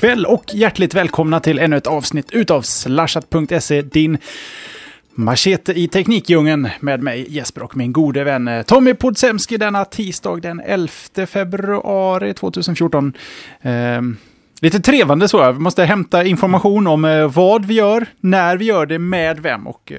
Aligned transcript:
kväll 0.00 0.26
och 0.26 0.44
hjärtligt 0.54 0.94
välkomna 0.94 1.40
till 1.40 1.58
ännu 1.58 1.76
ett 1.76 1.86
avsnitt 1.86 2.30
utav 2.32 2.62
slashat.se, 2.62 3.82
din 3.82 4.18
machete 5.14 5.72
i 5.72 5.88
teknikdjungeln 5.88 6.68
med 6.80 7.02
mig 7.02 7.26
Jesper 7.28 7.62
och 7.62 7.76
min 7.76 7.92
gode 7.92 8.24
vän 8.24 8.48
eh, 8.48 8.62
Tommy 8.62 8.94
Podsemski 8.94 9.56
denna 9.56 9.84
tisdag 9.84 10.36
den 10.36 10.60
11 10.60 10.92
februari 11.26 12.34
2014. 12.34 13.12
Eh, 13.60 13.72
lite 14.60 14.80
trevande 14.80 15.28
så, 15.28 15.52
vi 15.52 15.58
måste 15.58 15.84
hämta 15.84 16.24
information 16.24 16.86
om 16.86 17.04
eh, 17.04 17.32
vad 17.32 17.64
vi 17.64 17.74
gör, 17.74 18.06
när 18.20 18.56
vi 18.56 18.64
gör 18.64 18.86
det, 18.86 18.98
med 18.98 19.40
vem 19.40 19.66
och... 19.66 19.92
Eh, 19.92 19.98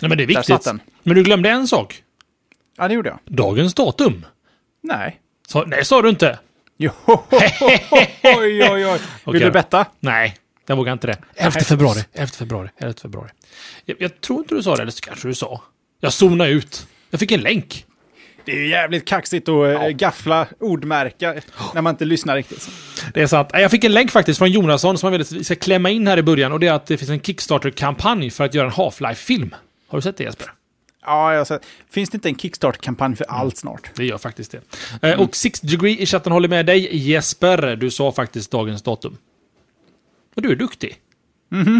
Nej, 0.00 0.08
men 0.08 0.18
det 0.18 0.24
är 0.24 0.26
viktigt. 0.26 0.66
Men 1.02 1.16
du 1.16 1.22
glömde 1.22 1.50
en 1.50 1.68
sak. 1.68 2.02
Ja, 2.76 2.88
det 2.88 2.94
gjorde 2.94 3.08
jag. 3.08 3.18
Dagens 3.24 3.74
datum. 3.74 4.26
Nej. 4.82 5.20
Så, 5.48 5.64
nej, 5.64 5.84
sa 5.84 6.02
du 6.02 6.08
inte. 6.08 6.38
Jo, 6.76 6.90
oj, 8.22 8.62
oj, 8.70 8.86
oj. 8.86 9.00
Vill 9.32 9.42
du 9.42 9.50
betta? 9.50 9.86
Nej, 10.00 10.36
jag 10.66 10.76
vågar 10.76 10.92
inte 10.92 11.06
det. 11.06 11.18
11 11.34 11.60
februari. 11.60 12.00
11 12.12 12.26
februari. 12.26 12.68
11 12.76 12.94
februari. 13.02 13.28
Jag, 13.84 13.96
jag 14.00 14.20
tror 14.20 14.38
inte 14.38 14.54
du 14.54 14.62
sa 14.62 14.76
det, 14.76 14.82
eller 14.82 14.92
så 14.92 15.00
kanske 15.00 15.28
du 15.28 15.34
sa. 15.34 15.62
Jag 16.00 16.12
zonade 16.12 16.50
ut. 16.50 16.86
Jag 17.10 17.20
fick 17.20 17.32
en 17.32 17.40
länk. 17.40 17.84
Det 18.44 18.52
är 18.52 18.56
ju 18.56 18.68
jävligt 18.68 19.04
kaxigt 19.04 19.48
att 19.48 19.66
eh, 19.82 19.88
gaffla 19.88 20.46
ordmärka 20.60 21.34
när 21.74 21.82
man 21.82 21.90
inte 21.94 22.04
lyssnar 22.04 22.36
riktigt. 22.36 22.68
Det 23.14 23.22
är 23.22 23.26
sant. 23.26 23.48
Jag 23.52 23.70
fick 23.70 23.84
en 23.84 23.92
länk 23.92 24.10
faktiskt 24.10 24.38
från 24.38 24.50
Jonasson 24.50 24.98
som 24.98 25.06
han 25.06 25.12
ville 25.12 25.22
att 25.22 25.32
vi 25.32 25.44
ska 25.44 25.54
klämma 25.54 25.90
in 25.90 26.06
här 26.06 26.16
i 26.18 26.22
början. 26.22 26.52
Och 26.52 26.60
det 26.60 26.66
är 26.66 26.72
att 26.72 26.86
det 26.86 26.96
finns 26.96 27.10
en 27.10 27.20
Kickstarter-kampanj 27.20 28.30
för 28.30 28.44
att 28.44 28.54
göra 28.54 28.66
en 28.66 28.72
Half-Life-film. 28.72 29.54
Har 29.88 29.98
du 29.98 30.02
sett 30.02 30.16
det 30.16 30.24
Jesper? 30.24 30.52
Ja, 31.06 31.44
sett. 31.44 31.66
Finns 31.90 32.10
det 32.10 32.16
inte 32.16 32.28
en 32.28 32.36
Kickstart-kampanj 32.36 33.16
för 33.16 33.24
allt 33.30 33.56
snart? 33.56 33.90
Det 33.94 34.04
gör 34.04 34.18
faktiskt 34.18 34.54
det. 35.00 35.08
Eh, 35.10 35.20
Och 35.20 35.36
Six 35.36 35.60
Degree 35.60 36.02
i 36.02 36.06
chatten 36.06 36.32
håller 36.32 36.48
med 36.48 36.66
dig. 36.66 36.96
Jesper, 36.96 37.76
du 37.76 37.90
sa 37.90 38.12
faktiskt 38.12 38.50
dagens 38.50 38.82
datum. 38.82 39.16
Och 40.36 40.42
du 40.42 40.50
är 40.52 40.56
duktig. 40.56 40.96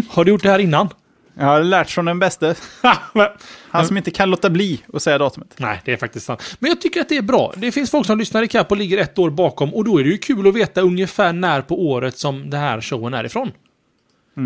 Har 0.09 0.23
du 0.25 0.31
gjort 0.31 0.43
det 0.43 0.49
här 0.49 0.59
innan? 0.59 0.89
Jag 1.37 1.45
har 1.45 1.63
lärt 1.63 1.89
från 1.89 2.05
den 2.05 2.19
bästa. 2.19 2.55
Men- 3.13 3.27
Han 3.69 3.87
som 3.87 3.97
inte 3.97 4.11
kan 4.11 4.29
låta 4.29 4.49
bli 4.49 4.81
att 4.93 5.01
säga 5.03 5.17
datumet. 5.17 5.53
Nej, 5.57 5.81
det 5.85 5.93
är 5.93 5.97
faktiskt 5.97 6.25
sant. 6.25 6.55
Men 6.59 6.69
jag 6.69 6.81
tycker 6.81 7.01
att 7.01 7.09
det 7.09 7.17
är 7.17 7.21
bra. 7.21 7.53
Det 7.57 7.71
finns 7.71 7.91
folk 7.91 8.07
som 8.07 8.19
lyssnar 8.19 8.43
i 8.43 8.47
kapp 8.47 8.71
och 8.71 8.77
ligger 8.77 8.97
ett 8.97 9.19
år 9.19 9.29
bakom 9.29 9.73
och 9.73 9.83
då 9.83 9.97
är 9.99 10.03
det 10.03 10.09
ju 10.09 10.17
kul 10.17 10.47
att 10.47 10.55
veta 10.55 10.81
ungefär 10.81 11.33
när 11.33 11.61
på 11.61 11.87
året 11.87 12.17
som 12.17 12.49
det 12.49 12.57
här 12.57 12.81
showen 12.81 13.13
är 13.13 13.23
ifrån. 13.23 13.51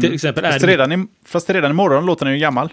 Till 0.01 0.13
exempel 0.13 0.45
är 0.45 0.51
Fast 0.51 0.61
det... 0.65 0.67
redan, 0.71 0.91
i, 0.91 1.07
fast 1.25 1.49
redan 1.49 1.71
imorgon 1.71 2.05
låter 2.05 2.25
den 2.25 2.33
ju 2.33 2.39
gammal. 2.39 2.69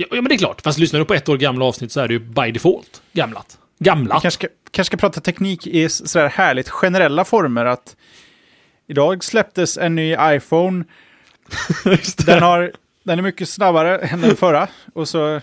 Ja, 0.00 0.06
men 0.10 0.24
det 0.24 0.34
är 0.34 0.38
klart. 0.38 0.60
Fast 0.60 0.78
lyssnar 0.78 1.00
du 1.00 1.06
på 1.06 1.14
ett 1.14 1.28
år 1.28 1.36
gamla 1.36 1.64
avsnitt 1.64 1.92
så 1.92 2.00
är 2.00 2.08
det 2.08 2.14
ju 2.14 2.20
by 2.20 2.50
default 2.50 3.02
gamlat. 3.12 3.58
Gamla. 3.78 4.14
Vi 4.14 4.20
kanske 4.20 4.30
ska, 4.30 4.48
kanske 4.70 4.90
ska 4.90 4.96
prata 4.96 5.20
teknik 5.20 5.66
i 5.66 5.88
sådär 5.88 6.28
härligt 6.28 6.68
generella 6.68 7.24
former. 7.24 7.64
att 7.64 7.96
Idag 8.86 9.24
släpptes 9.24 9.78
en 9.78 9.94
ny 9.94 10.16
iPhone. 10.20 10.84
Den, 12.26 12.42
har, 12.42 12.72
den 13.02 13.18
är 13.18 13.22
mycket 13.22 13.48
snabbare 13.48 13.98
än 13.98 14.20
den 14.20 14.36
förra. 14.36 14.68
Och 14.94 15.08
så 15.08 15.40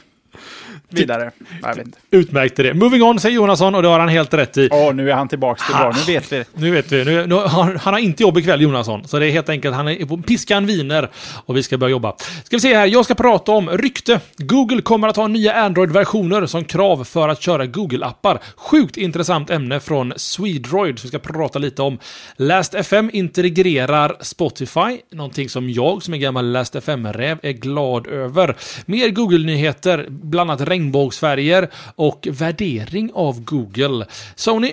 vidare. 1.02 1.32
Vet 1.64 1.78
inte. 1.86 1.98
Utmärkte 2.12 2.64
det. 2.64 2.74
Moving 2.74 3.04
on, 3.04 3.20
säger 3.20 3.36
Jonasson 3.36 3.76
och 3.76 3.82
det 3.82 3.88
har 3.88 4.00
han 4.00 4.10
helt 4.10 4.34
rätt 4.34 4.58
i. 4.58 4.70
Åh, 4.72 4.94
nu 4.94 5.10
är 5.12 5.16
han 5.16 5.28
tillbaka 5.28 5.64
till 5.66 5.76
bra. 5.76 5.94
Nu 5.96 6.14
vet 6.14 6.32
vi. 6.32 6.44
Nu 6.54 6.72
vet 6.72 6.92
vi. 6.92 7.06
Nu, 7.06 7.26
nu, 7.28 7.36
har- 7.36 7.80
han 7.82 7.94
har 7.94 8.00
inte 8.00 8.24
jobb 8.24 8.38
ikväll, 8.38 8.62
Jonasson. 8.62 9.08
Så 9.08 9.20
det 9.20 9.28
är 9.28 9.32
helt 9.32 9.50
enkelt, 9.50 9.76
han 9.76 9.88
är 9.88 10.06
på 10.06 10.18
piskan 10.18 10.66
viner 10.66 11.10
och 11.46 11.58
vi 11.58 11.64
ska 11.64 11.78
börja 11.78 11.92
jobba. 11.92 12.16
Ska 12.44 12.56
vi 12.56 12.60
se 12.60 12.76
här, 12.76 12.86
jag 12.88 13.06
ska 13.06 13.16
prata 13.16 13.52
om 13.52 13.70
rykte. 13.70 14.20
Google 14.38 14.82
kommer 14.82 15.08
att 15.08 15.16
ha 15.16 15.28
nya 15.28 15.54
Android-versioner 15.54 16.46
som 16.46 16.64
krav 16.64 17.04
för 17.04 17.30
att 17.30 17.42
köra 17.42 17.66
Google-appar. 17.66 18.40
Sjukt 18.56 18.98
intressant 18.98 19.50
ämne 19.50 19.80
från 19.80 20.14
Swedroid 20.16 21.00
som 21.00 21.08
vi 21.08 21.10
ska 21.10 21.20
prata 21.34 21.60
lite 21.60 21.82
om. 21.82 21.98
Last.fm 22.38 23.10
integrerar 23.14 24.16
Spotify, 24.22 25.00
någonting 25.12 25.50
som 25.50 25.70
jag 25.70 26.04
som 26.04 26.14
är 26.14 26.18
gammal 26.18 26.52
Last.fm-räv 26.52 27.38
är 27.44 27.52
glad 27.52 28.08
över. 28.08 28.56
Mer 28.86 29.10
Google-nyheter, 29.10 30.06
bland 30.10 30.52
annat 30.52 30.68
regnbågsfärger 30.86 31.70
och 31.96 32.28
värdering 32.32 33.12
av 33.14 33.44
Google. 33.44 34.06
Sony 34.36 34.72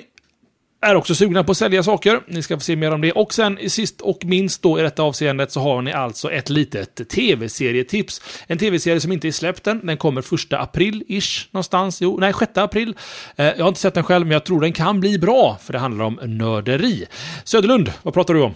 är 0.85 0.95
också 0.95 1.15
sugna 1.15 1.45
på 1.45 1.53
att 1.53 1.59
sälja 1.59 1.83
saker. 1.83 2.21
Ni 2.27 2.43
ska 2.43 2.57
få 2.57 2.61
se 2.61 2.77
mer 2.77 2.91
om 2.91 3.01
det. 3.01 3.13
Och 3.13 3.35
sen 3.35 3.59
sist 3.71 4.01
och 4.01 4.25
minst 4.25 4.63
då 4.63 4.79
i 4.79 4.83
detta 4.83 5.03
avseendet 5.03 5.53
så 5.53 5.61
har 5.61 5.83
ni 5.83 5.93
alltså 5.93 6.31
ett 6.31 6.51
litet 6.51 7.09
tv-serietips. 7.09 8.21
En 8.47 8.59
tv-serie 8.59 9.01
som 9.01 9.13
inte 9.13 9.29
är 9.29 9.33
släppt 9.33 9.67
än. 9.67 9.87
Den 9.87 9.97
kommer 9.97 10.23
första 10.23 10.59
april-ish 10.59 11.49
någonstans. 11.51 12.03
Jo, 12.03 12.19
nej, 12.21 12.33
sjätte 12.33 12.63
april. 12.63 12.95
Eh, 13.37 13.47
jag 13.47 13.65
har 13.65 13.69
inte 13.69 13.81
sett 13.81 13.95
den 13.95 14.05
själv, 14.05 14.27
men 14.27 14.33
jag 14.33 14.45
tror 14.45 14.61
den 14.61 14.73
kan 14.73 15.01
bli 15.01 15.19
bra, 15.19 15.59
för 15.63 15.73
det 15.73 15.79
handlar 15.79 16.05
om 16.05 16.19
nörderi. 16.23 17.07
Söderlund, 17.45 17.93
vad 18.03 18.15
pratar 18.15 18.35
du 18.35 18.43
om? 18.43 18.55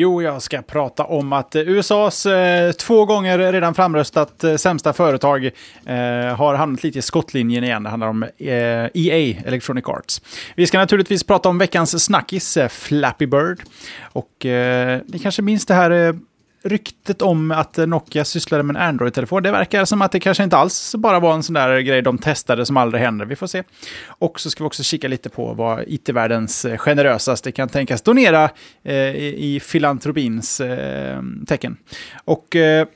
Jo, 0.00 0.22
jag 0.22 0.42
ska 0.42 0.62
prata 0.62 1.04
om 1.04 1.32
att 1.32 1.54
eh, 1.54 1.62
USAs 1.62 2.26
eh, 2.26 2.72
två 2.72 3.04
gånger 3.04 3.52
redan 3.52 3.74
framröstat 3.74 4.44
eh, 4.44 4.56
sämsta 4.56 4.92
företag 4.92 5.44
eh, 5.44 6.36
har 6.36 6.54
hamnat 6.54 6.82
lite 6.82 6.98
i 6.98 7.02
skottlinjen 7.02 7.64
igen. 7.64 7.82
Det 7.82 7.88
handlar 7.90 8.08
om 8.08 8.22
eh, 8.22 8.50
EA, 8.94 9.36
Electronic 9.44 9.84
Arts. 9.88 10.22
Vi 10.56 10.66
ska 10.66 10.78
naturligtvis 10.78 11.24
prata 11.24 11.48
om 11.48 11.58
veckans 11.58 12.04
snackis, 12.04 12.56
eh, 12.56 12.68
Flappy 12.68 13.26
Bird. 13.26 13.62
Och 14.02 14.46
eh, 14.46 15.00
ni 15.06 15.18
kanske 15.18 15.42
minns 15.42 15.66
det 15.66 15.74
här 15.74 15.90
eh, 15.90 16.14
ryktet 16.62 17.22
om 17.22 17.50
att 17.50 17.76
Nokia 17.76 18.24
sysslade 18.24 18.62
med 18.62 18.76
en 18.76 18.82
Android-telefon. 18.82 19.42
Det 19.42 19.50
verkar 19.50 19.84
som 19.84 20.02
att 20.02 20.12
det 20.12 20.20
kanske 20.20 20.44
inte 20.44 20.56
alls 20.56 20.94
bara 20.94 21.20
var 21.20 21.34
en 21.34 21.42
sån 21.42 21.54
där 21.54 21.80
grej 21.80 22.02
de 22.02 22.18
testade 22.18 22.66
som 22.66 22.76
aldrig 22.76 23.02
hände. 23.02 23.24
Vi 23.24 23.36
får 23.36 23.46
se. 23.46 23.62
Och 24.06 24.40
så 24.40 24.50
ska 24.50 24.64
vi 24.64 24.68
också 24.68 24.82
kika 24.82 25.08
lite 25.08 25.28
på 25.28 25.54
vad 25.54 25.84
IT-världens 25.86 26.64
eh, 26.64 26.76
generösaste 26.76 27.52
kan 27.52 27.68
tänkas 27.68 28.02
donera 28.02 28.50
eh, 28.82 28.94
i, 28.94 29.54
i 29.54 29.60
filantropins 29.60 30.60
eh, 30.60 31.22
tecken. 31.46 31.76
Och 32.24 32.56
eh, 32.56 32.86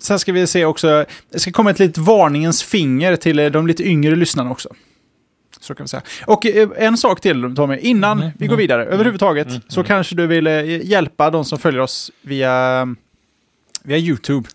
sen 0.00 0.18
ska 0.18 0.32
vi 0.32 0.46
se 0.46 0.64
också, 0.64 1.04
det 1.30 1.38
ska 1.38 1.52
komma 1.52 1.70
ett 1.70 1.78
litet 1.78 1.98
varningens 1.98 2.62
finger 2.62 3.16
till 3.16 3.38
eh, 3.38 3.46
de 3.46 3.66
lite 3.66 3.88
yngre 3.88 4.16
lyssnarna 4.16 4.50
också. 4.50 4.68
Så 5.60 5.74
kan 5.74 5.84
vi 5.84 5.88
säga. 5.88 6.02
Och 6.26 6.46
eh, 6.46 6.68
en 6.76 6.96
sak 6.96 7.20
till 7.20 7.54
Tommy, 7.56 7.76
innan 7.78 8.18
Nej, 8.18 8.32
vi 8.38 8.46
går 8.46 8.56
nej. 8.56 8.64
vidare, 8.64 8.84
överhuvudtaget, 8.84 9.48
mm, 9.48 9.60
så 9.68 9.82
kanske 9.84 10.14
du 10.14 10.26
vill 10.26 10.46
eh, 10.46 10.86
hjälpa 10.86 11.30
de 11.30 11.44
som 11.44 11.58
följer 11.58 11.80
oss 11.80 12.10
via, 12.22 12.86
via 13.82 13.98
YouTube. 13.98 14.48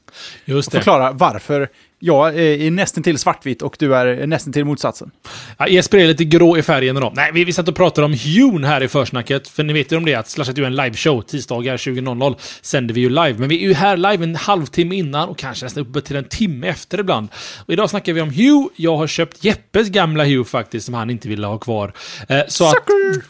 Just 0.46 0.68
Och 0.68 0.74
förklara 0.74 1.12
varför 1.12 1.70
jag 2.04 2.40
är 2.40 2.72
nästan 2.72 3.04
till 3.04 3.18
svartvitt 3.18 3.62
och 3.62 3.76
du 3.80 3.96
är 3.96 4.28
nästan 4.28 4.54
till 4.54 4.66
motsatsen. 4.66 5.12
Ja, 5.58 5.68
Jesper 5.68 5.98
är 5.98 6.08
lite 6.08 6.24
grå 6.24 6.58
i 6.58 6.62
färgen 6.62 6.98
idag. 6.98 7.14
Nej, 7.16 7.32
vi, 7.34 7.44
vi 7.44 7.54
satt 7.54 7.68
och 7.68 7.76
pratade 7.76 8.06
om 8.06 8.14
Hune 8.14 8.68
här 8.68 8.84
i 8.84 8.88
försnacket. 8.88 9.48
För 9.48 9.64
ni 9.64 9.74
vet 9.74 9.92
ju 9.92 9.98
om 9.98 10.06
det 10.06 10.16
att 10.16 10.30
Slashat 10.30 10.58
är 10.58 10.64
en 10.64 10.76
liveshow. 10.76 11.22
Tisdagar 11.22 11.78
20.00 11.78 12.36
sänder 12.62 12.94
vi 12.94 13.02
ju 13.02 13.10
live. 13.10 13.34
Men 13.38 13.50
vi 13.50 13.64
är 13.64 13.68
ju 13.68 13.74
här 13.74 13.98
live 13.98 14.24
en 14.24 14.36
halvtimme 14.36 14.96
innan 14.96 15.30
och 15.30 15.38
kanske 15.38 15.66
nästan 15.66 15.84
uppe 15.84 16.02
till 16.02 16.16
en 16.16 16.24
timme 16.24 16.68
efter 16.68 17.00
ibland. 17.00 17.28
Och 17.66 17.74
idag 17.74 17.90
snackar 17.90 18.14
vi 18.14 18.22
om 18.22 18.30
Hue. 18.30 18.70
Jag 18.76 18.98
har 18.98 19.08
köpt 19.08 19.44
Jeppes 19.44 19.90
gamla 19.90 20.26
Hue 20.26 20.46
faktiskt, 20.46 20.86
som 20.86 20.94
han 20.94 21.10
inte 21.10 21.28
ville 21.28 21.48
ha 21.48 21.58
kvar. 21.58 21.94
Eh, 22.28 22.42
så 22.48 22.66
att, 22.66 22.76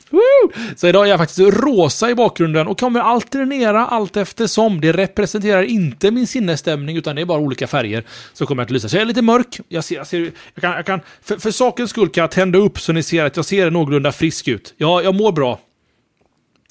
Woo! 0.10 0.52
Så 0.76 0.88
idag 0.88 1.06
är 1.06 1.10
jag 1.10 1.20
faktiskt 1.20 1.40
rosa 1.40 2.10
i 2.10 2.16
bakgrunden 2.16 2.68
och 2.68 2.80
kommer 2.80 3.00
alternera 3.00 3.86
allt 3.86 4.18
eftersom. 4.18 4.82
Det 4.82 4.92
representerar 4.92 5.64
inte 5.64 6.12
min 6.12 6.28
sinnesstämning 6.28 6.98
utan 6.98 7.16
det 7.16 7.22
är 7.22 7.26
bara 7.26 7.40
olika 7.40 7.68
färger 7.68 8.04
som 8.34 8.48
kommer 8.48 8.61
att 8.62 8.72
lysa. 8.72 8.90
Så 8.90 8.96
jag 8.96 9.02
är 9.02 9.06
lite 9.06 9.22
mörk. 9.22 9.60
Jag, 9.68 9.84
ser, 9.84 9.96
jag, 9.96 10.08
ser, 10.08 10.32
jag 10.54 10.62
kan, 10.62 10.72
jag 10.72 10.86
kan, 10.86 11.00
för, 11.22 11.38
för 11.38 11.52
sakens 11.52 11.90
skull 11.90 12.10
kan 12.10 12.22
jag 12.22 12.32
tända 12.32 12.60
upp 12.60 12.80
så 12.80 12.94
ni 12.94 13.04
ser 13.04 13.26
att 13.26 13.36
jag 13.36 13.46
ser 13.46 13.72
någorlunda 13.72 14.12
frisk 14.12 14.48
ut. 14.48 14.74
Jag, 14.78 15.04
jag 15.06 15.16
mår 15.16 15.32
bra. 15.32 15.60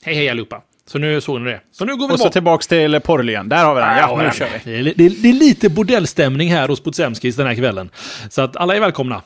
Hej 0.02 0.14
hej 0.14 0.28
allihopa. 0.28 0.62
Så 0.87 0.98
nu 0.98 1.20
såg 1.20 1.40
ni 1.40 1.50
det. 1.50 1.60
Så 1.72 1.84
nu 1.84 1.96
går 1.96 2.08
vi 2.08 2.14
Och 2.14 2.19
så 2.19 2.25
bort. 2.25 2.32
tillbaks 2.32 2.66
till 2.66 3.00
porrligen. 3.00 3.48
Där 3.48 3.64
har 3.64 3.75
vi 3.75 3.81
den. 3.81 3.96
Ja, 3.96 4.22
nu 4.22 4.31
kör 4.38 4.48
vi. 4.64 4.82
Det 4.82 4.90
är, 4.90 4.94
det, 4.96 5.06
är, 5.06 5.10
det 5.22 5.28
är 5.28 5.32
lite 5.32 5.69
bordellstämning 5.69 6.48
här 6.52 6.69
hos 6.69 6.81
Podsemskis 6.81 7.37
den 7.37 7.46
här 7.46 7.54
kvällen. 7.54 7.90
Så 8.31 8.43
att 8.43 8.56
alla 8.56 8.76
är 8.76 8.81
välkomna. 8.81 9.22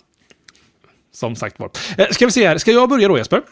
Som 1.14 1.36
sagt 1.36 1.58
var. 1.58 1.70
Eh, 1.98 2.06
Ska 2.10 2.26
vi 2.26 2.32
se 2.32 2.46
här. 2.48 2.58
Ska 2.58 2.72
jag 2.72 2.88
börja 2.88 3.08
då 3.08 3.18
Jesper? 3.18 3.42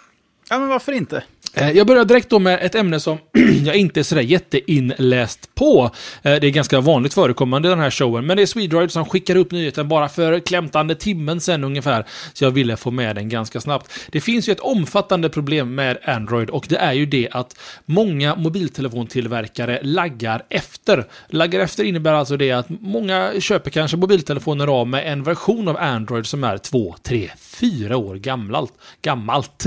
Ja, 0.53 0.59
men 0.59 0.69
varför 0.69 0.93
inte? 0.93 1.23
Eh, 1.55 1.71
jag 1.71 1.87
börjar 1.87 2.05
direkt 2.05 2.31
då 2.31 2.39
med 2.39 2.59
ett 2.63 2.75
ämne 2.75 3.01
som 3.01 3.19
jag 3.65 3.77
inte 3.77 4.01
är 4.01 4.05
sådär 4.05 4.23
jätteinläst 4.23 5.55
på. 5.55 5.91
Eh, 6.23 6.35
det 6.41 6.47
är 6.47 6.51
ganska 6.51 6.81
vanligt 6.81 7.15
förekommande 7.15 7.69
i 7.69 7.71
den 7.71 7.81
här 7.81 7.91
showen, 7.91 8.27
men 8.27 8.37
det 8.37 8.43
är 8.43 8.47
Swedroid 8.47 8.91
som 8.91 9.05
skickar 9.05 9.37
upp 9.37 9.51
nyheten 9.51 9.89
bara 9.89 10.09
för 10.09 10.41
klämtande 10.41 10.95
timmen 10.95 11.41
sen 11.41 11.65
ungefär. 11.65 12.07
Så 12.33 12.45
jag 12.45 12.51
ville 12.51 12.77
få 12.77 12.91
med 12.91 13.17
den 13.17 13.29
ganska 13.29 13.61
snabbt. 13.61 13.93
Det 14.11 14.21
finns 14.21 14.49
ju 14.49 14.53
ett 14.53 14.61
omfattande 14.61 15.29
problem 15.29 15.75
med 15.75 15.99
Android 16.05 16.51
och 16.51 16.67
det 16.69 16.77
är 16.77 16.93
ju 16.93 17.07
det 17.07 17.29
att 17.33 17.59
många 17.85 18.35
mobiltelefontillverkare 18.35 19.81
laggar 19.83 20.43
efter. 20.49 21.07
Laggar 21.29 21.61
efter 21.61 21.85
innebär 21.85 22.13
alltså 22.13 22.37
det 22.37 22.51
att 22.51 22.67
många 22.69 23.33
köper 23.41 23.71
kanske 23.71 23.97
mobiltelefoner 23.97 24.67
av 24.67 24.87
med 24.87 25.13
en 25.13 25.23
version 25.23 25.69
av 25.69 25.77
Android 25.77 26.27
som 26.27 26.45
är 26.45 26.59
2, 26.59 26.95
3, 27.03 27.31
4 27.39 27.97
år 27.97 28.15
gammalt. 28.15 28.73
gammalt 29.03 29.67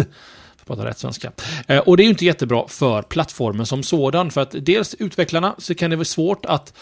prata 0.65 0.85
rätt 0.85 0.99
svenska. 0.99 1.31
Eh, 1.67 1.79
och 1.79 1.97
det 1.97 2.03
är 2.03 2.05
ju 2.05 2.09
inte 2.09 2.25
jättebra 2.25 2.67
för 2.67 3.01
plattformen 3.01 3.65
som 3.65 3.83
sådan, 3.83 4.31
för 4.31 4.41
att 4.41 4.55
dels 4.59 4.93
utvecklarna 4.93 5.55
så 5.57 5.75
kan 5.75 5.89
det 5.89 5.95
vara 5.95 6.05
svårt 6.05 6.45
att 6.45 6.73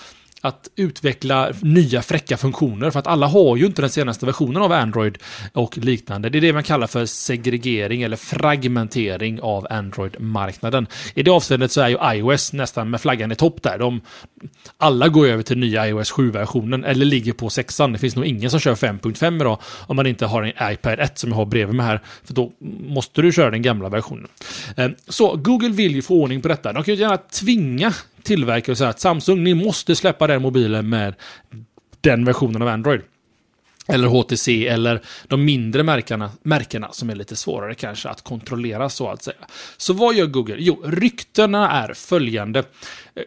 att 0.43 0.69
utveckla 0.75 1.51
nya 1.61 2.01
fräcka 2.01 2.37
funktioner, 2.37 2.91
för 2.91 2.99
att 2.99 3.07
alla 3.07 3.27
har 3.27 3.57
ju 3.57 3.65
inte 3.65 3.81
den 3.81 3.89
senaste 3.89 4.25
versionen 4.25 4.61
av 4.61 4.71
Android 4.71 5.17
och 5.53 5.77
liknande. 5.77 6.29
Det 6.29 6.39
är 6.39 6.41
det 6.41 6.53
man 6.53 6.63
kallar 6.63 6.87
för 6.87 7.05
segregering 7.05 8.01
eller 8.01 8.17
fragmentering 8.17 9.41
av 9.41 9.67
Android-marknaden. 9.69 10.87
I 11.13 11.23
det 11.23 11.31
avseendet 11.31 11.71
så 11.71 11.81
är 11.81 11.89
ju 11.89 11.97
iOS 12.17 12.53
nästan 12.53 12.89
med 12.89 13.01
flaggan 13.01 13.31
i 13.31 13.35
topp 13.35 13.63
där. 13.63 13.77
De, 13.77 14.01
alla 14.77 15.07
går 15.07 15.27
över 15.27 15.43
till 15.43 15.57
nya 15.57 15.87
iOS 15.87 16.13
7-versionen, 16.13 16.83
eller 16.83 17.05
ligger 17.05 17.33
på 17.33 17.49
sexan. 17.49 17.93
Det 17.93 17.99
finns 17.99 18.15
nog 18.15 18.25
ingen 18.25 18.51
som 18.51 18.59
kör 18.59 18.75
5.5 18.75 19.41
idag, 19.41 19.59
om 19.87 19.95
man 19.95 20.07
inte 20.07 20.25
har 20.25 20.43
en 20.43 20.73
iPad 20.73 20.99
1 20.99 21.17
som 21.17 21.29
jag 21.29 21.37
har 21.37 21.45
bredvid 21.45 21.75
mig 21.75 21.85
här, 21.85 22.01
för 22.23 22.33
då 22.33 22.51
måste 22.87 23.21
du 23.21 23.31
köra 23.31 23.51
den 23.51 23.61
gamla 23.61 23.89
versionen. 23.89 24.27
Ehm, 24.77 24.95
så 25.07 25.35
Google 25.35 25.69
vill 25.69 25.95
ju 25.95 26.01
få 26.01 26.15
ordning 26.15 26.41
på 26.41 26.47
detta. 26.47 26.73
De 26.73 26.83
kan 26.83 26.93
ju 26.93 27.01
gärna 27.01 27.17
tvinga 27.17 27.93
tillverkare 28.23 28.71
och 28.71 28.77
säga 28.77 28.89
att 28.89 28.99
Samsung, 28.99 29.43
ni 29.43 29.53
måste 29.53 29.95
släppa 29.95 30.27
den 30.27 30.41
mobilen 30.41 30.89
med 30.89 31.15
den 32.01 32.25
versionen 32.25 32.61
av 32.61 32.67
Android. 32.67 33.01
Eller 33.87 34.07
HTC 34.07 34.67
eller 34.67 35.01
de 35.27 35.45
mindre 35.45 35.83
märkena, 35.83 36.31
märkena 36.43 36.91
som 36.91 37.09
är 37.09 37.15
lite 37.15 37.35
svårare 37.35 37.75
kanske 37.75 38.09
att 38.09 38.21
kontrollera 38.21 38.89
så 38.89 39.09
att 39.09 39.23
säga. 39.23 39.37
Så 39.77 39.93
vad 39.93 40.15
gör 40.15 40.25
Google? 40.25 40.55
Jo, 40.59 40.83
ryktena 40.85 41.71
är 41.71 41.93
följande. 41.93 42.63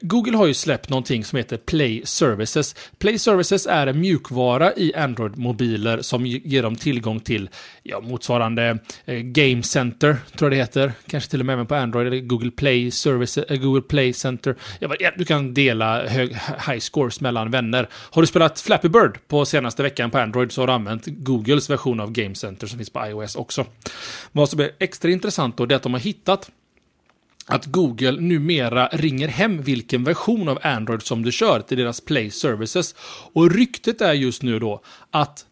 Google 0.00 0.36
har 0.36 0.46
ju 0.46 0.54
släppt 0.54 0.90
någonting 0.90 1.24
som 1.24 1.36
heter 1.36 1.56
Play 1.56 2.02
Services. 2.04 2.74
Play 2.98 3.18
Services 3.18 3.66
är 3.66 3.86
en 3.86 4.00
mjukvara 4.00 4.72
i 4.76 4.92
Android-mobiler 4.96 6.02
som 6.02 6.26
ger 6.26 6.62
dem 6.62 6.76
tillgång 6.76 7.20
till 7.20 7.50
ja, 7.82 8.00
motsvarande 8.00 8.78
eh, 9.04 9.18
Game 9.18 9.62
Center, 9.62 10.16
tror 10.36 10.50
jag 10.50 10.52
det 10.52 10.56
heter. 10.56 10.92
Kanske 11.06 11.30
till 11.30 11.40
och 11.40 11.46
med 11.46 11.52
även 11.52 11.66
på 11.66 11.74
Android, 11.74 12.06
eller 12.06 12.20
Google 12.20 12.50
Play 12.50 12.90
Service, 12.90 13.38
eh, 13.38 13.56
Google 13.56 13.82
Play 13.82 14.12
Center. 14.12 14.56
Ja, 14.80 14.94
ja, 15.00 15.10
du 15.16 15.24
kan 15.24 15.54
dela 15.54 16.06
hög, 16.06 16.32
high 16.68 16.78
scores 16.78 17.20
mellan 17.20 17.50
vänner. 17.50 17.88
Har 17.92 18.22
du 18.22 18.26
spelat 18.26 18.60
Flappy 18.60 18.88
Bird 18.88 19.18
på 19.28 19.44
senaste 19.44 19.82
veckan 19.82 20.10
på 20.10 20.18
Android 20.18 20.52
så 20.52 20.62
har 20.62 20.66
du 20.66 20.72
använt 20.72 21.06
Googles 21.06 21.70
version 21.70 22.00
av 22.00 22.12
Game 22.12 22.34
Center 22.34 22.66
som 22.66 22.78
finns 22.78 22.90
på 22.90 23.06
iOS 23.06 23.36
också. 23.36 23.66
Vad 24.32 24.48
som 24.48 24.60
är 24.60 24.70
extra 24.78 25.10
intressant 25.10 25.56
då, 25.56 25.66
det 25.66 25.74
är 25.74 25.76
att 25.76 25.82
de 25.82 25.92
har 25.92 26.00
hittat 26.00 26.50
att 27.46 27.66
Google 27.66 28.20
numera 28.20 28.88
ringer 28.92 29.28
hem 29.28 29.62
vilken 29.62 30.04
version 30.04 30.48
av 30.48 30.58
Android 30.62 31.02
som 31.02 31.22
du 31.22 31.32
kör 31.32 31.60
till 31.60 31.78
deras 31.78 32.00
Play 32.00 32.30
Services. 32.30 32.94
Och 33.32 33.50
ryktet 33.50 34.00
är 34.00 34.12
just 34.12 34.42
nu 34.42 34.58
då 34.58 34.82
att 35.10 35.46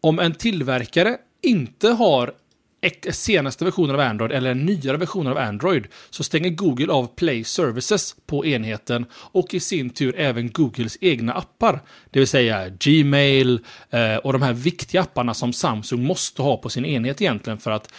om 0.00 0.18
en 0.18 0.34
tillverkare 0.34 1.16
inte 1.42 1.88
har 1.88 2.32
senaste 3.10 3.64
versionen 3.64 3.94
av 3.94 4.00
Android 4.00 4.32
eller 4.32 4.50
en 4.50 4.66
nyare 4.66 4.96
version 4.96 5.26
av 5.26 5.38
Android 5.38 5.86
så 6.10 6.24
stänger 6.24 6.50
Google 6.50 6.92
av 6.92 7.06
Play 7.06 7.44
Services 7.44 8.16
på 8.26 8.46
enheten 8.46 9.06
och 9.12 9.54
i 9.54 9.60
sin 9.60 9.90
tur 9.90 10.14
även 10.16 10.50
Googles 10.50 10.98
egna 11.00 11.32
appar. 11.32 11.80
Det 12.10 12.18
vill 12.18 12.28
säga 12.28 12.68
Gmail 12.68 13.60
eh, 13.90 14.16
och 14.16 14.32
de 14.32 14.42
här 14.42 14.52
viktiga 14.52 15.00
apparna 15.00 15.34
som 15.34 15.52
Samsung 15.52 16.04
måste 16.04 16.42
ha 16.42 16.56
på 16.56 16.68
sin 16.68 16.84
enhet 16.84 17.22
egentligen 17.22 17.58
för 17.58 17.70
att 17.70 17.92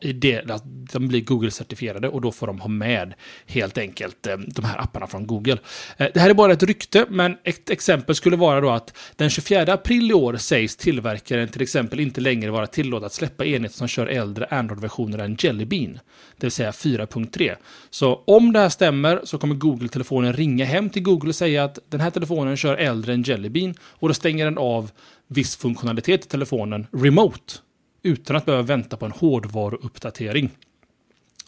i 0.00 0.12
det, 0.12 0.50
att 0.50 0.64
de 0.92 1.08
blir 1.08 1.20
Google-certifierade 1.20 2.08
och 2.08 2.20
då 2.20 2.32
får 2.32 2.46
de 2.46 2.60
ha 2.60 2.68
med 2.68 3.14
helt 3.46 3.78
enkelt 3.78 4.26
eh, 4.26 4.36
de 4.36 4.64
här 4.64 4.78
apparna 4.80 5.06
från 5.06 5.26
Google. 5.26 5.58
Eh, 5.96 6.08
det 6.14 6.20
här 6.20 6.30
är 6.30 6.34
bara 6.34 6.52
ett 6.52 6.62
rykte, 6.62 7.06
men 7.08 7.36
ett 7.44 7.70
exempel 7.70 8.14
skulle 8.14 8.36
vara 8.36 8.60
då 8.60 8.70
att 8.70 8.96
den 9.16 9.30
24 9.30 9.72
april 9.72 10.10
i 10.10 10.14
år 10.14 10.36
sägs 10.36 10.76
tillverkaren 10.76 11.48
till 11.48 11.62
exempel 11.62 12.00
inte 12.00 12.20
längre 12.20 12.50
vara 12.50 12.66
tillåten 12.66 13.06
att 13.06 13.12
släppa 13.12 13.44
enheter 13.44 13.76
som 13.76 13.88
kör 13.88 14.06
äldre 14.06 14.46
Android-versioner 14.50 15.18
än 15.18 15.36
Jelly 15.40 15.64
Bean, 15.64 15.98
det 16.36 16.46
vill 16.46 16.52
säga 16.52 16.70
4.3. 16.70 17.54
Så 17.90 18.22
om 18.26 18.52
det 18.52 18.58
här 18.58 18.68
stämmer 18.68 19.20
så 19.24 19.38
kommer 19.38 19.54
Google-telefonen 19.54 20.32
ringa 20.32 20.64
hem 20.64 20.90
till 20.90 21.02
Google 21.02 21.28
och 21.28 21.34
säga 21.34 21.64
att 21.64 21.78
den 21.88 22.00
här 22.00 22.10
telefonen 22.10 22.56
kör 22.56 22.76
äldre 22.76 23.12
än 23.12 23.22
Jelly 23.22 23.48
Bean 23.48 23.74
och 23.82 24.08
då 24.08 24.14
stänger 24.14 24.44
den 24.44 24.58
av 24.58 24.90
viss 25.26 25.56
funktionalitet 25.56 26.24
i 26.24 26.28
telefonen 26.28 26.86
remote 26.92 27.54
utan 28.02 28.36
att 28.36 28.46
behöva 28.46 28.62
vänta 28.62 28.96
på 28.96 29.06
en 29.06 29.12
hårdvaruuppdatering. 29.12 30.50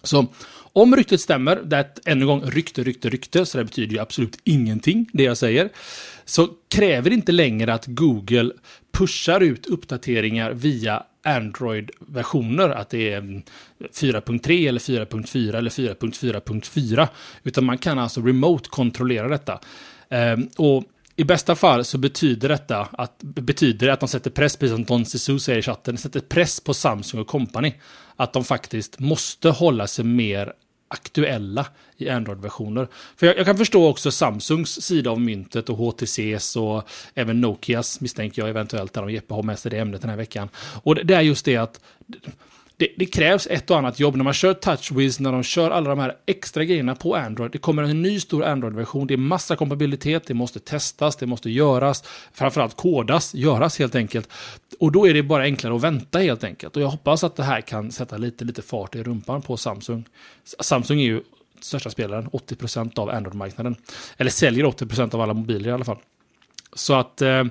Så 0.03 0.27
om 0.73 0.97
ryktet 0.97 1.21
stämmer, 1.21 1.57
det 1.57 1.77
är 1.77 1.81
ett, 1.81 1.99
ännu 2.05 2.21
en 2.21 2.27
gång 2.27 2.43
rykte, 2.43 2.83
rykte, 2.83 3.09
rykte, 3.09 3.47
så 3.47 3.59
det 3.59 3.65
betyder 3.65 3.95
ju 3.95 3.99
absolut 3.99 4.39
ingenting, 4.45 5.09
det 5.13 5.23
jag 5.23 5.37
säger, 5.37 5.69
så 6.25 6.49
kräver 6.69 7.11
det 7.11 7.17
inte 7.17 7.33
längre 7.33 7.75
att 7.75 7.87
Google 7.87 8.53
pushar 8.93 9.41
ut 9.41 9.67
uppdateringar 9.67 10.53
via 10.53 11.03
Android-versioner, 11.25 12.69
att 12.69 12.91
det 12.91 13.13
är 13.13 13.19
mm, 13.19 13.43
4.3 13.93 14.69
eller 14.69 14.81
4.4 14.81 15.57
eller 15.57 15.71
4.4.4, 15.71 17.09
utan 17.43 17.65
man 17.65 17.79
kan 17.79 17.99
alltså 17.99 18.21
remote 18.21 18.69
kontrollera 18.69 19.29
detta. 19.29 19.61
Ehm, 20.09 20.49
och 20.57 20.85
i 21.17 21.25
bästa 21.25 21.55
fall 21.55 21.85
så 21.85 21.99
betyder 21.99 22.49
detta 22.49 22.89
att, 22.93 23.19
betyder 23.23 23.87
det 23.87 23.93
att 23.93 24.01
de 24.01 24.09
sätter 24.09 24.31
press, 24.31 24.57
precis 24.57 24.75
som 24.75 24.85
Don 24.85 25.07
Sisu 25.07 25.39
säger 25.39 25.59
i 25.59 25.63
chatten, 25.63 25.99
sätter 25.99 26.21
press 26.21 26.61
på 26.61 26.75
Samsung 26.75 27.21
och 27.21 27.27
company. 27.27 27.75
Att 28.17 28.33
de 28.33 28.45
faktiskt 28.45 28.99
måste 28.99 29.51
hålla 29.51 29.87
sig 29.87 30.05
mer 30.05 30.53
aktuella 30.89 31.67
i 31.97 32.09
Android-versioner. 32.09 32.89
För 33.17 33.27
jag, 33.27 33.39
jag 33.39 33.47
kan 33.47 33.57
förstå 33.57 33.89
också 33.89 34.11
Samsungs 34.11 34.83
sida 34.83 35.11
av 35.11 35.21
myntet 35.21 35.69
och 35.69 35.77
HTCs 35.77 36.57
och 36.57 36.89
även 37.15 37.41
Nokias 37.41 38.01
misstänker 38.01 38.43
jag 38.43 38.49
eventuellt, 38.49 38.93
där 38.93 39.03
de 39.03 39.13
Jeppe 39.13 39.35
har 39.35 39.43
med 39.43 39.59
sig 39.59 39.71
det 39.71 39.79
ämnet 39.79 40.01
den 40.01 40.11
här 40.11 40.17
veckan. 40.17 40.49
Och 40.83 40.95
det, 40.95 41.03
det 41.03 41.15
är 41.15 41.21
just 41.21 41.45
det 41.45 41.57
att 41.57 41.81
det, 42.83 42.89
det 42.97 43.07
krävs 43.07 43.47
ett 43.47 43.71
och 43.71 43.79
annat 43.79 44.01
jobb 44.01 44.17
när 44.17 44.25
man 44.25 44.33
kör 44.33 44.55
TouchWiz, 44.55 45.21
när 45.21 45.33
de 45.33 45.43
kör 45.43 45.71
alla 45.71 45.91
de 45.91 45.99
här 45.99 46.17
extra 46.27 46.65
grejerna 46.65 46.95
på 46.95 47.17
Android. 47.17 47.51
Det 47.51 47.59
kommer 47.59 47.83
en 47.83 48.03
ny 48.03 48.21
stor 48.21 48.45
Android-version, 48.45 49.07
det 49.07 49.15
är 49.15 49.19
massa 49.19 49.57
kompatibilitet, 49.57 50.27
det 50.27 50.35
måste 50.35 50.61
testas, 50.61 51.17
det 51.17 51.27
måste 51.27 51.51
göras, 51.51 52.05
framförallt 52.33 52.77
kodas, 52.77 53.35
göras 53.35 53.79
helt 53.79 53.95
enkelt. 53.95 54.29
Och 54.79 54.93
då 54.93 55.09
är 55.09 55.15
det 55.15 55.23
bara 55.23 55.43
enklare 55.43 55.77
att 55.77 55.83
vänta 55.83 56.19
helt 56.19 56.45
enkelt. 56.45 56.77
Och 56.77 56.83
jag 56.83 56.89
hoppas 56.89 57.25
att 57.25 57.37
det 57.37 57.43
här 57.43 57.61
kan 57.61 57.93
sätta 57.93 58.17
lite, 58.17 58.45
lite 58.45 58.63
fart 58.63 58.95
i 58.95 59.03
rumpan 59.03 59.43
på 59.43 59.57
Samsung. 59.57 60.05
Samsung 60.61 61.01
är 61.01 61.05
ju 61.05 61.23
största 61.61 61.91
spelaren, 61.91 62.29
80% 62.29 62.99
av 62.99 63.11
Android-marknaden. 63.11 63.77
Eller 64.17 64.31
säljer 64.31 64.65
80% 64.65 65.15
av 65.15 65.21
alla 65.21 65.35
mobiler 65.35 65.69
i 65.69 65.73
alla 65.73 65.85
fall. 65.85 65.99
Så 66.73 66.95
att... 66.95 67.23
Eh, 67.23 67.45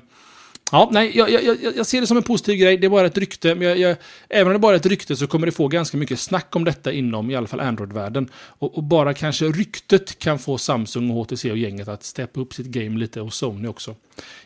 Ja, 0.72 0.90
nej, 0.92 1.12
jag, 1.18 1.30
jag, 1.30 1.44
jag, 1.44 1.78
jag 1.78 1.86
ser 1.86 2.02
det 2.02 2.08
som 2.08 2.18
en 2.18 2.24
positiv 2.24 2.56
grej. 2.56 2.78
Det 2.78 2.88
är 2.88 2.90
bara 2.90 3.08
ett 3.08 3.18
rykte. 3.18 3.56
Men 3.56 3.68
jag, 3.68 3.78
jag, 3.78 3.98
även 4.30 4.48
om 4.48 4.54
det 4.54 4.60
bara 4.60 4.74
är 4.74 4.80
ett 4.80 4.86
rykte 4.86 5.16
så 5.16 5.28
kommer 5.28 5.46
det 5.46 5.52
få 5.52 5.68
ganska 5.68 5.98
mycket 5.98 6.20
snack 6.20 6.56
om 6.56 6.64
detta 6.64 6.92
inom 6.92 7.32
i 7.32 7.36
alla 7.36 7.48
fall 7.48 7.60
Android-världen. 7.60 8.30
Och, 8.34 8.78
och 8.78 8.84
bara 8.84 9.14
kanske 9.14 9.46
ryktet 9.46 10.20
kan 10.20 10.40
få 10.40 10.58
Samsung 10.58 11.10
och 11.10 11.16
HTC 11.16 11.52
och 11.52 11.58
gänget 11.58 11.88
att 11.88 12.04
steppa 12.04 12.40
upp 12.40 12.54
sitt 12.54 12.68
game 12.68 13.00
lite 13.00 13.22
och 13.22 13.34
Sony 13.34 13.68
också. 13.68 13.96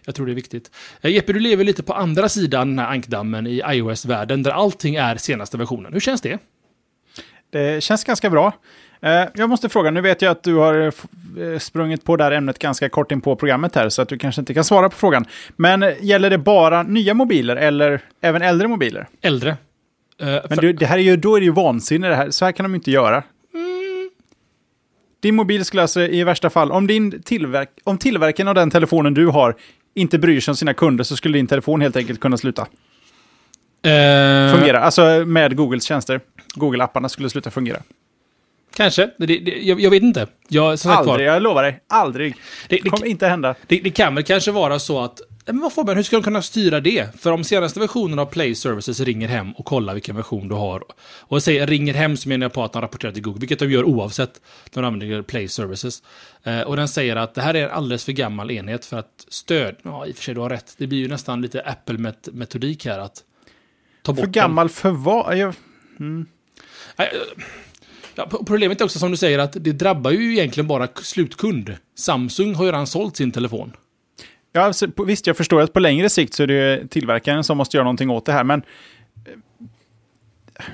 Jag 0.06 0.16
tror 0.16 0.26
det 0.26 0.32
är 0.32 0.36
viktigt. 0.36 0.72
Eh, 1.02 1.12
Jeppe, 1.12 1.34
du 1.34 1.40
lever 1.40 1.64
lite 1.64 1.84
på 1.84 1.94
andra 1.94 2.30
sidan 2.30 2.68
den 2.68 2.80
här 2.80 2.92
ankdammen 2.92 3.48
i 3.48 3.62
iOS-världen 3.68 4.44
där 4.44 4.52
allting 4.52 4.96
är 4.96 5.18
senaste 5.18 5.58
versionen. 5.58 5.94
Hur 5.94 6.00
känns 6.00 6.22
det? 6.22 6.40
Det 7.50 7.84
känns 7.84 8.04
ganska 8.04 8.30
bra. 8.30 8.54
Eh, 9.06 9.26
Jag 9.36 9.50
måste 9.50 9.70
fråga, 9.70 9.92
nu 9.92 10.02
vet 10.02 10.22
jag 10.22 10.32
att 10.32 10.44
du 10.44 10.56
har 10.56 10.94
eh, 11.40 11.60
sprungit 11.60 12.04
på 12.04 12.16
det 12.16 12.24
här 12.24 12.32
ämnet 12.32 12.60
ganska 12.60 12.90
kort 12.90 13.12
in 13.12 13.22
på 13.22 13.36
programmet 13.36 13.76
här, 13.76 13.90
så 13.90 14.02
att 14.02 14.10
du 14.10 14.18
kanske 14.18 14.42
inte 14.42 14.54
kan 14.54 14.64
svara 14.64 14.90
på 14.90 14.96
frågan. 14.96 15.26
Men 15.56 15.84
eh, 15.84 15.90
gäller 16.02 16.30
det 16.30 16.38
bara 16.38 16.84
nya 16.84 17.14
mobiler 17.14 17.56
eller 17.56 18.02
även 18.22 18.42
äldre 18.42 18.68
mobiler? 18.68 19.08
Äldre. 19.22 19.50
Eh, 20.22 20.38
Men 20.50 20.58
du, 20.58 20.74
det 20.74 20.86
här 20.86 20.98
är 20.98 21.02
ju, 21.02 21.18
då 21.18 21.36
är 21.36 21.40
det 21.40 21.46
ju 21.46 21.52
vansinne 21.52 22.08
det 22.08 22.16
här. 22.16 22.30
Så 22.32 22.46
här 22.46 22.52
kan 22.52 22.64
de 22.64 22.76
inte 22.76 22.92
göra. 22.92 23.24
Din 25.20 25.36
mobil 25.36 25.66
skulle 25.66 25.82
alltså 25.82 26.02
i 26.02 26.24
värsta 26.24 26.50
fall, 26.50 26.72
om, 26.72 26.88
din 26.88 27.22
tillverk, 27.22 27.70
om 27.84 27.98
tillverkaren 27.98 28.48
av 28.48 28.56
den 28.56 28.72
telefonen 28.72 29.14
du 29.14 29.28
har 29.28 29.56
inte 29.94 30.20
bryr 30.20 30.40
sig 30.40 30.52
om 30.52 30.56
sina 30.56 30.74
kunder 30.74 31.04
så 31.04 31.16
skulle 31.18 31.38
din 31.38 31.48
telefon 31.48 31.82
helt 31.82 31.96
enkelt 31.96 32.20
kunna 32.20 32.38
sluta 32.38 32.62
eh, 32.62 34.54
fungera. 34.56 34.80
Alltså 34.80 35.24
med 35.26 35.56
Googles 35.56 35.84
tjänster. 35.84 36.22
Google-apparna 36.56 37.08
skulle 37.10 37.30
sluta 37.30 37.52
fungera. 37.52 37.78
Kanske. 38.76 39.10
Det, 39.18 39.26
det, 39.26 39.62
jag, 39.62 39.82
jag 39.82 39.90
vet 39.90 40.04
inte. 40.04 40.28
Jag, 40.48 40.80
som 40.80 40.92
var, 40.92 40.98
Aldrig, 40.98 41.28
jag 41.28 41.42
lovar 41.42 41.64
dig. 41.64 41.80
Aldrig. 41.90 42.36
Det- 42.70 42.80
Det 42.84 42.90
kommer 42.90 43.06
inte 43.06 43.28
hända. 43.28 43.56
Det, 43.68 43.80
det 43.80 43.90
kan 43.90 44.16
väl 44.16 44.24
kanske 44.24 44.52
vara 44.52 44.80
så 44.80 45.00
att 45.02 45.22
Men 45.46 45.60
vad 45.60 45.74
Fabian, 45.74 45.96
hur 45.98 46.04
ska 46.04 46.16
de 46.16 46.24
kunna 46.24 46.42
styra 46.42 46.80
det? 46.80 47.22
För 47.22 47.32
om 47.32 47.44
senaste 47.44 47.80
versionen 47.80 48.20
av 48.20 48.26
Play 48.26 48.56
Services 48.56 49.00
ringer 49.00 49.28
hem 49.28 49.52
och 49.54 49.66
kollar 49.66 49.94
vilken 49.94 50.16
version 50.16 50.48
du 50.48 50.56
har. 50.56 50.84
Och 51.20 51.44
säger 51.44 51.68
ringer 51.68 51.94
hem 51.94 52.18
så 52.18 52.30
menar 52.30 52.44
jag 52.46 52.54
på 52.54 52.64
att 52.64 52.74
de 52.74 52.82
rapporterar 52.82 53.12
till 53.12 53.22
Google, 53.24 53.40
vilket 53.40 53.60
de 53.60 53.72
gör 53.72 53.84
oavsett 53.84 54.42
när 54.74 54.82
de 54.84 54.88
använder 54.94 55.22
Play 55.22 55.48
Services. 55.48 56.04
Eh, 56.44 56.62
och 56.62 56.76
den 56.76 56.88
säger 56.88 57.16
att 57.16 57.34
det 57.36 57.42
här 57.42 57.54
är 57.54 57.64
en 57.64 57.72
alldeles 57.72 58.06
för 58.06 58.12
gammal 58.12 58.52
enhet 58.52 58.86
för 58.86 58.98
att 58.98 59.26
stöd... 59.28 59.76
Ja, 59.84 60.06
i 60.06 60.12
och 60.12 60.16
för 60.16 60.24
sig, 60.24 60.34
du 60.34 60.40
har 60.40 60.50
rätt. 60.50 60.74
Det 60.78 60.88
blir 60.88 61.00
ju 61.00 61.08
nästan 61.08 61.42
lite 61.42 61.62
Apple-metodik 61.62 62.86
här 62.86 63.00
att 63.00 63.24
ta 64.04 64.14
bort 64.14 64.26
För 64.26 64.32
gammal 64.32 64.70
för 64.70 64.90
vad? 64.92 65.38
Jag- 65.38 65.54
den. 65.98 66.26
Ja, 68.16 68.30
problemet 68.46 68.82
är 68.82 68.86
också 68.86 69.00
som 69.00 69.12
du 69.12 69.18
säger 69.18 69.40
att 69.40 69.54
det 69.54 69.72
drabbar 69.72 70.12
ju 70.12 70.32
egentligen 70.34 70.68
bara 70.68 70.88
slutkund. 71.02 71.76
Samsung 71.98 72.56
har 72.56 72.66
ju 72.66 72.72
redan 72.72 72.88
sålt 72.88 73.18
sin 73.18 73.32
telefon. 73.32 73.74
Ja, 74.54 74.74
visst, 75.08 75.28
jag 75.28 75.38
förstår 75.38 75.62
att 75.62 75.74
på 75.74 75.80
längre 75.80 76.10
sikt 76.10 76.34
så 76.34 76.44
är 76.44 76.48
det 76.48 76.88
tillverkaren 76.90 77.44
som 77.44 77.58
måste 77.58 77.78
göra 77.78 77.84
någonting 77.84 78.10
åt 78.10 78.26
det 78.26 78.32
här, 78.32 78.44
men... 78.44 78.62
eh, 79.26 80.66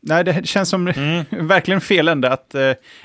Nej, 0.00 0.24
det 0.24 0.46
känns 0.46 0.68
som 0.68 0.84
verkligen 1.30 1.80
fel 1.80 2.08
ände 2.08 2.30
att... 2.30 2.54
eh, 2.54 2.60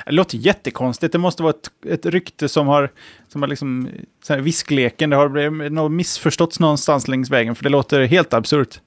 Det 0.05 0.11
låter 0.11 0.37
jättekonstigt. 0.37 1.11
Det 1.11 1.17
måste 1.17 1.43
vara 1.43 1.53
ett, 1.53 1.71
ett 1.93 2.05
rykte 2.05 2.49
som 2.49 2.67
har... 2.67 2.89
Som 3.27 3.41
har 3.41 3.49
liksom... 3.49 3.89
Så 4.23 4.33
här, 4.33 4.39
viskleken, 4.41 5.09
det 5.09 5.15
har 5.15 5.69
något 5.69 5.91
missförståtts 5.91 6.59
någonstans 6.59 7.07
längs 7.07 7.29
vägen, 7.29 7.55
för 7.55 7.63
det 7.63 7.69
låter 7.69 8.05
helt 8.05 8.33
absurt. 8.33 8.79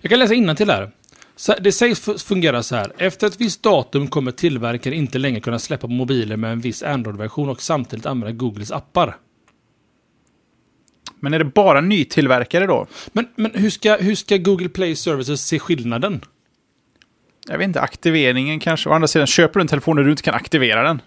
Jag 0.00 0.10
kan 0.10 0.18
läsa 0.18 0.54
till 0.54 0.70
här. 0.70 0.90
Så 1.38 1.54
Det 1.60 1.72
sägs 1.72 2.24
fungera 2.24 2.62
så 2.62 2.76
här. 2.76 2.92
Efter 2.98 3.26
ett 3.26 3.40
visst 3.40 3.62
datum 3.62 4.08
kommer 4.08 4.32
tillverkaren 4.32 4.96
inte 4.96 5.18
längre 5.18 5.40
kunna 5.40 5.58
släppa 5.58 5.86
mobiler 5.86 6.36
med 6.36 6.52
en 6.52 6.60
viss 6.60 6.82
Android-version 6.82 7.48
och 7.48 7.62
samtidigt 7.62 8.06
använda 8.06 8.32
Googles 8.32 8.72
appar. 8.72 9.16
Men 11.20 11.34
är 11.34 11.38
det 11.38 11.44
bara 11.44 11.80
nytillverkare 11.80 12.66
då? 12.66 12.86
Men, 13.12 13.28
men 13.36 13.50
hur, 13.54 13.70
ska, 13.70 13.96
hur 13.96 14.14
ska 14.14 14.36
Google 14.36 14.68
Play 14.68 14.96
Services 14.96 15.46
se 15.46 15.58
skillnaden? 15.58 16.20
Jag 17.48 17.58
vet 17.58 17.64
inte, 17.64 17.80
aktiveringen 17.80 18.60
kanske. 18.60 18.88
Å 18.88 18.92
andra 18.92 19.08
sidan, 19.08 19.26
köper 19.26 19.54
du 19.54 19.60
en 19.60 19.68
telefon 19.68 19.96
där 19.96 20.04
du 20.04 20.10
inte 20.10 20.22
kan 20.22 20.34
aktivera 20.34 20.82
den. 20.82 21.02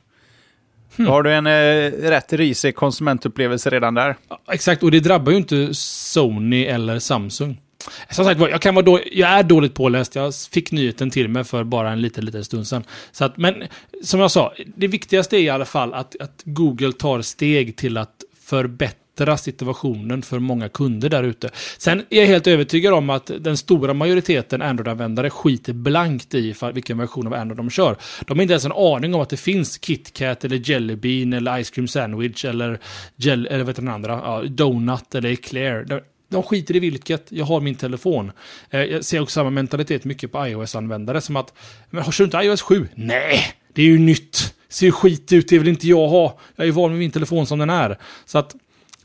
Då 0.96 1.06
har 1.12 1.24
du 1.24 1.34
en 1.34 1.48
eh, 1.48 2.10
rätt 2.10 2.34
risig 2.34 2.76
konsumentupplevelse 2.76 3.70
redan 3.70 3.94
där. 3.94 4.16
Ja, 4.30 4.42
Exakt, 4.52 4.84
och 4.84 4.92
det 4.92 5.00
drabbar 5.00 5.32
ju 5.32 5.38
inte 5.38 5.74
Sony 5.74 6.66
eller 6.66 7.00
Samsung. 7.00 7.62
Som 8.10 8.26
sagt 8.26 8.40
var, 8.40 8.50
jag, 8.50 8.62
kan 8.62 8.76
vara 8.76 8.86
då, 8.86 9.00
jag 9.12 9.30
är 9.30 9.44
dåligt 9.44 9.74
påläst. 9.74 10.16
Jag 10.16 10.36
fick 10.36 10.72
nyheten 10.72 11.10
till 11.10 11.28
mig 11.28 11.44
för 11.44 11.64
bara 11.64 11.92
en 11.92 12.02
liten, 12.02 12.26
liten 12.26 12.46
stund 12.46 12.68
sedan. 12.68 12.84
Så 13.12 13.26
att, 13.26 13.38
men 13.38 13.64
som 14.04 14.20
jag 14.20 14.32
sa, 14.32 14.54
det 14.76 14.88
viktigaste 14.88 15.38
är 15.38 15.42
i 15.42 15.50
alla 15.50 15.66
fall 15.66 15.94
att, 15.94 16.22
att 16.22 16.42
Google 16.44 16.94
tar 16.94 17.22
steg 17.22 17.78
till 17.78 17.98
att 17.98 18.24
förbättra 18.44 19.38
situationen 19.38 20.22
för 20.22 20.40
många 20.40 20.70
kunder 20.70 21.10
där 21.10 21.24
ute. 21.24 21.50
Sen 21.78 22.04
är 22.10 22.20
jag 22.20 22.28
helt 22.28 22.48
övertygad 22.48 22.94
om 22.94 23.10
att 23.10 23.32
den 23.40 23.58
stora 23.58 23.94
majoriteten 23.94 24.62
Android-användare 24.62 25.30
skiter 25.30 25.74
blankt 25.74 26.34
i 26.34 26.56
vilken 26.74 26.98
version 26.98 27.28
av 27.28 27.34
Android 27.34 27.58
de 27.58 27.70
kör. 27.70 27.98
De 28.28 28.38
har 28.38 28.42
inte 28.42 28.54
ens 28.54 28.66
en 28.66 28.72
aning 28.72 29.14
om 29.14 29.22
att 29.22 29.30
det 29.30 29.38
finns 29.38 29.80
KitKat 29.82 30.46
eller 30.46 30.70
Jelly 30.70 30.96
Bean 30.96 31.34
eller 31.34 31.64
Ice 31.64 31.70
Cream 31.70 31.88
Sandwich 31.88 32.46
eller, 32.46 32.80
gel, 33.16 33.48
eller 33.48 33.60
vad 33.60 33.68
heter 33.68 33.82
den 33.82 33.94
andra? 33.94 34.12
Ja, 34.12 34.44
Donut 34.48 35.16
eller 35.16 35.32
Eclair. 35.32 36.04
De, 36.32 36.44
skiter 36.44 36.76
i 36.76 36.80
vilket, 36.80 37.32
jag 37.32 37.46
har 37.46 37.62
min 37.62 37.76
telefon. 37.76 38.32
Eh, 38.70 38.82
jag 38.82 39.06
ser 39.06 39.20
också 39.20 39.34
samma 39.34 39.50
mentalitet 39.50 40.06
mycket 40.06 40.32
på 40.32 40.48
iOS-användare 40.48 41.22
som 41.22 41.36
att, 41.36 41.54
men 41.90 42.04
har 42.04 42.16
du 42.18 42.24
inte 42.24 42.38
iOS 42.38 42.62
7? 42.62 42.88
Nej, 42.96 43.40
det 43.74 43.82
är 43.82 43.86
ju 43.86 44.00
nytt. 44.00 44.54
Ser 44.70 44.86
ju 44.86 44.92
skit 44.92 45.34
ut, 45.34 45.50
det 45.50 45.60
vill 45.60 45.68
inte 45.68 45.88
jag 45.88 46.08
ha. 46.08 46.40
Jag 46.56 46.68
är 46.68 46.72
van 46.72 46.92
med 46.92 47.00
min 47.00 47.12
telefon 47.12 47.48
som 47.48 47.60
den 47.60 47.70
är. 47.70 47.98
Så 48.26 48.38
att 48.38 48.56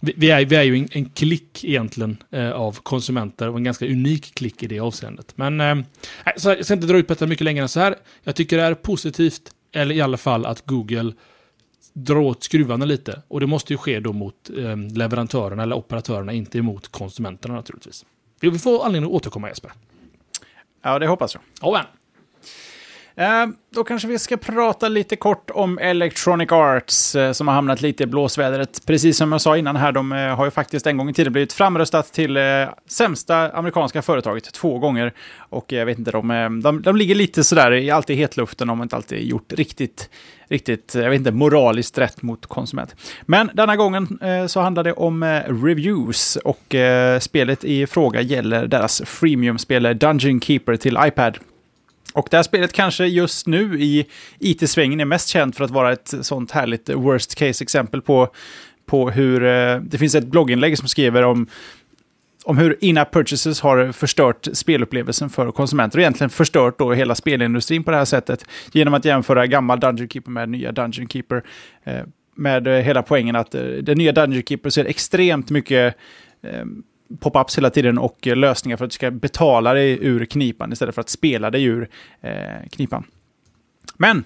vi, 0.00 0.30
är, 0.30 0.44
vi 0.44 0.56
är 0.56 0.62
ju 0.62 0.76
en, 0.76 0.88
en 0.92 1.04
klick 1.04 1.64
egentligen 1.64 2.16
eh, 2.30 2.50
av 2.50 2.78
konsumenter 2.82 3.48
och 3.48 3.56
en 3.56 3.64
ganska 3.64 3.86
unik 3.86 4.34
klick 4.34 4.62
i 4.62 4.66
det 4.66 4.80
avseendet. 4.80 5.32
Men 5.34 5.60
eh, 5.60 5.76
så 6.36 6.48
jag 6.48 6.64
ska 6.64 6.74
inte 6.74 6.86
dra 6.86 6.98
ut 6.98 7.06
på 7.06 7.14
detta 7.14 7.26
mycket 7.26 7.44
längre 7.44 7.62
än 7.62 7.68
så 7.68 7.80
här. 7.80 7.94
Jag 8.24 8.36
tycker 8.36 8.56
det 8.56 8.62
är 8.62 8.74
positivt, 8.74 9.42
eller 9.72 9.94
i 9.94 10.00
alla 10.00 10.16
fall 10.16 10.46
att 10.46 10.66
Google 10.66 11.12
drar 11.96 12.16
åt 12.16 12.42
skruvarna 12.42 12.84
lite. 12.84 13.22
Och 13.28 13.40
det 13.40 13.46
måste 13.46 13.72
ju 13.72 13.76
ske 13.76 14.00
då 14.00 14.12
mot 14.12 14.50
eh, 14.58 14.76
leverantörerna 14.76 15.62
eller 15.62 15.76
operatörerna, 15.76 16.32
inte 16.32 16.58
emot 16.58 16.88
konsumenterna 16.88 17.54
naturligtvis. 17.54 18.04
Vi 18.40 18.58
får 18.58 18.84
anledning 18.84 19.10
att 19.10 19.14
återkomma 19.16 19.48
Jesper. 19.48 19.72
Ja, 20.82 20.98
det 20.98 21.06
hoppas 21.06 21.34
jag. 21.34 21.42
Ja, 21.60 21.72
men. 21.72 21.80
Eh, 21.80 21.86
Eh, 23.18 23.46
då 23.74 23.84
kanske 23.84 24.08
vi 24.08 24.18
ska 24.18 24.36
prata 24.36 24.88
lite 24.88 25.16
kort 25.16 25.50
om 25.50 25.78
Electronic 25.78 26.52
Arts 26.52 27.16
eh, 27.16 27.32
som 27.32 27.48
har 27.48 27.54
hamnat 27.54 27.80
lite 27.80 28.02
i 28.02 28.06
blåsvädret. 28.06 28.86
Precis 28.86 29.16
som 29.16 29.32
jag 29.32 29.40
sa 29.40 29.56
innan 29.56 29.76
här, 29.76 29.92
de 29.92 30.12
eh, 30.12 30.18
har 30.18 30.44
ju 30.44 30.50
faktiskt 30.50 30.86
en 30.86 30.96
gång 30.96 31.08
i 31.08 31.12
tiden 31.12 31.32
blivit 31.32 31.52
framröstat 31.52 32.12
till 32.12 32.38
sämsta 32.88 33.50
amerikanska 33.50 34.02
företaget 34.02 34.52
två 34.52 34.78
gånger. 34.78 35.12
Och 35.38 35.72
jag 35.72 35.86
vet 35.86 35.98
inte, 35.98 36.10
de, 36.10 36.60
de, 36.62 36.82
de 36.82 36.96
ligger 36.96 37.14
lite 37.14 37.44
sådär 37.44 37.72
i 37.72 37.90
alltid 37.90 38.16
hetluften 38.16 38.70
om 38.70 38.82
inte 38.82 38.96
alltid 38.96 39.22
gjort 39.22 39.52
riktigt, 39.52 40.10
riktigt, 40.48 40.94
jag 40.94 41.10
vet 41.10 41.18
inte, 41.18 41.32
moraliskt 41.32 41.98
rätt 41.98 42.22
mot 42.22 42.46
konsument. 42.46 42.96
Men 43.22 43.50
denna 43.54 43.76
gången 43.76 44.18
eh, 44.22 44.46
så 44.46 44.60
handlar 44.60 44.84
det 44.84 44.92
om 44.92 45.22
eh, 45.22 45.42
reviews 45.64 46.36
och 46.36 46.74
eh, 46.74 47.18
spelet 47.18 47.64
i 47.64 47.86
fråga 47.86 48.20
gäller 48.20 48.66
deras 48.66 49.02
freemium-spel 49.06 49.98
Dungeon 49.98 50.40
Keeper 50.40 50.76
till 50.76 50.98
iPad. 51.06 51.38
Och 52.16 52.28
det 52.30 52.36
här 52.36 52.42
spelet 52.42 52.72
kanske 52.72 53.06
just 53.06 53.46
nu 53.46 53.80
i 53.80 54.06
IT-svängen 54.38 55.00
är 55.00 55.04
mest 55.04 55.28
känt 55.28 55.56
för 55.56 55.64
att 55.64 55.70
vara 55.70 55.92
ett 55.92 56.14
sånt 56.20 56.50
härligt 56.50 56.88
worst 56.88 57.34
case-exempel 57.34 58.02
på, 58.02 58.28
på 58.86 59.10
hur... 59.10 59.44
Eh, 59.44 59.80
det 59.80 59.98
finns 59.98 60.14
ett 60.14 60.26
blogginlägg 60.26 60.78
som 60.78 60.88
skriver 60.88 61.22
om, 61.22 61.46
om 62.44 62.58
hur 62.58 62.76
in-app 62.80 63.12
purchases 63.12 63.60
har 63.60 63.92
förstört 63.92 64.48
spelupplevelsen 64.52 65.30
för 65.30 65.50
konsumenter 65.52 65.98
och 65.98 66.02
egentligen 66.02 66.30
förstört 66.30 66.78
då 66.78 66.92
hela 66.92 67.14
spelindustrin 67.14 67.84
på 67.84 67.90
det 67.90 67.96
här 67.96 68.04
sättet 68.04 68.44
genom 68.72 68.94
att 68.94 69.04
jämföra 69.04 69.46
gammal 69.46 69.80
Dungeon 69.80 70.08
Keeper 70.08 70.30
med 70.30 70.48
nya 70.48 70.72
Dungeon 70.72 71.08
Keeper. 71.08 71.42
eh, 71.84 72.02
Med 72.36 72.66
eh, 72.66 72.72
hela 72.72 73.02
poängen 73.02 73.36
att 73.36 73.54
eh, 73.54 73.62
den 73.62 73.98
nya 73.98 74.12
Dungeon 74.12 74.42
Keeper 74.42 74.70
ser 74.70 74.84
extremt 74.84 75.50
mycket 75.50 75.96
eh, 76.42 76.64
pop-ups 77.20 77.58
hela 77.58 77.70
tiden 77.70 77.98
och 77.98 78.26
lösningar 78.26 78.76
för 78.76 78.84
att 78.84 78.90
du 78.90 78.94
ska 78.94 79.10
betala 79.10 79.74
dig 79.74 79.98
ur 80.00 80.24
knipan 80.24 80.72
istället 80.72 80.94
för 80.94 81.00
att 81.00 81.08
spela 81.08 81.50
dig 81.50 81.64
ur 81.64 81.88
eh, 82.20 82.68
knipan. 82.72 83.04
Men, 83.96 84.24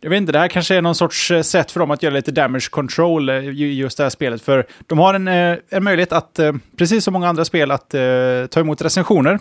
jag 0.00 0.10
vet 0.10 0.16
inte, 0.16 0.32
det 0.32 0.38
här 0.38 0.48
kanske 0.48 0.74
är 0.74 0.82
någon 0.82 0.94
sorts 0.94 1.30
eh, 1.30 1.42
sätt 1.42 1.70
för 1.70 1.80
dem 1.80 1.90
att 1.90 2.02
göra 2.02 2.14
lite 2.14 2.32
damage 2.32 2.70
control 2.70 3.28
eh, 3.28 3.36
i 3.36 3.74
just 3.74 3.96
det 3.96 4.02
här 4.02 4.10
spelet. 4.10 4.42
För 4.42 4.66
de 4.86 4.98
har 4.98 5.14
en, 5.14 5.28
eh, 5.28 5.56
en 5.68 5.84
möjlighet 5.84 6.12
att, 6.12 6.40
precis 6.76 7.04
som 7.04 7.12
många 7.12 7.28
andra 7.28 7.44
spel, 7.44 7.70
att 7.70 7.94
eh, 7.94 8.46
ta 8.50 8.60
emot 8.60 8.82
recensioner. 8.82 9.38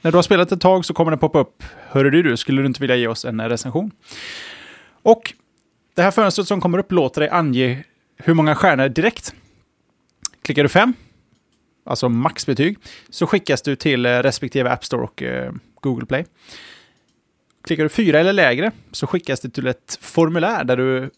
När 0.00 0.10
du 0.10 0.18
har 0.18 0.22
spelat 0.22 0.52
ett 0.52 0.60
tag 0.60 0.84
så 0.84 0.94
kommer 0.94 1.10
det 1.10 1.16
poppa 1.16 1.38
upp, 1.38 1.64
hörru 1.88 2.10
du, 2.10 2.22
du, 2.22 2.36
skulle 2.36 2.62
du 2.62 2.66
inte 2.66 2.80
vilja 2.80 2.96
ge 2.96 3.06
oss 3.06 3.24
en 3.24 3.48
recension? 3.48 3.90
Och 5.02 5.34
det 5.94 6.02
här 6.02 6.10
fönstret 6.10 6.48
som 6.48 6.60
kommer 6.60 6.78
upp 6.78 6.92
låter 6.92 7.20
dig 7.20 7.30
ange 7.30 7.84
hur 8.16 8.34
många 8.34 8.54
stjärnor 8.54 8.88
direkt. 8.88 9.34
Klickar 10.42 10.62
du 10.62 10.68
fem, 10.68 10.94
alltså 11.88 12.08
maxbetyg, 12.08 12.78
så 13.10 13.26
skickas 13.26 13.62
du 13.62 13.76
till 13.76 14.06
eh, 14.06 14.10
respektive 14.10 14.70
App 14.70 14.84
Store 14.84 15.02
och 15.02 15.22
eh, 15.22 15.52
Google 15.80 16.06
Play. 16.06 16.24
Klickar 17.64 17.82
du 17.82 17.88
fyra 17.88 18.20
eller 18.20 18.32
lägre 18.32 18.70
så 18.92 19.06
skickas 19.06 19.40
det 19.40 19.50
till 19.50 19.66
ett 19.66 19.98
formulär 20.00 20.64
där 20.64 20.76
du 20.76 21.10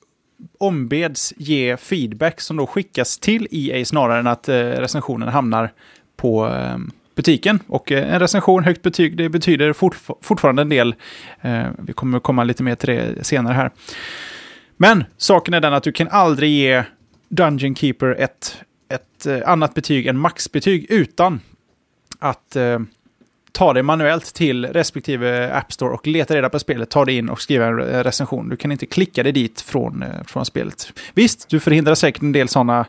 ombeds 0.59 1.35
ge 1.37 1.77
feedback 1.77 2.41
som 2.41 2.57
då 2.57 2.67
skickas 2.67 3.19
till 3.19 3.49
EA 3.51 3.85
snarare 3.85 4.19
än 4.19 4.27
att 4.27 4.49
eh, 4.49 4.55
recensionen 4.57 5.29
hamnar 5.29 5.73
på 6.17 6.47
ehm, 6.47 6.91
butiken. 7.15 7.59
Och 7.67 7.93
en 7.93 8.21
recension, 8.21 8.65
högt 8.65 8.83
betyg, 8.83 9.17
det 9.17 9.29
betyder 9.29 9.73
fortf- 9.73 10.17
fortfarande 10.23 10.63
en 10.63 10.69
del. 10.69 10.95
Vi 11.79 11.93
kommer 11.93 12.21
komma 12.21 12.45
lite 12.45 12.63
mer 12.63 12.75
till 12.75 12.89
det 12.89 13.25
senare 13.25 13.55
här. 13.55 13.71
Men 14.77 15.05
saken 15.17 15.55
är 15.55 15.61
den 15.61 15.75
att 15.75 15.83
du 15.83 15.93
kan 15.93 16.09
aldrig 16.09 16.51
ge 16.51 16.85
Dungeon 17.29 17.75
Keeper 17.75 18.17
ett, 18.19 18.63
ett 18.91 19.27
eh, 19.27 19.39
annat 19.47 19.75
betyg 19.75 20.07
än 20.07 20.19
maxbetyg 20.19 20.87
utan 20.89 21.41
att 22.19 22.57
eh, 22.57 22.79
ta 23.53 23.73
det 23.73 23.83
manuellt 23.83 24.35
till 24.35 24.67
respektive 24.67 25.53
App 25.55 25.73
Store 25.73 25.95
och 25.95 26.07
leta 26.07 26.37
reda 26.37 26.49
på 26.49 26.59
spelet, 26.59 26.91
ta 26.91 27.05
det 27.05 27.13
in 27.13 27.29
och 27.29 27.41
skriva 27.43 27.67
en 27.67 27.81
eh, 27.81 28.03
recension. 28.05 28.49
Du 28.49 28.57
kan 28.57 28.73
inte 28.73 28.87
klicka 28.87 29.23
dig 29.23 29.33
dit 29.33 29.61
från, 29.61 30.05
från 30.27 30.45
spelet. 30.47 30.93
Visst, 31.15 31.49
du 31.49 31.61
förhindrar 31.61 31.95
säkert 31.95 32.23
en 32.23 32.33
del 32.33 32.49
sådana 32.49 32.87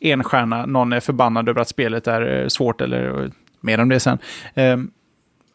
enstjärna, 0.00 0.66
någon 0.66 0.92
är 0.92 1.00
förbannad 1.00 1.48
över 1.48 1.60
att 1.60 1.68
spelet 1.68 2.06
är 2.06 2.48
svårt 2.48 2.80
eller 2.80 3.30
mer 3.60 3.80
om 3.80 3.88
det 3.88 4.00
sen. 4.00 4.18
Eh, 4.54 4.76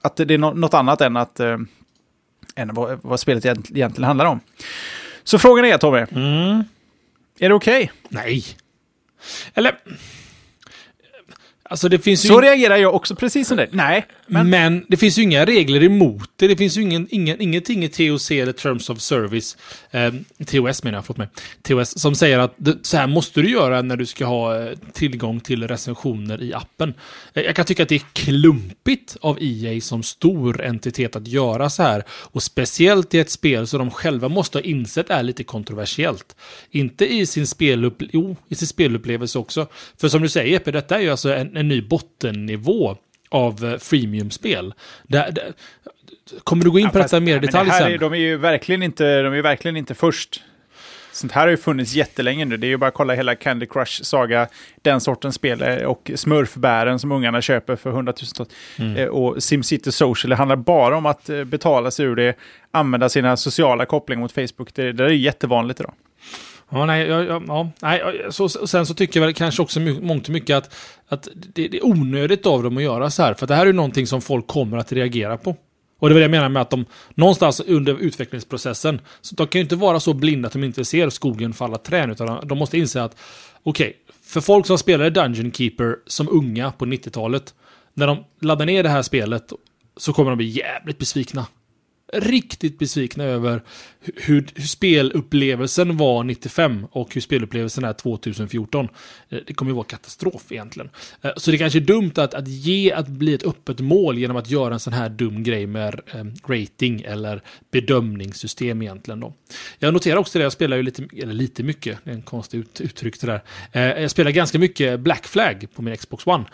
att 0.01 0.15
det 0.15 0.33
är 0.33 0.37
nå- 0.37 0.53
något 0.53 0.73
annat 0.73 1.01
än, 1.01 1.17
att, 1.17 1.39
än 1.39 2.73
vad, 2.73 2.99
vad 3.03 3.19
spelet 3.19 3.45
egent- 3.45 3.71
egentligen 3.71 4.07
handlar 4.07 4.25
om. 4.25 4.39
Så 5.23 5.39
frågan 5.39 5.65
är, 5.65 5.77
Tommy, 5.77 5.97
Mm. 6.11 6.63
är 7.39 7.49
det 7.49 7.55
okej? 7.55 7.91
Nej. 8.09 8.43
Eller... 9.55 9.77
Alltså 11.69 11.89
det 11.89 11.99
finns. 11.99 12.27
Så 12.27 12.41
reagerar 12.41 12.77
jag 12.77 12.95
också 12.95 13.15
precis 13.15 13.47
som 13.47 13.57
det. 13.57 13.67
Nej, 13.71 14.05
Men... 14.27 14.49
men... 14.49 14.85
det 14.87 14.97
finns 14.97 15.17
ju 15.17 15.23
inga 15.23 15.45
regler 15.45 15.83
emot 15.83 16.29
det. 16.35 16.47
Det 16.47 16.55
finns 16.55 16.77
ju 16.77 16.81
ingen, 16.81 17.07
ingen, 17.11 17.41
ingenting 17.41 17.83
i 17.83 17.89
TOC 17.89 18.31
eller 18.31 18.51
Terms 18.51 18.89
of 18.89 18.99
Service, 19.01 19.57
eh, 19.91 20.13
TOS 20.45 20.83
menar 20.83 20.97
jag, 20.97 21.05
förlåt 21.05 21.17
mig, 21.17 21.27
TOS, 21.61 21.99
som 21.99 22.15
säger 22.15 22.39
att 22.39 22.53
det, 22.57 22.77
så 22.81 22.97
här 22.97 23.07
måste 23.07 23.41
du 23.41 23.49
göra 23.49 23.81
när 23.81 23.97
du 23.97 24.05
ska 24.05 24.25
ha 24.25 24.57
eh, 24.57 24.77
tillgång 24.93 25.39
till 25.39 25.67
recensioner 25.67 26.43
i 26.43 26.53
appen. 26.53 26.93
Eh, 27.33 27.43
jag 27.43 27.55
kan 27.55 27.65
tycka 27.65 27.83
att 27.83 27.89
det 27.89 27.95
är 27.95 28.05
klumpigt 28.13 29.17
av 29.21 29.37
EA 29.41 29.81
som 29.81 30.03
stor 30.03 30.61
entitet 30.61 31.15
att 31.15 31.27
göra 31.27 31.69
så 31.69 31.83
här. 31.83 32.03
Och 32.09 32.43
speciellt 32.43 33.13
i 33.13 33.19
ett 33.19 33.29
spel 33.29 33.67
som 33.67 33.79
de 33.79 33.91
själva 33.91 34.29
måste 34.29 34.57
ha 34.57 34.63
insett 34.63 35.09
är 35.09 35.23
lite 35.23 35.43
kontroversiellt. 35.43 36.35
Inte 36.71 37.13
i 37.13 37.25
sin, 37.25 37.47
spelupp 37.47 38.01
jo, 38.11 38.35
i 38.47 38.55
sin 38.55 38.67
spelupplevelse 38.67 39.39
också. 39.39 39.67
För 39.97 40.07
som 40.09 40.21
du 40.21 40.29
säger 40.29 40.51
Jeppe, 40.51 40.71
detta 40.71 40.95
är 40.95 40.99
ju 40.99 41.09
alltså 41.09 41.33
en, 41.33 41.58
en 41.59 41.67
ny 41.67 41.81
bottennivå 41.81 42.97
av 43.29 43.65
eh, 43.65 43.77
freemium-spel. 43.77 44.73
Där, 45.03 45.31
där, 45.31 45.53
kommer 46.43 46.63
du 46.63 46.71
gå 46.71 46.79
in 46.79 46.85
Ja, 46.85 46.91
på 46.91 46.97
fast- 46.99 47.11
detta 47.11 47.19
mer 47.21 47.35
i 47.35 47.39
detalj 47.39 47.69
det 47.69 47.73
här 47.75 47.81
sen? 47.83 47.91
är, 47.93 47.97
De 47.97 48.13
är 48.13 48.17
ju 48.17 48.37
verkligen 48.37 48.83
inte, 48.83 49.21
de 49.21 49.33
är 49.33 49.41
verkligen 49.41 49.77
inte 49.77 49.95
först. 49.95 50.41
Sånt 51.11 51.31
här 51.31 51.41
har 51.41 51.49
ju 51.49 51.57
funnits 51.57 51.93
jättelänge 51.93 52.45
nu. 52.45 52.57
Det 52.57 52.67
är 52.67 52.69
ju 52.69 52.77
bara 52.77 52.87
att 52.87 52.93
kolla 52.93 53.13
hela 53.13 53.35
Candy 53.35 53.65
Crush 53.65 54.03
Saga, 54.03 54.47
den 54.81 55.01
sortens 55.01 55.35
spel, 55.35 55.61
eh, 55.61 55.75
och 55.75 56.11
Smurfbären 56.15 56.99
som 56.99 57.11
ungarna 57.11 57.41
köper 57.41 57.75
för 57.75 57.91
hundratusentals. 57.91 58.49
Mm. 58.77 58.95
Eh, 58.97 59.05
Och 59.07 59.43
SimCity 59.43 59.91
Social, 59.91 60.29
det 60.29 60.35
handlar 60.35 60.55
bara 60.55 60.97
om 60.97 61.05
att 61.05 61.29
betala 61.45 61.91
sig 61.91 62.05
ur 62.05 62.15
det, 62.15 62.35
använda 62.71 63.09
sina 63.09 63.37
sociala 63.37 63.85
kopplingar 63.85 64.21
mot 64.21 64.31
Facebook. 64.31 64.73
Det, 64.73 64.91
det 64.91 65.03
är 65.05 65.09
jättevanligt 65.09 65.79
idag. 65.79 65.93
Ja, 66.69 66.85
nej, 66.85 67.07
ja, 67.07 67.23
ja, 67.23 67.41
ja, 67.47 67.71
nej, 67.81 68.01
så, 68.29 68.49
sen 68.49 68.85
så 68.85 68.93
tycker 68.93 69.19
jag 69.19 69.25
väl 69.27 69.33
kanske 69.35 69.61
också 69.61 69.79
my- 69.79 70.01
mångt 70.01 70.27
och 70.27 70.33
mycket 70.33 70.57
att, 70.57 70.75
att 71.07 71.27
det, 71.53 71.67
det 71.67 71.77
är 71.77 71.85
onödigt 71.85 72.45
av 72.45 72.63
dem 72.63 72.77
att 72.77 72.83
göra 72.83 73.09
så 73.09 73.23
här. 73.23 73.33
För 73.33 73.47
det 73.47 73.55
här 73.55 73.61
är 73.61 73.65
ju 73.67 73.73
någonting 73.73 74.07
som 74.07 74.21
folk 74.21 74.47
kommer 74.47 74.77
att 74.77 74.91
reagera 74.91 75.37
på. 75.37 75.55
Och 75.99 76.09
det 76.09 76.13
är 76.13 76.13
väl 76.13 76.19
det 76.19 76.23
jag 76.23 76.31
menar 76.31 76.49
med 76.49 76.61
att 76.61 76.69
de 76.69 76.85
någonstans 77.15 77.59
under 77.59 77.97
utvecklingsprocessen, 78.01 79.01
så 79.21 79.35
de 79.35 79.47
kan 79.47 79.59
ju 79.59 79.63
inte 79.63 79.75
vara 79.75 79.99
så 79.99 80.13
blinda 80.13 80.47
att 80.47 80.53
de 80.53 80.63
inte 80.63 80.85
ser 80.85 81.09
skogen 81.09 81.53
falla 81.53 81.77
trän. 81.77 82.15
träd, 82.15 82.25
utan 82.27 82.47
de- 82.47 82.57
måste 82.57 82.77
inse 82.77 83.03
att, 83.03 83.15
okej, 83.63 83.93
för 84.23 84.41
folk 84.41 84.65
som 84.65 84.77
spelade 84.77 85.09
Dungeon 85.09 85.51
Keeper 85.51 85.95
som 86.07 86.29
unga 86.29 86.71
på 86.71 86.85
90-talet, 86.85 87.53
när 87.93 88.07
de 88.07 88.17
laddar 88.41 88.65
ner 88.65 88.83
det 88.83 88.89
här 88.89 89.01
spelet 89.01 89.53
så 89.97 90.13
kommer 90.13 90.31
de 90.31 90.37
bli 90.37 90.47
jävligt 90.47 90.97
besvikna 90.97 91.45
riktigt 92.13 92.79
besvikna 92.79 93.23
över 93.23 93.61
hur, 94.01 94.45
hur 94.55 94.67
spelupplevelsen 94.67 95.97
var 95.97 96.23
95 96.23 96.87
och 96.91 97.13
hur 97.13 97.21
spelupplevelsen 97.21 97.83
är 97.83 97.93
2014. 97.93 98.87
Eh, 99.29 99.39
det 99.47 99.53
kommer 99.53 99.71
ju 99.71 99.75
vara 99.75 99.85
katastrof 99.85 100.51
egentligen. 100.51 100.89
Eh, 101.21 101.31
så 101.37 101.51
det 101.51 101.57
kanske 101.57 101.79
är 101.79 101.81
dumt 101.81 102.11
att, 102.15 102.33
att 102.33 102.47
ge 102.47 102.91
att 102.91 103.07
bli 103.07 103.33
ett 103.33 103.43
öppet 103.43 103.79
mål 103.79 104.17
genom 104.17 104.37
att 104.37 104.49
göra 104.49 104.73
en 104.73 104.79
sån 104.79 104.93
här 104.93 105.09
dum 105.09 105.43
grej 105.43 105.67
med 105.67 106.01
eh, 106.13 106.25
rating 106.47 107.01
eller 107.01 107.41
bedömningssystem 107.71 108.81
egentligen 108.81 109.19
då. 109.19 109.33
Jag 109.79 109.93
noterar 109.93 110.17
också 110.17 110.39
det, 110.39 110.43
jag 110.43 110.53
spelar 110.53 110.77
ju 110.77 110.83
lite, 110.83 111.07
eller 111.17 111.33
lite 111.33 111.63
mycket, 111.63 111.97
det 112.03 112.09
är 112.09 112.15
en 112.15 112.21
konstig 112.21 112.57
ut, 112.57 112.81
uttryck 112.81 113.21
det 113.21 113.27
där. 113.27 114.01
Jag 114.01 114.11
spelar 114.11 114.31
ganska 114.31 114.59
mycket 114.59 114.99
Black 114.99 115.27
Flag 115.27 115.67
på 115.75 115.81
min 115.81 115.97
Xbox 115.97 116.27
One. 116.27 116.45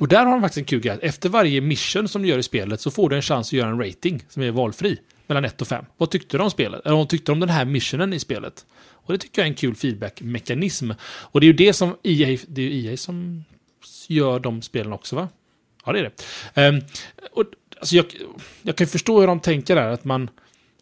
Och 0.00 0.08
där 0.08 0.24
har 0.24 0.32
de 0.32 0.40
faktiskt 0.40 0.58
en 0.58 0.64
kul 0.64 0.80
grej. 0.80 0.98
Efter 1.02 1.28
varje 1.28 1.60
mission 1.60 2.08
som 2.08 2.22
du 2.22 2.28
gör 2.28 2.38
i 2.38 2.42
spelet 2.42 2.80
så 2.80 2.90
får 2.90 3.08
du 3.08 3.16
en 3.16 3.22
chans 3.22 3.48
att 3.48 3.52
göra 3.52 3.70
en 3.70 3.78
rating 3.78 4.24
som 4.28 4.42
är 4.42 4.50
valfri. 4.50 4.73
Mellan 5.26 5.44
1 5.44 5.60
och 5.60 5.68
5. 5.68 5.84
Vad 5.96 6.10
tyckte 6.10 6.36
du 6.36 6.42
om 6.42 6.50
spelet? 6.50 6.86
Eller 6.86 6.96
vad 6.96 7.08
tyckte 7.08 7.32
du 7.32 7.34
om 7.34 7.40
den 7.40 7.48
här 7.48 7.64
missionen 7.64 8.12
i 8.12 8.18
spelet? 8.18 8.66
Och 9.04 9.12
det 9.12 9.18
tycker 9.18 9.42
jag 9.42 9.46
är 9.46 9.50
en 9.50 9.56
kul 9.56 9.74
feedback-mekanism. 9.74 10.90
Och 11.04 11.40
det 11.40 11.44
är 11.44 11.48
ju 11.48 11.52
det 11.52 11.72
som 11.72 11.96
EA, 12.02 12.38
det 12.48 12.62
är 12.62 12.68
ju 12.68 12.90
EA 12.90 12.96
som 12.96 13.44
gör 14.08 14.38
de 14.38 14.62
spelen 14.62 14.92
också 14.92 15.16
va? 15.16 15.28
Ja, 15.86 15.92
det 15.92 15.98
är 15.98 16.12
det. 16.54 16.68
Um, 16.68 16.80
och, 17.32 17.44
alltså 17.78 17.96
jag, 17.96 18.06
jag 18.62 18.76
kan 18.76 18.86
förstå 18.86 19.20
hur 19.20 19.26
de 19.26 19.40
tänker 19.40 19.76
där, 19.76 19.88
att 19.88 20.04
man, 20.04 20.30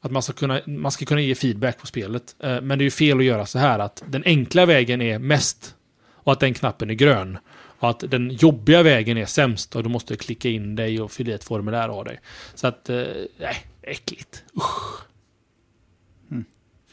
att 0.01 0.11
man 0.11 0.23
ska, 0.23 0.33
kunna, 0.33 0.61
man 0.67 0.93
ska 0.93 1.05
kunna 1.05 1.21
ge 1.21 1.35
feedback 1.35 1.79
på 1.79 1.87
spelet. 1.87 2.37
Ehm, 2.41 2.67
men 2.67 2.79
det 2.79 2.83
är 2.83 2.87
ju 2.87 2.91
fel 2.91 3.19
att 3.19 3.25
göra 3.25 3.47
så 3.47 3.59
här, 3.59 3.79
att 3.79 4.03
den 4.07 4.23
enkla 4.25 4.67
vägen 4.67 5.03
är 5.03 5.19
mest 5.19 5.75
och 6.15 6.33
att 6.33 6.41
den 6.41 6.55
knappen 6.55 6.91
är 6.91 6.95
grön. 6.95 7.39
Och 7.83 7.91
att 7.91 8.05
den 8.11 8.31
jobbiga 8.31 8.83
vägen 8.83 9.19
är 9.19 9.27
sämst 9.27 9.77
och 9.77 9.83
du 9.83 9.89
måste 9.89 10.17
klicka 10.17 10.49
in 10.49 10.77
dig 10.77 11.01
och 11.01 11.13
fylla 11.13 11.31
i 11.31 11.35
ett 11.35 11.45
formulär 11.45 11.89
av 11.89 12.05
dig. 12.05 12.21
Så 12.55 12.67
att, 12.67 12.89
eh, 12.89 13.05
nej, 13.39 13.67
äckligt. 13.83 14.45
Usch. 14.57 15.03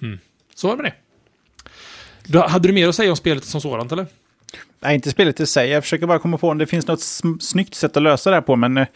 Mm. 0.02 0.20
Så 0.56 0.68
var 0.68 0.78
det 0.78 0.84
med 0.84 0.92
det. 0.92 2.32
Då, 2.32 2.48
hade 2.48 2.68
du 2.68 2.74
mer 2.74 2.88
att 2.88 2.96
säga 2.96 3.10
om 3.10 3.16
spelet 3.16 3.44
som 3.44 3.62
sådant 3.62 3.92
eller? 3.92 4.06
Nej, 4.82 4.96
inte 4.96 5.10
spelet 5.10 5.40
i 5.40 5.46
sig. 5.46 5.70
Jag 5.70 5.84
försöker 5.84 6.08
bara 6.08 6.20
komma 6.20 6.38
på 6.38 6.50
om 6.50 6.58
det 6.58 6.66
finns 6.66 6.88
något 6.88 7.02
snyggt 7.40 7.76
sätt 7.76 7.98
att 7.98 8.04
lösa 8.04 8.30
det 8.30 8.36
här 8.36 8.42
på, 8.42 8.56
men 8.56 8.78
eh, 8.78 8.88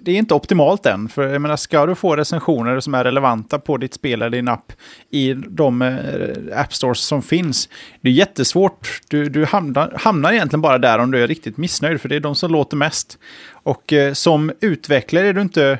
det 0.00 0.12
är 0.12 0.16
inte 0.16 0.34
optimalt 0.34 0.86
än. 0.86 1.08
För 1.08 1.28
jag 1.28 1.42
menar, 1.42 1.56
ska 1.56 1.86
du 1.86 1.94
få 1.94 2.16
recensioner 2.16 2.80
som 2.80 2.94
är 2.94 3.04
relevanta 3.04 3.58
på 3.58 3.76
ditt 3.76 3.94
spel 3.94 4.22
eller 4.22 4.36
din 4.36 4.48
app 4.48 4.72
i 5.10 5.34
de 5.34 5.82
eh, 5.82 6.60
app 6.60 6.74
stores 6.74 7.00
som 7.00 7.22
finns, 7.22 7.68
det 8.00 8.08
är 8.08 8.12
jättesvårt. 8.12 9.00
Du, 9.08 9.28
du 9.28 9.44
hamnar, 9.44 9.94
hamnar 9.96 10.32
egentligen 10.32 10.60
bara 10.60 10.78
där 10.78 10.98
om 10.98 11.10
du 11.10 11.22
är 11.22 11.28
riktigt 11.28 11.56
missnöjd, 11.56 12.00
för 12.00 12.08
det 12.08 12.16
är 12.16 12.20
de 12.20 12.34
som 12.34 12.52
låter 12.52 12.76
mest. 12.76 13.18
Och 13.50 13.92
eh, 13.92 14.12
som 14.12 14.52
utvecklare 14.60 15.28
är 15.28 15.32
du 15.32 15.40
inte... 15.40 15.78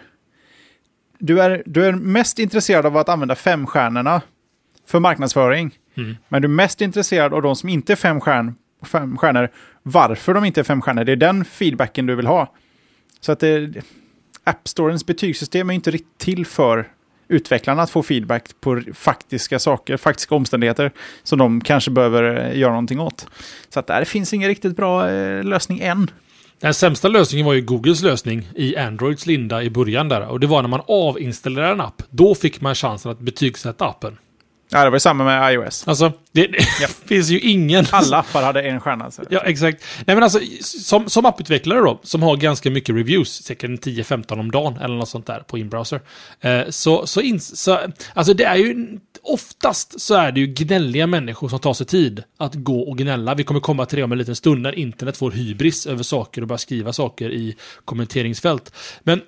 Du 1.19 1.43
är, 1.43 1.63
du 1.67 1.85
är 1.85 1.93
mest 1.93 2.39
intresserad 2.39 2.87
av 2.87 2.97
att 2.97 3.09
använda 3.09 3.35
femstjärnorna 3.35 4.23
för 4.87 5.01
marknadsföring. 5.01 5.79
Mm. 5.97 6.17
Men 6.29 6.43
du 6.43 6.47
är 6.47 6.51
mest 6.51 6.81
intresserad 6.81 7.35
av 7.35 7.43
de 7.43 7.57
som 7.57 7.69
inte 7.69 7.93
är 7.93 7.97
fem, 7.97 8.21
stjärn, 8.21 8.55
fem 8.87 9.19
stjärnor, 9.19 9.49
varför 9.83 10.35
de 10.35 10.45
inte 10.45 10.61
är 10.61 10.65
fem 10.65 10.83
stjärnor. 10.83 11.05
Det 11.05 11.13
är 11.13 11.17
den 11.17 11.45
feedbacken 11.45 12.07
du 12.07 12.15
vill 12.15 12.27
ha. 12.27 12.55
Så 13.21 13.33
att 13.33 13.41
det, 13.41 13.83
App 14.45 14.69
Storens 14.69 15.07
betygssystem 15.07 15.71
är 15.71 15.75
inte 15.75 15.91
riktigt 15.91 16.19
till 16.19 16.47
för 16.47 16.89
utvecklarna 17.29 17.83
att 17.83 17.91
få 17.91 18.03
feedback 18.03 18.51
på 18.61 18.83
faktiska 18.95 19.59
saker, 19.59 19.97
faktiska 19.97 20.35
omständigheter 20.35 20.91
som 21.23 21.39
de 21.39 21.61
kanske 21.61 21.91
behöver 21.91 22.51
eh, 22.51 22.59
göra 22.59 22.71
någonting 22.71 23.01
åt. 23.01 23.27
Så 23.69 23.81
att 23.81 23.87
där 23.87 24.05
finns 24.05 24.35
ingen 24.35 24.49
riktigt 24.49 24.77
bra 24.77 25.11
eh, 25.11 25.45
lösning 25.45 25.81
än. 25.81 26.11
Den 26.61 26.75
sämsta 26.75 27.09
lösningen 27.09 27.47
var 27.47 27.53
ju 27.53 27.61
Googles 27.61 28.03
lösning 28.03 28.49
i 28.55 28.77
Androids 28.77 29.27
linda 29.27 29.63
i 29.63 29.71
början 29.71 30.09
där. 30.09 30.29
Och 30.29 30.41
det 30.41 30.47
var 30.47 30.63
när 30.63 30.69
man 30.69 30.83
avinstallerade 30.89 31.73
en 31.73 31.81
app. 31.81 32.03
Då 32.11 32.35
fick 32.35 32.61
man 32.61 32.75
chansen 32.75 33.11
att 33.13 33.21
betygsätta 33.21 33.87
appen. 33.87 34.19
Ja, 34.73 34.85
det 34.85 34.91
var 34.91 34.97
ju 34.97 35.01
samma 35.01 35.25
med 35.25 35.55
iOS. 35.55 35.89
Alltså, 35.89 36.13
det, 36.33 36.47
det 36.47 36.89
finns 37.07 37.31
ju 37.31 37.41
ingen... 37.41 37.87
Alla 37.91 38.19
appar 38.19 38.43
hade 38.43 38.63
en 38.63 38.81
stjärna. 38.81 39.11
Så. 39.11 39.23
Ja, 39.31 39.41
exakt. 39.41 39.85
Nej, 40.07 40.17
men 40.17 40.23
alltså, 40.23 40.39
som, 40.61 41.09
som 41.09 41.27
apputvecklare 41.27 41.81
då, 41.81 42.01
som 42.03 42.23
har 42.23 42.37
ganska 42.37 42.71
mycket 42.71 42.97
reviews, 42.97 43.43
säkert 43.43 43.71
10-15 43.71 44.41
om 44.41 44.51
dagen 44.51 44.77
eller 44.77 44.95
något 44.95 45.09
sånt 45.09 45.27
där 45.27 45.41
på 45.41 45.59
in-browser. 45.59 46.01
Eh, 46.41 46.63
så, 46.69 47.07
så, 47.07 47.21
in, 47.21 47.41
så, 47.41 47.79
alltså 48.15 48.35
det 48.35 48.45
är 48.45 48.57
ju, 48.57 48.99
oftast 49.23 50.01
så 50.01 50.15
är 50.15 50.33
det 50.33 50.41
ju 50.41 50.47
gnälliga 50.47 51.07
människor 51.07 51.49
som 51.49 51.59
tar 51.59 51.75
sig 51.75 51.87
tid 51.87 52.23
att 52.39 52.55
gå 52.55 52.81
och 52.81 52.99
gnälla. 52.99 53.35
Vi 53.35 53.45
kommer 53.45 53.61
komma 53.61 53.87
till 53.87 53.99
det 53.99 54.05
om 54.05 54.13
en 54.13 54.19
liten 54.19 54.37
stund 54.37 54.63
när 54.63 54.79
internet 54.79 55.17
får 55.17 55.31
hybris 55.31 55.87
över 55.87 56.03
saker 56.03 56.43
och 56.43 56.49
börjar 56.49 56.59
skriva 56.59 56.93
saker 56.93 57.31
i 57.31 57.57
kommenteringsfält. 57.85 58.75
Men 59.03 59.21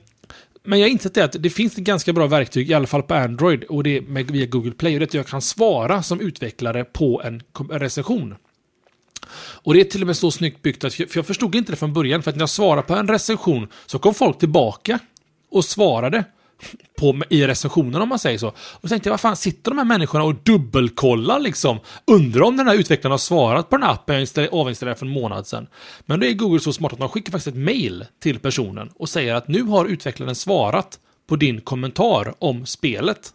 men 0.65 0.79
jag 0.79 0.87
har 0.87 0.91
insett 0.91 1.15
det 1.15 1.25
att 1.25 1.37
det 1.39 1.51
finns 1.51 1.73
ett 1.73 1.85
ganska 1.85 2.13
bra 2.13 2.27
verktyg, 2.27 2.71
i 2.71 2.75
alla 2.75 2.87
fall 2.87 3.03
på 3.03 3.15
Android, 3.15 3.65
och 3.65 3.83
det 3.83 3.97
är 3.97 4.01
med, 4.01 4.31
via 4.31 4.47
Google 4.47 4.73
Play. 4.73 4.95
Och 4.95 5.01
det 5.01 5.05
är 5.05 5.07
att 5.07 5.15
jag 5.15 5.27
kan 5.27 5.43
svara 5.43 6.03
som 6.03 6.21
utvecklare 6.21 6.85
på 6.85 7.23
en, 7.25 7.43
en 7.71 7.79
recension. 7.79 8.35
Och 9.37 9.75
det 9.75 9.81
är 9.81 9.85
till 9.85 10.01
och 10.01 10.07
med 10.07 10.17
så 10.17 10.31
snyggt 10.31 10.63
byggt 10.63 10.85
att, 10.85 10.95
för 10.95 11.09
jag 11.15 11.27
förstod 11.27 11.55
inte 11.55 11.73
det 11.73 11.77
från 11.77 11.93
början, 11.93 12.23
för 12.23 12.31
att 12.31 12.37
när 12.37 12.43
jag 12.43 12.51
svarade 12.51 12.83
på 12.83 12.95
en 12.95 13.09
recension 13.09 13.69
så 13.87 13.99
kom 13.99 14.15
folk 14.15 14.39
tillbaka 14.39 14.99
och 15.51 15.65
svarade 15.65 16.25
på, 16.99 17.23
i 17.31 17.47
recensionen 17.47 18.03
om 18.03 18.09
man 18.09 18.19
säger 18.19 18.39
så. 18.39 18.49
Och 18.49 18.81
så 18.83 18.89
tänkte 18.89 19.09
jag, 19.09 19.13
vad 19.13 19.21
fan 19.21 19.37
sitter 19.37 19.71
de 19.71 19.79
här 19.79 19.85
människorna 19.85 20.25
och 20.25 20.35
dubbelkollar 20.35 21.41
liksom? 21.41 21.79
Undrar 22.07 22.43
om 22.43 22.57
den 22.57 22.69
här 22.69 22.75
utvecklaren 22.75 23.11
har 23.11 23.19
svarat 23.19 23.71
på 23.71 23.77
den 23.77 23.83
här 23.83 23.93
appen 23.93 24.27
jag 24.35 24.49
avinstallerade 24.55 24.99
för 24.99 25.07
en 25.07 25.13
månad 25.13 25.47
sedan. 25.47 25.67
Men 26.07 26.21
då 26.21 26.27
är 26.27 26.33
Google 26.33 26.61
så 26.61 26.73
smart 26.73 26.93
att 26.93 26.99
de 26.99 27.09
skickar 27.09 27.33
faktiskt 27.33 27.57
ett 27.57 27.63
mail 27.63 28.07
till 28.23 28.39
personen 28.39 28.91
och 28.95 29.09
säger 29.09 29.35
att 29.35 29.49
nu 29.49 29.63
har 29.63 29.87
utvecklaren 29.87 30.35
svarat 30.35 30.99
på 31.29 31.37
din 31.37 31.61
kommentar 31.61 32.35
om 32.39 32.67
spelet. 32.67 33.33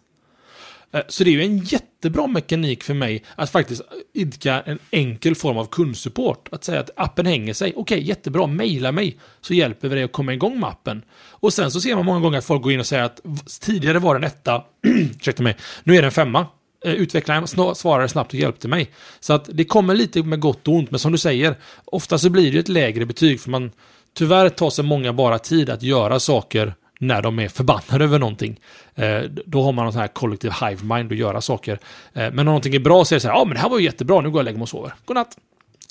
Eh, 0.92 1.02
så 1.08 1.24
det 1.24 1.30
är 1.30 1.32
ju 1.32 1.42
en 1.42 1.58
jättebra 1.58 2.26
mekanik 2.26 2.82
för 2.82 2.94
mig 2.94 3.24
att 3.34 3.50
faktiskt 3.50 3.82
idka 4.14 4.60
en 4.60 4.78
enkel 4.90 5.34
form 5.34 5.58
av 5.58 5.66
kundsupport. 5.66 6.48
Att 6.52 6.64
säga 6.64 6.80
att 6.80 6.90
appen 6.96 7.26
hänger 7.26 7.54
sig. 7.54 7.72
Okej, 7.76 8.02
jättebra, 8.02 8.46
mejla 8.46 8.92
mig 8.92 9.18
så 9.40 9.54
hjälper 9.54 9.88
vi 9.88 9.94
dig 9.94 10.04
att 10.04 10.12
komma 10.12 10.32
igång 10.32 10.60
med 10.60 10.68
appen. 10.68 11.02
Och 11.30 11.52
sen 11.52 11.70
så 11.70 11.80
ser 11.80 11.96
man 11.96 12.04
många 12.04 12.20
gånger 12.20 12.38
att 12.38 12.44
folk 12.44 12.62
går 12.62 12.72
in 12.72 12.80
och 12.80 12.86
säger 12.86 13.02
att 13.02 13.20
tidigare 13.60 13.98
var 13.98 14.14
den 14.14 14.24
etta, 14.24 14.64
ursäkta 14.82 15.42
mig, 15.42 15.56
nu 15.84 15.96
är 15.96 16.02
den 16.02 16.10
femma. 16.10 16.46
Eh, 16.84 16.92
utvecklaren 16.92 17.46
svarade 17.74 18.08
snabbt 18.08 18.32
och 18.32 18.40
hjälpte 18.40 18.68
mig. 18.68 18.90
Så 19.20 19.32
att 19.32 19.48
det 19.52 19.64
kommer 19.64 19.94
lite 19.94 20.22
med 20.22 20.40
gott 20.40 20.68
och 20.68 20.74
ont, 20.74 20.90
men 20.90 21.00
som 21.00 21.12
du 21.12 21.18
säger, 21.18 21.56
ofta 21.84 22.18
så 22.18 22.30
blir 22.30 22.52
det 22.52 22.58
ett 22.58 22.68
lägre 22.68 23.06
betyg 23.06 23.40
för 23.40 23.50
man 23.50 23.70
tyvärr 24.14 24.48
tar 24.48 24.70
sig 24.70 24.84
många 24.84 25.12
bara 25.12 25.38
tid 25.38 25.70
att 25.70 25.82
göra 25.82 26.20
saker 26.20 26.74
när 27.02 27.22
de 27.22 27.38
är 27.38 27.48
förbannade 27.48 28.04
över 28.04 28.18
någonting. 28.18 28.60
Eh, 28.94 29.20
då 29.46 29.62
har 29.62 29.72
man 29.72 29.84
någon 29.84 29.92
sån 29.92 30.00
här 30.00 30.08
kollektiv 30.08 30.52
hive 30.60 30.94
mind 30.94 31.12
att 31.12 31.18
göra 31.18 31.40
saker. 31.40 31.78
Eh, 32.12 32.22
men 32.32 32.38
om 32.38 32.44
någonting 32.44 32.74
är 32.74 32.78
bra 32.78 33.04
så 33.04 33.14
är 33.14 33.16
det 33.16 33.20
så 33.20 33.28
här, 33.28 33.34
ja 33.34 33.44
men 33.44 33.54
det 33.54 33.60
här 33.60 33.68
var 33.68 33.78
ju 33.78 33.84
jättebra, 33.84 34.20
nu 34.20 34.30
går 34.30 34.32
jag 34.32 34.38
och 34.38 34.44
lägger 34.44 34.58
mig 34.58 34.62
och 34.62 34.68
sover. 34.68 34.94
Godnatt. 35.04 35.38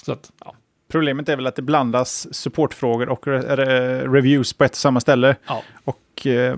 Så 0.06 0.12
att, 0.12 0.32
ja. 0.46 0.56
Problemet 0.92 1.30
är 1.30 1.36
väl 1.36 1.48
att 1.48 1.56
det 1.56 1.62
blandas 1.62 2.34
supportfrågor 2.36 3.10
och 3.10 3.28
re 3.28 3.56
re 3.56 4.04
reviews 4.08 4.54
på 4.54 4.64
ett 4.64 4.72
och 4.72 4.78
samma 4.78 5.00
ställe. 5.00 5.36
Ja. 5.48 5.64
Och 5.84 6.28
eh, 6.28 6.58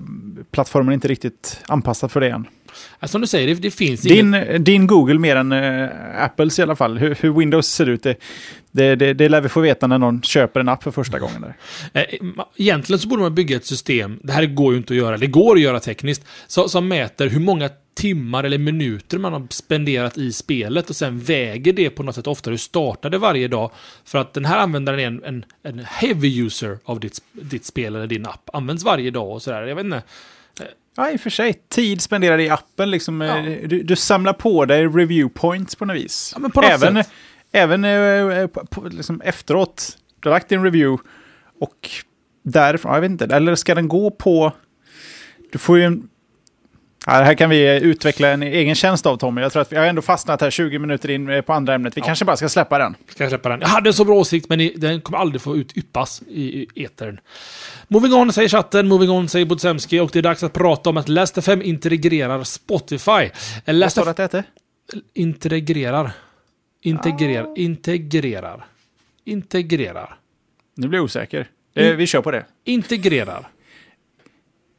plattformen 0.50 0.88
är 0.88 0.94
inte 0.94 1.08
riktigt 1.08 1.60
anpassad 1.68 2.12
för 2.12 2.20
det 2.20 2.28
än. 2.28 2.46
Som 3.02 3.20
du 3.20 3.26
säger, 3.26 3.48
det, 3.48 3.54
det 3.54 3.70
finns 3.70 4.00
Din, 4.00 4.34
inget... 4.34 4.64
din 4.64 4.86
Google 4.86 5.18
mer 5.18 5.36
än 5.36 5.52
eh, 5.52 5.88
Apples 6.18 6.58
i 6.58 6.62
alla 6.62 6.76
fall. 6.76 6.98
Hur, 6.98 7.16
hur 7.20 7.32
Windows 7.32 7.66
ser 7.66 7.88
ut, 7.88 8.02
det, 8.02 8.16
det, 8.70 8.94
det, 8.96 9.14
det 9.14 9.28
lär 9.28 9.40
vi 9.40 9.48
få 9.48 9.60
veta 9.60 9.86
när 9.86 9.98
någon 9.98 10.22
köper 10.22 10.60
en 10.60 10.68
app 10.68 10.82
för 10.82 10.90
första 10.90 11.18
gången. 11.18 11.40
Där. 11.40 11.56
Eh, 11.92 12.18
Egentligen 12.56 12.98
så 12.98 13.08
borde 13.08 13.22
man 13.22 13.34
bygga 13.34 13.56
ett 13.56 13.66
system, 13.66 14.20
det 14.22 14.32
här 14.32 14.46
går 14.46 14.72
ju 14.72 14.78
inte 14.78 14.92
att 14.92 14.98
göra, 14.98 15.16
det 15.16 15.26
går 15.26 15.54
att 15.54 15.62
göra 15.62 15.80
tekniskt, 15.80 16.26
så, 16.46 16.68
som 16.68 16.88
mäter 16.88 17.28
hur 17.28 17.40
många 17.40 17.70
timmar 17.94 18.44
eller 18.44 18.58
minuter 18.58 19.18
man 19.18 19.32
har 19.32 19.46
spenderat 19.50 20.18
i 20.18 20.32
spelet 20.32 20.90
och 20.90 20.96
sen 20.96 21.18
väger 21.20 21.72
det 21.72 21.90
på 21.90 22.02
något 22.02 22.14
sätt 22.14 22.26
ofta 22.26 22.50
du 22.50 22.58
startade 22.58 23.18
varje 23.18 23.48
dag. 23.48 23.70
För 24.04 24.18
att 24.18 24.32
den 24.34 24.44
här 24.44 24.58
användaren 24.58 25.00
är 25.00 25.06
en, 25.06 25.24
en, 25.24 25.44
en 25.62 25.78
heavy 25.78 26.40
user 26.46 26.78
av 26.84 27.00
ditt, 27.00 27.22
ditt 27.32 27.64
spel 27.64 27.96
eller 27.96 28.06
din 28.06 28.26
app. 28.26 28.50
Används 28.52 28.84
varje 28.84 29.10
dag 29.10 29.30
och 29.30 29.42
sådär. 29.42 29.62
Jag 29.62 29.76
vet 29.76 29.84
inte. 29.84 30.02
Ja, 30.96 31.10
i 31.10 31.16
och 31.16 31.20
för 31.20 31.30
sig. 31.30 31.54
Tid 31.68 32.02
spenderad 32.02 32.40
i 32.40 32.48
appen, 32.48 32.90
liksom, 32.90 33.22
eh, 33.22 33.28
Ja. 33.28 33.58
du, 33.68 33.82
du 33.82 33.96
samlar 33.96 34.32
på 34.32 34.64
dig 34.64 34.86
review 34.86 35.28
points 35.40 35.76
på 35.76 35.84
något 35.84 35.96
vis. 35.96 36.34
Ja, 36.36 36.48
på 36.48 36.60
något 36.60 36.70
även 36.70 36.94
sätt. 37.04 37.12
även 37.52 37.84
eh, 37.84 38.46
på, 38.46 38.66
på, 38.66 38.88
liksom 38.88 39.20
efteråt, 39.20 39.98
du 40.20 40.28
har 40.28 40.34
lagt 40.36 40.48
din 40.48 40.64
review 40.64 41.02
och 41.60 41.90
därifrån, 42.44 42.90
ja, 42.90 42.96
jag 42.96 43.00
vet 43.00 43.10
inte, 43.10 43.24
eller 43.36 43.54
ska 43.54 43.74
den 43.74 43.88
gå 43.88 44.10
på... 44.10 44.52
Du 45.52 45.58
får 45.58 45.78
ju 45.78 45.84
en... 45.84 46.08
Ja, 47.06 47.18
det 47.18 47.24
här 47.24 47.34
kan 47.34 47.50
vi 47.50 47.66
eh, 47.66 47.76
utveckla 47.76 48.28
en 48.28 48.42
egen 48.42 48.74
tjänst 48.74 49.06
av 49.06 49.16
Tommy. 49.16 49.40
Jag 49.40 49.52
tror 49.52 49.62
att 49.62 49.72
vi 49.72 49.76
har 49.76 49.86
ändå 49.86 50.02
fastnat 50.02 50.40
här 50.40 50.50
20 50.50 50.78
minuter 50.78 51.10
in 51.10 51.28
eh, 51.30 51.40
på 51.40 51.52
andra 51.52 51.74
ämnet. 51.74 51.96
Vi 51.96 52.00
kanske 52.00 52.24
bara 52.24 52.36
ska 52.36 52.48
släppa 52.48 52.78
den. 52.78 52.94
Ska 53.08 53.28
släppa 53.28 53.48
den? 53.48 53.60
Jag 53.60 53.68
hade 53.68 53.88
en 53.90 53.94
så 53.94 54.04
bra 54.04 54.14
åsikt, 54.14 54.48
men 54.48 54.70
den 54.76 55.00
kommer 55.00 55.18
aldrig 55.18 55.40
få 55.42 55.56
ut 55.56 55.76
yppas 55.76 56.22
i, 56.22 56.66
etern. 56.84 57.20
Moving 57.88 58.12
on 58.14 58.32
säger 58.32 58.48
chatten, 58.48 58.88
moving 58.88 59.10
on 59.10 59.28
säger 59.28 59.46
Bodsemski 59.46 60.00
och 60.00 60.10
det 60.12 60.18
är 60.18 60.22
dags 60.22 60.42
att 60.42 60.52
prata 60.52 60.90
om 60.90 60.96
att 60.96 61.08
Last 61.08 61.38
FM 61.38 61.62
integrerar 61.62 62.44
Spotify. 62.44 63.10
Eh, 63.10 63.30
Vad 63.66 63.76
Last 63.76 63.92
står 63.96 64.04
det 64.04 64.10
att 64.10 64.16
det 64.16 64.22
heter? 64.22 64.44
integrerar. 65.14 66.12
Integrerar. 66.82 67.58
Integrerar. 67.58 68.64
Integrerar. 69.24 70.16
Nu 70.74 70.88
blir 70.88 70.98
jag 70.98 71.04
osäker. 71.04 71.40
Eh, 71.74 71.84
Mm. 71.86 71.96
Vi 71.96 72.06
kör 72.06 72.22
på 72.22 72.30
det. 72.30 72.44
Integrerar. 72.64 73.48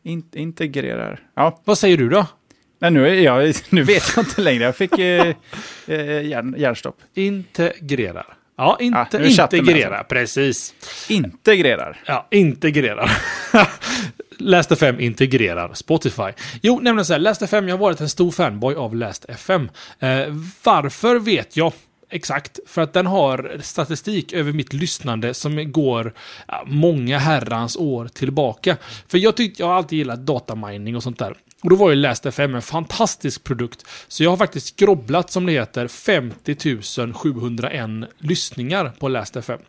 In, 0.04 0.24
integrerar. 0.34 1.20
Ja, 1.36 1.62
Vad 1.64 1.78
säger 1.78 1.98
du 1.98 2.10
då? 2.10 2.26
Nej, 2.80 2.92
nu, 2.92 3.08
är 3.08 3.14
jag, 3.14 3.54
nu 3.70 3.84
vet 3.84 4.04
jag 4.16 4.26
inte 4.26 4.42
längre. 4.42 4.64
Jag 4.64 4.76
fick 4.76 5.00
eh, 5.00 5.34
eh, 5.88 6.26
hjärn, 6.26 6.56
hjärnstopp. 6.58 6.98
Integrerar. 7.16 8.26
Ja, 8.58 8.78
inte 8.80 9.20
nu 9.20 9.26
är 9.26 9.30
chatten 9.30 9.66
med, 9.66 9.70
integrera. 9.70 10.04
Precis. 10.04 10.74
Integrerar. 11.10 12.02
Ja, 12.06 12.28
integrerar. 12.32 13.12
Last 14.38 14.72
FM 14.72 15.00
integrerar 15.00 15.74
Spotify. 15.74 16.32
Jo, 16.62 16.80
nämligen 16.82 17.06
så 17.06 17.14
här, 17.14 17.20
Last 17.20 17.42
FM, 17.42 17.68
jag 17.68 17.76
har 17.76 17.80
varit 17.82 18.02
en 18.02 18.10
stor 18.10 18.32
fanboy 18.32 18.76
av 18.76 18.96
Last 18.96 19.26
FM. 19.30 19.70
Eh, 20.00 20.10
varför 20.64 21.20
vet 21.20 21.58
jag 21.58 21.74
exakt, 22.14 22.60
för 22.66 22.82
att 22.82 22.94
den 22.94 23.06
har 23.06 23.58
statistik 23.62 24.34
över 24.34 24.52
mitt 24.52 24.74
lyssnande 24.74 25.34
som 25.34 25.72
går 25.72 26.14
många 26.66 27.18
herrans 27.18 27.78
år 27.78 28.08
tillbaka. 28.08 28.78
För 29.08 29.18
jag 29.18 29.38
tyckte, 29.38 29.62
jag 29.62 29.68
har 29.68 29.76
alltid 29.76 29.98
gillat 29.98 30.20
datamining 30.20 30.96
och 30.96 31.04
sånt 31.04 31.20
där. 31.20 31.38
Och 31.64 31.70
då 31.70 31.76
var 31.76 31.90
ju 31.90 31.96
Last 31.96 32.26
FM 32.26 32.56
en 32.56 32.62
fantastisk 32.62 33.44
produkt. 33.44 33.86
Så 34.08 34.24
jag 34.24 34.30
har 34.30 34.38
faktiskt 34.38 34.68
skrobblat, 34.68 35.32
som 35.32 35.46
det 35.46 35.52
heter, 35.52 35.88
50 35.88 37.14
701 37.14 38.10
lyssningar 38.18 38.92
på 39.00 39.08
Last 39.08 39.36
FM. 39.36 39.60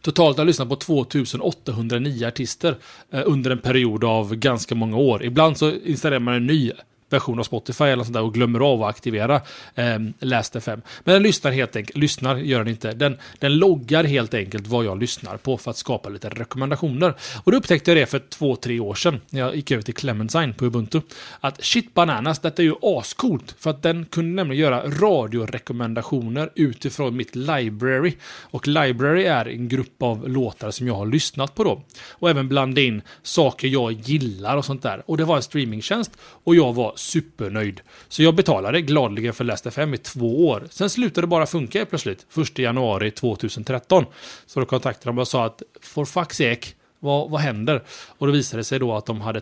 Totalt 0.00 0.36
har 0.36 0.42
jag 0.42 0.46
lyssnat 0.46 0.68
på 0.68 0.76
2809 0.76 2.26
artister 2.26 2.76
eh, 3.10 3.22
under 3.24 3.50
en 3.50 3.58
period 3.58 4.04
av 4.04 4.34
ganska 4.34 4.74
många 4.74 4.96
år. 4.96 5.24
Ibland 5.24 5.58
så 5.58 5.70
installerar 5.70 6.20
man 6.20 6.34
en 6.34 6.46
ny 6.46 6.72
version 7.12 7.38
av 7.38 7.44
Spotify 7.44 7.84
eller 7.84 8.04
sånt 8.04 8.14
där 8.14 8.22
och 8.22 8.34
glömmer 8.34 8.60
av 8.60 8.82
att 8.82 8.90
aktivera 8.90 9.40
eh, 9.74 9.98
Last 10.18 10.56
FM. 10.56 10.82
Men 11.04 11.12
den 11.12 11.22
lyssnar 11.22 11.52
helt 11.52 11.76
enkelt, 11.76 11.96
lyssnar 11.96 12.36
gör 12.36 12.58
den 12.58 12.68
inte. 12.68 12.92
Den, 12.92 13.18
den 13.38 13.58
loggar 13.58 14.04
helt 14.04 14.34
enkelt 14.34 14.66
vad 14.66 14.84
jag 14.84 15.00
lyssnar 15.00 15.36
på 15.36 15.58
för 15.58 15.70
att 15.70 15.76
skapa 15.76 16.08
lite 16.08 16.28
rekommendationer. 16.28 17.14
Och 17.44 17.52
då 17.52 17.58
upptäckte 17.58 17.90
jag 17.90 17.98
det 17.98 18.06
för 18.06 18.18
två, 18.18 18.56
tre 18.56 18.80
år 18.80 18.94
sedan 18.94 19.20
när 19.30 19.40
jag 19.40 19.56
gick 19.56 19.70
över 19.70 19.82
till 19.82 19.94
Clementine 19.94 20.52
på 20.52 20.64
Ubuntu. 20.64 21.00
Att 21.40 21.64
shit 21.64 21.94
bananas, 21.94 22.38
detta 22.38 22.62
är 22.62 22.66
ju 22.66 22.74
ascoolt. 22.82 23.54
För 23.58 23.70
att 23.70 23.82
den 23.82 24.04
kunde 24.04 24.36
nämligen 24.36 24.62
göra 24.62 24.86
radiorekommendationer 24.86 26.50
utifrån 26.54 27.16
mitt 27.16 27.36
library. 27.36 28.14
Och 28.40 28.68
library 28.68 29.24
är 29.24 29.48
en 29.48 29.68
grupp 29.68 30.02
av 30.02 30.28
låtar 30.28 30.70
som 30.70 30.86
jag 30.86 30.94
har 30.94 31.06
lyssnat 31.06 31.54
på 31.54 31.64
då. 31.64 31.82
Och 32.10 32.30
även 32.30 32.48
blanda 32.48 32.80
in 32.80 33.02
saker 33.22 33.68
jag 33.68 33.92
gillar 33.92 34.56
och 34.56 34.64
sånt 34.64 34.82
där. 34.82 35.02
Och 35.06 35.16
det 35.16 35.24
var 35.24 35.36
en 35.36 35.42
streamingtjänst 35.42 36.10
och 36.44 36.56
jag 36.56 36.72
var 36.72 36.92
supernöjd. 37.02 37.80
Så 38.08 38.22
jag 38.22 38.34
betalade 38.34 38.80
gladeligen 38.80 39.34
för 39.34 39.44
Last 39.44 39.66
FM 39.66 39.94
i 39.94 39.98
två 39.98 40.48
år. 40.48 40.66
Sen 40.70 40.90
slutade 40.90 41.20
det 41.20 41.28
bara 41.28 41.46
funka 41.46 41.78
helt 41.78 41.90
plötsligt. 41.90 42.26
1 42.38 42.58
januari 42.58 43.10
2013. 43.10 44.04
Så 44.46 44.60
då 44.60 44.66
kontaktade 44.66 45.10
de 45.10 45.18
och 45.18 45.28
sa 45.28 45.44
att 45.46 45.62
for 45.80 46.04
fuck's 46.04 46.32
sake, 46.32 46.68
vad, 46.98 47.30
vad 47.30 47.40
händer? 47.40 47.82
Och 48.18 48.26
då 48.26 48.32
visade 48.32 48.60
det 48.60 48.64
sig 48.64 48.78
då 48.78 48.94
att 48.96 49.06
de 49.06 49.20
hade 49.20 49.40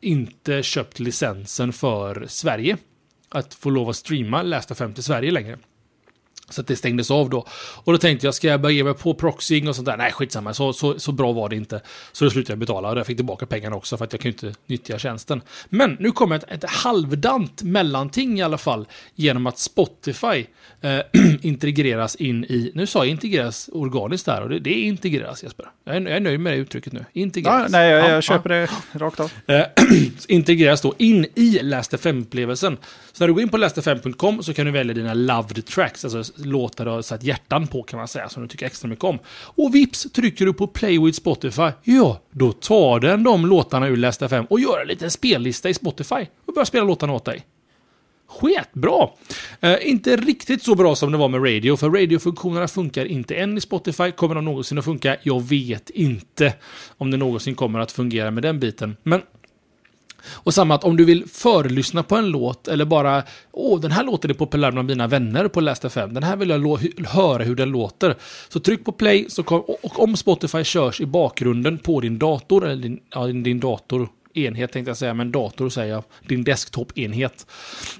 inte 0.00 0.62
köpt 0.62 0.98
licensen 0.98 1.72
för 1.72 2.24
Sverige. 2.28 2.76
Att 3.28 3.54
få 3.54 3.70
lov 3.70 3.88
att 3.88 3.96
streama 3.96 4.42
Last 4.42 4.70
FM 4.70 4.94
till 4.94 5.02
Sverige 5.02 5.30
längre. 5.30 5.58
Så 6.50 6.60
att 6.60 6.66
det 6.66 6.76
stängdes 6.76 7.10
av 7.10 7.30
då. 7.30 7.46
Och 7.84 7.92
då 7.92 7.98
tänkte 7.98 8.26
jag, 8.26 8.34
ska 8.34 8.48
jag 8.48 8.60
börja 8.60 8.76
ge 8.76 8.84
mig 8.84 8.94
på 8.94 9.14
proxying 9.14 9.68
och 9.68 9.76
sånt 9.76 9.86
där? 9.86 9.96
Nej, 9.96 10.12
skitsamma. 10.12 10.54
Så, 10.54 10.72
så, 10.72 10.98
så 10.98 11.12
bra 11.12 11.32
var 11.32 11.48
det 11.48 11.56
inte. 11.56 11.80
Så 12.12 12.24
då 12.24 12.30
slutade 12.30 12.52
jag 12.52 12.58
betala 12.58 12.90
och 12.90 12.98
jag 12.98 13.06
fick 13.06 13.16
tillbaka 13.16 13.46
pengarna 13.46 13.76
också 13.76 13.96
för 13.96 14.04
att 14.04 14.12
jag 14.12 14.24
ju 14.24 14.30
inte 14.30 14.54
nyttja 14.66 14.98
tjänsten. 14.98 15.42
Men 15.68 15.96
nu 16.00 16.12
kommer 16.12 16.36
ett, 16.36 16.44
ett 16.48 16.64
halvdant 16.64 17.62
mellanting 17.62 18.38
i 18.38 18.42
alla 18.42 18.58
fall 18.58 18.86
genom 19.14 19.46
att 19.46 19.58
Spotify 19.58 20.46
eh, 20.80 21.00
integreras 21.40 22.16
in 22.16 22.44
i... 22.44 22.72
Nu 22.74 22.86
sa 22.86 22.98
jag 22.98 23.10
integreras 23.10 23.70
organiskt 23.72 24.26
där 24.26 24.42
och 24.42 24.48
det, 24.48 24.58
det 24.58 24.70
är 24.70 24.82
integreras 24.84 25.42
Jesper. 25.42 25.66
Jag 25.84 25.96
är, 25.96 26.00
jag 26.00 26.16
är 26.16 26.20
nöjd 26.20 26.40
med 26.40 26.52
det 26.52 26.56
uttrycket 26.56 26.92
nu. 26.92 27.04
Integreras. 27.12 27.62
Ja, 27.62 27.78
nej, 27.78 27.90
jag, 27.90 28.00
Ja, 28.00 28.08
jag 28.08 28.16
ja. 28.16 28.22
köper 28.22 28.48
det 28.48 28.68
rakt 28.92 29.20
av. 29.20 29.32
Eh, 29.46 29.66
integreras 30.28 30.80
då 30.80 30.94
in 30.98 31.26
i 31.34 31.58
Last 31.62 31.94
FM-upplevelsen. 31.94 32.76
Så 33.12 33.22
när 33.22 33.28
du 33.28 33.34
går 33.34 33.42
in 33.42 33.48
på 33.48 33.56
lastfm.com 33.56 34.42
så 34.42 34.54
kan 34.54 34.66
du 34.66 34.72
välja 34.72 34.94
dina 34.94 35.14
loved 35.14 35.66
tracks, 35.66 36.04
alltså 36.04 36.35
låtar 36.38 36.84
du 36.84 36.90
har 36.90 37.02
satt 37.02 37.22
hjärtan 37.22 37.66
på 37.66 37.82
kan 37.82 37.98
man 37.98 38.08
säga, 38.08 38.28
som 38.28 38.42
du 38.42 38.48
tycker 38.48 38.66
extra 38.66 38.88
mycket 38.88 39.04
om. 39.04 39.18
Och 39.28 39.74
vips 39.74 40.12
trycker 40.12 40.46
du 40.46 40.52
på 40.52 40.66
Play 40.66 40.98
with 40.98 41.16
Spotify, 41.16 41.70
ja, 41.82 42.20
då 42.30 42.52
tar 42.52 43.00
den 43.00 43.22
de 43.22 43.46
låtarna 43.46 43.88
ur 43.88 43.96
Last 43.96 44.22
FM 44.22 44.44
och 44.44 44.60
gör 44.60 44.80
en 44.80 44.88
liten 44.88 45.10
spellista 45.10 45.68
i 45.68 45.74
Spotify 45.74 46.26
och 46.46 46.54
börjar 46.54 46.64
spela 46.64 46.84
låtarna 46.84 47.12
åt 47.12 47.24
dig. 47.24 47.46
Sketbra! 48.28 49.08
Eh, 49.60 49.88
inte 49.88 50.16
riktigt 50.16 50.62
så 50.62 50.74
bra 50.74 50.96
som 50.96 51.12
det 51.12 51.18
var 51.18 51.28
med 51.28 51.44
radio, 51.44 51.76
för 51.76 51.90
radiofunktionerna 51.90 52.68
funkar 52.68 53.04
inte 53.04 53.34
än 53.34 53.58
i 53.58 53.60
Spotify. 53.60 54.10
Kommer 54.10 54.34
de 54.34 54.44
någonsin 54.44 54.78
att 54.78 54.84
funka? 54.84 55.16
Jag 55.22 55.42
vet 55.42 55.90
inte 55.90 56.54
om 56.88 57.10
det 57.10 57.16
någonsin 57.16 57.54
kommer 57.54 57.80
att 57.80 57.92
fungera 57.92 58.30
med 58.30 58.42
den 58.42 58.60
biten. 58.60 58.96
Men 59.02 59.22
och 60.24 60.54
samma 60.54 60.74
att 60.74 60.84
om 60.84 60.96
du 60.96 61.04
vill 61.04 61.28
förlyssna 61.28 62.02
på 62.02 62.16
en 62.16 62.28
låt 62.28 62.68
eller 62.68 62.84
bara 62.84 63.22
Åh, 63.52 63.80
den 63.80 63.92
här 63.92 64.04
låten 64.04 64.30
är 64.30 64.34
populär 64.34 64.72
bland 64.72 64.88
mina 64.88 65.06
vänner 65.06 65.48
på 65.48 65.60
Last 65.60 65.84
FM. 65.84 66.14
Den 66.14 66.22
här 66.22 66.36
vill 66.36 66.50
jag 66.50 67.06
höra 67.06 67.44
hur 67.44 67.54
den 67.54 67.68
låter. 67.68 68.14
Så 68.48 68.60
tryck 68.60 68.84
på 68.84 68.92
play 68.92 69.26
så 69.28 69.42
kom, 69.42 69.60
och, 69.60 69.84
och 69.84 70.02
om 70.02 70.16
Spotify 70.16 70.64
körs 70.64 71.00
i 71.00 71.06
bakgrunden 71.06 71.78
på 71.78 72.00
din 72.00 72.18
dator, 72.18 72.66
eller 72.66 72.82
din, 72.82 73.00
ja, 73.10 73.26
din 73.26 73.60
dator 73.60 74.08
enhet 74.38 74.72
tänkte 74.72 74.90
jag 74.90 74.96
säga, 74.96 75.14
men 75.14 75.32
dator 75.32 75.68
säger 75.68 75.92
jag, 75.94 76.04
din 76.26 76.44
desktop-enhet. 76.44 77.46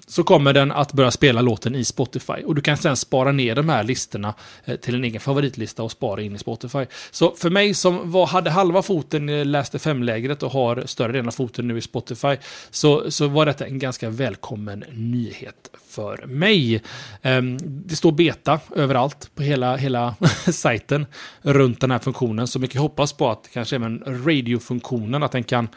Så 0.07 0.22
kommer 0.22 0.53
den 0.53 0.72
att 0.72 0.92
börja 0.92 1.11
spela 1.11 1.40
låten 1.40 1.75
i 1.75 1.85
Spotify. 1.85 2.33
Och 2.33 2.55
du 2.55 2.61
kan 2.61 2.77
sedan 2.77 2.96
spara 2.96 3.33
ner 3.33 3.55
de 3.55 3.68
här 3.68 3.85
listorna 3.85 4.35
eh, 4.64 4.77
till 4.77 4.94
en 4.94 5.05
egen 5.05 5.20
favoritlista 5.20 5.83
och 5.83 5.90
spara 5.90 6.22
in 6.22 6.35
i 6.35 6.38
Spotify. 6.38 6.87
Så 7.11 7.31
för 7.31 7.51
mig 7.51 7.75
som 7.75 8.11
var, 8.11 8.27
hade 8.27 8.51
halva 8.51 8.83
foten 8.83 9.29
i 9.29 9.44
Läste 9.44 9.79
Fem-lägret 9.79 10.42
och 10.42 10.53
har 10.53 10.83
större 10.87 11.12
delen 11.12 11.27
av 11.27 11.33
foten 11.33 11.68
nu 11.68 11.79
i 11.79 11.81
Spotify, 11.81 12.37
så, 12.70 13.11
så 13.11 13.29
var 13.29 13.46
detta 13.46 13.66
en 13.66 13.79
ganska 13.79 14.11
välkommen 14.11 14.85
nyhet 14.92 15.70
för 15.88 16.27
mig. 16.27 16.83
Ehm, 17.22 17.59
det 17.62 17.96
står 17.96 18.12
beta 18.12 18.61
överallt 18.77 19.31
på 19.35 19.42
hela, 19.42 19.77
hela 19.77 20.14
sajten 20.53 21.07
runt 21.42 21.81
den 21.81 21.90
här 21.90 21.99
funktionen. 21.99 22.46
Så 22.46 22.59
mycket 22.59 22.81
hoppas 22.81 23.12
på 23.12 23.31
att 23.31 23.49
kanske 23.53 23.77
även 23.77 24.03
radiofunktionen, 24.07 25.22
att 25.22 25.33
den 25.33 25.44
kan 25.44 25.68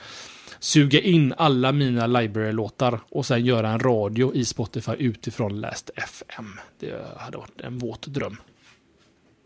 suga 0.60 1.00
in 1.00 1.34
alla 1.38 1.72
mina 1.72 2.08
library-låtar 2.08 3.00
och 3.10 3.26
sen 3.26 3.46
göra 3.46 3.70
en 3.70 3.80
radio 3.80 4.34
i 4.36 4.46
Spotify 4.46 4.92
utifrån 4.92 5.62
Last 5.62 5.90
FM. 5.96 6.60
Det 6.80 6.94
hade 7.18 7.38
varit 7.38 7.62
en 7.62 7.78
våt 7.78 8.08
dröm. 8.08 8.38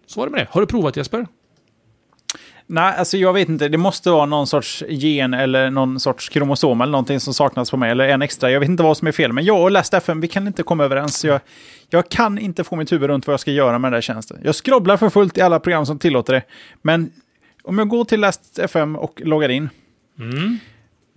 Så 0.06 0.20
var 0.20 0.28
det 0.28 0.32
med 0.32 0.42
det. 0.42 0.48
Har 0.52 0.62
du 0.62 0.68
provat 0.68 0.98
Jesper? 0.98 1.28
Nej, 2.68 2.96
alltså 2.98 3.18
jag 3.18 3.34
vet 3.34 3.50
inte. 3.50 3.70
Det 3.70 3.78
måste 3.78 4.10
vara 4.10 4.26
någon 4.26 4.48
sorts 4.48 4.84
gen 4.90 5.34
eller 5.34 5.70
någon 5.70 6.00
sorts 6.00 6.30
kromosom 6.30 6.82
eller 6.82 6.92
någonting 6.92 7.20
som 7.20 7.34
saknas 7.34 7.72
på 7.72 7.78
mig. 7.78 7.92
Eller 7.92 8.08
en 8.08 8.22
extra. 8.22 8.52
Jag 8.52 8.60
vet 8.60 8.70
inte 8.70 8.84
vad 8.84 8.98
som 8.98 9.08
är 9.08 9.12
fel. 9.12 9.34
Men 9.34 9.46
jag 9.46 9.62
och 9.62 9.72
Last 9.72 9.94
FM, 9.94 10.22
vi 10.22 10.28
kan 10.28 10.48
inte 10.48 10.64
komma 10.64 10.84
överens. 10.84 11.26
Jag, 11.26 11.42
jag 11.90 12.10
kan 12.10 12.38
inte 12.38 12.64
få 12.64 12.76
mitt 12.76 12.92
huvud 12.92 13.10
runt 13.10 13.28
vad 13.28 13.34
jag 13.34 13.40
ska 13.40 13.52
göra 13.52 13.80
med 13.80 13.92
den 13.92 13.98
där 13.98 14.02
tjänsten. 14.02 14.40
Jag 14.44 14.56
skrobblar 14.56 14.98
för 14.98 15.10
fullt 15.10 15.38
i 15.38 15.42
alla 15.42 15.60
program 15.60 15.86
som 15.86 16.00
tillåter 16.00 16.34
det. 16.34 16.44
Men 16.82 17.12
om 17.64 17.78
jag 17.78 17.88
går 17.88 18.06
till 18.06 18.20
Last 18.20 18.60
FM 18.60 18.96
och 18.96 19.22
loggar 19.26 19.50
in. 19.50 19.70
Mm. 20.20 20.60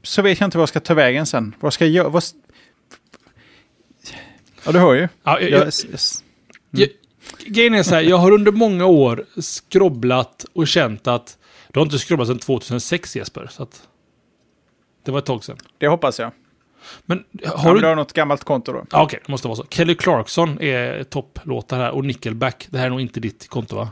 Så 0.07 0.23
vet 0.23 0.41
jag 0.41 0.47
inte 0.47 0.59
vad 0.59 0.63
jag 0.63 0.69
ska 0.69 0.81
ta 0.81 0.95
vägen 0.95 1.27
sen. 1.27 1.55
Vad 1.61 1.73
ska 1.73 1.85
jag 1.85 1.95
göra? 1.95 2.09
Vad... 2.09 2.23
Ja, 4.65 4.73
du 4.73 4.79
hör 4.79 4.95
ju. 4.95 5.09
Ja, 5.23 5.41
jag, 5.41 5.51
Jag, 5.51 5.61
jag, 5.61 5.71
jag, 6.71 6.89
grejen 7.47 7.75
är 7.75 7.83
så 7.83 7.95
här, 7.95 8.03
jag 8.03 8.17
har 8.17 8.33
under 8.33 8.53
många 8.53 8.87
år 8.87 9.25
skrobblat 9.37 10.47
och 10.53 10.69
känt 10.69 11.07
att 11.07 11.39
du 11.73 11.79
har 11.81 11.85
inte 11.85 11.99
skrobblat 11.99 12.29
sedan 12.29 12.39
2006 12.39 13.17
Jesper. 13.17 13.49
Så 13.51 13.63
att 13.63 13.89
det 15.05 15.11
var 15.11 15.19
ett 15.19 15.27
tag 15.27 15.45
sedan. 15.45 15.57
det 15.79 15.89
hoppas 15.89 16.19
jag. 16.19 16.33
Men 17.05 17.25
Har 17.45 17.57
har 17.57 17.75
du... 17.75 17.81
du... 17.81 17.87
har 17.87 17.97
något 17.97 18.13
gammalt 18.13 18.45
konto 18.45 18.73
då? 18.73 18.87
Ja, 18.91 19.03
Okej, 19.03 19.21
det 19.27 19.33
måste 19.33 19.49
vara 19.49 19.57
så. 19.57 19.65
Kelly 19.71 19.95
Clarkson 19.95 20.61
är 20.61 21.03
topplåtar 21.05 21.79
här 21.79 21.91
och 21.91 22.05
Nickelback. 22.05 22.67
Det 22.71 22.79
här 22.79 22.87
är 22.87 22.91
nog 22.91 23.01
inte 23.01 23.21
ditt 23.21 23.49
konto 23.49 23.77
va? 23.77 23.91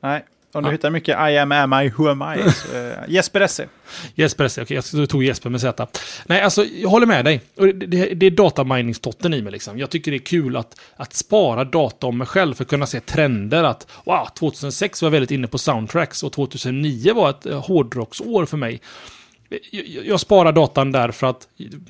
Nej. 0.00 0.24
Om 0.54 0.62
du 0.62 0.68
Ja. 0.68 0.72
hittar 0.72 0.90
mycket 0.90 1.30
I 1.30 1.38
am, 1.38 1.52
am 1.52 1.72
I, 1.72 1.88
who 1.96 2.08
am 2.10 2.22
I? 2.22 2.50
Så, 2.50 2.76
eh, 2.76 2.92
Jesper 3.08 3.40
Esse. 3.40 3.66
Jesper 4.14 4.44
S. 4.44 4.58
Okej, 4.58 4.80
jag 4.92 5.08
tog 5.08 5.24
Jesper 5.24 5.50
med 5.50 5.60
Z. 5.60 5.86
Nej, 6.26 6.40
alltså, 6.42 6.64
jag 6.64 6.88
håller 6.88 7.06
med 7.06 7.24
dig. 7.24 7.40
Det, 7.54 7.72
det, 7.72 8.14
det 8.14 8.26
är 8.26 8.30
dataminingstotten 8.30 9.34
i 9.34 9.42
mig. 9.42 9.52
Liksom. 9.52 9.78
Jag 9.78 9.90
tycker 9.90 10.10
det 10.10 10.16
är 10.16 10.26
kul 10.26 10.56
att, 10.56 10.80
att 10.96 11.14
spara 11.14 11.64
data 11.64 12.06
om 12.06 12.18
mig 12.18 12.26
själv 12.26 12.54
för 12.54 12.64
att 12.64 12.70
kunna 12.70 12.86
se 12.86 13.00
trender. 13.00 13.64
Att 13.64 13.86
wow, 14.04 14.28
2006 14.38 15.02
var 15.02 15.06
jag 15.06 15.10
väldigt 15.10 15.30
inne 15.30 15.46
på 15.46 15.58
soundtracks 15.58 16.22
och 16.22 16.32
2009 16.32 17.14
var 17.14 17.30
ett 17.30 17.46
eh, 17.46 17.60
hårdrocksår 17.66 18.46
för 18.46 18.56
mig. 18.56 18.80
Jag, 20.04 20.20
sparar 20.20 20.52
datan 20.52 20.92
där 20.92 21.10
för 21.10 21.26
att 21.26 21.48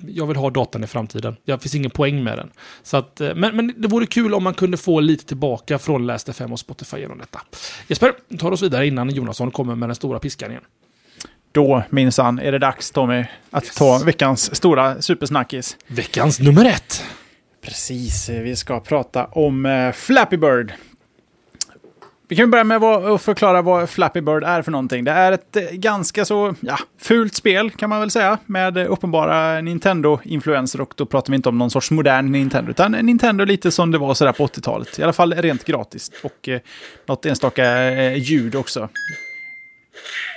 jag 0.09 0.27
vill 0.27 0.37
ha 0.37 0.51
datan 0.51 0.85
i 0.85 0.87
framtiden. 0.87 1.37
Det 1.45 1.63
finns 1.63 1.75
ingen 1.75 1.91
poäng 1.91 2.25
med 2.25 2.39
den. 2.39 2.51
Så 2.83 2.97
att, 2.97 3.21
eh, 3.21 3.35
men, 3.35 3.57
men 3.57 3.75
det 3.77 3.89
vore 3.89 4.07
kul 4.07 4.35
om 4.35 4.45
man 4.45 4.55
kunde 4.55 4.77
få 4.77 5.01
lite 5.01 5.25
tillbaka 5.25 5.79
från 5.79 6.07
Last 6.07 6.29
FM 6.29 6.53
och 6.53 6.61
Spotify 6.61 6.99
genom 6.99 7.19
detta. 7.19 7.41
Jesper, 7.89 8.13
tar 8.39 8.53
oss 8.53 8.63
vidare 8.63 8.87
innan 8.87 9.11
Jonasson 9.11 9.51
kommer 9.51 9.75
med 9.75 9.89
den 9.89 9.97
stora 9.97 10.19
piskan 10.19 10.51
igen. 10.51 10.65
Då 11.53 11.83
minsann 11.91 12.39
är 12.39 12.53
det 12.53 12.59
dags 12.59 12.91
Tommy 12.91 13.25
att 13.51 13.77
ta 13.77 13.99
veckans 13.99 14.57
stora 14.57 15.03
supersnackis. 15.03 15.77
Veckans 15.87 16.41
nummer 16.41 16.65
ett. 16.65 17.05
Precis, 17.63 18.29
eh, 18.29 18.43
vi 18.43 18.57
ska 18.57 18.81
prata 18.81 19.25
om 19.25 19.67
eh, 19.67 19.93
Flappy 19.93 20.37
Bird. 20.37 20.73
Vi 22.35 22.39
kan 22.39 22.51
börja 22.51 22.65
med 22.65 22.85
att 22.85 23.23
förklara 23.23 23.63
vad 23.63 23.91
Flappy 23.91 24.21
Bird 24.21 24.45
är 24.45 24.63
för 24.63 24.71
någonting. 24.73 25.05
Det 25.05 25.11
är 25.11 25.33
ett 25.33 25.57
eh, 25.57 25.63
ganska 25.73 26.25
så 26.25 26.55
ja, 26.61 26.79
fult 27.01 27.35
spel 27.35 27.71
kan 27.71 27.91
man 27.91 28.01
väl 28.01 28.11
säga 28.11 28.39
med 28.47 28.79
uppenbara 28.79 29.61
Nintendo-influenser 29.61 30.81
och 30.81 30.95
då 30.97 31.07
pratar 31.07 31.31
vi 31.31 31.37
inte 31.37 31.49
om 31.49 31.59
någon 31.59 31.71
sorts 31.71 31.91
modern 31.91 32.33
Nintendo 32.33 32.71
utan 32.71 32.93
Nintendo 32.93 33.45
lite 33.45 33.71
som 33.71 33.91
det 33.91 33.99
var 33.99 34.15
sådär 34.15 34.33
på 34.33 34.47
80-talet. 34.47 34.99
I 34.99 35.03
alla 35.03 35.13
fall 35.13 35.35
rent 35.35 35.65
gratis 35.65 36.11
och 36.23 36.49
eh, 36.49 36.61
något 37.07 37.27
enstaka 37.27 37.65
eh, 37.93 38.19
ljud 38.19 38.55
också. 38.55 38.89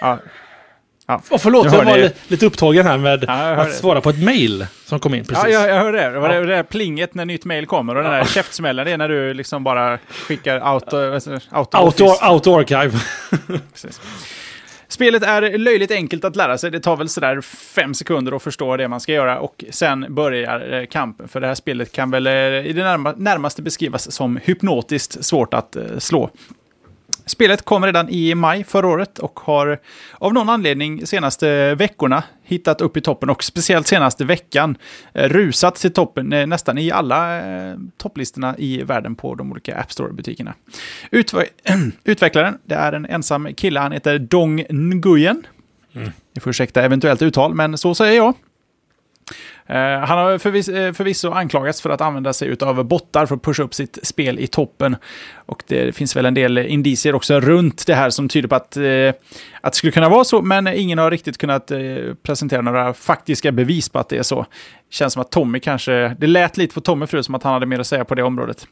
Ja, 0.01 0.19
Oh, 1.07 1.37
förlåt, 1.37 1.65
jag 1.65 1.71
hör 1.71 1.83
var 1.85 1.97
li- 1.97 2.11
lite 2.27 2.45
upptagen 2.45 2.85
här 2.85 2.97
med 2.97 3.25
Ja, 3.27 3.49
jag 3.49 3.59
att 3.59 3.67
det. 3.67 3.73
svara 3.73 4.01
på 4.01 4.09
ett 4.09 4.23
mail 4.23 4.65
som 4.85 4.99
kom 4.99 5.13
in 5.13 5.25
precis. 5.25 5.43
Ja, 5.43 5.49
jag, 5.49 5.69
jag 5.69 5.83
hör 5.83 5.93
det. 5.93 6.09
Det 6.09 6.19
var 6.19 6.29
Ja. 6.33 6.39
det, 6.39 6.45
det 6.45 6.55
där 6.55 6.63
plinget 6.63 7.13
när 7.15 7.25
nytt 7.25 7.45
mail 7.45 7.65
kommer 7.65 7.95
och 7.95 8.03
den 8.03 8.11
där 8.11 8.23
käftsmällen, 8.25 8.85
det 8.85 8.91
är 8.91 8.97
när 8.97 9.09
du 9.09 9.33
liksom 9.33 9.63
bara 9.63 9.97
skickar 10.09 10.59
auto... 10.59 10.97
auto, 11.51 11.77
Auto, 11.77 12.05
auto 12.21 12.59
archive. 12.59 12.99
Precis. 13.73 14.01
Spelet 14.89 15.23
är 15.23 15.57
löjligt 15.57 15.91
enkelt 15.91 16.25
att 16.25 16.35
lära 16.35 16.57
sig. 16.57 16.71
Det 16.71 16.79
tar 16.79 16.95
väl 16.97 17.09
sådär 17.09 17.41
fem 17.41 17.93
sekunder 17.93 18.31
att 18.35 18.43
förstå 18.43 18.77
det 18.77 18.87
man 18.87 18.99
ska 18.99 19.11
göra 19.11 19.39
och 19.39 19.63
sen 19.69 20.05
börjar 20.09 20.73
eh, 20.73 20.85
kampen. 20.85 21.27
För 21.27 21.39
det 21.41 21.47
här 21.47 21.55
spelet 21.55 21.91
kan 21.91 22.11
väl 22.11 22.27
eh, 22.27 22.33
i 22.33 22.73
det 22.75 22.83
närma, 22.83 23.13
närmaste 23.17 23.61
beskrivas 23.61 24.11
som 24.11 24.39
hypnotiskt 24.43 25.25
svårt 25.25 25.53
att 25.53 25.75
eh, 25.75 25.83
slå. 25.97 26.29
Spelet 27.27 27.65
kom 27.65 27.85
redan 27.85 28.09
i 28.09 28.35
maj 28.35 28.63
förra 28.63 28.87
året 28.87 29.19
och 29.19 29.39
har 29.39 29.79
av 30.13 30.33
någon 30.33 30.49
anledning 30.49 31.07
senaste 31.07 31.75
veckorna 31.75 32.23
hittat 32.43 32.81
upp 32.81 32.97
i 32.97 33.01
toppen 33.01 33.29
och 33.29 33.43
speciellt 33.43 33.87
senaste 33.87 34.25
veckan 34.25 34.77
eh, 35.13 35.29
rusat 35.29 35.75
till 35.75 35.93
toppen 35.93 36.33
eh, 36.33 36.47
nästan 36.47 36.77
i 36.77 36.91
alla 36.91 37.37
eh, 37.37 37.75
topplistorna 37.97 38.55
i 38.57 38.83
världen 38.83 39.15
på 39.15 39.35
de 39.35 39.51
olika 39.51 39.77
App 39.77 39.91
Store-butikerna. 39.91 40.53
Utve- 41.11 41.47
utvecklaren, 42.03 42.57
det 42.63 42.75
är 42.75 42.93
en 42.93 43.05
ensam 43.05 43.53
kille, 43.53 43.79
han 43.79 43.91
heter 43.91 44.19
Dong 44.19 44.63
Nguyen. 44.69 45.47
Ni 46.35 46.41
får 46.41 46.49
ursäkta 46.49 46.83
eventuellt 46.83 47.21
uttal, 47.21 47.53
men 47.53 47.77
så 47.77 47.95
säger 47.95 48.15
jag. 48.15 48.33
Eh, 49.67 49.99
han 49.99 50.17
har 50.17 50.37
förvis 50.37 50.69
eh, 50.69 50.93
förvisso 50.93 51.31
anklagats 51.31 51.81
för 51.81 51.89
att 51.89 52.01
använda 52.01 52.33
sig 52.33 52.55
av 52.61 52.83
bottar 52.83 53.25
för 53.25 53.35
att 53.35 53.41
pusha 53.41 53.63
upp 53.63 53.73
sitt 53.73 53.99
spel 54.03 54.39
i 54.39 54.47
toppen. 54.47 54.95
Och 55.35 55.63
det 55.67 55.95
finns 55.95 56.15
väl 56.15 56.25
en 56.25 56.33
del 56.33 56.57
indicier 56.57 57.15
också 57.15 57.39
runt 57.39 57.87
det 57.87 57.95
här 57.95 58.09
som 58.09 58.29
tyder 58.29 58.47
på 58.47 58.55
att, 58.55 58.77
eh, 58.77 59.09
att 59.61 59.73
det 59.73 59.77
skulle 59.77 59.91
kunna 59.91 60.09
vara 60.09 60.23
så, 60.23 60.41
men 60.41 60.67
ingen 60.67 60.97
har 60.97 61.11
riktigt 61.11 61.37
kunnat 61.37 61.71
presentera 62.23 62.61
några 62.61 62.93
faktiska 62.93 63.51
bevis 63.51 63.89
på 63.89 63.99
att 63.99 64.09
det 64.09 64.17
är 64.17 64.23
så. 64.23 64.45
Känns 64.89 65.13
som 65.13 65.21
att 65.21 65.31
Tommy 65.31 65.59
kanske, 65.59 66.15
det 66.19 66.27
lät 66.27 66.57
lite 66.57 66.73
på 66.73 66.81
Tommy 66.81 67.07
förut 67.07 67.25
som 67.25 67.35
att 67.35 67.43
han 67.43 67.53
hade 67.53 67.65
mer 67.65 67.79
att 67.79 67.87
säga 67.87 68.05
på 68.05 68.15
det 68.15 68.23
området. 68.23 68.67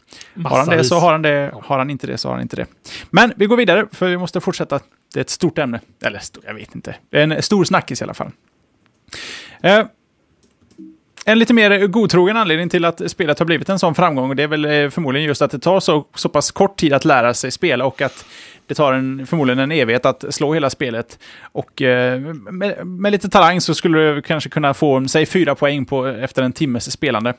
Har 0.45 0.57
han 0.57 0.69
det 0.69 0.83
så 0.83 0.99
har 0.99 1.11
han 1.11 1.21
det, 1.21 1.51
har 1.63 1.77
han 1.77 1.89
inte 1.89 2.07
det 2.07 2.17
så 2.17 2.27
har 2.27 2.33
han 2.33 2.41
inte 2.41 2.55
det. 2.55 2.65
Men 3.09 3.33
vi 3.35 3.45
går 3.45 3.57
vidare, 3.57 3.85
för 3.91 4.07
vi 4.07 4.17
måste 4.17 4.41
fortsätta. 4.41 4.79
Det 5.13 5.19
är 5.19 5.21
ett 5.21 5.29
stort 5.29 5.57
ämne. 5.57 5.79
Eller, 6.05 6.21
jag 6.45 6.53
vet 6.53 6.75
inte. 6.75 6.95
Det 7.09 7.21
är 7.21 7.31
en 7.31 7.41
stor 7.41 7.63
snackis 7.63 8.01
i 8.01 8.03
alla 8.03 8.13
fall. 8.13 8.31
En 11.27 11.39
lite 11.39 11.53
mer 11.53 11.87
godtrogen 11.87 12.37
anledning 12.37 12.69
till 12.69 12.85
att 12.85 13.11
spelet 13.11 13.39
har 13.39 13.45
blivit 13.45 13.69
en 13.69 13.79
sån 13.79 13.95
framgång, 13.95 14.29
och 14.29 14.35
det 14.35 14.43
är 14.43 14.47
väl 14.47 14.65
eh, 14.65 14.89
förmodligen 14.89 15.27
just 15.27 15.41
att 15.41 15.51
det 15.51 15.59
tar 15.59 15.79
så, 15.79 16.05
så 16.15 16.29
pass 16.29 16.51
kort 16.51 16.77
tid 16.77 16.93
att 16.93 17.05
lära 17.05 17.33
sig 17.33 17.51
spela 17.51 17.85
och 17.85 18.01
att 18.01 18.25
det 18.67 18.75
tar 18.75 18.93
en, 18.93 19.27
förmodligen 19.27 19.59
en 19.59 19.71
evighet 19.71 20.05
att 20.05 20.25
slå 20.29 20.53
hela 20.53 20.69
spelet. 20.69 21.19
Och 21.41 21.81
eh, 21.81 22.19
med, 22.19 22.87
med 22.87 23.11
lite 23.11 23.29
talang 23.29 23.61
så 23.61 23.75
skulle 23.75 24.13
du 24.13 24.21
kanske 24.21 24.49
kunna 24.49 24.73
få, 24.73 25.07
säg 25.07 25.25
fyra 25.25 25.55
poäng 25.55 25.85
på, 25.85 26.05
efter 26.05 26.43
en 26.43 26.53
timmes 26.53 26.91
spelande. 26.91 27.33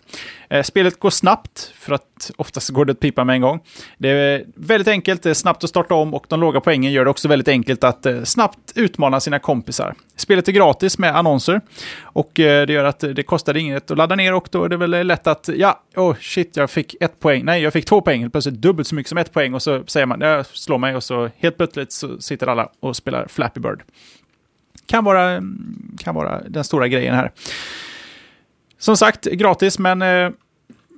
Eh, 0.51 0.63
spelet 0.63 1.01
går 1.01 1.11
snabbt, 1.11 1.73
för 1.75 1.95
att 1.95 2.31
oftast 2.37 2.71
går 2.71 2.85
det 2.85 2.93
att 2.93 3.01
pipa 3.01 3.25
med 3.25 3.35
en 3.35 3.41
gång. 3.41 3.61
Det 3.99 4.09
är 4.09 4.45
väldigt 4.55 4.89
enkelt, 4.89 5.23
det 5.23 5.31
är 5.31 5.35
snabbt 5.35 5.65
att 5.65 5.71
starta 5.71 5.95
om 5.95 6.15
och 6.15 6.27
de 6.29 6.41
låga 6.41 6.61
poängen 6.61 6.93
gör 6.93 7.05
det 7.05 7.11
också 7.11 7.29
väldigt 7.29 7.49
enkelt 7.49 7.85
att 7.85 8.07
eh, 8.07 8.23
snabbt 8.23 8.73
utmana 8.75 9.21
sina 9.21 9.39
kompisar. 9.39 9.95
Spelet 10.17 10.49
är 10.49 10.53
gratis 10.53 10.99
med 10.99 11.17
annonser. 11.17 11.61
Och 12.03 12.41
eh, 12.41 12.67
det 12.67 12.73
gör 12.73 12.85
att 12.85 13.01
det 13.01 13.23
kostar 13.23 13.57
inget 13.57 13.91
att 13.91 13.99
ladda 13.99 14.15
ner 14.15 14.35
och 14.35 14.49
då 14.51 14.65
är 14.65 14.69
det 14.69 14.77
väl 14.77 15.07
lätt 15.07 15.27
att, 15.27 15.49
ja, 15.57 15.83
oh 15.97 16.15
shit, 16.21 16.57
jag 16.57 16.71
fick 16.71 16.97
ett 17.01 17.21
poäng, 17.21 17.45
nej, 17.45 17.63
jag 17.63 17.73
fick 17.73 17.85
två 17.85 18.01
poäng, 18.01 18.21
Helt 18.21 18.33
plötsligt 18.33 18.55
dubbelt 18.55 18.89
så 18.89 18.95
mycket 18.95 19.09
som 19.09 19.19
ett 19.19 19.33
poäng. 19.33 19.55
Och 19.55 19.63
så 19.63 19.85
säger 19.87 20.07
man, 20.07 20.21
jag 20.21 20.47
slår 20.47 20.79
mig. 20.79 20.97
Och 20.97 21.05
så 21.05 21.31
helt 21.39 21.57
plötsligt 21.57 21.93
så 21.93 22.21
sitter 22.21 22.47
alla 22.47 22.69
och 22.81 22.97
spelar 22.97 23.27
Flappy 23.29 23.61
Bird. 23.61 23.83
Kan 24.87 25.05
vara, 25.05 25.31
mm, 25.31 25.97
kan 25.99 26.15
vara 26.15 26.43
den 26.49 26.65
stora 26.65 26.89
grejen 26.89 27.15
här. 27.15 27.33
Som 28.79 28.97
sagt, 28.97 29.25
gratis, 29.25 29.79
men 29.79 30.03
eh, 30.03 30.31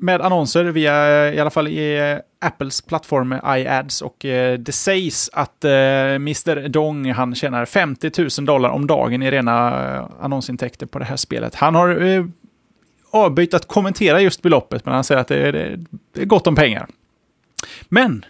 med 0.01 0.21
annonser 0.21 0.65
via, 0.65 1.35
i 1.35 1.41
alla 1.41 1.51
fall 1.51 1.69
i 1.69 1.99
eh, 1.99 2.47
Apples 2.49 2.81
plattform 2.81 3.33
iAds. 3.57 4.03
Och 4.03 4.25
eh, 4.25 4.59
det 4.59 4.73
sägs 4.73 5.31
att 5.33 5.65
eh, 5.65 5.71
Mr 5.71 6.69
Dong, 6.69 7.13
han 7.13 7.35
tjänar 7.35 7.65
50 7.65 8.11
000 8.39 8.47
dollar 8.47 8.69
om 8.69 8.87
dagen 8.87 9.23
i 9.23 9.31
rena 9.31 9.71
annonsintäkter 10.21 10.87
på 10.87 10.99
det 10.99 11.05
här 11.05 11.17
spelet. 11.17 11.55
Han 11.55 11.75
har 11.75 12.29
avböjt 13.11 13.55
att 13.55 13.69
kommentera 13.69 14.21
just 14.21 14.43
beloppet, 14.43 14.85
men 14.85 14.95
han 14.95 15.05
säger 15.05 15.21
att 15.21 15.29
det 15.29 15.49
är, 15.49 15.53
det 16.15 16.23
är 16.23 16.27
gott 16.27 16.47
om 16.47 16.55
pengar. 16.55 16.87
Men 17.89 18.25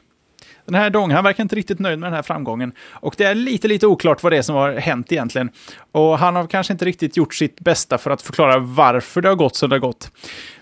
den 0.69 0.75
här 0.75 0.91
Dong, 0.91 1.11
han 1.11 1.25
verkar 1.25 1.43
inte 1.43 1.57
riktigt 1.57 1.79
nöjd 1.79 1.99
med 1.99 2.07
den 2.07 2.15
här 2.15 2.23
framgången. 2.23 2.73
Och 2.91 3.15
det 3.19 3.25
är 3.25 3.35
lite, 3.35 3.69
lite 3.69 3.87
oklart 3.87 4.23
vad 4.23 4.33
det 4.33 4.37
är 4.37 4.43
som 4.43 4.57
har 4.57 4.73
hänt 4.73 5.13
egentligen. 5.13 5.51
Och 5.93 6.19
han 6.19 6.37
har 6.37 6.47
kanske 6.47 6.73
inte 6.73 6.85
riktigt 6.85 7.17
gjort 7.17 7.35
sitt 7.35 7.61
bästa 7.61 7.99
för 7.99 8.11
att 8.11 8.23
förklara 8.23 8.59
varför 8.59 9.21
det 9.21 9.29
har 9.29 9.37
gått 9.37 9.57
som 9.57 9.69
det 9.69 9.75
har 9.75 9.81
gått. 9.81 10.11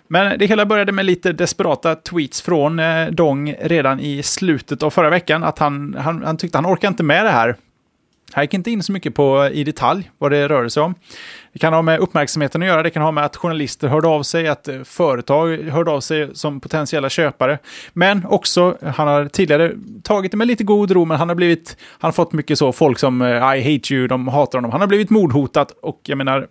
Men 0.09 0.39
det 0.39 0.47
hela 0.47 0.67
började 0.67 0.93
med 0.93 1.05
lite 1.05 1.33
desperata 1.33 1.95
tweets 1.95 2.43
från 2.43 2.79
eh, 2.79 3.07
Dong 3.07 3.55
redan 3.61 4.01
i 4.01 4.23
slutet 4.23 4.83
av 4.83 4.91
förra 4.91 5.11
veckan. 5.11 5.45
Att 5.45 5.59
han, 5.59 5.97
han, 5.99 6.23
han 6.25 6.37
tyckte 6.37 6.59
han 6.59 6.67
orkade 6.67 6.89
inte 6.89 7.03
med 7.03 7.25
det 7.25 7.31
här. 7.31 7.57
Han 8.33 8.45
gick 8.45 8.55
inte 8.55 8.71
in 8.71 8.83
så 8.83 8.93
mycket 8.93 9.15
på 9.15 9.45
eh, 9.45 9.59
i 9.59 9.65
detalj 9.65 10.11
vad 10.19 10.31
det 10.31 10.49
rörde 10.49 10.71
sig 10.71 10.83
om. 10.83 10.95
Det 11.53 11.59
kan 11.59 11.73
ha 11.73 11.83
med 11.83 12.01
uppmärksamheten 12.01 12.63
att 12.63 12.69
göra, 12.69 12.83
det 12.83 12.91
kan 12.91 13.03
ha 13.03 13.11
med 13.11 13.25
att 13.25 13.37
journalister 13.37 13.89
hörde 13.89 14.09
av 14.09 14.23
sig, 14.23 14.49
att 14.49 14.69
eh, 14.69 14.83
företag 14.83 15.57
hörde 15.57 15.91
av 15.91 16.01
sig 16.01 16.37
som 16.37 16.61
potentiella 16.61 17.09
köpare. 17.09 17.59
Men 17.93 18.27
också, 18.27 18.79
han 18.83 19.09
har 19.09 19.29
tidigare 19.29 19.73
tagit 20.03 20.31
det 20.31 20.37
med 20.37 20.47
lite 20.47 20.65
god 20.65 20.91
ro, 20.91 21.05
men 21.05 21.19
han 21.19 21.29
har 21.29 21.37
blivit, 21.37 21.77
han 21.99 22.09
har 22.09 22.13
fått 22.13 22.33
mycket 22.33 22.59
så, 22.59 22.73
folk 22.73 22.99
som 22.99 23.23
eh, 23.23 23.29
I 23.29 23.75
hate 23.75 23.95
you, 23.95 24.07
de 24.09 24.29
hatar 24.29 24.59
honom. 24.59 24.71
Han 24.71 24.81
har 24.81 24.89
blivit 24.89 25.11
mordhotad 25.11 25.67
och 25.83 26.01
jag 26.03 26.19
menar, 26.19 26.47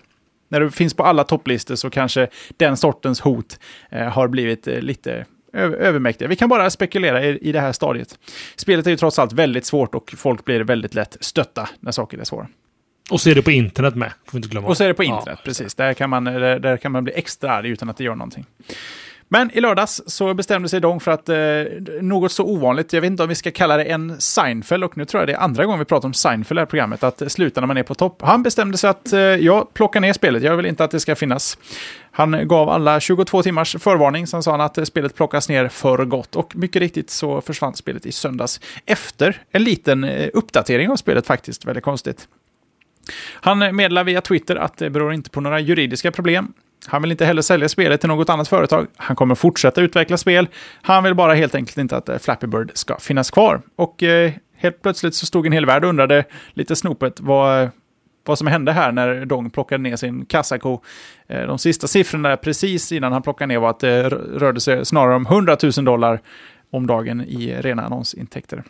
när 0.47 0.60
du 0.60 0.71
finns 0.71 0.93
på 0.93 1.03
alla 1.03 1.23
topplistor 1.23 1.75
så 1.75 1.89
kanske 1.89 2.27
den 2.58 2.77
sortens 2.77 3.21
hot 3.21 3.60
eh, 3.89 4.08
har 4.08 4.27
blivit 4.27 4.67
eh, 4.67 4.79
lite 4.79 5.25
övermäktiga. 5.53 6.27
Vi 6.27 6.36
kan 6.36 6.49
bara 6.49 6.69
spekulera 6.69 7.25
i, 7.25 7.38
i 7.38 7.51
det 7.51 7.60
här 7.60 7.71
stadiet. 7.71 8.19
Spelet 8.55 8.88
är 8.88 8.91
ju 8.91 8.97
trots 8.97 9.19
allt 9.19 9.34
väldigt 9.34 9.65
svårt 9.65 9.95
och 9.95 10.13
folk 10.17 10.45
blir 10.45 10.60
väldigt 10.60 10.93
lätt 10.93 11.17
stötta 11.19 11.69
när 11.79 11.91
saker 11.91 12.17
är 12.17 12.23
svåra. 12.23 12.47
Och 13.10 13.21
så 13.21 13.29
är 13.29 13.36
det 13.36 13.41
på 13.41 13.51
internet 13.51 13.95
med, 13.95 14.12
får 14.25 14.38
inte 14.38 14.49
glömma. 14.49 14.67
Och 14.67 14.77
så 14.77 14.84
är 14.84 14.88
det 14.88 14.93
på 14.93 15.03
internet, 15.03 15.25
ja, 15.27 15.41
precis. 15.43 15.75
Där 15.75 15.93
kan, 15.93 16.10
man, 16.10 16.23
där, 16.23 16.60
där 16.60 16.77
kan 16.77 16.91
man 16.91 17.03
bli 17.03 17.13
extra 17.13 17.51
arg 17.51 17.69
utan 17.69 17.89
att 17.89 17.97
det 17.97 18.03
gör 18.03 18.15
någonting. 18.15 18.45
Men 19.28 19.52
i 19.58 19.62
lördags 19.62 20.02
så 20.06 20.34
bestämde 20.34 20.70
sig 20.70 20.82
Dong 20.82 21.00
för 21.00 21.12
att 21.12 21.30
eh, 21.30 21.38
något 22.02 22.32
så 22.32 22.44
ovanligt, 22.44 22.94
jag 22.94 23.02
vet 23.02 23.08
inte 23.08 23.24
om 23.24 23.30
vi 23.30 23.36
ska 23.36 23.52
kalla 23.52 23.78
det 23.78 23.84
en 23.84 24.22
Seinfeld, 24.22 24.84
och 24.84 24.98
nu 24.98 25.06
tror 25.06 25.22
jag 25.22 25.28
det 25.28 25.34
är 25.34 25.38
andra 25.38 25.66
gången 25.66 25.80
vi 25.80 25.86
pratar 25.86 26.08
om 26.08 26.14
Seinfeld 26.14 26.58
i 26.58 26.60
det 26.60 26.62
här 26.62 26.66
programmet, 26.66 27.04
att 27.04 27.22
eh, 27.22 27.28
sluta 27.28 27.62
när 27.62 27.68
man 27.68 27.78
är 27.78 27.84
på 27.84 27.96
topp. 27.96 28.22
Han 28.22 28.44
bestämde 28.44 28.78
sig 28.78 28.90
att 28.90 29.14
eh, 29.14 29.20
jag 29.20 29.74
plockar 29.74 30.00
ner 30.00 30.14
spelet, 30.14 30.44
jag 30.44 30.58
vill 30.58 30.66
inte 30.66 30.84
att 30.84 30.92
det 30.92 31.00
ska 31.00 31.16
finnas. 31.16 31.58
Han 32.12 32.48
gav 32.48 32.70
alla 32.70 33.00
22 33.00 33.44
timmars 33.44 33.76
förvarning, 33.80 34.28
sen 34.28 34.44
sa 34.44 34.52
han 34.52 34.62
att 34.62 34.78
eh, 34.78 34.84
spelet 34.84 35.16
plockas 35.16 35.50
ner 35.50 35.68
för 35.68 36.06
gott. 36.06 36.36
Och 36.36 36.56
mycket 36.56 36.80
riktigt 36.80 37.10
så 37.10 37.42
försvann 37.42 37.76
spelet 37.76 38.06
i 38.06 38.12
söndags 38.12 38.62
efter 38.86 39.42
en 39.52 39.64
liten 39.64 40.04
eh, 40.04 40.30
uppdatering 40.34 40.90
av 40.90 40.96
spelet 40.96 41.28
faktiskt, 41.28 41.66
väldigt 41.66 41.84
konstigt. 41.84 42.28
Han 43.34 43.76
meddelar 43.76 44.04
via 44.04 44.22
Twitter 44.22 44.56
att 44.56 44.78
det 44.78 44.90
beror 44.90 45.14
inte 45.14 45.30
på 45.30 45.42
några 45.42 45.60
juridiska 45.60 46.12
problem. 46.12 46.54
Han 46.88 47.02
vill 47.02 47.12
inte 47.12 47.26
heller 47.26 47.41
sälja 47.41 47.69
spelet 47.69 48.02
till 48.02 48.10
något 48.10 48.30
annat 48.30 48.48
företag. 48.48 48.88
Han 48.98 49.15
kommer 49.15 49.36
fortsätta 49.36 49.82
utveckla 49.82 50.17
spel. 50.17 50.48
Han 50.82 51.04
vill 51.04 51.15
bara 51.15 51.34
helt 51.34 51.56
enkelt 51.56 51.78
inte 51.78 51.98
att 51.98 52.10
eh, 52.10 52.17
Flappy 52.17 52.48
Bird 52.48 52.71
ska 52.74 52.98
finnas 53.00 53.32
kvar. 53.32 53.62
Och 53.76 54.04
eh, 54.04 54.32
helt 54.58 54.82
plötsligt 54.82 55.15
så 55.15 55.26
stod 55.26 55.45
en 55.45 55.52
hel 55.52 55.65
värld 55.65 55.84
och 55.84 55.89
undrade 55.89 56.24
lite 56.54 56.76
snopet 56.76 57.19
vad, 57.19 57.69
vad 58.26 58.38
som 58.38 58.48
hände 58.48 58.71
här 58.71 58.91
när 58.91 59.26
Dong 59.26 59.50
plockade 59.50 59.84
ner 59.84 59.95
sin 59.95 60.26
kassako. 60.26 60.82
Eh, 61.28 61.48
de 61.48 61.60
sista 61.60 61.88
siffrorna 61.88 62.38
precis 62.38 62.91
innan 62.91 63.12
han 63.12 63.21
plockade 63.21 63.48
ner 63.48 63.60
var 63.60 63.69
att 63.69 63.80
det 63.80 64.10
rörde 64.10 64.62
sig 64.62 64.86
snarare 64.86 65.15
om 65.15 65.26
100 65.26 65.58
000 65.78 65.86
dollar 65.86 66.21
om 66.71 66.88
dagen 66.88 67.21
i 67.21 67.56
rena 67.62 67.86
annonsintäkter. 67.86 68.63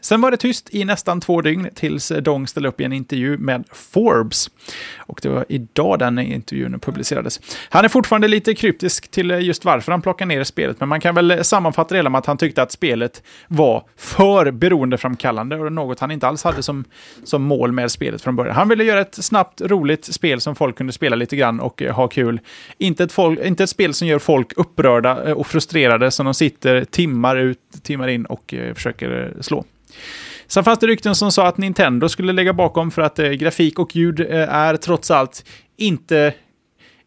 Sen 0.00 0.20
var 0.20 0.30
det 0.30 0.36
tyst 0.36 0.74
i 0.74 0.84
nästan 0.84 1.20
två 1.20 1.40
dygn 1.40 1.68
tills 1.74 2.12
Dong 2.20 2.46
ställde 2.46 2.68
upp 2.68 2.80
i 2.80 2.84
en 2.84 2.92
intervju 2.92 3.38
med 3.38 3.64
Forbes. 3.72 4.50
Och 4.96 5.20
det 5.22 5.28
var 5.28 5.44
idag 5.48 5.98
den 5.98 6.18
intervjun 6.18 6.80
publicerades. 6.80 7.40
Han 7.68 7.84
är 7.84 7.88
fortfarande 7.88 8.28
lite 8.28 8.54
kryptisk 8.54 9.10
till 9.10 9.30
just 9.30 9.64
varför 9.64 9.92
han 9.92 10.02
plockar 10.02 10.26
ner 10.26 10.44
spelet, 10.44 10.80
men 10.80 10.88
man 10.88 11.00
kan 11.00 11.14
väl 11.14 11.44
sammanfatta 11.44 11.94
det 11.94 11.98
hela 11.98 12.10
med 12.10 12.18
att 12.18 12.26
han 12.26 12.38
tyckte 12.38 12.62
att 12.62 12.72
spelet 12.72 13.22
var 13.48 13.84
för 13.96 14.50
beroendeframkallande 14.50 15.56
och 15.56 15.72
något 15.72 16.00
han 16.00 16.10
inte 16.10 16.28
alls 16.28 16.44
hade 16.44 16.62
som, 16.62 16.84
som 17.24 17.42
mål 17.42 17.72
med 17.72 17.90
spelet 17.90 18.22
från 18.22 18.36
början. 18.36 18.56
Han 18.56 18.68
ville 18.68 18.84
göra 18.84 19.00
ett 19.00 19.14
snabbt, 19.14 19.60
roligt 19.60 20.04
spel 20.04 20.40
som 20.40 20.56
folk 20.56 20.76
kunde 20.76 20.92
spela 20.92 21.16
lite 21.16 21.36
grann 21.36 21.60
och 21.60 21.82
eh, 21.82 21.94
ha 21.94 22.08
kul. 22.08 22.40
Inte 22.78 23.04
ett, 23.04 23.12
folk, 23.12 23.40
inte 23.40 23.64
ett 23.64 23.70
spel 23.70 23.94
som 23.94 24.08
gör 24.08 24.18
folk 24.18 24.52
upprörda 24.56 25.28
eh, 25.28 25.32
och 25.32 25.46
frustrerade 25.46 26.10
som 26.10 26.24
de 26.24 26.34
sitter 26.34 26.84
timmar 26.84 27.36
ut, 27.36 27.58
timmar 27.82 28.08
in 28.08 28.24
och 28.26 28.54
eh, 28.54 28.74
försöker 28.74 29.32
slå. 29.40 29.64
Sen 30.46 30.64
fanns 30.64 30.78
det 30.78 30.86
rykten 30.86 31.14
som 31.14 31.32
sa 31.32 31.46
att 31.46 31.58
Nintendo 31.58 32.08
skulle 32.08 32.32
lägga 32.32 32.52
bakom 32.52 32.90
för 32.90 33.02
att 33.02 33.18
eh, 33.18 33.30
grafik 33.30 33.78
och 33.78 33.96
ljud 33.96 34.20
eh, 34.20 34.54
är 34.54 34.76
trots 34.76 35.10
allt 35.10 35.44
inte, 35.76 36.34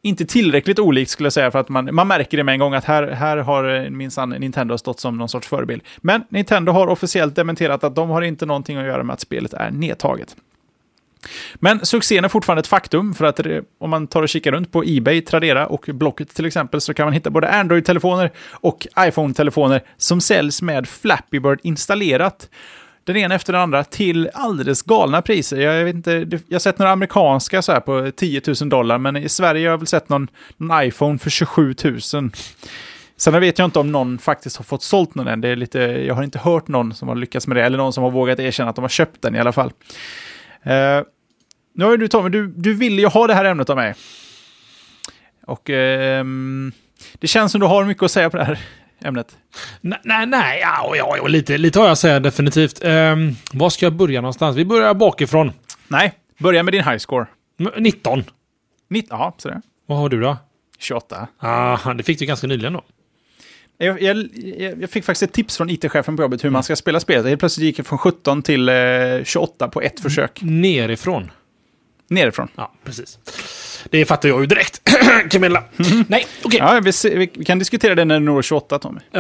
inte 0.02 0.26
tillräckligt 0.26 0.80
olikt 0.80 1.12
skulle 1.12 1.26
jag 1.26 1.34
säga 1.34 1.52
för 1.52 1.60
att 1.60 1.70
man, 1.70 1.96
man 1.96 2.08
märker 2.08 2.38
det 2.38 2.44
med 2.44 2.54
en 2.54 2.60
gång 2.60 2.74
att 2.74 2.86
här, 2.86 3.08
här 3.08 3.38
har 3.38 3.76
eh, 3.76 3.90
minsann 3.90 4.30
Nintendo 4.30 4.78
stått 4.78 5.00
som 5.00 5.18
någon 5.18 5.30
sorts 5.30 5.48
förebild. 5.48 5.82
Men 5.98 6.24
Nintendo 6.30 6.72
har 6.72 6.88
officiellt 6.88 7.36
dementerat 7.36 7.84
att 7.84 7.96
de 7.96 8.10
har 8.10 8.22
inte 8.22 8.46
någonting 8.46 8.78
att 8.78 8.86
göra 8.86 9.04
med 9.04 9.14
att 9.14 9.22
spelet 9.22 9.54
är 9.54 9.72
nedtaget. 9.72 10.36
Men 11.56 11.86
succén 11.86 12.26
är 12.26 12.30
fortfarande 12.30 12.60
ett 12.60 12.68
faktum, 12.68 13.14
för 13.14 13.26
att 13.26 13.46
eh, 13.46 13.60
om 13.80 13.90
man 13.90 14.08
tar 14.08 14.22
och 14.22 14.30
kikar 14.30 14.52
runt 14.52 14.72
på 14.72 14.84
Ebay, 14.86 15.22
Tradera 15.22 15.68
och 15.68 15.90
Blocket 15.94 16.36
till 16.36 16.46
exempel, 16.46 16.82
så 16.82 16.94
kan 16.94 17.06
man 17.06 17.14
hitta 17.14 17.30
både 17.30 17.50
Android-telefoner 17.50 18.32
och 18.52 18.88
iPhone-telefoner 19.00 19.82
som 19.98 20.22
säljs 20.22 20.62
med 20.62 20.88
Flappy 20.88 21.40
Bird 21.40 21.60
installerat 21.64 22.50
den 23.04 23.18
ena 23.18 23.36
efter 23.36 23.54
den 23.54 23.62
andra 23.62 23.84
till 23.84 24.30
alldeles 24.34 24.82
galna 24.82 25.22
priser. 25.22 25.58
Jag, 25.58 25.86
vet 25.86 25.96
inte, 25.96 26.12
jag 26.48 26.56
har 26.56 26.60
sett 26.60 26.80
några 26.80 26.92
amerikanska 26.92 27.62
så 27.62 27.72
här 27.72 27.80
på 27.80 28.12
10 28.16 28.42
000 28.62 28.70
dollar, 28.70 28.98
men 28.98 29.18
i 29.18 29.30
Sverige 29.30 29.68
har 29.68 29.72
jag 29.72 29.78
väl 29.78 29.88
sett 29.88 30.10
någon, 30.10 30.28
någon 30.58 30.84
iPhone 30.84 31.20
för 31.20 31.30
27 31.30 31.76
000. 31.84 32.32
Sen 33.18 33.40
vet 33.40 33.60
jag 33.60 33.66
inte 33.66 33.80
om 33.80 33.92
någon 33.92 34.18
faktiskt 34.18 34.58
har 34.58 34.64
fått 34.64 34.84
sålt 34.84 35.16
någon 35.16 35.28
än. 35.28 35.42
Det 35.42 35.48
är 35.48 35.56
lite, 35.56 35.80
jag 35.80 36.16
har 36.16 36.24
inte 36.24 36.40
hört 36.40 36.68
någon 36.68 36.94
som 36.94 37.08
har 37.08 37.16
lyckats 37.16 37.48
med 37.48 37.58
det, 37.58 37.64
eller 37.64 37.78
någon 37.78 37.94
som 37.94 38.04
har 38.04 38.12
vågat 38.12 38.40
erkänna 38.40 38.70
att 38.70 38.76
de 38.76 38.82
har 38.82 38.90
köpt 38.90 39.22
den 39.22 39.36
i 39.36 39.40
alla 39.40 39.52
fall. 39.52 39.72
Uh, 40.68 41.06
nu 41.74 41.86
har 41.86 41.92
ju 41.92 41.98
du 41.98 42.08
Tommy, 42.08 42.30
du, 42.30 42.48
du 42.48 42.74
vill 42.74 43.00
ju 43.00 43.08
ha 43.08 43.28
det 43.28 43.34
här 43.34 43.46
ämnet 43.46 43.70
av 43.70 43.76
mig. 43.76 43.96
Och 45.46 45.70
uh, 45.70 45.76
det 47.14 47.28
känns 47.28 47.52
som 47.52 47.62
du 47.62 47.68
har 47.68 47.86
mycket 47.86 48.04
att 48.04 48.12
säga 48.12 48.30
på 48.30 48.38
det 48.38 48.44
här 48.44 48.60
ämnet. 49.04 49.38
Nej, 49.82 50.00
nej, 50.04 50.26
nej 50.26 50.60
ja, 50.62 50.96
ja, 50.96 51.18
ja, 51.18 51.28
lite, 51.28 51.58
lite 51.58 51.80
har 51.80 51.86
jag 51.86 51.92
att 51.92 52.00
säga 52.00 52.20
definitivt. 52.20 52.86
Um, 52.86 53.36
var 53.54 53.70
ska 53.70 53.86
jag 53.86 53.94
börja 53.94 54.22
någonstans? 54.22 54.58
Vi 54.58 54.66
börjar 54.66 54.94
bakifrån. 54.94 55.52
Nej, 55.88 56.14
börja 56.40 56.64
med 56.64 56.74
din 56.74 56.84
high 56.84 56.98
score. 56.98 57.26
19. 57.78 58.24
19, 58.90 59.20
ja, 59.20 59.36
sådär. 59.38 59.62
Vad 59.86 59.98
har 59.98 60.10
du 60.10 60.22
då? 60.22 60.38
28. 60.80 61.28
Ah, 61.40 61.94
det 61.94 62.04
fick 62.04 62.20
du 62.20 62.26
ganska 62.26 62.48
nyligen 62.48 62.74
då. 62.74 62.84
Jag, 63.78 64.02
jag, 64.02 64.30
jag, 64.80 64.90
fick 64.90 65.06
faktiskt 65.06 65.24
ett 65.24 65.34
tips 65.34 65.58
från 65.58 65.70
it-chefen 65.70 66.18
på 66.18 66.24
jobbet 66.24 66.44
hur 66.44 66.50
man 66.50 66.64
ska 66.64 66.76
spela 66.76 67.00
spelet. 67.00 67.26
Helt 67.26 67.40
plötsligt 67.40 67.66
gick 67.66 67.80
jag 67.80 67.86
från 67.86 68.00
17 68.00 68.42
till 68.42 68.70
eh, 68.70 68.76
28 69.24 69.68
på 69.68 69.82
ett 69.82 70.00
försök. 70.00 70.40
Nerifrån. 70.42 71.32
Nerifrån. 72.14 72.48
Ja, 72.56 72.74
precis. 72.84 73.20
Det 73.90 74.06
fattar 74.06 74.30
jag 74.30 74.42
ju 74.42 74.46
direkt. 74.46 74.82
Camilla. 75.30 75.64
Nej, 76.08 76.26
okej. 76.44 76.62
Okay. 76.62 76.76
Ja, 76.76 76.82
vi, 77.04 77.28
vi, 77.36 77.46
kan 77.46 77.60
diskutera 77.60 77.96
det 77.96 78.06
när 78.06 78.20
du 78.20 78.26
når 78.26 78.42
28, 78.42 78.80
Tommy. 78.80 79.00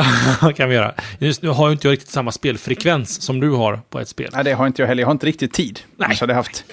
Ja, 0.41 0.51
kan 0.51 0.69
vi 0.69 0.75
göra. 0.75 0.93
Just 1.19 1.41
nu 1.41 1.49
har 1.49 1.67
ju 1.67 1.73
inte 1.73 1.87
jag 1.87 1.91
riktigt 1.91 2.09
samma 2.09 2.31
spelfrekvens 2.31 3.21
som 3.21 3.39
du 3.39 3.49
har 3.49 3.81
på 3.89 3.99
ett 3.99 4.07
spel. 4.07 4.29
Nej, 4.33 4.43
det 4.43 4.53
har 4.53 4.67
inte 4.67 4.81
jag 4.81 4.87
heller. 4.87 5.01
Jag 5.01 5.07
har 5.07 5.11
inte 5.11 5.25
riktigt 5.25 5.53
tid. 5.53 5.79
Nej. 5.95 6.05
Annars 6.05 6.21
hade 6.21 6.33
jag 6.33 6.37
haft 6.37 6.65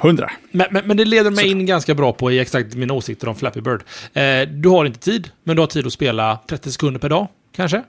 100. 0.00 0.30
Men, 0.50 0.66
men, 0.70 0.86
men, 0.86 0.96
det 0.96 1.04
leder 1.04 1.30
mig 1.30 1.50
in 1.50 1.66
ganska 1.66 1.94
bra 1.94 2.12
på 2.12 2.30
i 2.30 2.38
exakt 2.38 2.74
mina 2.74 2.94
åsikter 2.94 3.28
om 3.28 3.34
Flappy 3.34 3.60
Bird. 3.60 3.82
Eh, 4.12 4.48
du 4.48 4.68
har 4.68 4.84
inte 4.84 4.98
tid, 4.98 5.30
men 5.44 5.56
du 5.56 5.62
har 5.62 5.66
tid 5.66 5.86
att 5.86 5.92
spela 5.92 6.38
30 6.48 6.72
sekunder 6.72 7.00
per 7.00 7.08
dag, 7.08 7.28
kanske? 7.56 7.82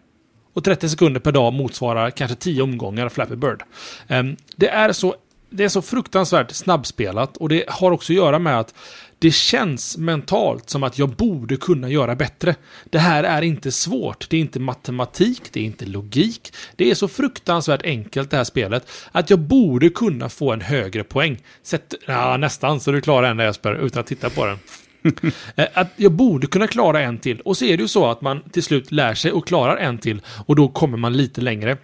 Och 0.53 0.63
30 0.63 0.89
sekunder 0.89 1.19
per 1.19 1.31
dag 1.31 1.53
motsvarar 1.53 2.09
kanske 2.09 2.35
10 2.35 2.61
omgångar 2.61 3.09
Flappy 3.09 3.35
Bird. 3.35 3.63
Eh, 4.07 4.23
det 4.55 4.69
är 4.69 4.91
så 4.91 5.15
det 5.49 5.63
är 5.63 5.69
så 5.69 5.81
fruktansvärt 5.81 6.51
snabbspelat 6.51 7.37
och 7.37 7.49
det 7.49 7.63
har 7.67 7.91
också 7.91 8.13
att 8.13 8.17
göra 8.17 8.39
med 8.39 8.59
att 8.59 8.73
det 9.19 9.31
känns 9.31 9.97
mentalt 9.97 10.69
som 10.69 10.83
att 10.83 10.99
jag 10.99 11.09
borde 11.09 11.57
kunna 11.57 11.89
göra 11.89 12.15
bättre. 12.15 12.55
Det 12.89 12.99
här 12.99 13.23
är 13.23 13.41
inte 13.41 13.71
svårt. 13.71 14.29
Det 14.29 14.37
är 14.37 14.41
inte 14.41 14.59
matematik, 14.59 15.41
det 15.51 15.59
är 15.59 15.63
inte 15.63 15.85
logik. 15.85 16.53
Det 16.75 16.91
är 16.91 16.95
så 16.95 17.07
fruktansvärt 17.07 17.83
enkelt 17.83 18.31
det 18.31 18.37
här 18.37 18.43
spelet 18.43 18.91
att 19.11 19.29
jag 19.29 19.39
borde 19.39 19.89
kunna 19.89 20.29
få 20.29 20.53
en 20.53 20.61
högre 20.61 21.03
poäng. 21.03 21.37
Sätt, 21.63 21.93
ja, 22.05 22.37
nästan 22.37 22.79
så 22.79 22.91
du 22.91 23.01
klarar 23.01 23.29
en 23.29 23.37
där 23.37 23.45
Jesper, 23.45 23.85
utan 23.85 23.99
att 23.99 24.07
titta 24.07 24.29
på 24.29 24.45
den. 24.45 24.59
Eh, 25.55 25.67
att 25.73 25.87
jag 25.95 26.11
borde 26.11 26.47
kunna 26.47 26.67
klara 26.67 27.01
en 27.01 27.17
till. 27.17 27.41
Och 27.41 27.57
så 27.57 27.65
är 27.65 27.77
det 27.77 27.81
ju 27.81 27.87
så 27.87 28.05
att 28.11 28.21
man 28.21 28.41
till 28.51 28.63
slut 28.63 28.91
lär 28.91 29.13
sig 29.13 29.31
och 29.31 29.47
klarar 29.47 29.77
en 29.77 29.97
till 29.97 30.21
och 30.45 30.55
då 30.55 30.67
kommer 30.67 30.97
man 30.97 31.17
lite 31.17 31.41
längre. 31.41 31.77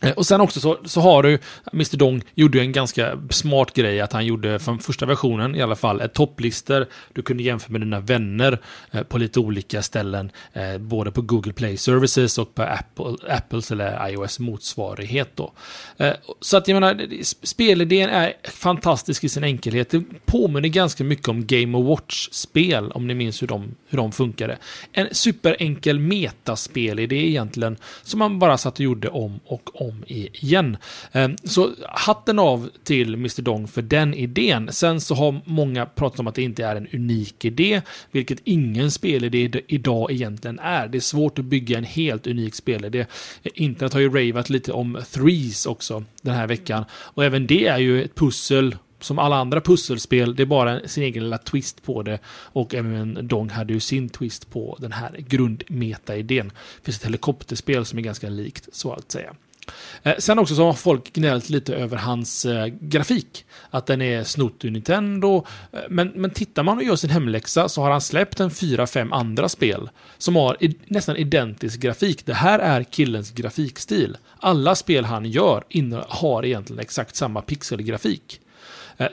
Eh, 0.00 0.12
och 0.12 0.26
sen 0.26 0.40
också 0.40 0.60
så, 0.60 0.78
så 0.84 1.00
har 1.00 1.22
du, 1.22 1.38
Mr 1.72 1.96
Dong 1.96 2.22
gjorde 2.34 2.60
en 2.60 2.72
ganska 2.72 3.18
smart 3.30 3.74
grej 3.74 4.00
att 4.00 4.12
han 4.12 4.26
gjorde 4.26 4.58
från 4.58 4.78
första 4.78 5.06
versionen 5.06 5.56
i 5.56 5.62
alla 5.62 5.76
fall 5.76 6.00
ett 6.00 6.14
topplistor. 6.14 6.86
Du 7.12 7.22
kunde 7.22 7.42
jämföra 7.42 7.72
med 7.72 7.80
dina 7.80 8.00
vänner 8.00 8.58
eh, 8.90 9.02
på 9.02 9.18
lite 9.18 9.40
olika 9.40 9.82
ställen, 9.82 10.32
eh, 10.52 10.78
både 10.78 11.10
på 11.10 11.22
Google 11.22 11.52
Play 11.52 11.76
Services 11.76 12.38
och 12.38 12.54
på 12.54 12.62
Apple, 12.62 13.34
Apples 13.36 13.70
eller 13.70 14.08
iOS 14.10 14.38
motsvarighet 14.38 15.30
då. 15.34 15.52
Eh, 15.96 16.12
så 16.40 16.56
att 16.56 16.68
jag 16.68 16.74
menar, 16.74 17.22
spelidén 17.46 18.10
är 18.10 18.32
fantastisk 18.44 19.24
i 19.24 19.28
sin 19.28 19.44
enkelhet. 19.44 19.90
Det 19.90 20.02
påminner 20.26 20.68
ganska 20.68 21.04
mycket 21.04 21.28
om 21.28 21.46
Game 21.46 21.78
of 21.78 21.86
Watch-spel, 21.86 22.90
om 22.92 23.06
ni 23.06 23.14
minns 23.14 23.42
hur 23.42 23.46
de, 23.46 23.74
hur 23.88 23.98
de 23.98 24.12
funkade. 24.12 24.58
En 24.92 25.08
superenkel 25.12 25.98
metaspelidé 25.98 27.28
egentligen, 27.28 27.76
som 28.02 28.18
man 28.18 28.38
bara 28.38 28.58
satt 28.58 28.74
och 28.74 28.80
gjorde 28.80 29.08
om 29.08 29.40
och 29.46 29.80
om 29.80 29.89
om 29.90 30.04
igen. 30.06 30.76
Ehm, 31.12 31.36
så 31.44 31.70
hatten 31.88 32.38
av 32.38 32.70
till 32.84 33.14
Mr 33.14 33.42
Dong 33.42 33.68
för 33.68 33.82
den 33.82 34.14
idén. 34.14 34.72
Sen 34.72 35.00
så 35.00 35.14
har 35.14 35.40
många 35.44 35.86
pratat 35.86 36.20
om 36.20 36.26
att 36.26 36.34
det 36.34 36.42
inte 36.42 36.64
är 36.64 36.76
en 36.76 36.88
unik 36.92 37.44
idé, 37.44 37.82
vilket 38.10 38.38
ingen 38.44 38.90
spelidé 38.90 39.62
idag 39.66 40.12
egentligen 40.12 40.58
är. 40.58 40.88
Det 40.88 40.98
är 40.98 41.00
svårt 41.00 41.38
att 41.38 41.44
bygga 41.44 41.78
en 41.78 41.84
helt 41.84 42.26
unik 42.26 42.54
spelidé. 42.54 43.06
Internet 43.42 43.92
har 43.92 44.00
ju 44.00 44.10
ravat 44.10 44.50
lite 44.50 44.72
om 44.72 44.98
threes 45.10 45.66
också 45.66 46.04
den 46.22 46.34
här 46.34 46.46
veckan 46.46 46.84
och 46.92 47.24
även 47.24 47.46
det 47.46 47.66
är 47.66 47.78
ju 47.78 48.04
ett 48.04 48.14
pussel 48.14 48.76
som 49.00 49.18
alla 49.18 49.36
andra 49.36 49.60
pusselspel, 49.60 50.36
det 50.36 50.42
är 50.42 50.46
bara 50.46 50.88
sin 50.88 51.04
egen 51.04 51.22
lilla 51.22 51.38
twist 51.38 51.82
på 51.82 52.02
det. 52.02 52.18
Och 52.26 52.74
även 52.74 53.28
Dong 53.28 53.48
hade 53.48 53.72
ju 53.72 53.80
sin 53.80 54.08
twist 54.08 54.50
på 54.50 54.76
den 54.80 54.92
här 54.92 55.16
grundmeta-idén. 55.18 56.48
Det 56.48 56.84
finns 56.84 56.96
ett 56.96 57.04
helikopterspel 57.04 57.84
som 57.84 57.98
är 57.98 58.02
ganska 58.02 58.28
likt, 58.28 58.68
så 58.72 58.92
att 58.92 59.12
säga. 59.12 59.34
Eh, 60.02 60.14
sen 60.18 60.38
också 60.38 60.54
så 60.54 60.64
har 60.64 60.72
folk 60.72 61.12
gnällt 61.12 61.50
lite 61.50 61.74
över 61.74 61.96
hans 61.96 62.44
eh, 62.44 62.66
grafik. 62.66 63.44
Att 63.70 63.86
den 63.86 64.02
är 64.02 64.24
snott 64.24 64.64
ur 64.64 64.70
Nintendo. 64.70 65.46
Eh, 65.72 65.80
men, 65.90 66.08
men 66.08 66.30
tittar 66.30 66.62
man 66.62 66.78
och 66.78 66.84
gör 66.84 66.96
sin 66.96 67.10
hemläxa 67.10 67.68
så 67.68 67.82
har 67.82 67.90
han 67.90 68.00
släppt 68.00 68.40
en 68.40 68.50
fyra, 68.50 68.86
fem 68.86 69.12
andra 69.12 69.48
spel 69.48 69.90
som 70.18 70.36
har 70.36 70.56
i, 70.60 70.76
nästan 70.86 71.16
identisk 71.16 71.80
grafik. 71.80 72.26
Det 72.26 72.34
här 72.34 72.58
är 72.58 72.82
killens 72.82 73.30
grafikstil. 73.30 74.16
Alla 74.38 74.74
spel 74.74 75.04
han 75.04 75.24
gör 75.24 75.64
har 76.08 76.44
egentligen 76.44 76.80
exakt 76.80 77.16
samma 77.16 77.42
pixelgrafik. 77.42 78.40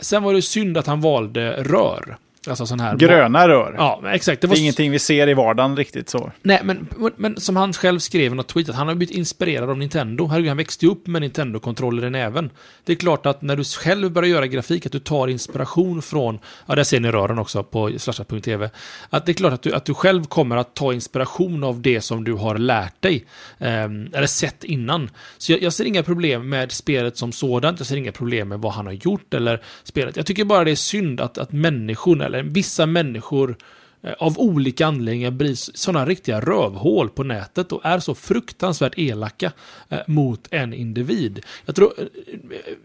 Sen 0.01 0.23
var 0.23 0.33
det 0.33 0.41
synd 0.41 0.77
att 0.77 0.87
han 0.87 1.01
valde 1.01 1.63
rör. 1.63 2.17
Alltså 2.47 2.65
sån 2.65 2.79
här... 2.79 2.97
Gröna 2.97 3.47
rör. 3.47 3.75
Ja, 3.77 4.01
exakt. 4.05 4.41
Det, 4.41 4.47
var 4.47 4.55
det 4.55 4.59
är 4.59 4.61
ingenting 4.61 4.91
vi 4.91 4.99
ser 4.99 5.29
i 5.29 5.33
vardagen 5.33 5.77
riktigt 5.77 6.09
så. 6.09 6.31
Nej, 6.41 6.61
men, 6.63 6.87
men 7.17 7.39
som 7.39 7.55
han 7.55 7.73
själv 7.73 7.99
skrev 7.99 8.31
i 8.31 8.35
något 8.35 8.47
tweet, 8.47 8.69
att 8.69 8.75
han 8.75 8.87
har 8.87 8.95
blivit 8.95 9.15
inspirerad 9.15 9.69
av 9.69 9.77
Nintendo. 9.77 10.27
Herregud, 10.27 10.47
han 10.47 10.57
växte 10.57 10.85
ju 10.85 10.91
upp 10.91 11.07
med 11.07 11.21
Nintendo-kontroller 11.21 12.07
i 12.07 12.09
näven. 12.09 12.49
Det 12.83 12.93
är 12.93 12.95
klart 12.95 13.25
att 13.25 13.41
när 13.41 13.55
du 13.55 13.63
själv 13.63 14.11
börjar 14.11 14.29
göra 14.29 14.47
grafik, 14.47 14.85
att 14.85 14.91
du 14.91 14.99
tar 14.99 15.27
inspiration 15.27 16.01
från, 16.01 16.39
ja, 16.65 16.75
där 16.75 16.83
ser 16.83 16.99
ni 16.99 17.11
rören 17.11 17.39
också 17.39 17.63
på 17.63 17.91
slashat.tv, 17.97 18.69
att 19.09 19.25
det 19.25 19.31
är 19.31 19.33
klart 19.33 19.53
att 19.53 19.61
du, 19.61 19.73
att 19.73 19.85
du 19.85 19.93
själv 19.93 20.25
kommer 20.25 20.57
att 20.57 20.73
ta 20.73 20.93
inspiration 20.93 21.63
av 21.63 21.81
det 21.81 22.01
som 22.01 22.23
du 22.23 22.33
har 22.33 22.57
lärt 22.57 23.01
dig, 23.01 23.25
eh, 23.59 23.83
eller 24.13 24.27
sett 24.27 24.63
innan. 24.63 25.09
Så 25.37 25.51
jag, 25.51 25.61
jag 25.61 25.73
ser 25.73 25.85
inga 25.85 26.03
problem 26.03 26.49
med 26.49 26.71
spelet 26.71 27.17
som 27.17 27.31
sådant, 27.31 27.79
jag 27.79 27.87
ser 27.87 27.95
inga 27.95 28.11
problem 28.11 28.47
med 28.47 28.59
vad 28.59 28.73
han 28.73 28.85
har 28.85 28.93
gjort 28.93 29.33
eller 29.33 29.61
spelet. 29.83 30.17
Jag 30.17 30.25
tycker 30.25 30.45
bara 30.45 30.63
det 30.63 30.71
är 30.71 30.75
synd 30.75 31.21
att, 31.21 31.37
att 31.37 31.51
människor, 31.51 32.23
eller 32.23 32.36
vissa 32.43 32.85
människor 32.85 33.57
eh, 34.01 34.13
av 34.19 34.39
olika 34.39 34.87
anledningar 34.87 35.31
blir 35.31 35.55
sådana 35.55 36.05
riktiga 36.05 36.39
rövhål 36.39 37.09
på 37.09 37.23
nätet 37.23 37.71
och 37.71 37.85
är 37.85 37.99
så 37.99 38.15
fruktansvärt 38.15 38.93
elaka 38.97 39.51
eh, 39.89 39.99
mot 40.07 40.47
en 40.51 40.73
individ. 40.73 41.45
Jag 41.65 41.75
tror 41.75 41.93
eh, 41.97 42.05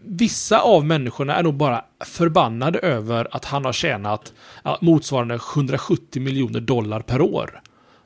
vissa 0.05 0.59
av 0.59 0.85
människorna 0.85 1.35
är 1.35 1.43
nog 1.43 1.53
bara 1.53 1.85
förbannade 2.05 2.79
över 2.79 3.27
att 3.31 3.45
han 3.45 3.65
har 3.65 3.73
tjänat 3.73 4.33
motsvarande 4.81 5.39
170 5.55 6.21
miljoner 6.21 6.59
dollar 6.59 6.99
per 6.99 7.21
år. 7.21 7.61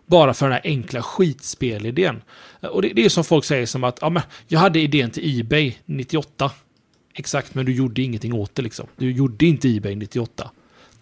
Bara 0.06 0.34
för 0.34 0.46
den 0.46 0.54
här 0.54 0.62
enkla 0.64 1.02
skitspelidén. 1.02 2.22
Och 2.62 2.82
det, 2.82 2.94
det 2.94 3.06
är 3.06 3.10
som 3.10 3.24
folk 3.24 3.46
säger 3.46 3.66
som 3.66 3.84
att 3.84 3.98
ja, 4.02 4.10
men 4.10 4.24
jag 4.48 4.60
hade 4.60 4.80
idén 4.80 5.12
till 5.12 5.40
Ebay 5.40 5.76
98. 5.86 6.52
Exakt, 7.14 7.56
men 7.56 7.66
du 7.66 7.74
gjorde 7.74 8.02
ingenting 8.02 8.34
åt 8.34 8.56
det 8.56 8.62
liksom. 8.62 8.88
Du 8.98 9.12
gjorde 9.12 9.46
inte 9.46 9.70
Ebay 9.70 9.96
98. 9.96 10.52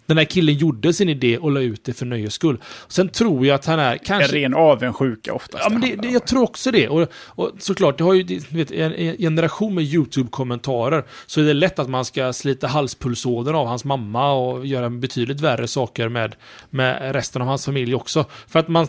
Den 0.06 0.18
här 0.18 0.24
killen 0.24 0.54
gjorde 0.54 0.92
sin 0.92 1.08
idé 1.08 1.38
och 1.38 1.50
la 1.50 1.60
ut 1.60 1.84
det 1.84 1.92
för 1.92 2.06
nöjes 2.06 2.34
skull. 2.34 2.58
Sen 2.88 3.08
tror 3.08 3.46
jag 3.46 3.54
att 3.54 3.66
han 3.66 3.78
är 3.78 3.98
kanske... 3.98 4.36
En 4.36 4.42
ren 4.42 4.54
avundsjuka 4.54 5.34
oftast. 5.34 5.64
Ja, 5.64 5.70
men 5.70 5.80
det, 5.80 5.96
det, 5.96 6.08
jag 6.08 6.26
tror 6.26 6.42
också 6.42 6.70
det. 6.70 6.88
Och, 6.88 7.08
och 7.12 7.50
såklart, 7.58 7.98
det 7.98 8.04
har 8.04 8.14
ju 8.14 8.40
vet, 8.50 8.70
en 8.70 9.16
generation 9.18 9.74
med 9.74 9.84
YouTube-kommentarer. 9.84 11.04
Så 11.26 11.40
är 11.40 11.44
det 11.44 11.54
lätt 11.54 11.78
att 11.78 11.88
man 11.88 12.04
ska 12.04 12.32
slita 12.32 12.66
halspulsådern 12.66 13.54
av 13.54 13.66
hans 13.66 13.84
mamma 13.84 14.32
och 14.32 14.66
göra 14.66 14.90
betydligt 14.90 15.40
värre 15.40 15.68
saker 15.68 16.08
med, 16.08 16.36
med 16.70 17.12
resten 17.12 17.42
av 17.42 17.48
hans 17.48 17.64
familj 17.64 17.94
också. 17.94 18.24
För 18.48 18.58
att 18.58 18.68
man... 18.68 18.88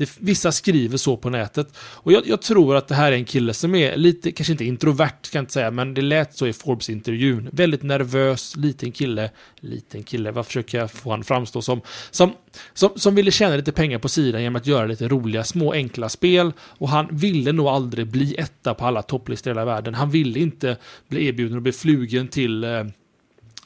Det, 0.00 0.10
vissa 0.18 0.52
skriver 0.52 0.96
så 0.96 1.16
på 1.16 1.30
nätet. 1.30 1.76
Och 1.78 2.12
jag, 2.12 2.26
jag, 2.26 2.42
tror 2.42 2.76
att 2.76 2.88
det 2.88 2.94
här 2.94 3.12
är 3.12 3.16
en 3.16 3.24
kille 3.24 3.54
som 3.54 3.74
är 3.74 3.96
lite, 3.96 4.32
kanske 4.32 4.52
inte 4.52 4.64
introvert, 4.64 5.16
ska 5.22 5.38
jag 5.38 5.42
inte 5.42 5.52
säga, 5.52 5.70
men 5.70 5.94
det 5.94 6.02
lät 6.02 6.36
så 6.36 6.46
i 6.46 6.52
Forbes-intervjun. 6.52 7.48
Väldigt 7.52 7.82
nervös, 7.82 8.56
liten 8.56 8.92
kille. 8.92 9.30
Liten 9.60 10.02
kille, 10.02 10.30
vad 10.30 10.46
försöker 10.46 10.78
jag 10.78 10.90
få 10.90 11.10
han 11.10 11.24
framstå 11.24 11.62
som? 11.62 11.80
Som, 12.10 12.32
som? 12.74 12.90
som 12.96 13.14
ville 13.14 13.30
tjäna 13.30 13.56
lite 13.56 13.72
pengar 13.72 13.98
på 13.98 14.08
sidan 14.08 14.42
genom 14.42 14.56
att 14.56 14.66
göra 14.66 14.86
lite 14.86 15.08
roliga, 15.08 15.44
små, 15.44 15.72
enkla 15.72 16.08
spel. 16.08 16.52
Och 16.60 16.88
han 16.88 17.08
ville 17.16 17.52
nog 17.52 17.66
aldrig 17.66 18.06
bli 18.06 18.34
etta 18.38 18.74
på 18.74 18.86
alla 18.86 19.02
topplistor 19.02 19.50
i 19.50 19.54
hela 19.54 19.64
världen. 19.64 19.94
Han 19.94 20.10
ville 20.10 20.38
inte 20.38 20.76
bli 21.08 21.26
erbjuden 21.26 21.56
och 21.56 21.62
bli 21.62 21.72
flugen 21.72 22.28
till 22.28 22.64
eh, 22.64 22.84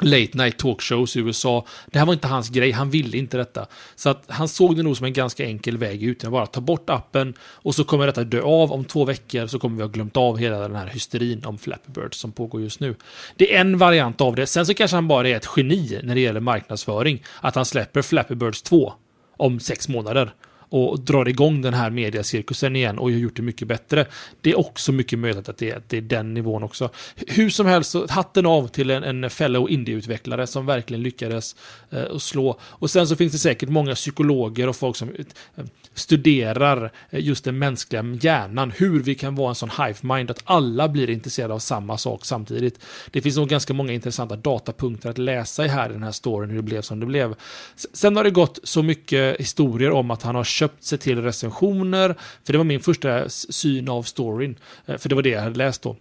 late 0.00 0.38
night 0.38 0.58
talkshows 0.58 1.16
i 1.16 1.20
USA. 1.20 1.66
Det 1.86 1.98
här 1.98 2.06
var 2.06 2.12
inte 2.12 2.28
hans 2.28 2.48
grej, 2.48 2.70
han 2.70 2.90
ville 2.90 3.16
inte 3.16 3.36
detta. 3.36 3.66
Så 3.96 4.08
att 4.08 4.24
han 4.28 4.48
såg 4.48 4.76
det 4.76 4.82
nog 4.82 4.96
som 4.96 5.06
en 5.06 5.12
ganska 5.12 5.44
enkel 5.44 5.78
väg 5.78 6.02
ut. 6.02 6.24
Bara 6.24 6.46
ta 6.46 6.60
bort 6.60 6.90
appen 6.90 7.34
och 7.40 7.74
så 7.74 7.84
kommer 7.84 8.06
detta 8.06 8.24
dö 8.24 8.42
av 8.42 8.72
om 8.72 8.84
två 8.84 9.04
veckor 9.04 9.46
så 9.46 9.58
kommer 9.58 9.76
vi 9.76 9.82
ha 9.82 9.88
glömt 9.88 10.16
av 10.16 10.38
hela 10.38 10.58
den 10.58 10.76
här 10.76 10.86
hysterin 10.86 11.44
om 11.44 11.58
Flappy 11.58 11.92
Bird 11.92 12.14
som 12.14 12.32
pågår 12.32 12.62
just 12.62 12.80
nu. 12.80 12.94
Det 13.36 13.54
är 13.54 13.60
en 13.60 13.78
variant 13.78 14.20
av 14.20 14.36
det. 14.36 14.46
Sen 14.46 14.66
så 14.66 14.74
kanske 14.74 14.96
han 14.96 15.08
bara 15.08 15.28
är 15.28 15.36
ett 15.36 15.48
geni 15.56 16.00
när 16.02 16.14
det 16.14 16.20
gäller 16.20 16.40
marknadsföring. 16.40 17.22
Att 17.40 17.54
han 17.54 17.64
släpper 17.64 18.02
Flappy 18.02 18.34
Birds 18.34 18.62
2 18.62 18.92
om 19.36 19.60
sex 19.60 19.88
månader 19.88 20.34
och 20.74 21.00
drar 21.00 21.28
igång 21.28 21.62
den 21.62 21.74
här 21.74 21.90
mediacirkusen 21.90 22.76
igen 22.76 22.98
och 22.98 23.10
har 23.10 23.18
gjort 23.18 23.36
det 23.36 23.42
mycket 23.42 23.68
bättre. 23.68 24.06
Det 24.40 24.50
är 24.50 24.58
också 24.58 24.92
mycket 24.92 25.18
möjligt 25.18 25.48
att 25.48 25.56
det, 25.56 25.70
är, 25.70 25.76
att 25.76 25.88
det 25.88 25.96
är 25.96 26.00
den 26.00 26.34
nivån 26.34 26.62
också. 26.62 26.90
Hur 27.26 27.50
som 27.50 27.66
helst, 27.66 27.96
hatten 28.08 28.46
av 28.46 28.68
till 28.68 28.90
en, 28.90 29.04
en 29.04 29.30
fellow 29.30 29.70
indieutvecklare 29.70 30.46
som 30.46 30.66
verkligen 30.66 31.02
lyckades 31.02 31.56
eh, 31.90 32.18
slå. 32.18 32.58
Och 32.62 32.90
sen 32.90 33.06
så 33.06 33.16
finns 33.16 33.32
det 33.32 33.38
säkert 33.38 33.68
många 33.68 33.94
psykologer 33.94 34.68
och 34.68 34.76
folk 34.76 34.96
som 34.96 35.08
eh, 35.08 35.64
studerar 35.94 36.90
eh, 37.10 37.24
just 37.24 37.44
den 37.44 37.58
mänskliga 37.58 38.04
hjärnan, 38.20 38.72
hur 38.76 39.02
vi 39.02 39.14
kan 39.14 39.34
vara 39.34 39.48
en 39.48 39.54
sån 39.54 39.70
hive 39.70 39.98
mind 40.02 40.30
att 40.30 40.42
alla 40.44 40.88
blir 40.88 41.10
intresserade 41.10 41.54
av 41.54 41.58
samma 41.58 41.98
sak 41.98 42.24
samtidigt. 42.24 42.78
Det 43.10 43.22
finns 43.22 43.36
nog 43.36 43.48
ganska 43.48 43.74
många 43.74 43.92
intressanta 43.92 44.36
datapunkter 44.36 45.10
att 45.10 45.18
läsa 45.18 45.64
i 45.64 45.68
här 45.68 45.90
i 45.90 45.92
den 45.92 46.02
här 46.02 46.12
storyn, 46.12 46.50
hur 46.50 46.56
det 46.56 46.62
blev 46.62 46.82
som 46.82 47.00
det 47.00 47.06
blev. 47.06 47.34
Sen 47.92 48.16
har 48.16 48.24
det 48.24 48.30
gått 48.30 48.58
så 48.62 48.82
mycket 48.82 49.40
historier 49.40 49.90
om 49.90 50.10
att 50.10 50.22
han 50.22 50.34
har 50.34 50.44
köpt 50.64 50.84
sig 50.84 50.98
till 50.98 51.22
recensioner, 51.22 52.14
för 52.44 52.52
det 52.52 52.58
var 52.58 52.64
min 52.64 52.80
första 52.80 53.28
syn 53.28 53.88
av 53.88 54.02
storyn, 54.02 54.58
eh, 54.86 54.96
för 54.96 55.08
det 55.08 55.14
var 55.14 55.22
det 55.22 55.30
jag 55.30 55.42
hade 55.42 55.58
läst 55.58 55.82
då. 55.82 55.96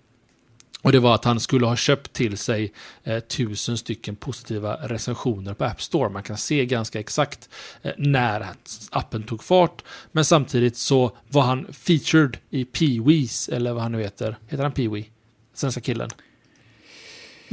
Och 0.82 0.92
det 0.92 1.00
var 1.00 1.16
att 1.16 1.26
han 1.26 1.40
skulle 1.40 1.66
ha 1.66 1.76
köpt 1.76 2.14
till 2.14 2.38
sig 2.38 2.74
eh, 3.04 3.20
tusen 3.20 3.78
stycken 3.78 4.16
positiva 4.16 4.76
recensioner 4.76 5.54
på 5.54 5.66
App 5.66 5.82
Store. 5.82 6.10
Man 6.10 6.24
kan 6.24 6.38
se 6.38 6.66
ganska 6.66 7.00
exakt 7.00 7.50
eh, 7.82 7.92
när 7.98 8.48
appen 8.92 9.24
tog 9.24 9.44
fart. 9.44 9.84
Men 10.12 10.26
samtidigt 10.26 10.78
så 10.78 11.18
var 11.30 11.42
han 11.42 11.68
featured 11.74 12.38
i 12.50 12.64
Pee-Wees, 12.64 13.54
eller 13.54 13.74
vad 13.74 13.84
han 13.84 13.92
nu 13.92 14.02
heter. 14.02 14.38
Heter 14.48 14.64
han 14.64 14.74
Pee-Wee? 14.74 15.06
Svenska 15.54 15.82
killen. 15.82 16.10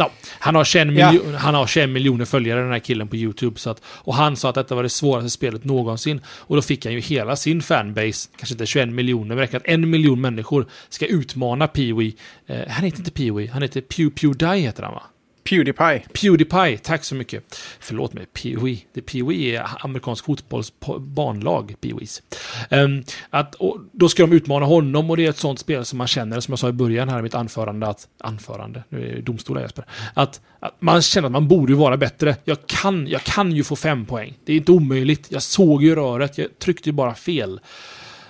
No. 0.00 0.10
Han, 0.38 0.54
har 0.54 0.64
21 0.64 0.98
ja. 0.98 1.12
han 1.38 1.54
har 1.54 1.66
21 1.66 1.90
miljoner 1.90 2.24
följare 2.24 2.60
den 2.60 2.72
här 2.72 2.78
killen 2.78 3.08
på 3.08 3.16
YouTube. 3.16 3.58
Så 3.58 3.70
att, 3.70 3.82
och 3.84 4.14
han 4.14 4.36
sa 4.36 4.48
att 4.48 4.54
detta 4.54 4.74
var 4.74 4.82
det 4.82 4.88
svåraste 4.88 5.30
spelet 5.30 5.64
någonsin. 5.64 6.20
Och 6.26 6.56
då 6.56 6.62
fick 6.62 6.84
han 6.84 6.94
ju 6.94 7.00
hela 7.00 7.36
sin 7.36 7.62
fanbase, 7.62 8.28
kanske 8.36 8.54
inte 8.54 8.66
21 8.66 8.88
miljoner, 8.88 9.34
men 9.34 9.44
att 9.44 9.62
en 9.64 9.90
miljon 9.90 10.20
människor 10.20 10.66
ska 10.88 11.06
utmana 11.06 11.66
Peewee. 11.68 12.14
Eh, 12.46 12.68
han 12.68 12.84
heter 12.84 12.98
inte 12.98 13.10
Peewee, 13.10 13.50
han 13.52 13.62
heter 13.62 13.80
Pew 13.80 14.20
Pewdie 14.20 14.60
heter 14.60 14.82
han 14.82 14.94
va? 14.94 15.02
Pewdiepie. 15.44 16.02
Pewdiepie, 16.12 16.78
tack 16.78 17.04
så 17.04 17.14
mycket. 17.14 17.56
Förlåt 17.80 18.12
mig, 18.12 18.26
Pewee. 18.26 18.78
Det 18.92 19.00
Pewee 19.00 19.56
är 19.56 19.66
amerikansk 19.80 20.24
fotbolls 20.24 20.72
barnlag, 20.98 21.74
Pewees. 21.80 22.22
Um, 22.70 23.02
att, 23.30 23.56
då 23.92 24.08
ska 24.08 24.22
de 24.22 24.32
utmana 24.32 24.66
honom 24.66 25.10
och 25.10 25.16
det 25.16 25.26
är 25.26 25.30
ett 25.30 25.38
sånt 25.38 25.58
spel 25.58 25.84
som 25.84 25.98
man 25.98 26.06
känner, 26.06 26.40
som 26.40 26.52
jag 26.52 26.58
sa 26.58 26.68
i 26.68 26.72
början 26.72 27.08
här 27.08 27.18
i 27.18 27.22
mitt 27.22 27.34
anförande, 27.34 27.86
att, 27.86 28.08
anförande, 28.18 28.84
nu 28.88 29.08
är 29.08 29.14
det 29.14 29.22
domstolar 29.22 29.62
Jesper, 29.62 29.84
att, 30.14 30.40
att 30.60 30.76
man 30.80 31.02
känner 31.02 31.26
att 31.26 31.32
man 31.32 31.48
borde 31.48 31.74
vara 31.74 31.96
bättre. 31.96 32.36
Jag 32.44 32.66
kan, 32.66 33.06
jag 33.06 33.22
kan 33.22 33.52
ju 33.52 33.64
få 33.64 33.76
fem 33.76 34.06
poäng. 34.06 34.38
Det 34.44 34.52
är 34.52 34.56
inte 34.56 34.72
omöjligt. 34.72 35.26
Jag 35.30 35.42
såg 35.42 35.82
ju 35.82 35.94
röret, 35.94 36.38
jag 36.38 36.58
tryckte 36.58 36.88
ju 36.88 36.92
bara 36.92 37.14
fel. 37.14 37.60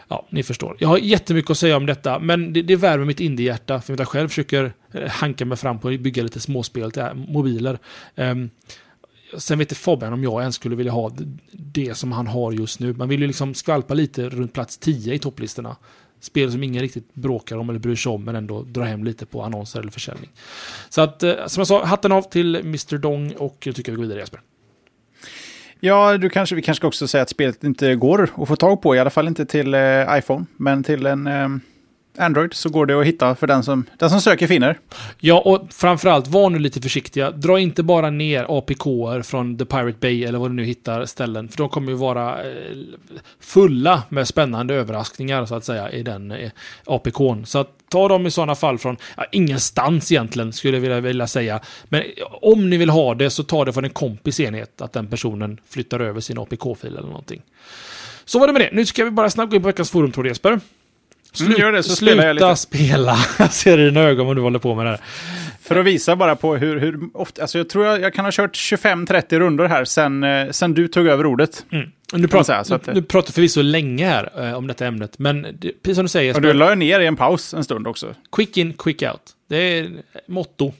Ja, 0.09 0.27
ni 0.31 0.43
förstår. 0.43 0.77
Jag 0.79 0.89
har 0.89 0.99
jättemycket 0.99 1.51
att 1.51 1.59
säga 1.59 1.77
om 1.77 1.87
detta, 1.87 2.19
men 2.19 2.53
det, 2.53 2.63
det 2.63 2.77
värmer 2.77 3.05
mitt 3.05 3.21
indiehjärta, 3.21 3.81
för 3.81 3.97
jag 3.99 4.09
själv 4.09 4.29
försöker 4.29 4.73
Eh, 4.93 5.09
hanka 5.09 5.45
mig 5.45 5.59
fram 5.59 5.78
på 5.78 5.88
att 5.88 6.01
bygga 6.01 6.22
lite 6.22 6.41
småspel 6.41 6.91
till 6.91 7.03
mobiler. 7.14 7.78
Ehm, 8.16 8.51
sen 9.38 9.59
vet 9.59 9.66
inte 9.66 9.74
Fabian 9.74 10.12
om 10.12 10.22
jag 10.22 10.41
ens 10.41 10.55
skulle 10.55 10.76
vilja 10.76 10.93
ha 10.93 11.11
det 11.53 11.97
som 11.97 12.12
han 12.12 12.26
har 12.26 12.53
just 12.53 12.80
nu. 12.80 12.93
Man 12.93 13.09
vill 13.09 13.20
ju 13.20 13.26
liksom 13.26 13.55
skvalpa 13.55 13.95
lite 13.95 14.28
runt 14.28 14.53
plats 14.53 14.78
10 14.78 15.14
i 15.14 15.18
topplistorna. 15.18 15.76
Spel 16.20 16.53
som 16.53 16.62
ingen 16.62 16.82
riktigt 16.82 17.14
bråkar 17.14 17.57
om 17.57 17.70
eller 17.70 17.78
bryr 17.78 17.97
sig 17.97 18.12
om, 18.12 18.24
men 18.24 18.36
ändå 18.36 18.62
drar 18.62 18.84
hem 18.84 19.05
lite 19.05 19.26
på 19.26 19.43
annonser 19.43 19.80
eller 19.80 19.91
försäljning. 19.91 20.30
Så 20.88 21.01
att, 21.01 21.22
eh, 21.22 21.47
som 21.47 21.61
jag 21.61 21.66
sa, 21.66 21.84
hatten 21.84 22.12
av 22.12 22.22
till 22.22 22.57
Mr 22.57 22.99
Dong 22.99 23.32
och 23.32 23.57
jag 23.66 23.76
tycker 23.76 23.93
vi 23.93 23.97
går 23.97 24.03
vidare 24.03 24.18
Jesper. 24.18 24.41
Ja, 25.80 26.18
du 26.18 26.30
kanske, 26.30 26.55
vi 26.55 26.62
kanske 26.62 26.86
också 26.86 27.09
säga 27.09 27.22
att 27.22 27.28
spelet 27.28 27.64
inte 27.64 27.95
går 27.95 28.30
att 28.36 28.49
få 28.49 28.57
tag 28.57 28.82
på, 28.82 28.97
i 28.97 28.99
alla 28.99 29.11
fall 29.11 29.28
inte 29.28 29.47
till 29.47 29.74
eh, 29.74 30.18
iPhone, 30.18 30.47
men 30.57 30.84
till 30.84 31.07
en 31.07 31.26
eh, 31.26 31.49
Android 32.21 32.55
så 32.55 32.68
går 32.68 32.87
det 32.87 33.01
att 33.01 33.07
hitta 33.07 33.35
för 33.35 33.47
den 33.47 33.62
som, 33.62 33.85
den 33.99 34.11
som 34.11 34.21
söker 34.21 34.47
finner. 34.47 34.79
Ja, 35.18 35.41
och 35.41 35.66
framförallt 35.71 36.29
var 36.29 36.51
nu 36.51 36.59
lite 36.59 36.81
försiktiga. 36.81 37.31
Dra 37.31 37.59
inte 37.59 37.83
bara 37.83 38.11
ner 38.11 38.47
APKer 38.49 39.23
från 39.23 39.59
The 39.59 39.64
Pirate 39.64 39.99
Bay 40.01 40.25
eller 40.25 40.39
vad 40.39 40.51
du 40.51 40.55
nu 40.55 40.64
hittar 40.64 41.05
ställen, 41.05 41.49
för 41.49 41.57
de 41.59 41.68
kommer 41.68 41.93
ju 41.93 41.99
vara 41.99 42.43
eh, 42.43 42.77
fulla 43.41 44.03
med 44.09 44.29
spännande 44.29 44.75
överraskningar 44.75 45.47
så 45.47 45.55
att 45.55 45.64
säga 45.64 45.91
i 45.91 46.03
den 46.03 46.31
eh, 46.31 46.51
APKn. 46.87 47.45
Så 47.45 47.59
att 47.59 47.68
ta 47.89 48.09
dem 48.09 48.27
i 48.27 48.31
sådana 48.31 48.55
fall 48.55 48.79
från 48.79 48.97
ja, 49.16 49.25
ingenstans 49.33 50.12
egentligen, 50.12 50.53
skulle 50.53 50.77
jag 50.77 50.83
vilja, 50.83 51.01
vilja 51.01 51.27
säga. 51.27 51.61
Men 51.85 52.01
eh, 52.01 52.07
om 52.43 52.71
ni 52.71 52.77
vill 52.77 52.91
ha 52.91 53.14
det 53.14 53.31
så 53.31 53.45
ta 53.45 53.64
det 53.64 53.73
från 53.73 53.85
en 53.85 53.91
kompis 53.91 54.41
enhet, 54.41 54.81
att 54.81 54.93
den 54.93 55.07
personen 55.07 55.61
flyttar 55.68 56.01
över 56.01 56.21
sin 56.21 56.39
APK-fil 56.39 56.97
eller 56.97 57.09
någonting. 57.09 57.43
Så 58.25 58.39
var 58.39 58.47
det 58.47 58.53
med 58.53 58.62
det. 58.62 58.71
Nu 58.73 58.87
ska 58.87 59.05
vi 59.05 59.11
bara 59.11 59.31
snabbt 59.31 59.51
gå 59.51 59.57
in 59.57 59.62
på 59.62 59.66
veckans 59.66 59.91
forum 59.91 60.12
tror 60.12 60.27
jag 60.27 60.31
Jesper. 60.31 60.61
Slut, 61.33 61.59
gör 61.59 61.72
det, 61.72 61.83
så 61.83 61.97
sluta 61.97 62.26
jag 62.26 62.35
lite. 62.35 62.57
spela. 62.57 63.16
Jag 63.39 63.53
ser 63.53 63.78
i 63.78 63.85
dina 63.85 64.01
ögon 64.01 64.26
vad 64.26 64.37
du 64.37 64.43
håller 64.43 64.59
på 64.59 64.74
med 64.74 64.87
där. 64.87 65.01
För 65.62 65.76
att 65.76 65.87
visa 65.87 66.16
bara 66.16 66.37
på 66.37 66.57
hur, 66.57 66.81
hur 66.81 67.01
ofta, 67.14 67.43
alltså 67.43 67.59
jag 67.59 67.68
tror 67.68 67.87
jag, 67.87 68.01
jag 68.01 68.14
kan 68.14 68.24
ha 68.24 68.33
kört 68.33 68.55
25-30 68.57 69.39
runder 69.39 69.64
här 69.68 69.85
sen, 69.85 70.24
eh, 70.24 70.51
sen 70.51 70.74
du 70.74 70.89
tog 70.89 71.07
över 71.07 71.26
ordet. 71.26 71.64
Mm. 71.72 71.89
Man 72.12 72.22
pratar, 72.28 72.43
säga, 72.43 72.64
så 72.64 72.74
att- 72.74 72.87
nu 72.95 73.03
pratar 73.03 73.33
förvisso 73.33 73.62
länge 73.62 74.07
här 74.09 74.47
eh, 74.49 74.55
om 74.55 74.66
detta 74.66 74.87
ämnet, 74.87 75.18
men 75.18 75.43
det, 75.43 75.72
precis 75.83 75.97
som 75.97 76.05
du 76.05 76.09
säger, 76.09 76.35
Och 76.35 76.43
du 76.43 76.53
la 76.53 76.74
ner 76.74 77.01
i 77.01 77.07
en 77.07 77.16
paus 77.16 77.55
en 77.55 77.64
stund 77.64 77.87
också. 77.87 78.14
quick 78.33 78.57
in, 78.57 78.72
quick 78.72 79.03
out. 79.03 79.20
Det 79.49 79.57
är 79.57 79.91
motto 80.28 80.72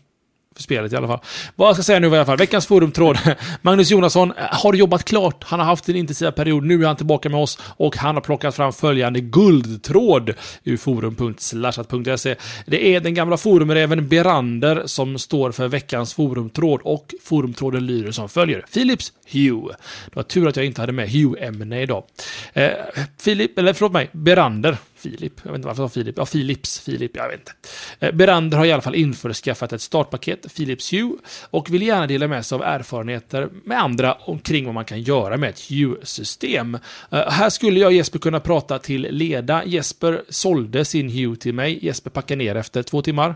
för 0.61 0.65
spelet 0.65 0.93
i 0.93 0.97
alla 0.97 1.09
fall. 1.09 1.21
Vad 1.57 1.69
jag 1.69 1.77
ska 1.77 1.83
säga 1.83 1.99
nu 1.99 2.09
var 2.09 2.17
i 2.17 2.19
alla 2.19 2.27
fall, 2.27 2.39
veckans 2.39 2.67
forumtråd. 2.67 3.19
Magnus 3.63 3.91
Jonasson 3.91 4.33
har 4.37 4.75
jobbat 4.75 5.05
klart. 5.05 5.45
Han 5.45 5.61
har 5.61 5.67
haft 5.67 5.89
en 5.89 5.97
intensiv 5.97 6.31
period. 6.31 6.65
Nu 6.65 6.83
är 6.83 6.87
han 6.87 6.97
tillbaka 6.97 7.29
med 7.29 7.41
oss 7.41 7.59
och 7.63 7.97
han 7.97 8.15
har 8.15 8.23
plockat 8.23 8.55
fram 8.55 8.73
följande 8.73 9.21
guldtråd 9.21 10.35
ur 10.65 10.77
forum.slashat.se. 10.77 12.37
Det 12.67 12.95
är 12.95 13.01
den 13.01 13.15
gamla 13.15 13.37
forumräven 13.37 14.09
Berander 14.09 14.83
som 14.87 15.19
står 15.19 15.53
för 15.53 15.69
veckans 15.69 16.15
forumtråd 16.15 16.81
och 16.85 17.15
forumtråden 17.25 17.87
lyder 17.87 18.13
som 18.13 18.29
följer. 18.29 18.65
Philips 18.75 19.13
Hue. 19.33 19.75
Det 20.07 20.17
var 20.17 20.23
tur 20.23 20.49
att 20.49 20.57
jag 20.57 20.67
inte 20.67 20.81
hade 20.81 20.93
med 20.93 21.09
Hue-ämne 21.09 21.83
idag. 21.83 22.05
Eh, 22.53 22.71
Filip, 23.19 23.59
eller 23.59 23.73
förlåt 23.73 23.93
mig, 23.93 24.11
Berander. 24.13 24.77
Filip, 25.01 25.33
jag 25.43 25.53
vet 25.53 25.59
inte 25.59 25.69
varför 25.69 25.83
jag 25.83 25.91
sa 25.91 25.95
Filip. 25.95 26.15
Ja, 26.19 26.27
Philips, 26.27 26.81
Filip, 26.81 27.17
jag 27.17 27.29
vet 27.29 27.41
inte. 27.41 27.53
Eh, 27.99 28.13
Berander 28.13 28.59
har 28.59 28.65
i 28.65 28.73
alla 28.73 28.83
fall 28.83 28.95
införskaffat 28.95 29.73
ett 29.73 29.81
startpaket, 29.81 30.55
Philips 30.55 30.93
Hue, 30.93 31.17
och 31.51 31.71
vill 31.71 31.83
gärna 31.83 32.07
dela 32.07 32.29
med 32.29 32.47
sig 32.47 32.57
av 32.57 32.63
erfarenheter 32.63 33.49
med 33.65 33.83
andra 33.83 34.15
omkring 34.15 34.65
vad 34.65 34.75
man 34.75 34.85
kan 34.85 35.03
göra 35.03 35.37
med 35.37 35.51
ett 35.51 35.61
Hue-system. 35.71 36.79
Eh, 37.11 37.31
här 37.31 37.51
skulle 37.51 37.81
jag 37.81 37.87
och 37.87 37.93
Jesper 37.93 38.19
kunna 38.19 38.41
prata 38.41 38.79
till 38.79 39.03
leda. 39.11 39.65
Jesper 39.65 40.23
sålde 40.29 40.85
sin 40.85 41.09
Hue 41.09 41.37
till 41.37 41.55
mig. 41.55 41.85
Jesper 41.85 42.11
packade 42.11 42.39
ner 42.39 42.55
efter 42.55 42.83
två 42.83 43.03
timmar. 43.03 43.35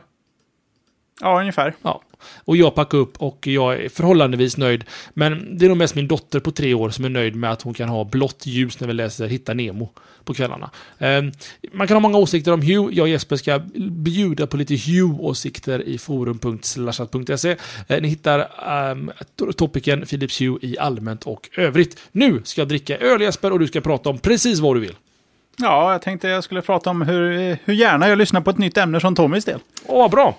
Ja, 1.20 1.40
ungefär. 1.40 1.74
Ja, 1.82 2.02
och 2.44 2.56
jag 2.56 2.74
packar 2.74 2.98
upp 2.98 3.22
och 3.22 3.46
jag 3.46 3.84
är 3.84 3.88
förhållandevis 3.88 4.56
nöjd. 4.56 4.84
Men 5.14 5.58
det 5.58 5.64
är 5.64 5.68
nog 5.68 5.78
mest 5.78 5.94
min 5.94 6.08
dotter 6.08 6.40
på 6.40 6.50
tre 6.50 6.74
år 6.74 6.90
som 6.90 7.04
är 7.04 7.08
nöjd 7.08 7.36
med 7.36 7.52
att 7.52 7.62
hon 7.62 7.74
kan 7.74 7.88
ha 7.88 8.04
blått 8.04 8.46
ljus 8.46 8.80
när 8.80 8.88
vi 8.88 8.94
läser 8.94 9.26
Hitta 9.26 9.54
Nemo 9.54 9.88
på 10.24 10.34
kvällarna. 10.34 10.70
Eh, 10.98 11.22
man 11.72 11.86
kan 11.86 11.94
ha 11.94 12.00
många 12.00 12.18
åsikter 12.18 12.52
om 12.52 12.62
Hue. 12.62 12.88
Jag 12.92 13.02
och 13.02 13.08
Jesper 13.08 13.36
ska 13.36 13.58
bjuda 13.90 14.46
på 14.46 14.56
lite 14.56 14.74
Hue-åsikter 14.74 15.82
i 15.82 15.98
forum.slashat.se. 15.98 17.56
Eh, 17.88 18.00
ni 18.02 18.08
hittar 18.08 18.48
um, 18.92 19.10
topicen 19.56 20.06
Philips 20.06 20.40
Hue 20.40 20.58
i 20.62 20.78
allmänt 20.78 21.24
och 21.24 21.50
övrigt. 21.56 22.00
Nu 22.12 22.42
ska 22.44 22.60
jag 22.60 22.68
dricka 22.68 22.98
öl 22.98 23.20
Jesper 23.20 23.52
och 23.52 23.58
du 23.58 23.66
ska 23.66 23.80
prata 23.80 24.10
om 24.10 24.18
precis 24.18 24.60
vad 24.60 24.76
du 24.76 24.80
vill. 24.80 24.96
Ja, 25.56 25.92
jag 25.92 26.02
tänkte 26.02 26.28
jag 26.28 26.44
skulle 26.44 26.62
prata 26.62 26.90
om 26.90 27.02
hur, 27.02 27.58
hur 27.64 27.74
gärna 27.74 28.08
jag 28.08 28.18
lyssnar 28.18 28.40
på 28.40 28.50
ett 28.50 28.58
nytt 28.58 28.76
ämne 28.76 29.00
från 29.00 29.14
Tommys 29.14 29.44
del. 29.44 29.60
Åh, 29.86 29.98
vad 29.98 30.10
bra! 30.10 30.36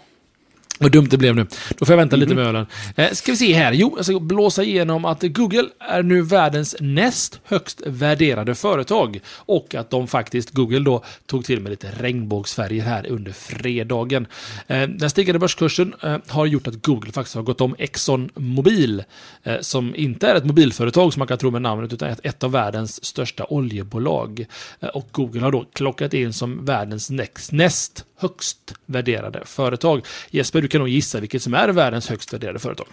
Vad 0.80 0.92
dumt 0.92 1.08
det 1.10 1.18
blev 1.18 1.36
nu. 1.36 1.48
Då 1.78 1.86
får 1.86 1.94
jag 1.94 1.98
vänta 1.98 2.16
lite 2.16 2.36
med 2.36 2.48
ölen. 2.48 2.66
Eh, 2.96 3.12
ska 3.12 3.32
vi 3.32 3.38
se 3.38 3.54
här. 3.54 3.74
Jo, 3.74 3.94
jag 3.96 4.06
ska 4.06 4.20
blåsa 4.20 4.64
igenom 4.64 5.06
att 5.06 5.24
Google 5.24 5.66
är 5.80 6.04
nu 6.04 6.22
världens 6.22 6.76
näst 6.80 7.40
högst 7.44 7.82
värderade 7.86 8.56
företag. 8.56 9.20
Och 9.36 9.76
att 9.76 9.90
de 9.90 10.08
faktiskt, 10.08 10.52
Google 10.52 10.80
då, 10.80 11.04
tog 11.26 11.46
till 11.46 11.60
med 11.60 11.70
lite 11.70 11.92
regnbågsfärger 12.00 12.84
här 12.84 13.08
under 13.08 13.32
fredagen. 13.32 14.28
Eh, 14.68 14.82
den 14.82 15.10
stigande 15.10 15.40
börskursen 15.40 15.94
eh, 16.02 16.18
har 16.28 16.46
gjort 16.46 16.68
att 16.68 16.86
Google 16.86 17.12
faktiskt 17.12 17.36
har 17.36 17.44
gått 17.44 17.62
om 17.62 17.76
Exxon 17.78 18.30
Mobil. 18.36 19.04
Eh, 19.44 19.60
som 19.60 19.96
inte 19.96 20.28
är 20.28 20.36
ett 20.36 20.46
mobilföretag 20.46 21.14
som 21.14 21.20
man 21.20 21.28
kan 21.28 21.38
tro 21.38 21.52
med 21.52 21.62
namnet, 21.62 21.94
utan 21.94 22.10
ett, 22.10 22.20
ett 22.24 22.44
av 22.44 22.52
världens 22.52 23.06
största 23.06 23.46
oljebolag. 23.50 24.46
Eh, 24.80 24.90
och 24.90 25.08
Google 25.12 25.42
har 25.42 25.52
då 25.52 25.66
klockat 25.74 26.14
in 26.14 26.34
som 26.34 26.66
världens 26.66 27.10
näst, 27.10 27.52
näst 27.52 28.06
högst 28.18 28.74
värderade 28.86 29.42
företag. 29.46 30.06
Jesper, 30.30 30.62
du 30.62 30.68
kan 30.68 30.80
nog 30.80 30.90
gissa 30.90 31.20
vilket 31.20 31.44
som 31.44 31.54
är 31.54 31.70
världens 31.70 32.10
högst 32.10 32.34
värderade 32.34 32.60
företag. 32.60 32.88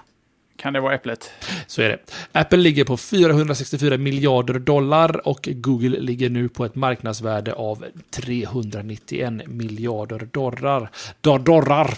Kan 0.57 0.73
det 0.73 0.81
vara 0.81 0.95
Äpplet? 0.95 1.31
Så 1.67 1.83
är 1.83 1.89
det. 1.89 1.99
Apple 2.33 2.59
ligger 2.59 2.85
på 2.85 2.97
464 2.97 3.97
miljarder 3.99 4.59
dollar 4.59 5.29
och 5.29 5.49
Google 5.53 6.01
ligger 6.01 6.31
nu 6.31 6.49
på 6.49 6.65
ett 6.65 6.75
marknadsvärde 6.75 7.53
av 7.53 7.85
391 8.11 9.47
miljarder 9.47 10.29
dollar. 10.33 10.91
Dollar. 11.21 11.95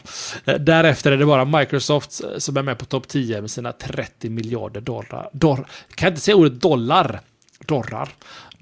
Därefter 0.59 1.13
är 1.13 1.17
det 1.17 1.27
bara 1.27 1.45
Microsoft 1.45 2.25
eh, 2.25 2.39
som 2.39 2.57
är 2.57 2.63
med 2.63 2.79
på 2.79 2.85
topp 2.85 3.09
10 3.09 3.41
med 3.41 3.51
sina 3.51 3.73
30 3.73 4.31
miljarder 4.31 4.81
dollar. 4.81 5.29
Dor- 5.33 5.67
kan 5.95 6.07
jag 6.07 6.11
inte 6.11 6.21
säga 6.21 6.37
ordet 6.37 6.61
dollar? 6.61 7.21
Dollar. 7.67 8.09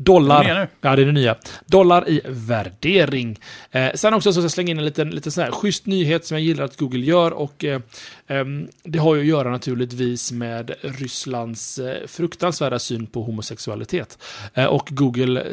Dollar. 0.05 0.45
Det. 0.45 0.69
Ja, 0.81 0.97
det 0.97 1.03
är 1.03 1.07
det 1.07 1.13
nya. 1.13 1.37
Dollar 1.67 2.09
i 2.09 2.21
värdering. 2.27 3.39
Eh, 3.71 3.89
sen 3.95 4.15
också 4.15 4.33
så 4.33 4.41
ska 4.41 4.45
jag 4.45 4.51
slänga 4.51 4.71
in 4.71 4.79
en 4.79 4.85
liten, 4.85 5.11
liten 5.11 5.33
sån 5.33 5.45
här 5.45 5.51
schysst 5.51 5.87
nyhet 5.87 6.27
som 6.27 6.37
jag 6.37 6.45
gillar 6.45 6.65
att 6.65 6.77
Google 6.77 7.07
gör. 7.07 7.31
Och 7.31 7.65
eh, 7.65 7.81
ehm, 8.27 8.69
Det 8.83 8.99
har 8.99 9.15
ju 9.15 9.21
att 9.21 9.27
göra 9.27 9.51
naturligtvis 9.51 10.33
med 10.33 10.75
Rysslands 10.81 11.79
eh, 11.79 12.07
fruktansvärda 12.07 12.79
syn 12.79 13.07
på 13.07 13.23
homosexualitet. 13.23 14.19
Eh, 14.55 14.65
och 14.65 14.89
Google 14.91 15.41
eh, 15.41 15.47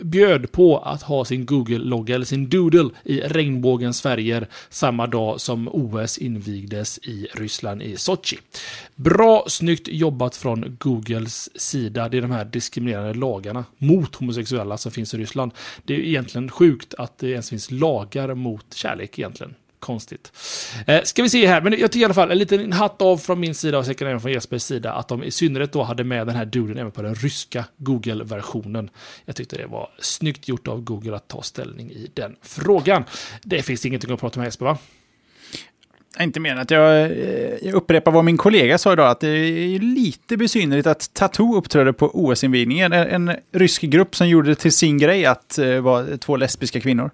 bjöd 0.00 0.52
på 0.52 0.78
att 0.78 1.02
ha 1.02 1.24
sin 1.24 1.46
Google-logga, 1.46 2.14
eller 2.14 2.26
sin 2.26 2.48
doodle, 2.48 2.90
i 3.04 3.20
regnbågens 3.20 4.02
färger 4.02 4.46
samma 4.68 5.06
dag 5.06 5.40
som 5.40 5.68
OS 5.68 6.18
invigdes 6.18 6.98
i 6.98 7.28
Ryssland 7.34 7.82
i 7.82 7.96
Sochi. 7.96 8.38
Bra, 8.94 9.44
snyggt 9.48 9.88
jobbat 9.88 10.36
från 10.36 10.76
Googles 10.80 11.60
sida. 11.60 12.08
Det 12.08 12.16
är 12.16 12.22
de 12.22 12.30
här 12.30 12.44
diskriminerande 12.44 13.14
lagarna 13.14 13.64
mot 13.96 14.14
homosexuella 14.14 14.76
som 14.76 14.92
finns 14.92 15.14
i 15.14 15.18
Ryssland. 15.18 15.52
Det 15.84 15.94
är 15.94 15.98
egentligen 15.98 16.50
sjukt 16.50 16.94
att 16.94 17.18
det 17.18 17.28
ens 17.28 17.50
finns 17.50 17.70
lagar 17.70 18.34
mot 18.34 18.74
kärlek 18.74 19.18
egentligen. 19.18 19.54
Konstigt. 19.78 20.32
Eh, 20.86 21.02
ska 21.02 21.22
vi 21.22 21.30
se 21.30 21.46
här, 21.46 21.60
men 21.60 21.72
jag 21.72 21.92
tycker 21.92 22.02
i 22.02 22.04
alla 22.04 22.14
fall 22.14 22.30
en 22.30 22.38
liten 22.38 22.72
hatt 22.72 23.02
av 23.02 23.18
från 23.18 23.40
min 23.40 23.54
sida 23.54 23.78
och 23.78 23.86
säkert 23.86 24.02
även 24.02 24.20
från 24.20 24.32
Jespers 24.32 24.62
sida 24.62 24.92
att 24.92 25.08
de 25.08 25.24
i 25.24 25.30
synnerhet 25.30 25.72
då 25.72 25.82
hade 25.82 26.04
med 26.04 26.26
den 26.26 26.36
här 26.36 26.44
duden 26.44 26.78
även 26.78 26.92
på 26.92 27.02
den 27.02 27.14
ryska 27.14 27.64
Google-versionen. 27.76 28.90
Jag 29.24 29.36
tyckte 29.36 29.56
det 29.56 29.66
var 29.66 29.90
snyggt 29.98 30.48
gjort 30.48 30.68
av 30.68 30.80
Google 30.80 31.16
att 31.16 31.28
ta 31.28 31.42
ställning 31.42 31.90
i 31.90 32.10
den 32.14 32.36
frågan. 32.42 33.04
Det 33.42 33.62
finns 33.62 33.86
ingenting 33.86 34.12
att 34.12 34.20
prata 34.20 34.40
med 34.40 34.46
Jesper 34.46 34.64
va? 34.64 34.78
Inte 36.20 36.40
mer 36.40 36.52
än 36.52 36.58
att 36.58 36.70
jag, 36.70 37.02
eh, 37.02 37.10
jag 37.62 37.74
upprepar 37.74 38.12
vad 38.12 38.24
min 38.24 38.36
kollega 38.36 38.78
sa 38.78 38.92
idag, 38.92 39.10
att 39.10 39.20
det 39.20 39.28
är 39.28 39.78
lite 39.78 40.36
besynnerligt 40.36 40.86
att 40.86 41.14
Tattoo 41.14 41.56
uppträdde 41.56 41.92
på 41.92 42.10
OS-invigningen. 42.14 42.92
En, 42.92 43.28
en 43.28 43.36
rysk 43.52 43.82
grupp 43.82 44.16
som 44.16 44.28
gjorde 44.28 44.48
det 44.48 44.54
till 44.54 44.72
sin 44.72 44.98
grej 44.98 45.26
att 45.26 45.58
uh, 45.60 45.80
vara 45.80 46.16
två 46.16 46.36
lesbiska 46.36 46.80
kvinnor. 46.80 47.10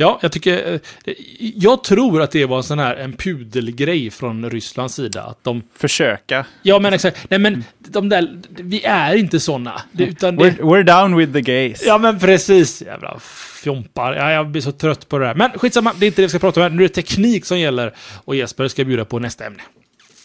Ja, 0.00 0.18
jag 0.22 0.32
tycker... 0.32 0.72
eh, 1.04 1.14
Jag 1.54 1.84
tror 1.84 2.22
att 2.22 2.30
det 2.30 2.46
var 2.46 2.56
en 2.56 2.62
sån 2.62 2.78
här 2.78 2.96
en 2.96 3.12
pudelgrej 3.12 4.10
från 4.10 4.50
Rysslands 4.50 4.94
sida. 4.94 5.22
Att 5.22 5.44
de... 5.44 5.62
Försöka. 5.76 6.46
Ja, 6.62 6.78
men 6.78 6.92
exakt. 6.92 7.30
Nej, 7.30 7.38
men 7.40 7.64
de 7.78 8.08
där... 8.08 8.40
Vi 8.48 8.84
är 8.84 9.14
inte 9.14 9.40
såna. 9.40 9.82
Det, 9.92 10.04
utan 10.04 10.36
det, 10.36 10.44
We're, 10.44 10.60
we're 10.60 10.82
down 10.82 11.16
with 11.16 11.32
the 11.32 11.40
gays. 11.40 11.82
Ja, 11.86 11.98
men 11.98 12.18
precis. 12.18 12.82
Jävla 12.82 13.18
fjompar. 13.62 14.12
Ja, 14.14 14.32
jag 14.32 14.48
blir 14.48 14.62
så 14.62 14.72
trött 14.72 15.08
på 15.08 15.18
det 15.18 15.26
där. 15.26 15.34
Men 15.34 15.50
skitsamma, 15.50 15.92
det 15.98 16.06
är 16.06 16.08
inte 16.08 16.22
det 16.22 16.26
vi 16.26 16.28
ska 16.28 16.38
prata 16.38 16.60
om 16.60 16.62
här. 16.62 16.70
Nu 16.70 16.84
är 16.84 16.88
det 16.88 16.94
teknik 16.94 17.44
som 17.44 17.58
gäller. 17.58 17.94
Och 18.24 18.36
Jesper 18.36 18.68
ska 18.68 18.84
bjuda 18.84 19.04
på 19.04 19.18
nästa 19.18 19.46
ämne. 19.46 19.62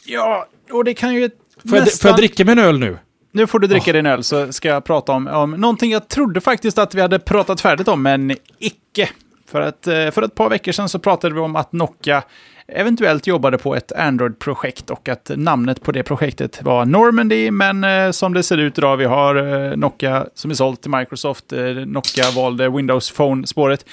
Ja, 0.05 0.47
och 0.71 0.83
det 0.83 0.93
kan 0.93 1.15
ju... 1.15 1.29
Får, 1.69 1.77
jag, 1.77 1.91
får 1.99 2.09
jag 2.09 2.17
dricka 2.17 2.45
min 2.45 2.59
öl 2.59 2.79
nu? 2.79 2.97
Nu 3.31 3.47
får 3.47 3.59
du 3.59 3.67
dricka 3.67 3.93
din 3.93 4.05
öl 4.05 4.23
så 4.23 4.53
ska 4.53 4.67
jag 4.67 4.83
prata 4.83 5.11
om, 5.11 5.27
om 5.27 5.51
någonting 5.51 5.91
jag 5.91 6.07
trodde 6.07 6.41
faktiskt 6.41 6.77
att 6.77 6.95
vi 6.95 7.01
hade 7.01 7.19
pratat 7.19 7.61
färdigt 7.61 7.87
om, 7.87 8.01
men 8.03 8.35
icke. 8.59 9.09
För, 9.47 9.61
att, 9.61 9.87
eh, 9.87 10.11
för 10.11 10.21
ett 10.21 10.35
par 10.35 10.49
veckor 10.49 10.71
sedan 10.71 10.89
så 10.89 10.99
pratade 10.99 11.35
vi 11.35 11.41
om 11.41 11.55
att 11.55 11.71
Nokia 11.71 12.23
eventuellt 12.67 13.27
jobbade 13.27 13.57
på 13.57 13.75
ett 13.75 13.91
Android-projekt 13.91 14.89
och 14.89 15.09
att 15.09 15.31
namnet 15.35 15.83
på 15.83 15.91
det 15.91 16.03
projektet 16.03 16.63
var 16.63 16.85
Normandy, 16.85 17.51
men 17.51 17.83
eh, 17.83 18.11
som 18.11 18.33
det 18.33 18.43
ser 18.43 18.57
ut 18.57 18.77
idag, 18.77 18.97
vi 18.97 19.05
har 19.05 19.35
eh, 19.35 19.77
Nokia 19.77 20.25
som 20.33 20.51
är 20.51 20.55
sålt 20.55 20.81
till 20.81 20.91
Microsoft, 20.91 21.45
Nokia 21.85 22.31
valde 22.35 22.69
Windows 22.69 23.11
Phone-spåret. 23.11 23.85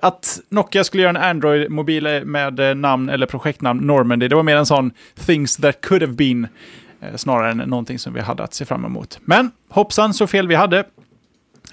Att 0.00 0.40
Nokia 0.48 0.84
skulle 0.84 1.02
göra 1.02 1.10
en 1.10 1.16
Android-mobil 1.16 2.22
med 2.24 2.76
namn 2.76 3.08
eller 3.08 3.26
projektnamn 3.26 3.86
Normandy, 3.86 4.28
det 4.28 4.36
var 4.36 4.42
mer 4.42 4.56
en 4.56 4.66
sån 4.66 4.92
things 5.26 5.56
that 5.56 5.80
could 5.80 6.02
have 6.02 6.12
been, 6.12 6.48
snarare 7.16 7.50
än 7.50 7.58
någonting 7.58 7.98
som 7.98 8.14
vi 8.14 8.20
hade 8.20 8.42
att 8.42 8.54
se 8.54 8.64
fram 8.64 8.84
emot. 8.84 9.18
Men 9.24 9.50
hoppsan 9.68 10.14
så 10.14 10.26
fel 10.26 10.48
vi 10.48 10.54
hade. 10.54 10.84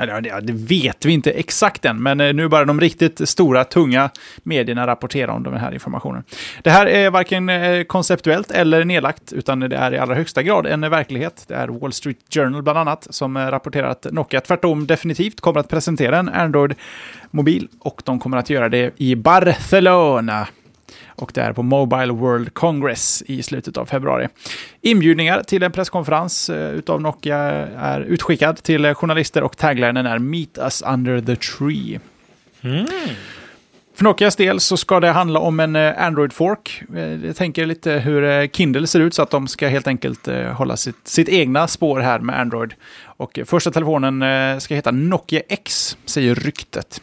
Eller 0.04 0.28
ja, 0.28 0.42
det 0.42 0.54
vet 0.54 1.06
vi 1.06 1.14
inte 1.14 1.32
exakt 1.32 1.86
än, 1.86 2.04
men 2.04 2.22
eh, 2.22 2.34
nu 2.34 2.48
bara 2.48 2.66
de 2.66 2.80
riktigt 2.80 3.30
stora, 3.30 3.64
tunga 3.64 4.10
medierna 4.44 4.88
rapporterar 4.88 5.34
om 5.34 5.44
den 5.44 5.58
här 5.58 5.74
informationen. 5.74 6.24
Det 6.64 6.70
här 6.70 6.86
är 6.86 7.10
varken 7.10 7.50
eh, 7.50 7.84
konceptuellt 7.84 8.52
eller 8.52 8.86
nedlagt, 8.86 9.34
utan 9.34 9.60
det 9.60 9.76
är 9.76 9.94
i 9.94 9.98
allra 9.98 10.16
högsta 10.16 10.44
grad 10.44 10.66
en 10.66 10.82
verklighet. 10.82 11.44
Det 11.48 11.54
är 11.54 11.68
Wall 11.68 11.94
Street 11.94 12.18
Journal 12.34 12.62
bland 12.62 12.80
annat 12.80 13.08
som 13.10 13.38
eh, 13.38 13.46
rapporterar 13.46 13.90
att 13.90 14.08
Nokia 14.12 14.42
tvärtom 14.42 14.88
definitivt 14.88 15.42
kommer 15.42 15.60
att 15.60 15.70
presentera 15.70 16.20
en 16.20 16.30
Android-mobil 16.30 17.68
och 17.80 18.02
de 18.06 18.20
kommer 18.20 18.38
att 18.38 18.50
göra 18.50 18.70
det 18.70 18.94
i 18.98 19.16
Barcelona 19.16 20.48
och 21.16 21.32
det 21.34 21.42
är 21.42 21.54
på 21.54 21.64
Mobile 21.64 22.14
World 22.14 22.54
Congress 22.54 23.24
i 23.26 23.44
slutet 23.44 23.78
av 23.78 23.86
februari. 23.86 24.28
Inbjudningar 24.82 25.44
till 25.44 25.64
en 25.64 25.72
presskonferens 25.72 26.50
eh, 26.50 26.72
utav 26.72 27.02
Nokia 27.02 27.38
är 27.78 28.02
utskickad 28.02 28.64
till 28.64 28.94
journalister 28.94 29.44
och 29.44 29.58
taglinen 29.58 30.06
är 30.06 30.20
Meet 30.20 30.58
us 30.58 30.84
under 30.88 31.22
the 31.22 31.36
tree. 31.36 32.00
För 33.96 34.04
Nokias 34.04 34.36
del 34.36 34.60
så 34.60 34.78
ska 34.78 35.00
det 35.00 35.08
handla 35.12 35.40
om 35.40 35.60
en 35.60 35.76
eh, 35.76 36.04
Android-fork. 36.04 36.84
Eh, 36.96 37.26
Jag 37.26 37.36
tänker 37.36 37.66
lite 37.66 37.92
hur 37.92 38.48
Kindle 38.48 38.88
ser 38.88 39.00
ut 39.00 39.14
så 39.14 39.22
att 39.22 39.30
de 39.30 39.48
ska 39.48 39.68
helt 39.68 39.88
enkelt 39.88 40.28
hålla 40.54 40.78
sitt, 40.78 41.08
sitt 41.08 41.30
egna 41.30 41.68
spår 41.68 42.00
här 42.00 42.20
med 42.20 42.40
Android. 42.40 42.74
Och 43.04 43.40
första 43.46 43.72
telefonen 43.72 44.24
ska 44.62 44.76
heta 44.76 44.92
Nokia 44.92 45.42
X, 45.50 45.98
säger 46.06 46.36
ryktet. 46.36 47.02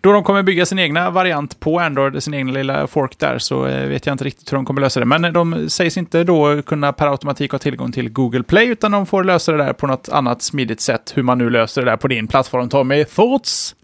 Då 0.00 0.12
de 0.12 0.24
kommer 0.24 0.42
bygga 0.42 0.66
sin 0.66 0.78
egna 0.78 1.10
variant 1.10 1.60
på 1.60 1.78
Android, 1.78 2.22
sin 2.22 2.34
egna 2.34 2.52
lilla 2.52 2.86
fork 2.86 3.18
där, 3.18 3.38
så 3.38 3.66
eh, 3.66 3.88
vet 3.88 4.06
jag 4.06 4.14
inte 4.14 4.24
riktigt 4.24 4.52
hur 4.52 4.56
de 4.56 4.64
kommer 4.64 4.80
lösa 4.80 5.00
det. 5.00 5.06
Men 5.06 5.32
de 5.32 5.70
sägs 5.70 5.96
inte 5.96 6.24
då 6.24 6.62
kunna 6.62 6.92
per 6.92 7.06
automatik 7.06 7.52
ha 7.52 7.58
tillgång 7.58 7.92
till 7.92 8.08
Google 8.08 8.42
Play, 8.42 8.66
utan 8.66 8.92
de 8.92 9.06
får 9.06 9.24
lösa 9.24 9.52
det 9.52 9.58
där 9.58 9.72
på 9.72 9.86
något 9.86 10.08
annat 10.08 10.42
smidigt 10.42 10.80
sätt. 10.80 11.12
Hur 11.14 11.22
man 11.22 11.38
nu 11.38 11.50
löser 11.50 11.84
det 11.84 11.90
där 11.90 11.96
på 11.96 12.08
din 12.08 12.26
plattform, 12.26 12.68
Tommy. 12.68 13.04
Thoughts? 13.04 13.74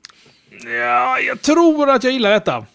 Ja, 0.64 1.18
jag 1.18 1.42
tror 1.42 1.90
att 1.90 2.04
jag 2.04 2.12
gillar 2.12 2.30
detta. 2.30 2.66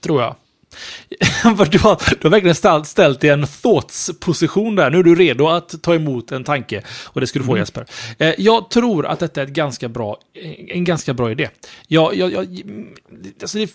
Tror 0.00 0.22
jag. 0.22 0.34
Du, 1.70 1.78
har, 1.78 2.14
du 2.20 2.28
har 2.28 2.30
verkligen 2.30 2.84
ställt, 2.84 3.24
i 3.24 3.28
en 3.28 3.46
thoughts-position 3.46 4.76
där. 4.76 4.90
Nu 4.90 4.98
är 4.98 5.02
du 5.02 5.14
redo 5.14 5.48
att 5.48 5.82
ta 5.82 5.94
emot 5.94 6.32
en 6.32 6.44
tanke. 6.44 6.82
Och 7.06 7.20
det 7.20 7.26
ska 7.26 7.38
du 7.38 7.44
få 7.44 7.58
Jesper. 7.58 7.86
Eh, 8.18 8.34
jag 8.38 8.70
tror 8.70 9.06
att 9.06 9.18
detta 9.18 9.40
är 9.40 9.46
ett 9.46 9.52
ganska 9.52 9.88
bra, 9.88 10.18
en 10.68 10.84
ganska 10.84 11.14
bra 11.14 11.30
idé. 11.30 11.48
Jag, 11.88 12.14
jag, 12.14 12.32
jag, 12.32 12.62
alltså 13.40 13.58
det, 13.58 13.70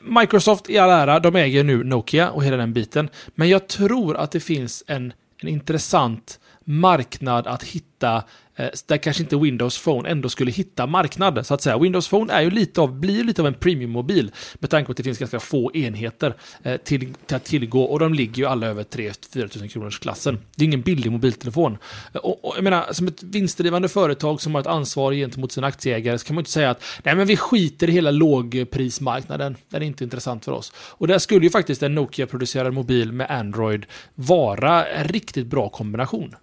Microsoft 0.00 0.70
i 0.70 0.78
all 0.78 0.90
ära, 0.90 1.20
de 1.20 1.36
äger 1.36 1.64
nu 1.64 1.84
Nokia 1.84 2.30
och 2.30 2.44
hela 2.44 2.56
den 2.56 2.72
biten. 2.72 3.08
Men 3.34 3.48
jag 3.48 3.68
tror 3.68 4.16
att 4.16 4.30
det 4.30 4.40
finns 4.40 4.84
en, 4.86 5.12
en 5.42 5.48
intressant 5.48 6.40
marknad 6.64 7.46
att 7.46 7.62
hitta 7.62 8.22
Eh, 8.60 8.68
där 8.86 8.96
kanske 8.96 9.22
inte 9.22 9.36
Windows 9.36 9.84
Phone 9.84 10.08
ändå 10.08 10.28
skulle 10.28 10.50
hitta 10.50 10.86
marknad, 10.86 11.46
så 11.46 11.54
att 11.54 11.62
säga. 11.62 11.78
Windows 11.78 12.08
Phone 12.08 12.32
är 12.32 12.40
ju 12.40 12.50
lite 12.50 12.80
av, 12.80 13.00
blir 13.00 13.16
ju 13.16 13.24
lite 13.24 13.42
av 13.42 13.46
en 13.46 13.54
premiummobil 13.54 14.32
med 14.54 14.70
tanke 14.70 14.86
på 14.86 14.90
att 14.90 14.96
det 14.96 15.02
finns 15.02 15.18
ganska 15.18 15.40
få 15.40 15.72
enheter 15.74 16.34
eh, 16.62 16.76
till, 16.76 17.14
till 17.26 17.36
att 17.36 17.44
tillgå 17.44 17.84
och 17.84 17.98
de 17.98 18.14
ligger 18.14 18.42
ju 18.42 18.48
alla 18.48 18.66
över 18.66 18.84
3-4 18.84 19.48
tusen 19.48 19.68
kronors 19.68 19.98
klassen. 19.98 20.38
Det 20.56 20.64
är 20.64 20.66
ingen 20.66 20.82
billig 20.82 21.12
mobiltelefon. 21.12 21.78
Eh, 22.14 22.20
och, 22.20 22.44
och 22.44 22.54
jag 22.56 22.64
menar, 22.64 22.92
som 22.92 23.06
ett 23.06 23.22
vinstdrivande 23.22 23.88
företag 23.88 24.40
som 24.40 24.54
har 24.54 24.60
ett 24.60 24.66
ansvar 24.66 25.12
gentemot 25.12 25.52
sina 25.52 25.66
aktieägare 25.66 26.18
så 26.18 26.26
kan 26.26 26.34
man 26.34 26.40
ju 26.40 26.42
inte 26.42 26.50
säga 26.50 26.70
att 26.70 26.82
nej 27.04 27.16
men 27.16 27.26
vi 27.26 27.36
skiter 27.36 27.88
i 27.88 27.92
hela 27.92 28.10
lågprismarknaden. 28.10 29.56
Den 29.68 29.82
är 29.82 29.86
inte 29.86 30.04
intressant 30.04 30.44
för 30.44 30.52
oss. 30.52 30.72
Och 30.76 31.06
där 31.06 31.18
skulle 31.18 31.46
ju 31.46 31.50
faktiskt 31.50 31.82
en 31.82 31.94
Nokia-producerad 31.94 32.72
mobil 32.72 33.12
med 33.12 33.30
Android 33.30 33.86
vara 34.14 34.86
en 34.86 35.08
riktigt 35.08 35.46
bra 35.46 35.68
kombination. 35.68 36.34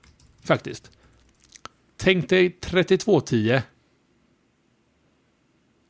Faktiskt. 0.43 0.91
Tänk 1.98 2.30
dig 2.30 2.50
3210. 2.50 3.62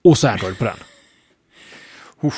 Och 0.03 0.17
så 0.17 0.27
Android 0.27 0.57
på 0.57 0.63
den. 0.63 0.77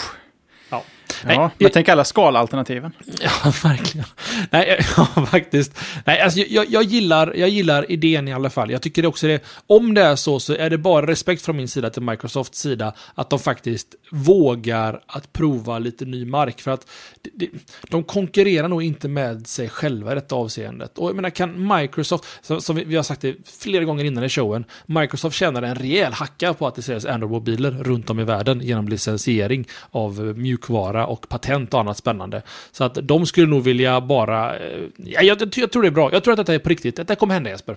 Ja. 1.23 1.29
Ja, 1.31 1.37
Nej, 1.37 1.37
men 1.37 1.49
jag- 1.57 1.73
tänk 1.73 1.89
alla 1.89 2.03
skalalternativen. 2.03 2.91
Ja, 3.21 3.51
verkligen. 3.63 4.07
Nej, 4.49 4.85
ja, 4.97 5.05
faktiskt. 5.31 5.79
Nej, 6.05 6.21
alltså, 6.21 6.39
jag, 6.39 6.65
jag, 6.69 6.83
gillar, 6.83 7.33
jag 7.35 7.49
gillar 7.49 7.91
idén 7.91 8.27
i 8.27 8.33
alla 8.33 8.49
fall. 8.49 8.71
Jag 8.71 8.81
tycker 8.81 9.05
också 9.05 9.27
det, 9.27 9.43
om 9.67 9.93
det 9.93 10.01
är 10.01 10.15
så, 10.15 10.39
så 10.39 10.53
är 10.53 10.69
det 10.69 10.77
bara 10.77 11.07
respekt 11.07 11.41
från 11.41 11.57
min 11.57 11.67
sida 11.67 11.89
till 11.89 12.01
Microsofts 12.01 12.59
sida 12.59 12.93
att 13.15 13.29
de 13.29 13.39
faktiskt 13.39 13.87
vågar 14.11 15.01
att 15.07 15.33
prova 15.33 15.79
lite 15.79 16.05
ny 16.05 16.25
mark. 16.25 16.61
För 16.61 16.71
att 16.71 16.87
det, 17.33 17.47
de 17.89 18.03
konkurrerar 18.03 18.67
nog 18.67 18.83
inte 18.83 19.07
med 19.07 19.47
sig 19.47 19.69
själva 19.69 20.11
i 20.11 20.15
detta 20.15 20.35
avseendet. 20.35 20.97
Och 20.97 21.09
jag 21.09 21.15
menar, 21.15 21.29
kan 21.29 21.77
Microsoft, 21.79 22.25
som, 22.59 22.75
vi, 22.85 22.95
har 22.95 23.03
sagt 23.03 23.21
det 23.21 23.35
flera 23.61 23.83
gånger 23.83 24.03
innan 24.03 24.23
i 24.23 24.29
showen, 24.29 24.65
Microsoft 24.85 25.35
tjänar 25.35 25.61
en 25.61 25.75
rejäl 25.75 26.13
hacka 26.13 26.53
på 26.53 26.67
att 26.67 26.75
det 26.75 26.81
säljs 26.81 27.05
Android-mobiler 27.05 27.71
runt 27.83 28.09
om 28.09 28.19
i 28.19 28.23
världen 28.23 28.61
genom 28.61 28.87
licensiering 28.87 29.67
av 29.91 30.19
mjukvara 30.37 31.07
och 31.09 31.29
patent 31.29 31.73
och 31.73 31.79
annat 31.79 31.97
spännande. 31.97 32.41
Så 32.71 32.83
att 32.83 32.97
de 33.03 33.25
skulle 33.25 33.47
nog 33.47 33.63
vilja 33.63 34.01
bara... 34.01 34.57
eh, 34.57 34.79
Ja, 34.97 35.21
jag, 35.21 35.41
jag, 35.55 35.71
tror 35.71 35.81
det 35.81 35.87
är 35.87 35.91
bra. 35.91 36.09
Jag 36.13 36.23
tror 36.23 36.31
att 36.33 36.37
detta 36.37 36.53
är 36.53 36.59
på 36.59 36.69
riktigt. 36.69 36.95
Detta 36.95 37.15
kommer 37.15 37.33
hända 37.33 37.49
Jesper. 37.49 37.75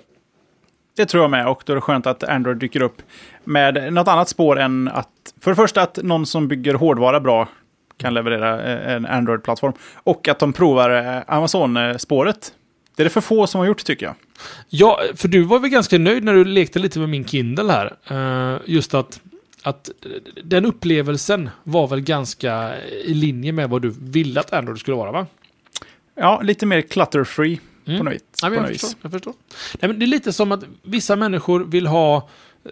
Det 0.97 1.07
tror 1.07 1.23
jag 1.25 1.31
med 1.31 1.49
och 1.49 1.63
då 1.67 1.73
är 1.73 1.75
det 1.75 1.81
skönt 1.81 2.07
att 2.07 2.25
Android 2.25 2.57
dyker 2.57 2.83
upp 2.83 3.03
med 3.45 3.93
något 3.93 4.09
annat 4.09 4.29
spår 4.29 4.59
än 4.59 4.89
att... 4.89 5.09
För 5.41 5.51
det 5.51 5.55
första 5.55 5.83
att 5.83 5.97
någon 6.03 6.27
som 6.27 6.49
bygger 6.49 6.75
hårdvara 6.75 7.21
bra 7.21 7.49
kan 7.97 8.15
leverera 8.15 8.63
eh, 8.63 8.93
en 8.93 9.07
Android-plattform. 9.07 9.73
Och 9.95 10.29
att 10.29 10.39
de 10.39 10.53
provar 10.53 10.91
eh, 10.91 11.23
Amazon-spåret. 11.27 12.53
Det 12.97 13.03
är 13.03 13.05
det 13.05 13.11
för 13.11 13.21
få 13.21 13.47
som 13.47 13.59
har 13.59 13.67
gjort 13.67 13.85
tycker 13.85 14.07
jag. 14.07 14.15
Ja, 14.69 15.01
för 15.17 15.29
du 15.29 15.43
var 15.43 15.59
väl 15.59 15.71
ganska 15.71 15.99
nöjd 15.99 16.25
när 16.25 16.35
du 16.35 16.45
lekte 16.45 16.79
lite 16.79 16.99
med 16.99 17.09
min 17.09 17.25
Kindle 17.25 17.73
här. 17.73 18.61
Just 18.67 18.95
att, 18.95 19.21
att 19.63 19.91
den 20.45 20.65
upplevelsen 20.65 21.51
var 21.65 21.87
väl 21.89 22.01
ganska 22.01 22.81
i 23.05 23.15
linje 23.15 23.53
med 23.53 23.71
vad 23.71 23.83
du 23.83 23.95
ville 24.01 24.41
att 24.41 24.53
Android 24.53 24.79
skulle 24.81 24.97
vara, 24.97 25.13
va? 25.13 25.27
Ja, 26.15 26.41
lite 26.43 26.67
mer 26.67 26.81
clutter-free 26.81 27.59
Mm. 27.87 27.99
på 27.99 28.05
något 28.05 28.15
vis. 28.15 28.21
Ja, 28.43 28.49
på 28.49 28.55
men 28.55 28.63
något 28.63 28.69
jag, 28.69 28.73
vis. 28.73 28.81
förstår, 28.81 28.99
jag 29.03 29.13
förstår. 29.13 29.35
Nej, 29.81 29.89
men 29.89 29.99
det 29.99 30.05
är 30.05 30.07
lite 30.07 30.33
som 30.33 30.53
att 30.53 30.65
vissa 30.83 31.17
människor 31.17 31.61
vill 31.65 31.87
ha 31.87 32.29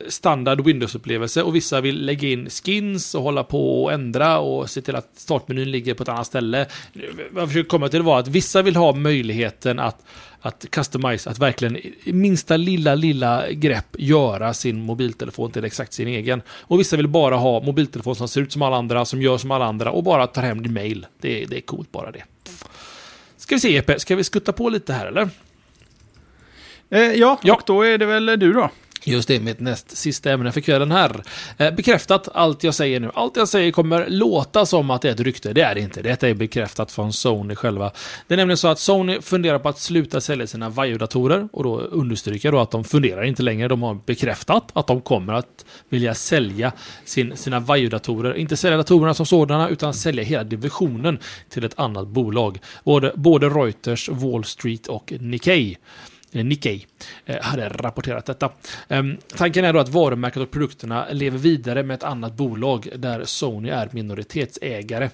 standard 0.08 0.60
Windows-upplevelse 0.60 1.42
och 1.42 1.54
vissa 1.56 1.80
vill 1.80 2.04
lägga 2.04 2.28
in 2.28 2.50
skins 2.50 3.14
och 3.14 3.22
hålla 3.22 3.44
på 3.44 3.84
och 3.84 3.92
ändra 3.92 4.38
och 4.38 4.70
se 4.70 4.82
till 4.82 4.94
att 4.96 5.08
startmenyn 5.16 5.70
ligger 5.70 5.94
på 5.94 6.02
ett 6.02 6.08
annat 6.08 6.26
ställe. 6.26 6.66
Vad 7.30 7.42
jag 7.42 7.48
försöker 7.48 7.68
komma 7.68 7.88
till 7.88 8.02
var 8.02 8.18
att 8.18 8.28
vissa 8.28 8.62
vill 8.62 8.76
ha 8.76 8.92
möjligheten 8.92 9.78
att 9.78 10.04
att 10.40 10.66
customize, 10.70 11.30
att 11.30 11.38
verkligen 11.38 11.78
minsta 12.04 12.56
lilla, 12.56 12.94
lilla 12.94 13.50
grepp 13.50 13.86
göra 13.98 14.54
sin 14.54 14.82
mobiltelefon 14.82 15.50
till 15.50 15.64
exakt 15.64 15.92
sin 15.92 16.08
egen. 16.08 16.42
Och 16.50 16.80
vissa 16.80 16.96
vill 16.96 17.08
bara 17.08 17.36
ha 17.36 17.60
mobiltelefon 17.62 18.16
som 18.16 18.28
ser 18.28 18.40
ut 18.40 18.52
som 18.52 18.62
alla 18.62 18.76
andra, 18.76 19.04
som 19.04 19.22
gör 19.22 19.38
som 19.38 19.50
alla 19.50 19.64
andra 19.64 19.90
och 19.90 20.02
bara 20.02 20.26
tar 20.26 20.42
hem 20.42 20.62
din 20.62 20.72
mail. 20.72 21.06
Det, 21.20 21.42
är- 21.42 21.46
det 21.46 21.56
är 21.56 21.60
coolt 21.60 21.92
bara 21.92 22.10
det. 22.12 22.22
Ska 23.36 23.54
vi 23.54 23.60
se 23.60 23.76
EP, 23.76 24.00
ska 24.00 24.16
vi 24.16 24.24
skutta 24.24 24.52
på 24.52 24.68
lite 24.68 24.92
här 24.92 25.06
eller? 25.06 25.28
Eh, 26.90 27.00
ja, 27.00 27.38
Ja. 27.42 27.54
och 27.54 27.62
då 27.66 27.82
är 27.82 27.98
det 27.98 28.06
väl 28.06 28.26
du 28.26 28.52
då. 28.52 28.70
Just 29.04 29.28
det, 29.28 29.40
mitt 29.40 29.60
näst 29.60 29.96
sista 29.96 30.30
ämne 30.30 30.52
för 30.52 30.60
kvällen 30.60 30.90
här. 30.90 31.22
Eh, 31.56 31.74
bekräftat, 31.74 32.28
allt 32.34 32.64
jag 32.64 32.74
säger 32.74 33.00
nu. 33.00 33.10
Allt 33.14 33.36
jag 33.36 33.48
säger 33.48 33.72
kommer 33.72 34.06
låta 34.08 34.66
som 34.66 34.90
att 34.90 35.02
det 35.02 35.08
är 35.08 35.12
ett 35.12 35.20
rykte. 35.20 35.52
Det 35.52 35.60
är 35.60 35.74
det 35.74 35.80
inte. 35.80 36.02
Detta 36.02 36.28
är 36.28 36.34
bekräftat 36.34 36.92
från 36.92 37.12
Sony 37.12 37.54
själva. 37.54 37.92
Det 38.26 38.34
är 38.34 38.36
nämligen 38.36 38.56
så 38.56 38.68
att 38.68 38.78
Sony 38.78 39.20
funderar 39.20 39.58
på 39.58 39.68
att 39.68 39.78
sluta 39.78 40.20
sälja 40.20 40.46
sina 40.46 40.68
Vaio-datorer 40.68 41.48
och 41.52 41.64
då 41.64 41.78
understryker 41.78 42.48
jag 42.48 42.54
då 42.54 42.60
att 42.60 42.70
de 42.70 42.84
funderar 42.84 43.22
inte 43.22 43.42
längre. 43.42 43.68
De 43.68 43.82
har 43.82 43.98
bekräftat 44.06 44.70
att 44.72 44.86
de 44.86 45.00
kommer 45.00 45.32
att 45.32 45.64
vilja 45.88 46.14
sälja 46.14 46.72
sin, 47.04 47.36
sina 47.36 47.60
Vaio-datorer. 47.60 48.34
Inte 48.34 48.56
sälja 48.56 48.76
datorerna 48.76 49.14
som 49.14 49.26
sådana, 49.26 49.68
utan 49.68 49.94
sälja 49.94 50.24
hela 50.24 50.44
divisionen 50.44 51.18
till 51.48 51.64
ett 51.64 51.78
annat 51.78 52.08
bolag. 52.08 52.58
Både, 52.84 53.12
både 53.16 53.48
Reuters, 53.48 54.08
Wall 54.08 54.44
Street 54.44 54.86
och 54.86 55.12
Nikkei 55.20 55.76
eller 56.32 56.44
Nikkei, 56.44 56.86
eh, 57.26 57.42
hade 57.42 57.68
rapporterat 57.68 58.26
detta. 58.26 58.50
Ehm, 58.88 59.16
tanken 59.36 59.64
är 59.64 59.72
då 59.72 59.78
att 59.78 59.88
varumärket 59.88 60.42
och 60.42 60.50
produkterna 60.50 61.06
lever 61.10 61.38
vidare 61.38 61.82
med 61.82 61.94
ett 61.94 62.02
annat 62.02 62.32
bolag 62.32 62.88
där 62.96 63.24
Sony 63.24 63.68
är 63.68 63.88
minoritetsägare. 63.92 65.10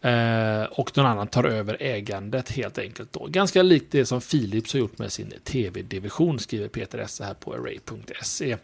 Eh, 0.00 0.64
och 0.70 0.96
någon 0.96 1.06
annan 1.06 1.26
tar 1.26 1.44
över 1.44 1.76
ägandet 1.80 2.50
helt 2.50 2.78
enkelt. 2.78 3.12
Då. 3.12 3.26
Ganska 3.26 3.62
likt 3.62 3.86
det 3.90 4.06
som 4.06 4.20
Philips 4.20 4.72
har 4.72 4.80
gjort 4.80 4.98
med 4.98 5.12
sin 5.12 5.32
tv-division, 5.44 6.38
skriver 6.38 6.68
Peter 6.68 6.98
Esse 6.98 7.24
här 7.24 7.34
på 7.34 7.54
array.se. 7.54 8.56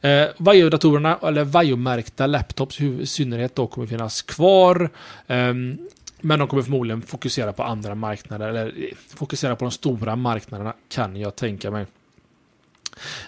Eh, 0.00 0.28
Vajo-datorerna, 0.36 1.18
eller 1.22 1.44
Vajo-märkta 1.44 2.26
laptops 2.26 2.80
i 2.80 3.06
synnerhet, 3.06 3.54
då 3.54 3.66
kommer 3.66 3.86
finnas 3.86 4.22
kvar. 4.22 4.90
Ehm, 5.26 5.78
men 6.22 6.38
de 6.38 6.48
kommer 6.48 6.62
förmodligen 6.62 7.02
fokusera 7.02 7.52
på 7.52 7.62
andra 7.62 7.94
marknader, 7.94 8.48
eller 8.48 8.66
eh, 8.66 8.96
fokusera 9.08 9.56
på 9.56 9.64
de 9.64 9.70
stora 9.70 10.16
marknaderna 10.16 10.74
kan 10.88 11.16
jag 11.16 11.36
tänka 11.36 11.70
mig. 11.70 11.86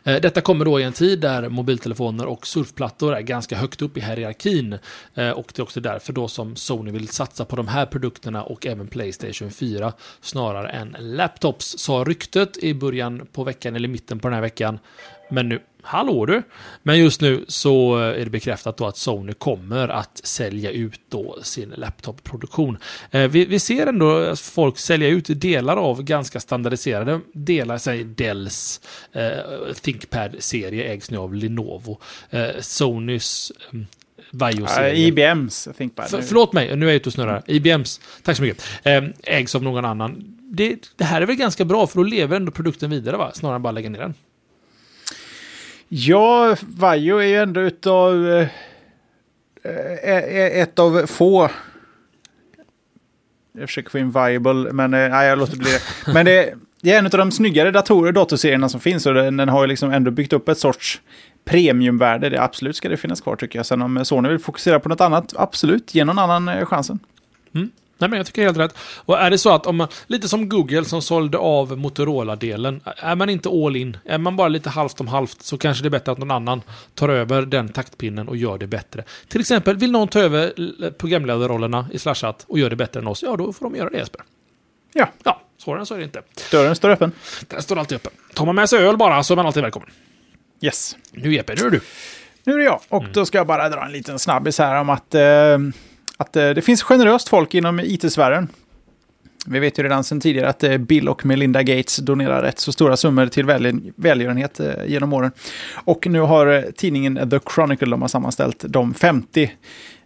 Eh, 0.04 0.20
detta 0.20 0.40
kommer 0.40 0.64
då 0.64 0.80
i 0.80 0.82
en 0.82 0.92
tid 0.92 1.20
där 1.20 1.48
mobiltelefoner 1.48 2.26
och 2.26 2.46
surfplattor 2.46 3.14
är 3.14 3.20
ganska 3.20 3.56
högt 3.56 3.82
upp 3.82 3.96
i 3.96 4.00
hierarkin. 4.00 4.78
Eh, 5.14 5.30
och 5.30 5.52
det 5.54 5.58
är 5.58 5.62
också 5.62 5.80
därför 5.80 6.12
då 6.12 6.28
som 6.28 6.56
Sony 6.56 6.90
vill 6.90 7.08
satsa 7.08 7.44
på 7.44 7.56
de 7.56 7.68
här 7.68 7.86
produkterna 7.86 8.42
och 8.42 8.66
även 8.66 8.88
Playstation 8.88 9.50
4 9.50 9.92
snarare 10.20 10.68
än 10.68 10.96
laptops, 10.98 11.78
sa 11.78 12.04
ryktet 12.06 12.56
i 12.56 12.74
början 12.74 13.26
på 13.32 13.44
veckan 13.44 13.76
eller 13.76 13.88
i 13.88 13.92
mitten 13.92 14.18
på 14.18 14.28
den 14.28 14.34
här 14.34 14.42
veckan. 14.42 14.78
Men 15.30 15.48
nu, 15.48 15.60
hallå 15.82 16.26
du! 16.26 16.42
Men 16.82 16.98
just 16.98 17.20
nu 17.20 17.44
så 17.48 17.96
är 17.96 18.24
det 18.24 18.30
bekräftat 18.30 18.76
då 18.76 18.86
att 18.86 18.96
Sony 18.96 19.32
kommer 19.32 19.88
att 19.88 20.20
sälja 20.24 20.70
ut 20.70 21.00
då 21.08 21.38
sin 21.42 21.74
laptopproduktion. 21.76 22.78
Eh, 23.10 23.28
Vi, 23.28 23.44
vi 23.44 23.58
ser 23.58 23.86
ändå 23.86 24.16
att 24.16 24.40
folk 24.40 24.78
sälja 24.78 25.08
ut 25.08 25.40
delar 25.40 25.76
av 25.76 26.02
ganska 26.02 26.40
standardiserade 26.40 27.20
delar, 27.32 27.78
säg 27.78 28.04
Dells 28.04 28.80
eh, 29.12 29.74
ThinkPad-serie 29.82 30.92
ägs 30.92 31.10
nu 31.10 31.16
av 31.18 31.34
Lenovo. 31.34 32.00
Eh, 32.30 32.46
Sonys 32.60 33.52
um, 33.72 33.86
Uh. 34.34 34.98
IBMs 34.98 35.68
ThinkPad. 35.78 36.08
För, 36.08 36.22
förlåt 36.22 36.52
mig, 36.52 36.76
nu 36.76 36.86
är 36.86 36.90
jag 36.90 36.96
ute 36.96 37.08
och 37.08 37.12
snurrar. 37.12 37.42
IBMs, 37.46 38.00
tack 38.22 38.36
så 38.36 38.42
mycket, 38.42 38.64
eh, 38.82 39.02
ägs 39.24 39.54
av 39.54 39.62
någon 39.62 39.84
annan. 39.84 40.38
Det, 40.50 40.76
det 40.96 41.04
här 41.04 41.22
är 41.22 41.26
väl 41.26 41.36
ganska 41.36 41.64
bra, 41.64 41.86
för 41.86 41.96
då 41.96 42.02
lever 42.02 42.36
ändå 42.36 42.52
produkten 42.52 42.90
vidare, 42.90 43.16
va? 43.16 43.30
Snarare 43.34 43.56
än 43.56 43.62
bara 43.62 43.70
lägga 43.72 43.90
ner 43.90 43.98
den. 43.98 44.14
Ja, 45.94 46.56
Vajo 46.60 47.16
är 47.16 47.26
ju 47.26 47.36
ändå 47.36 47.60
utav 47.60 48.28
eh, 48.28 48.48
eh, 49.62 49.92
eh, 50.02 50.24
eh, 50.24 50.62
ett 50.62 50.78
av 50.78 51.06
få. 51.06 51.50
Jag 53.52 53.68
försöker 53.68 53.90
få 53.90 53.98
in 53.98 54.10
Viable, 54.10 54.72
men 54.72 54.94
eh, 54.94 55.10
nej, 55.10 55.28
jag 55.28 55.38
låter 55.38 55.56
bli 55.56 55.70
det. 55.70 56.12
Men 56.12 56.26
det, 56.26 56.54
det 56.82 56.92
är 56.92 56.98
en 56.98 57.04
av 57.04 57.10
de 57.10 57.30
snyggare 57.30 57.70
datorer, 57.70 58.12
datorserierna 58.12 58.68
som 58.68 58.80
finns 58.80 59.06
och 59.06 59.14
den, 59.14 59.36
den 59.36 59.48
har 59.48 59.62
ju 59.62 59.66
liksom 59.66 59.90
ändå 59.90 60.10
byggt 60.10 60.32
upp 60.32 60.48
ett 60.48 60.58
sorts 60.58 61.00
premiumvärde. 61.44 62.28
Det 62.28 62.42
absolut 62.42 62.76
ska 62.76 62.88
det 62.88 62.96
finnas 62.96 63.20
kvar 63.20 63.36
tycker 63.36 63.58
jag. 63.58 63.66
Sen 63.66 63.82
om 63.82 64.04
Sony 64.04 64.28
vill 64.28 64.38
fokusera 64.38 64.80
på 64.80 64.88
något 64.88 65.00
annat, 65.00 65.34
absolut, 65.36 65.94
ge 65.94 66.04
någon 66.04 66.18
annan 66.18 66.48
eh, 66.48 66.64
chansen. 66.64 66.98
Mm. 67.54 67.70
Nej, 68.02 68.10
men 68.10 68.16
jag 68.16 68.26
tycker 68.26 68.42
helt 68.42 68.58
rätt. 68.58 68.74
Och 68.96 69.18
är 69.20 69.30
det 69.30 69.38
så 69.38 69.50
att 69.54 69.66
om 69.66 69.76
man, 69.76 69.88
lite 70.06 70.28
som 70.28 70.48
Google 70.48 70.84
som 70.84 71.02
sålde 71.02 71.38
av 71.38 71.78
Motorola-delen, 71.78 72.80
är 72.96 73.14
man 73.14 73.30
inte 73.30 73.48
all 73.48 73.76
in, 73.76 73.96
är 74.04 74.18
man 74.18 74.36
bara 74.36 74.48
lite 74.48 74.70
halvt 74.70 75.00
om 75.00 75.08
halvt, 75.08 75.42
så 75.42 75.58
kanske 75.58 75.82
det 75.84 75.88
är 75.88 75.90
bättre 75.90 76.12
att 76.12 76.18
någon 76.18 76.30
annan 76.30 76.62
tar 76.94 77.08
över 77.08 77.42
den 77.42 77.68
taktpinnen 77.68 78.28
och 78.28 78.36
gör 78.36 78.58
det 78.58 78.66
bättre. 78.66 79.04
Till 79.28 79.40
exempel, 79.40 79.76
vill 79.76 79.92
någon 79.92 80.08
ta 80.08 80.20
över 80.20 80.52
programledarrollerna 80.90 81.86
i 81.92 81.98
Slashat 81.98 82.44
och 82.48 82.58
gör 82.58 82.70
det 82.70 82.76
bättre 82.76 83.00
än 83.00 83.06
oss, 83.06 83.22
ja 83.22 83.36
då 83.36 83.52
får 83.52 83.66
de 83.66 83.76
göra 83.76 83.90
det 83.90 83.98
Jesper. 83.98 84.20
Ja, 84.92 85.08
Ja, 85.24 85.40
svårare 85.58 85.80
än 85.80 85.86
så 85.86 85.94
är 85.94 85.98
det 85.98 86.04
inte. 86.04 86.22
dörren 86.50 86.76
står 86.76 86.90
öppen. 86.90 87.12
Den 87.48 87.62
står 87.62 87.78
alltid 87.78 87.96
öppen. 87.96 88.12
Tar 88.34 88.46
man 88.46 88.54
med 88.54 88.68
sig 88.68 88.78
öl 88.78 88.96
bara 88.96 89.22
så 89.22 89.34
är 89.34 89.36
man 89.36 89.46
alltid 89.46 89.62
välkommen. 89.62 89.88
Yes. 90.60 90.96
Nu 91.12 91.34
Jeppe, 91.34 91.54
nu 91.60 91.66
är 91.66 91.70
du. 91.70 91.80
Nu 92.44 92.52
är 92.52 92.58
det 92.58 92.64
jag. 92.64 92.80
Och 92.88 93.04
då 93.12 93.26
ska 93.26 93.38
jag 93.38 93.46
bara 93.46 93.68
dra 93.68 93.84
en 93.84 93.92
liten 93.92 94.18
snabbis 94.18 94.58
här 94.58 94.80
om 94.80 94.90
att, 94.90 95.14
eh, 95.14 95.58
att 96.22 96.36
eh, 96.36 96.50
det 96.50 96.62
finns 96.62 96.82
generöst 96.82 97.28
folk 97.28 97.54
inom 97.54 97.80
IT-sfären. 97.80 98.48
Vi 99.46 99.58
vet 99.58 99.78
ju 99.78 99.82
redan 99.82 100.04
sedan 100.04 100.20
tidigare 100.20 100.48
att 100.48 100.64
eh, 100.64 100.78
Bill 100.78 101.08
och 101.08 101.26
Melinda 101.26 101.62
Gates 101.62 101.96
donerar 101.96 102.42
rätt 102.42 102.58
så 102.58 102.72
stora 102.72 102.96
summor 102.96 103.26
till 103.26 103.46
väl, 103.46 103.92
välgörenhet 103.96 104.60
eh, 104.60 104.66
genom 104.86 105.12
åren. 105.12 105.30
Och 105.74 106.06
nu 106.06 106.20
har 106.20 106.66
tidningen 106.76 107.30
The 107.30 107.38
Chronicle 107.54 107.90
de 107.90 108.00
har 108.00 108.08
sammanställt 108.08 108.64
de 108.68 108.94
50 108.94 109.52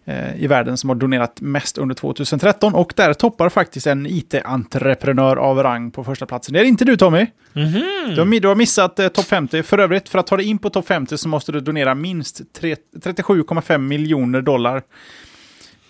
eh, 0.05 0.43
i 0.43 0.47
världen 0.47 0.77
som 0.77 0.89
har 0.89 0.95
donerat 0.95 1.41
mest 1.41 1.77
under 1.77 1.95
2013. 1.95 2.75
Och 2.75 2.93
där 2.95 3.13
toppar 3.13 3.49
faktiskt 3.49 3.87
en 3.87 4.05
IT-entreprenör 4.05 5.35
av 5.35 5.63
rang 5.63 5.91
på 5.91 6.03
första 6.03 6.25
platsen. 6.25 6.53
Det 6.53 6.59
är 6.59 6.63
inte 6.63 6.85
du 6.85 6.97
Tommy. 6.97 7.25
Du, 8.15 8.21
har, 8.21 8.39
du 8.39 8.47
har 8.47 8.55
missat 8.55 8.99
eh, 8.99 9.07
topp 9.07 9.25
50. 9.25 9.63
För 9.63 9.77
övrigt, 9.77 10.09
för 10.09 10.19
att 10.19 10.27
ta 10.27 10.37
dig 10.37 10.45
in 10.45 10.57
på 10.57 10.69
topp 10.69 10.87
50 10.87 11.17
så 11.17 11.29
måste 11.29 11.51
du 11.51 11.59
donera 11.59 11.95
minst 11.95 12.41
tre- 12.53 12.75
37,5 12.95 13.77
miljoner 13.77 14.41
dollar 14.41 14.81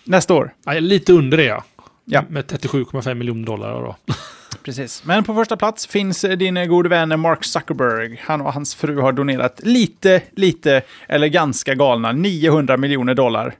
nästa 0.08 0.34
år. 0.34 0.54
Ja, 0.64 0.72
lite 0.72 1.12
under 1.12 1.36
det 1.36 1.44
ja. 1.44 1.64
Ja. 2.04 2.24
Med 2.28 2.44
37,5 2.44 3.14
miljoner 3.14 3.46
dollar 3.46 3.70
då. 3.72 3.96
Precis. 4.62 5.04
Men 5.04 5.24
på 5.24 5.34
första 5.34 5.56
plats 5.56 5.86
finns 5.86 6.24
eh, 6.24 6.36
din 6.36 6.56
eh, 6.56 6.66
gode 6.66 6.88
vän 6.88 7.20
Mark 7.20 7.44
Zuckerberg. 7.44 8.20
Han 8.22 8.40
och 8.40 8.52
hans 8.52 8.74
fru 8.74 9.00
har 9.00 9.12
donerat 9.12 9.60
lite, 9.64 10.22
lite, 10.36 10.82
eller 11.08 11.26
ganska 11.26 11.74
galna 11.74 12.12
900 12.12 12.76
miljoner 12.76 13.14
dollar 13.14 13.54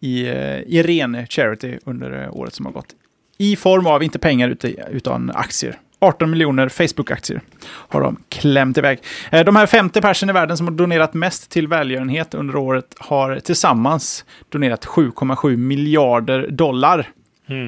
i, 0.00 0.26
eh, 0.26 0.58
i 0.58 0.82
ren 0.82 1.26
charity 1.26 1.78
under 1.84 2.28
året 2.30 2.54
som 2.54 2.66
har 2.66 2.72
gått. 2.72 2.88
I 3.38 3.56
form 3.56 3.86
av, 3.86 4.02
inte 4.02 4.18
pengar 4.18 4.56
utan 4.90 5.30
aktier. 5.30 5.78
18 6.04 6.30
miljoner 6.30 6.68
Facebook-aktier 6.68 7.40
har 7.66 8.00
de 8.00 8.16
klämt 8.28 8.78
iväg. 8.78 8.98
Eh, 9.30 9.44
De 9.44 9.56
här 9.56 9.66
50 9.66 10.00
personer 10.00 10.32
i 10.32 10.34
världen 10.34 10.56
som 10.56 10.66
har 10.66 10.74
donerat 10.74 11.14
mest 11.14 11.50
till 11.50 11.68
välgörenhet 11.68 12.34
under 12.34 12.56
året 12.56 12.94
har 12.98 13.40
tillsammans 13.40 14.24
donerat 14.48 14.86
7,7 14.86 15.56
miljarder 15.56 16.48
dollar. 16.50 17.08
Mm. 17.46 17.66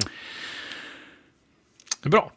Det 2.02 2.08
är 2.08 2.10
bra. 2.10 2.32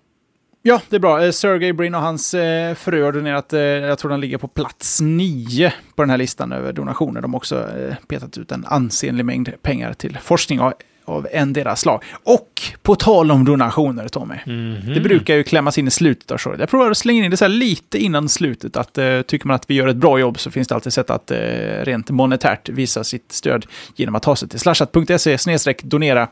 Ja, 0.61 0.81
det 0.89 0.95
är 0.95 0.99
bra. 0.99 1.25
Eh, 1.25 1.31
Sergey 1.31 1.73
Brin 1.73 1.95
och 1.95 2.01
hans 2.01 2.33
eh, 2.33 2.75
fru 2.75 3.03
har 3.03 3.11
donerat, 3.11 3.51
jag 3.89 3.99
tror 3.99 4.11
de 4.11 4.19
ligger 4.19 4.37
på 4.37 4.47
plats 4.47 5.01
nio 5.01 5.73
på 5.95 6.01
den 6.01 6.09
här 6.09 6.17
listan 6.17 6.51
över 6.51 6.73
donationer. 6.73 7.21
De 7.21 7.33
har 7.33 7.37
också 7.37 7.67
petat 8.07 8.37
ut 8.37 8.51
en 8.51 8.65
ansenlig 8.65 9.25
mängd 9.25 9.61
pengar 9.61 9.93
till 9.93 10.17
forskning 10.21 10.59
av, 10.59 10.73
av 11.09 11.27
endera 11.31 11.75
slag. 11.75 12.03
Och 12.23 12.61
på 12.81 12.95
tal 12.95 13.31
om 13.31 13.45
donationer, 13.45 14.07
Tommy. 14.07 14.35
Mhm. 14.45 14.93
Det 14.93 14.99
brukar 14.99 15.35
ju 15.35 15.43
klämmas 15.43 15.77
in 15.77 15.87
i 15.87 15.91
slutet 15.91 16.31
av 16.31 16.37
showet. 16.37 16.59
Jag 16.59 16.69
provar 16.69 16.91
att 16.91 16.97
slänga 16.97 17.25
in 17.25 17.31
det 17.31 17.37
så 17.37 17.45
här 17.45 17.49
lite 17.49 17.97
innan 17.97 18.29
slutet. 18.29 18.77
Att 18.77 18.97
eh, 18.97 19.21
tycker 19.21 19.47
man 19.47 19.55
att 19.55 19.69
vi 19.69 19.73
gör 19.73 19.87
ett 19.87 19.97
bra 19.97 20.19
jobb 20.19 20.39
så 20.39 20.51
finns 20.51 20.67
det 20.67 20.75
alltid 20.75 20.93
sätt 20.93 21.09
att 21.09 21.31
eh, 21.31 21.37
rent 21.81 22.09
monetärt 22.09 22.69
visa 22.69 23.03
sitt 23.03 23.31
stöd 23.31 23.65
genom 23.95 24.15
att 24.15 24.23
ta 24.23 24.35
sig 24.35 24.49
till 24.49 24.59
slashat.se 24.59 25.37
donera. 25.83 26.27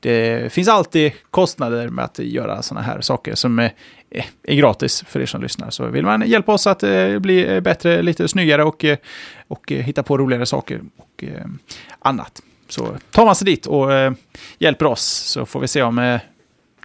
Det 0.00 0.52
finns 0.52 0.68
alltid 0.68 1.12
kostnader 1.30 1.88
med 1.88 2.04
att 2.04 2.18
göra 2.18 2.62
sådana 2.62 2.86
här 2.86 3.00
saker 3.00 3.34
som 3.34 3.58
är, 3.58 3.72
är 4.42 4.54
gratis 4.54 5.04
för 5.06 5.20
er 5.20 5.26
som 5.26 5.42
lyssnar. 5.42 5.70
Så 5.70 5.86
vill 5.86 6.04
man 6.04 6.28
hjälpa 6.28 6.52
oss 6.52 6.66
att 6.66 6.82
eh, 6.82 7.18
bli 7.18 7.60
bättre, 7.60 8.02
lite 8.02 8.28
snyggare 8.28 8.64
och, 8.64 8.84
eh, 8.84 8.96
och 9.48 9.72
eh, 9.72 9.78
hitta 9.78 10.02
på 10.02 10.18
roligare 10.18 10.46
saker 10.46 10.80
och 10.96 11.24
eh, 11.24 11.46
annat. 11.98 12.42
Så 12.68 12.96
tar 13.10 13.24
man 13.24 13.34
sig 13.34 13.44
dit 13.44 13.66
och 13.66 13.92
eh, 13.92 14.12
hjälper 14.58 14.86
oss 14.86 15.02
så 15.02 15.46
får 15.46 15.60
vi 15.60 15.68
se 15.68 15.82
om 15.82 15.98
eh, 15.98 16.20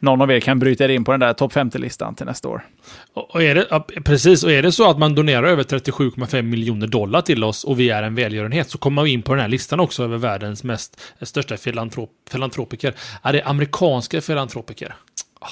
någon 0.02 0.22
av 0.22 0.32
er 0.32 0.40
kan 0.40 0.60
bryta 0.60 0.84
er 0.84 0.90
in 0.90 1.04
på 1.04 1.12
den 1.12 1.20
där 1.20 1.34
topp 1.34 1.54
50-listan 1.54 2.16
till 2.16 2.26
nästa 2.26 2.50
år. 2.50 2.66
Och 3.14 3.44
är 3.44 3.56
det, 3.56 3.68
ja, 3.70 3.88
precis, 4.06 4.44
och 4.44 4.52
är 4.52 4.62
det 4.62 4.72
så 4.72 4.90
att 4.90 5.00
man 5.00 5.16
donerar 5.16 5.44
över 5.44 5.64
37,5 5.64 6.42
miljoner 6.42 6.88
dollar 6.88 7.22
till 7.22 7.44
oss 7.44 7.64
och 7.64 7.80
vi 7.80 7.90
är 7.90 8.04
en 8.04 8.16
välgörenhet 8.16 8.70
så 8.70 8.78
kommer 8.78 8.96
man 8.96 9.08
in 9.08 9.22
på 9.22 9.34
den 9.34 9.42
här 9.42 9.48
listan 9.48 9.80
också 9.80 10.04
över 10.04 10.18
världens 10.18 10.64
mest 10.64 11.02
största 11.22 11.58
filantrop, 11.58 12.12
filantropiker. 12.30 12.94
Är 13.22 13.34
det 13.34 13.44
amerikanska 13.44 14.22
filantropiker? 14.22 14.96
Ah, 15.40 15.48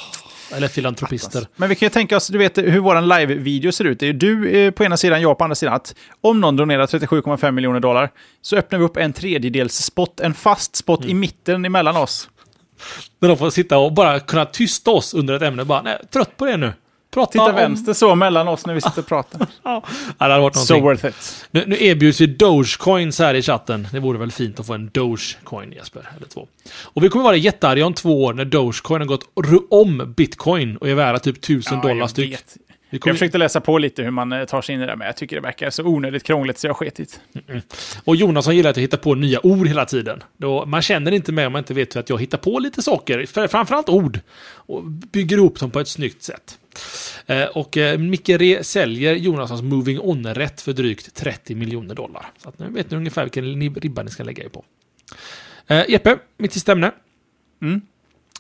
Eller 0.52 0.68
filantropister. 0.68 1.48
Men 1.56 1.70
vi 1.70 1.76
kan 1.76 1.86
ju 1.86 1.90
tänka 1.90 2.18
oss, 2.18 2.28
du 2.28 2.38
vet 2.38 2.58
hur 2.58 2.80
vår 2.80 3.02
live-video 3.02 3.72
ser 3.72 3.86
ut. 3.86 4.00
Det 4.00 4.08
är 4.08 4.14
du 4.14 4.50
eh, 4.50 4.72
på 4.72 4.84
ena 4.84 4.98
sidan, 4.98 5.22
jag 5.22 5.38
på 5.38 5.44
andra 5.44 5.56
sidan. 5.56 5.74
Att 5.74 5.96
om 6.22 6.42
någon 6.42 6.56
donerar 6.56 6.86
37,5 6.86 7.52
miljoner 7.52 7.80
dollar 7.80 8.10
så 8.42 8.56
öppnar 8.56 8.80
vi 8.80 8.86
upp 8.86 8.98
en 8.98 9.14
tredjedels 9.14 9.76
spot, 9.76 10.20
en 10.20 10.34
fast 10.34 10.76
spot 10.76 11.06
i 11.06 11.14
mitten 11.14 11.66
emellan 11.66 11.98
oss. 11.98 12.30
Där 13.20 13.28
de 13.28 13.38
får 13.38 13.50
sitta 13.50 13.78
och 13.78 13.94
bara 13.94 14.20
kunna 14.20 14.46
tysta 14.46 14.92
oss 14.92 15.14
under 15.14 15.34
ett 15.34 15.42
ämne. 15.42 15.66
Bara, 15.66 15.82
nej, 15.82 15.98
trött 16.12 16.38
på 16.38 16.46
det 16.46 16.58
nu. 16.58 16.74
Prata 17.18 17.32
Titta 17.32 17.46
om... 17.46 17.56
vänster 17.56 17.94
så 17.94 18.16
mellan 18.16 18.48
oss 18.48 18.66
när 18.66 18.74
vi 18.74 18.82
sitter 18.82 19.00
och 19.02 19.08
pratar. 19.08 19.48
Ja, 19.64 19.84
det 20.18 20.24
hade 20.24 20.40
varit 20.40 20.56
so 20.56 20.74
någonting. 20.74 21.06
worth 21.08 21.20
it. 21.20 21.46
Nu, 21.52 21.64
nu 21.68 21.78
erbjuds 21.86 22.22
ju 22.22 22.28
Dogecoins 22.28 23.20
här 23.20 23.34
i 23.34 23.42
chatten. 23.42 23.88
Det 23.92 24.00
vore 24.00 24.18
väl 24.20 24.32
fint 24.32 24.60
att 24.60 24.68
få 24.68 24.74
en 24.74 24.90
Dogecoin, 24.94 25.72
Jesper. 25.72 26.10
Eller 26.18 26.28
två. 26.28 26.48
Och 26.84 27.04
vi 27.04 27.10
kommer 27.10 27.24
vara 27.26 27.36
jättearga 27.36 27.86
om 27.86 27.94
två 27.94 28.24
år 28.24 28.34
när 28.34 28.46
Dogecoin 28.46 29.02
har 29.02 29.08
gått 29.08 29.30
ru- 29.36 29.68
om 29.70 30.14
Bitcoin 30.18 30.78
och 30.78 30.90
är 30.90 30.96
värda 30.96 31.20
typ 31.20 31.38
1000 31.38 31.74
Ja, 31.76 31.82
dollar 31.82 31.96
jag 31.96 32.10
styck. 32.10 32.34
vet. 32.34 32.58
Vi 32.90 32.96
Jag 32.96 33.02
kommer, 33.02 33.14
försökte 33.14 33.38
läsa 33.38 33.62
på 33.62 33.78
lite 33.78 34.04
hur 34.04 34.12
man 34.12 34.32
eh, 34.32 34.46
tar 34.46 34.62
sig 34.62 34.76
in 34.76 34.82
i 34.82 34.86
det, 34.86 34.96
men 34.96 35.06
jag 35.08 35.18
tycker 35.18 35.36
det 35.36 35.42
verkar 35.42 35.70
så 35.70 35.84
onödigt 35.84 36.24
krångligt 36.24 36.58
så 36.60 36.68
jag 36.68 36.78
skitit. 36.78 37.20
och 38.04 38.16
Jonasson 38.16 38.56
gillar 38.56 38.70
att 38.70 38.78
hitta 38.78 38.98
på 38.98 39.16
nya 39.16 39.46
ord 39.46 39.68
hela 39.68 39.86
tiden. 39.86 40.24
Då 40.38 40.66
man 40.66 40.82
känner 40.82 41.12
inte 41.12 41.32
med 41.32 41.48
om 41.48 41.54
man 41.54 41.60
inte 41.60 41.74
vet 41.74 41.96
att 41.96 42.10
jag 42.10 42.20
hittar 42.22 42.38
på 42.38 42.60
lite 42.60 42.82
saker, 42.82 43.26
för- 43.26 43.48
framförallt 43.48 43.90
ord, 43.90 44.20
och 44.50 44.84
bygger 44.84 45.38
ihop 45.38 45.60
dem 45.60 45.72
på 45.72 45.80
ett 45.80 45.88
snyggt 45.88 46.24
sätt. 46.24 46.58
Eh, 47.26 47.46
och 47.46 47.78
eh, 47.78 47.98
Micke 47.98 48.30
Re 48.30 48.64
säljer 48.64 49.16
Jonassons 49.16 49.62
Moving 49.62 50.00
On-rätt 50.00 50.62
för 50.62 50.74
drygt 50.74 51.16
30 51.16 51.56
miljoner 51.56 51.96
dollar. 51.96 52.32
Så 52.44 52.50
att 52.50 52.60
nu 52.60 52.70
vet 52.70 52.92
ni 52.92 52.98
ungefär 52.98 53.24
vilken 53.24 53.76
ribba 53.76 54.04
ni 54.04 54.12
ska 54.12 54.24
lägga 54.24 54.44
er 54.44 54.50
på. 54.50 54.66
Eh, 55.68 55.90
Jeppe, 55.90 56.18
mitt 56.38 56.54
sista 56.54 56.72
ämne. 56.72 56.92
Mm. 57.62 57.82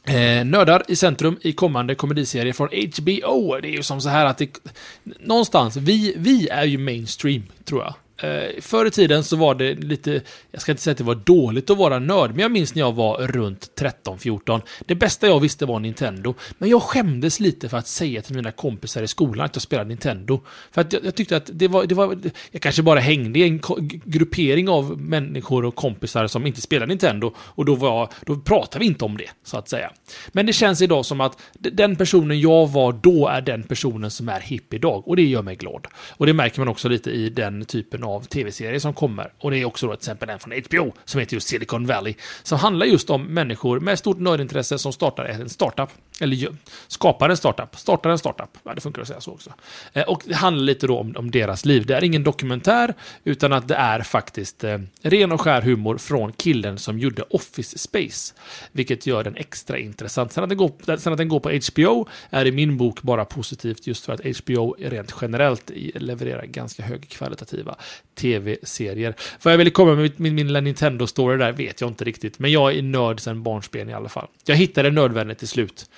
Eh, 0.03 0.45
nördar 0.45 0.83
i 0.87 0.95
centrum 0.95 1.37
i 1.41 1.53
kommande 1.53 1.95
komediserie 1.95 2.53
från 2.53 2.67
HBO. 2.67 3.59
Det 3.61 3.67
är 3.67 3.71
ju 3.71 3.83
som 3.83 4.01
så 4.01 4.09
här 4.09 4.25
att 4.25 4.37
det... 4.37 4.59
Någonstans, 5.03 5.77
vi, 5.77 6.13
vi 6.17 6.47
är 6.47 6.65
ju 6.65 6.77
mainstream, 6.77 7.43
tror 7.63 7.81
jag. 7.83 7.93
Eh, 8.21 8.61
förr 8.61 8.85
i 8.85 8.91
tiden 8.91 9.23
så 9.23 9.35
var 9.35 9.55
det 9.55 9.73
lite, 9.73 10.21
jag 10.51 10.61
ska 10.61 10.71
inte 10.71 10.81
säga 10.81 10.91
att 10.91 10.97
det 10.97 11.03
var 11.03 11.15
dåligt 11.15 11.69
att 11.69 11.77
vara 11.77 11.99
nörd, 11.99 12.31
men 12.31 12.39
jag 12.39 12.51
minns 12.51 12.75
när 12.75 12.81
jag 12.81 12.95
var 12.95 13.27
runt 13.27 13.71
13-14. 13.75 14.61
Det 14.85 14.95
bästa 14.95 15.27
jag 15.27 15.39
visste 15.39 15.65
var 15.65 15.79
Nintendo, 15.79 16.33
men 16.57 16.69
jag 16.69 16.81
skämdes 16.81 17.39
lite 17.39 17.69
för 17.69 17.77
att 17.77 17.87
säga 17.87 18.21
till 18.21 18.35
mina 18.35 18.51
kompisar 18.51 19.03
i 19.03 19.07
skolan 19.07 19.45
att 19.45 19.55
jag 19.55 19.61
spelade 19.61 19.87
Nintendo. 19.87 20.41
För 20.71 20.81
att 20.81 20.93
jag, 20.93 21.05
jag 21.05 21.15
tyckte 21.15 21.37
att 21.37 21.49
det 21.53 21.67
var, 21.67 21.85
det 21.85 21.95
var, 21.95 22.17
jag 22.51 22.61
kanske 22.61 22.81
bara 22.83 22.99
hängde 22.99 23.39
i 23.39 23.43
en 23.43 23.61
gruppering 24.05 24.69
av 24.69 25.01
människor 25.01 25.65
och 25.65 25.75
kompisar 25.75 26.27
som 26.27 26.47
inte 26.47 26.61
spelade 26.61 26.89
Nintendo, 26.89 27.33
och 27.37 27.65
då, 27.65 27.75
var, 27.75 28.09
då 28.25 28.35
pratade 28.35 28.79
vi 28.79 28.85
inte 28.85 29.05
om 29.05 29.17
det, 29.17 29.29
så 29.43 29.57
att 29.57 29.69
säga. 29.69 29.91
Men 30.31 30.45
det 30.45 30.53
känns 30.53 30.81
idag 30.81 31.05
som 31.05 31.21
att 31.21 31.41
den 31.59 31.95
personen 31.95 32.39
jag 32.39 32.67
var 32.67 32.91
då 32.91 33.27
är 33.27 33.41
den 33.41 33.63
personen 33.63 34.11
som 34.11 34.29
är 34.29 34.39
hipp 34.39 34.73
idag, 34.73 35.07
och 35.07 35.15
det 35.15 35.23
gör 35.23 35.41
mig 35.41 35.55
glad. 35.55 35.87
Och 36.09 36.25
det 36.25 36.33
märker 36.33 36.59
man 36.59 36.67
också 36.67 36.89
lite 36.89 37.11
i 37.11 37.29
den 37.29 37.65
typen 37.65 38.03
av 38.07 38.21
tv-serier 38.21 38.79
som 38.79 38.93
kommer. 38.93 39.33
Och 39.39 39.51
det 39.51 39.57
är 39.57 39.65
också 39.65 39.87
då 39.87 39.93
till 39.93 39.99
exempel 39.99 40.29
en 40.29 40.39
från 40.39 40.53
HBO 40.65 40.93
som 41.05 41.19
heter 41.19 41.33
just 41.33 41.47
Silicon 41.47 41.85
Valley, 41.85 42.15
som 42.43 42.57
handlar 42.57 42.85
just 42.85 43.09
om 43.09 43.23
människor 43.23 43.79
med 43.79 43.99
stort 43.99 44.19
nördintresse 44.19 44.77
som 44.79 44.93
startar 44.93 45.25
en 45.25 45.49
startup 45.49 45.89
eller 46.21 46.47
skapar 46.87 47.29
en 47.29 47.37
startup, 47.37 47.75
startar 47.75 48.09
en 48.09 48.17
startup. 48.17 48.57
Ja, 48.63 48.73
det 48.73 48.81
funkar 48.81 49.01
att 49.01 49.07
säga 49.07 49.21
så 49.21 49.31
också. 49.31 49.53
Eh, 49.93 50.03
och 50.03 50.21
det 50.25 50.35
handlar 50.35 50.63
lite 50.63 50.87
då 50.87 50.97
om, 50.97 51.15
om, 51.17 51.31
deras 51.31 51.65
liv. 51.65 51.85
Det 51.85 51.95
är 51.95 52.03
ingen 52.03 52.23
dokumentär, 52.23 52.93
utan 53.23 53.53
att 53.53 53.67
det 53.67 53.75
är 53.75 54.01
faktiskt 54.01 54.63
eh, 54.63 54.79
ren 55.01 55.31
och 55.31 55.41
skär 55.41 55.61
humor 55.61 55.97
från 55.97 56.31
killen 56.33 56.77
som 56.77 56.99
gjorde 56.99 57.23
Office 57.29 57.77
Space. 57.77 58.33
Vilket 58.71 59.05
gör 59.05 59.23
den 59.23 59.35
extra 59.35 59.77
intressant. 59.77 60.33
Sen 60.33 60.43
att 60.43 60.49
den 60.49 60.57
går, 60.57 60.97
sen 60.97 61.13
att 61.13 61.17
den 61.17 61.27
går 61.27 61.39
på 61.39 61.49
HBO 61.49 62.07
är 62.29 62.45
i 62.45 62.51
min 62.51 62.77
bok 62.77 63.01
bara 63.01 63.25
positivt 63.25 63.87
just 63.87 64.05
för 64.05 64.13
att 64.13 64.37
HBO 64.37 64.75
rent 64.79 65.15
generellt 65.21 65.71
levererar 65.95 66.45
ganska 66.45 66.83
högkvalitativa 66.83 67.75
tv-serier. 68.15 69.15
Vad 69.43 69.53
jag 69.53 69.57
ville 69.57 69.69
komma 69.69 69.95
med 69.95 70.11
min, 70.17 70.35
min 70.35 70.47
lilla 70.47 70.61
Nintendo-story 70.61 71.37
där 71.37 71.51
vet 71.51 71.81
jag 71.81 71.89
inte 71.89 72.05
riktigt, 72.05 72.39
men 72.39 72.51
jag 72.51 72.75
är 72.75 72.81
nörd 72.81 73.19
sedan 73.19 73.43
barnsben 73.43 73.89
i 73.89 73.93
alla 73.93 74.09
fall. 74.09 74.27
Jag 74.45 74.55
hittade 74.55 74.91
nördvänner 74.91 75.33
till 75.33 75.47
slut 75.47 75.89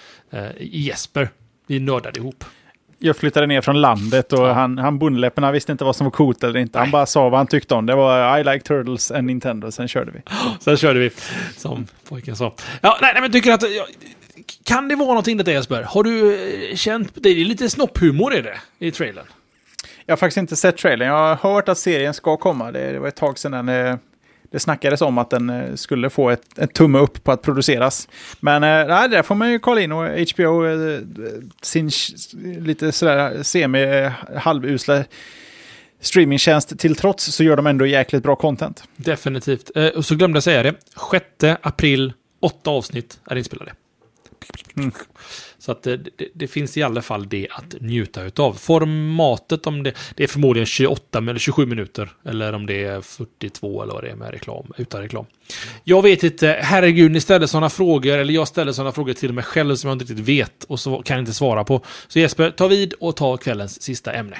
Jesper. 0.59 1.29
Vi 1.67 1.79
nördade 1.79 2.19
ihop. 2.19 2.43
Jag 3.01 3.17
flyttade 3.17 3.47
ner 3.47 3.61
från 3.61 3.81
landet 3.81 4.33
och 4.33 4.47
han, 4.47 4.77
han 4.77 4.99
bondläpparna 4.99 5.51
visste 5.51 5.71
inte 5.71 5.83
vad 5.83 5.95
som 5.95 6.05
var 6.05 6.11
coolt 6.11 6.43
eller 6.43 6.59
inte. 6.59 6.77
Nej. 6.77 6.85
Han 6.85 6.91
bara 6.91 7.05
sa 7.05 7.29
vad 7.29 7.39
han 7.39 7.47
tyckte 7.47 7.75
om 7.75 7.85
det. 7.85 7.95
var 7.95 8.39
I 8.39 8.43
like 8.43 8.59
turtles 8.59 9.11
and 9.11 9.27
Nintendo. 9.27 9.71
Sen 9.71 9.87
körde 9.87 10.11
vi. 10.11 10.19
Sen 10.59 10.77
körde 10.77 10.99
vi, 10.99 11.09
som 11.57 11.87
pojken 12.09 12.35
sa. 12.35 12.53
Ja, 12.81 12.97
nej, 13.01 13.11
nej 13.13 13.21
men 13.21 13.31
tycker 13.31 13.53
att... 13.53 13.75
Ja, 13.75 13.85
kan 14.63 14.87
det 14.87 14.95
vara 14.95 15.07
någonting 15.07 15.37
detta 15.37 15.51
Jesper? 15.51 15.83
Har 15.83 16.03
du 16.03 16.35
eh, 16.69 16.75
känt... 16.75 17.11
Det 17.15 17.29
är 17.29 17.45
lite 17.45 17.69
snopphumor 17.69 18.33
är 18.33 18.43
det 18.43 18.57
i 18.79 18.91
trailern. 18.91 19.25
Jag 20.05 20.11
har 20.11 20.17
faktiskt 20.17 20.37
inte 20.37 20.55
sett 20.55 20.77
trailern. 20.77 21.07
Jag 21.07 21.35
har 21.35 21.53
hört 21.53 21.69
att 21.69 21.77
serien 21.77 22.13
ska 22.13 22.37
komma. 22.37 22.71
Det, 22.71 22.91
det 22.91 22.99
var 22.99 23.07
ett 23.07 23.15
tag 23.15 23.39
sedan 23.39 23.65
den 23.65 23.69
eh, 23.69 23.95
det 24.51 24.59
snackades 24.59 25.01
om 25.01 25.17
att 25.17 25.29
den 25.29 25.49
eh, 25.49 25.75
skulle 25.75 26.09
få 26.09 26.29
ett, 26.29 26.59
ett 26.59 26.73
tumme 26.73 26.99
upp 26.99 27.23
på 27.23 27.31
att 27.31 27.41
produceras. 27.41 28.07
Men 28.39 28.63
äh, 28.63 29.09
där 29.09 29.23
får 29.23 29.35
man 29.35 29.51
ju 29.51 29.59
kolla 29.59 29.81
in 29.81 29.91
och 29.91 30.05
HBO, 30.05 30.65
äh, 30.65 30.99
sin 31.61 31.91
lite 32.59 32.91
sådär 32.91 33.43
semi-halvusla 33.43 35.03
streamingtjänst 35.99 36.79
till 36.79 36.95
trots 36.95 37.25
så 37.25 37.43
gör 37.43 37.55
de 37.55 37.67
ändå 37.67 37.85
jäkligt 37.85 38.23
bra 38.23 38.35
content. 38.35 38.83
Definitivt. 38.95 39.71
Eh, 39.75 39.87
och 39.87 40.05
så 40.05 40.15
glömde 40.15 40.35
jag 40.35 40.43
säga 40.43 40.63
det. 40.63 40.73
6 41.11 41.59
april, 41.61 42.13
åtta 42.39 42.71
avsnitt 42.71 43.19
är 43.25 43.35
inspelade. 43.35 43.71
Mm. 44.77 44.91
Så 45.59 45.71
att 45.71 45.87
eh, 45.87 45.93
det, 45.93 46.09
det, 46.15 46.27
det, 46.33 46.47
finns 46.47 46.77
i 46.77 46.83
alla 46.83 47.01
fall 47.01 47.29
det 47.29 47.47
att 47.51 47.75
njuta 47.81 48.23
utav. 48.23 48.53
Formatet, 48.53 49.67
om 49.67 49.83
det, 49.83 49.93
det 50.15 50.23
är 50.23 50.27
förmodligen 50.27 50.65
28 50.65 51.17
eller 51.17 51.39
27 51.39 51.65
minuter. 51.65 52.09
Eller 52.25 52.53
om 52.53 52.65
det 52.65 52.83
är 52.83 53.01
42 53.01 53.83
eller 53.83 53.93
vad 53.93 54.03
det 54.03 54.09
är 54.09 54.15
med 54.15 54.31
reklam, 54.31 54.71
utan 54.77 55.01
reklam. 55.01 55.25
Jag 55.83 56.01
vet 56.01 56.23
inte, 56.23 56.59
herregud, 56.61 57.11
ni 57.11 57.21
ställer 57.21 57.47
sådana 57.47 57.69
frågor, 57.69 58.17
eller 58.17 58.33
jag 58.33 58.47
ställer 58.47 58.71
sådana 58.71 58.91
frågor 58.91 59.13
till 59.13 59.33
mig 59.33 59.43
själv 59.43 59.75
som 59.75 59.87
jag 59.87 59.95
inte 59.95 60.05
riktigt 60.05 60.25
vet 60.25 60.63
och 60.63 60.79
så 60.79 61.01
kan 61.01 61.17
jag 61.17 61.21
inte 61.21 61.33
svara 61.33 61.63
på. 61.63 61.81
Så 62.07 62.19
Jesper, 62.19 62.51
ta 62.51 62.67
vid 62.67 62.93
och 62.93 63.15
ta 63.15 63.37
kvällens 63.37 63.81
sista 63.81 64.13
ämne. 64.13 64.37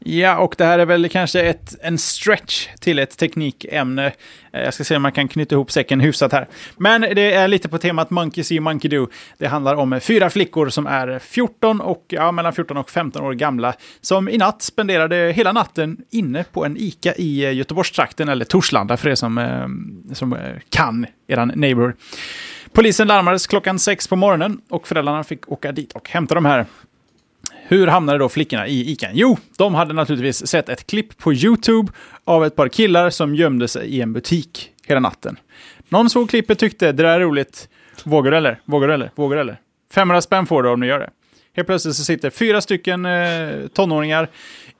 Ja, 0.00 0.38
och 0.38 0.54
det 0.58 0.64
här 0.64 0.78
är 0.78 0.86
väl 0.86 1.08
kanske 1.08 1.40
ett, 1.40 1.74
en 1.82 1.98
stretch 1.98 2.68
till 2.80 2.98
ett 2.98 3.18
teknikämne. 3.18 4.12
Eh, 4.52 4.62
jag 4.62 4.74
ska 4.74 4.84
se 4.84 4.96
om 4.96 5.02
man 5.02 5.12
kan 5.12 5.28
knyta 5.28 5.54
ihop 5.54 5.70
säcken 5.70 6.00
hyfsat 6.00 6.32
här. 6.32 6.48
Men 6.76 7.00
det 7.00 7.32
är 7.32 7.48
lite 7.48 7.68
på 7.68 7.78
temat 7.78 8.10
Monkey 8.10 8.44
See, 8.44 8.60
Monkey 8.60 8.88
Do. 8.88 9.08
Det 9.38 9.46
handlar 9.46 9.74
om 9.74 10.00
fyra 10.00 10.30
flickor 10.30 10.68
som 10.68 10.86
är 10.86 11.18
14 11.18 11.80
och, 11.80 12.04
ja, 12.08 12.32
mellan 12.32 12.52
14 12.52 12.76
och 12.76 12.90
15 12.90 13.24
år 13.24 13.32
gamla, 13.32 13.74
som 14.00 14.28
i 14.28 14.38
natt 14.38 14.62
spenderade 14.62 15.32
hela 15.36 15.52
natten 15.52 15.96
inne 16.10 16.44
på 16.44 16.64
en 16.64 16.76
ICA 16.76 17.14
i 17.14 17.44
eh, 17.44 17.52
Göteborgstrakten, 17.52 18.28
eller 18.28 18.44
Torslanda 18.44 18.96
för 18.96 19.08
er 19.08 19.14
som, 19.14 19.38
eh, 19.38 20.14
som 20.14 20.36
kan 20.70 21.06
eran 21.28 21.52
neighbor. 21.54 21.96
Polisen 22.72 23.08
larmades 23.08 23.46
klockan 23.46 23.78
sex 23.78 24.08
på 24.08 24.16
morgonen 24.16 24.60
och 24.68 24.88
föräldrarna 24.88 25.24
fick 25.24 25.52
åka 25.52 25.72
dit 25.72 25.92
och 25.92 26.08
hämta 26.10 26.34
de 26.34 26.44
här 26.44 26.66
hur 27.68 27.86
hamnade 27.86 28.18
då 28.18 28.28
flickorna 28.28 28.66
i 28.66 28.90
ICAn? 28.90 29.10
Jo, 29.14 29.38
de 29.58 29.74
hade 29.74 29.94
naturligtvis 29.94 30.46
sett 30.46 30.68
ett 30.68 30.86
klipp 30.86 31.18
på 31.18 31.32
YouTube 31.32 31.92
av 32.24 32.44
ett 32.44 32.56
par 32.56 32.68
killar 32.68 33.10
som 33.10 33.34
gömde 33.34 33.68
sig 33.68 33.88
i 33.88 34.00
en 34.00 34.12
butik 34.12 34.70
hela 34.86 35.00
natten. 35.00 35.36
Någon 35.88 36.10
såg 36.10 36.30
klippet 36.30 36.58
tyckte 36.58 36.92
det 36.92 37.02
där 37.02 37.04
är 37.04 37.20
roligt. 37.20 37.68
Vågar 38.04 38.30
du 38.30 38.36
eller? 38.36 38.60
Vågar 38.64 38.88
du 38.88 38.94
eller? 38.94 39.10
Vågar 39.14 39.36
du 39.36 39.40
eller? 39.40 39.60
500 39.92 40.20
spänn 40.20 40.46
får 40.46 40.62
du 40.62 40.68
om 40.68 40.80
du 40.80 40.86
gör 40.86 40.98
det. 40.98 41.10
Helt 41.56 41.68
plötsligt 41.68 41.96
så 41.96 42.04
sitter 42.04 42.30
fyra 42.30 42.60
stycken 42.60 43.06
eh, 43.06 43.66
tonåringar 43.74 44.28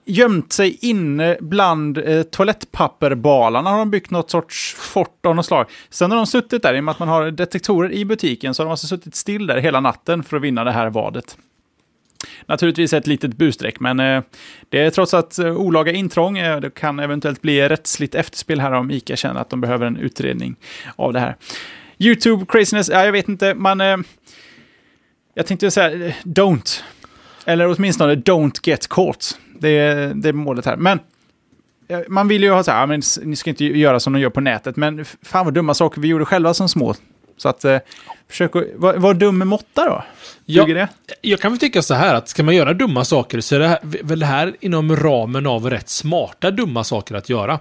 gömt 0.05 0.53
sig 0.53 0.79
inne 0.81 1.37
bland 1.41 1.99
eh, 1.99 2.23
toalettpapperbalarna. 2.23 3.71
Har 3.71 3.79
de 3.79 3.91
byggt 3.91 4.11
något 4.11 4.31
sorts 4.31 4.75
fort 4.75 5.27
av 5.27 5.37
något 5.37 5.47
slag. 5.47 5.67
Sen 5.91 6.11
har 6.11 6.19
de 6.19 6.27
suttit 6.27 6.63
där, 6.63 6.75
i 6.75 6.81
och 6.81 6.85
med 6.85 6.93
att 6.93 6.99
man 6.99 7.09
har 7.09 7.31
detektorer 7.31 7.93
i 7.93 8.05
butiken, 8.05 8.55
så 8.55 8.63
har 8.63 8.67
de 8.67 8.71
alltså 8.71 8.87
suttit 8.87 9.15
still 9.15 9.47
där 9.47 9.59
hela 9.59 9.81
natten 9.81 10.23
för 10.23 10.37
att 10.37 10.43
vinna 10.43 10.65
det 10.65 10.73
här 10.73 10.91
vadet. 10.91 11.37
Naturligtvis 12.47 12.93
ett 12.93 13.07
litet 13.07 13.37
busstreck, 13.37 13.81
men 13.81 14.01
eh, 14.01 14.23
det 14.69 14.81
är 14.81 14.91
trots 14.91 15.15
att 15.15 15.39
eh, 15.39 15.57
olaga 15.57 15.93
intrång. 15.93 16.39
Eh, 16.39 16.61
det 16.61 16.71
kan 16.71 16.99
eventuellt 16.99 17.43
bli 17.43 17.69
rättsligt 17.69 18.15
efterspel 18.15 18.61
här 18.61 18.73
om 18.73 18.91
ICA 18.91 19.17
känner 19.17 19.41
att 19.41 19.51
de 19.51 19.61
behöver 19.61 19.87
en 19.87 19.97
utredning 19.97 20.57
av 20.97 21.13
det 21.13 21.21
här. 21.21 21.37
YouTube 21.99 22.47
craziness, 22.49 22.89
ja, 22.89 23.05
jag 23.05 23.13
vet 23.13 23.29
inte, 23.29 23.55
man... 23.55 23.81
jag 25.35 25.47
tänkte 25.47 25.71
säga 25.71 26.13
don't. 26.25 26.83
Eller 27.45 27.75
åtminstone 27.77 28.15
don't 28.15 28.61
get 28.63 28.89
caught. 28.89 29.39
Det 29.59 29.69
är, 29.69 30.15
det 30.15 30.29
är 30.29 30.33
målet 30.33 30.67
här. 30.67 30.77
Men 30.77 30.99
man 32.09 32.29
vill 32.29 32.43
ju 32.43 32.51
ha 32.51 32.63
så 32.63 32.71
här, 32.71 32.87
men 32.87 33.03
ni 33.23 33.37
ska 33.37 33.51
inte 33.51 33.65
göra 33.65 34.01
som 34.01 34.13
de 34.13 34.21
gör 34.21 34.31
på 34.31 34.41
nätet, 34.41 34.77
men 34.77 35.05
fan 35.05 35.45
vad 35.45 35.55
dumma 35.55 35.75
saker 35.75 36.01
vi 36.01 36.09
gjorde 36.09 36.25
själva 36.25 36.55
som 36.55 36.69
små. 36.69 36.95
Så 37.39 37.49
att 37.49 37.65
eh, 37.65 37.79
försök 38.29 38.57
att 38.57 38.65
vara 38.77 38.99
var 38.99 39.15
dum 39.15 39.39
med 39.39 39.47
måtta 39.47 39.85
då. 39.85 40.05
Ja, 40.45 40.65
det? 40.65 40.89
Jag 41.21 41.41
kan 41.41 41.53
väl 41.53 41.59
tycka 41.59 41.83
så 41.83 41.95
här 41.95 42.15
att 42.15 42.29
ska 42.29 42.43
man 42.43 42.55
göra 42.55 42.75
dumma 42.75 43.05
saker 43.05 43.41
så 43.41 43.55
är 43.55 43.59
det 43.59 43.69
här, 43.69 43.79
väl 43.83 44.19
det 44.19 44.27
här 44.27 44.57
inom 44.61 44.97
ramen 44.97 45.47
av 45.47 45.71
rätt 45.71 45.89
smarta 45.89 46.51
dumma 46.51 46.85
saker 46.85 47.15
att 47.15 47.29
göra. 47.29 47.59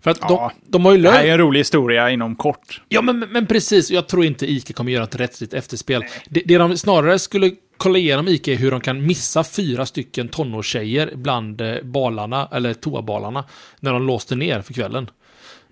För 0.00 0.10
att 0.10 0.18
ja, 0.20 0.52
de, 0.64 0.70
de 0.70 0.84
har 0.84 0.92
ju 0.92 0.98
löst... 0.98 1.12
Det 1.12 1.18
här 1.18 1.26
är 1.26 1.32
en 1.32 1.38
rolig 1.38 1.60
historia 1.60 2.10
inom 2.10 2.36
kort. 2.36 2.80
Ja, 2.88 3.02
men, 3.02 3.18
men 3.18 3.46
precis. 3.46 3.90
Jag 3.90 4.06
tror 4.06 4.24
inte 4.24 4.50
ICA 4.52 4.72
kommer 4.72 4.92
göra 4.92 5.04
ett 5.04 5.16
rättsligt 5.16 5.54
efterspel. 5.54 6.04
Det, 6.28 6.42
det 6.44 6.58
de 6.58 6.78
snarare 6.78 7.18
skulle 7.18 7.52
kolla 7.76 7.98
igenom 7.98 8.28
ICA 8.28 8.52
är 8.52 8.56
hur 8.56 8.70
de 8.70 8.80
kan 8.80 9.06
missa 9.06 9.44
fyra 9.44 9.86
stycken 9.86 10.28
tonårstjejer 10.28 11.12
bland 11.14 11.60
eh, 11.60 11.82
balarna, 11.82 12.48
eller 12.52 12.74
toabalarna, 12.74 13.44
när 13.80 13.92
de 13.92 14.06
låste 14.06 14.34
ner 14.34 14.62
för 14.62 14.74
kvällen. 14.74 15.10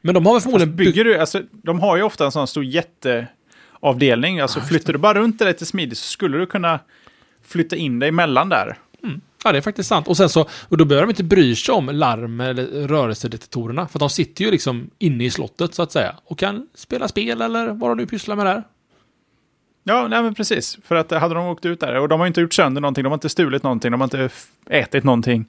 Men 0.01 0.15
de 0.15 0.27
har 0.27 0.33
väl 0.33 0.43
förmodligen... 0.43 0.77
bygger 0.77 1.05
du, 1.05 1.19
alltså, 1.19 1.41
de 1.51 1.81
har 1.81 1.97
ju 1.97 2.03
ofta 2.03 2.25
en 2.25 2.33
sån 2.33 2.47
stor 2.47 2.65
jätte 2.65 3.27
avdelning. 3.83 4.41
Alltså 4.41 4.59
ja, 4.59 4.65
flyttar 4.65 4.93
du 4.93 4.99
bara 4.99 5.19
runt 5.19 5.39
det 5.39 5.45
lite 5.45 5.67
smidigt 5.67 5.99
så 5.99 6.09
skulle 6.11 6.39
du 6.39 6.47
kunna 6.47 6.81
flytta 7.43 7.77
in 7.77 7.99
dig 7.99 8.09
emellan 8.09 8.49
där. 8.49 8.79
Mm. 9.03 9.21
Ja, 9.45 9.53
det 9.53 9.59
är 9.59 9.63
faktiskt 9.63 9.89
sant. 9.89 10.09
Och 10.09 10.17
sen 10.17 10.29
så, 10.29 10.49
och 10.69 10.77
då 10.77 10.85
behöver 10.85 11.07
de 11.07 11.11
inte 11.11 11.25
bry 11.25 11.57
sig 11.57 11.75
om 11.75 11.89
larm 11.89 12.41
eller 12.41 12.67
rörelsedetektorerna. 12.89 13.89
För 13.89 13.99
de 13.99 14.11
sitter 14.11 14.45
ju 14.45 14.51
liksom 14.51 14.91
inne 14.99 15.25
i 15.25 15.31
slottet 15.31 15.75
så 15.75 15.83
att 15.83 15.93
säga. 15.93 16.17
Och 16.25 16.39
kan 16.39 16.69
spela 16.75 17.09
spel 17.09 17.43
eller 17.43 17.73
vad 17.73 17.91
de 17.91 17.97
nu 17.97 18.07
pysslar 18.07 18.37
med 18.37 18.47
där. 18.47 18.63
Ja, 19.85 20.09
nej 20.09 20.23
men 20.23 20.35
precis. 20.35 20.79
För 20.85 20.95
att 20.95 21.11
hade 21.11 21.35
de 21.35 21.47
åkt 21.47 21.65
ut 21.65 21.81
där, 21.81 21.99
och 21.99 22.09
de 22.09 22.21
har 22.21 22.27
inte 22.27 22.41
gjort 22.41 22.55
sönder 22.55 22.81
någonting, 22.81 23.05
de 23.05 23.09
har 23.09 23.17
inte 23.17 23.29
stulit 23.29 23.63
någonting, 23.63 23.91
de 23.91 24.01
har 24.01 24.07
inte 24.07 24.29
ätit 24.67 25.05
någonting. 25.05 25.47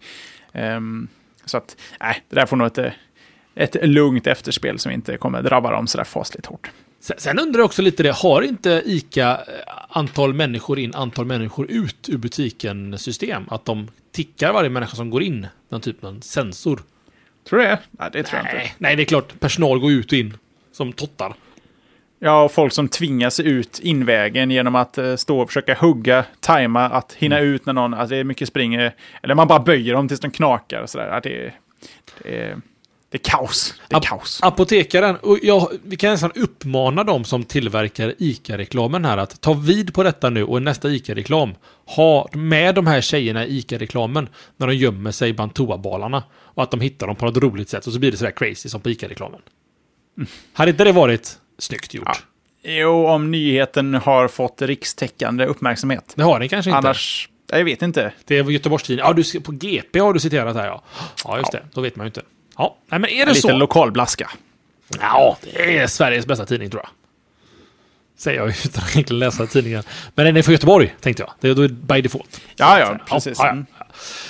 Um, 0.53 1.07
så 1.45 1.57
att, 1.57 1.77
nej, 1.99 2.23
det 2.29 2.35
där 2.35 2.45
får 2.45 2.57
nog 2.57 2.67
ett, 2.67 2.93
ett 3.55 3.87
lugnt 3.87 4.27
efterspel 4.27 4.79
som 4.79 4.91
inte 4.91 5.17
kommer 5.17 5.41
drabba 5.41 5.71
dem 5.71 5.87
sådär 5.87 6.03
fasligt 6.03 6.45
hårt. 6.45 6.71
Sen 7.03 7.39
undrar 7.39 7.59
jag 7.59 7.65
också 7.65 7.81
lite 7.81 8.03
det, 8.03 8.11
har 8.11 8.41
inte 8.41 8.81
ICA 8.85 9.31
eh, 9.31 9.73
antal 9.89 10.33
människor 10.33 10.79
in, 10.79 10.95
antal 10.95 11.25
människor 11.25 11.71
ut 11.71 12.09
ur 12.09 12.17
butiken 12.17 12.97
system? 12.97 13.43
Att 13.49 13.65
de 13.65 13.87
tickar 14.11 14.53
varje 14.53 14.69
människa 14.69 14.95
som 14.95 15.09
går 15.09 15.23
in, 15.23 15.47
den 15.69 15.81
typen 15.81 16.09
av 16.09 16.19
sensor? 16.19 16.79
Tror 17.49 17.59
du 17.59 17.65
det? 17.65 17.79
Nej, 17.91 18.09
det 18.13 18.23
tror 18.23 18.39
nej, 18.43 18.53
jag 18.53 18.63
inte. 18.63 18.73
Nej, 18.77 18.95
det 18.95 19.03
är 19.03 19.05
klart. 19.05 19.39
Personal 19.39 19.79
går 19.79 19.91
ut 19.91 20.11
och 20.11 20.17
in 20.17 20.37
som 20.71 20.93
tottar. 20.93 21.33
Ja, 22.19 22.43
och 22.43 22.51
folk 22.51 22.73
som 22.73 22.87
tvingas 22.87 23.39
ut 23.39 23.79
invägen 23.79 24.51
genom 24.51 24.75
att 24.75 24.97
uh, 24.97 25.15
stå 25.15 25.39
och 25.39 25.49
försöka 25.49 25.73
hugga, 25.73 26.25
tajma, 26.39 26.85
att 26.85 27.13
hinna 27.13 27.37
mm. 27.37 27.53
ut 27.53 27.65
när 27.65 27.73
någon, 27.73 27.93
alltså 27.93 28.15
det 28.15 28.19
är 28.19 28.23
mycket 28.23 28.47
spring, 28.47 28.75
eller 28.75 29.35
man 29.35 29.47
bara 29.47 29.59
böjer 29.59 29.93
dem 29.93 30.07
tills 30.07 30.19
de 30.19 30.31
knakar 30.31 30.81
och 30.81 30.89
sådär. 30.89 31.19
Det, 31.23 31.53
det 32.23 32.57
det 33.13 33.17
är 33.17 33.31
kaos. 33.31 33.73
Det 33.87 33.95
är 33.95 33.97
Ap 33.97 34.05
kaos. 34.05 34.39
Apotekaren, 34.43 35.15
och 35.15 35.39
jag, 35.43 35.69
vi 35.83 35.95
kan 35.95 36.11
nästan 36.11 36.31
uppmana 36.35 37.03
dem 37.03 37.23
som 37.23 37.43
tillverkar 37.43 38.15
ICA-reklamen 38.17 39.05
här 39.05 39.17
att 39.17 39.41
ta 39.41 39.53
vid 39.53 39.93
på 39.93 40.03
detta 40.03 40.29
nu 40.29 40.43
och 40.43 40.61
nästa 40.61 40.89
ICA-reklam 40.89 41.55
ha 41.85 42.29
med 42.33 42.75
de 42.75 42.87
här 42.87 43.01
tjejerna 43.01 43.45
i 43.45 43.57
ICA-reklamen 43.57 44.29
när 44.57 44.67
de 44.67 44.75
gömmer 44.75 45.11
sig 45.11 45.33
bland 45.33 45.53
toabalarna 45.53 46.23
och 46.33 46.63
att 46.63 46.71
de 46.71 46.81
hittar 46.81 47.07
dem 47.07 47.15
på 47.15 47.25
något 47.25 47.37
roligt 47.37 47.69
sätt 47.69 47.87
och 47.87 47.93
så 47.93 47.99
blir 47.99 48.11
det 48.11 48.17
sådär 48.17 48.31
crazy 48.31 48.69
som 48.69 48.81
på 48.81 48.89
ICA-reklamen. 48.89 49.41
Mm. 50.17 50.29
Hade 50.53 50.71
inte 50.71 50.83
det 50.83 50.91
varit 50.91 51.37
snyggt 51.57 51.93
gjort? 51.93 52.05
Ja. 52.05 52.15
Jo, 52.71 53.07
om 53.07 53.31
nyheten 53.31 53.93
har 53.93 54.27
fått 54.27 54.61
rikstäckande 54.61 55.45
uppmärksamhet. 55.45 56.13
Det 56.15 56.23
har 56.23 56.39
den 56.39 56.49
kanske 56.49 56.71
inte. 56.71 56.77
Annars, 56.77 57.29
jag 57.51 57.65
vet 57.65 57.81
inte. 57.81 58.13
Det 58.25 58.37
är 58.37 58.51
Göteborgstidningen. 58.51 59.07
Ja, 59.07 59.13
du, 59.13 59.41
på 59.41 59.51
GP 59.51 59.99
har 59.99 60.13
du 60.13 60.19
citerat 60.19 60.55
här 60.55 60.65
ja. 60.65 60.83
Ja, 61.25 61.37
just 61.37 61.53
ja. 61.53 61.59
det. 61.59 61.65
Då 61.73 61.81
vet 61.81 61.95
man 61.95 62.05
ju 62.05 62.07
inte. 62.07 62.21
Ja, 62.57 62.77
men 62.87 63.05
är 63.05 63.25
det 63.25 63.31
en 63.31 63.35
så? 63.35 63.47
Lite 63.47 63.57
lokalblaska. 63.57 64.29
Ja, 64.99 65.37
det 65.41 65.77
är 65.77 65.87
Sveriges 65.87 66.25
bästa 66.25 66.45
tidning 66.45 66.69
tror 66.69 66.83
jag. 66.83 66.89
Säger 68.17 68.39
jag 68.39 68.49
utan 68.65 68.83
att 68.83 68.91
egentligen 68.95 69.19
läsa 69.19 69.47
tidningen. 69.47 69.83
Men 70.15 70.25
den 70.25 70.37
är 70.37 70.41
från 70.41 70.53
Göteborg, 70.53 70.95
tänkte 70.99 71.23
jag. 71.23 71.31
Det 71.39 71.49
är 71.49 71.55
då 71.55 71.67
by 71.67 72.01
default. 72.01 72.41
Ja, 72.55 72.79
ja, 72.79 72.97
precis. 73.09 73.37
Ja, 73.39 73.45
ja. 73.45 73.51
Mm. 73.51 73.65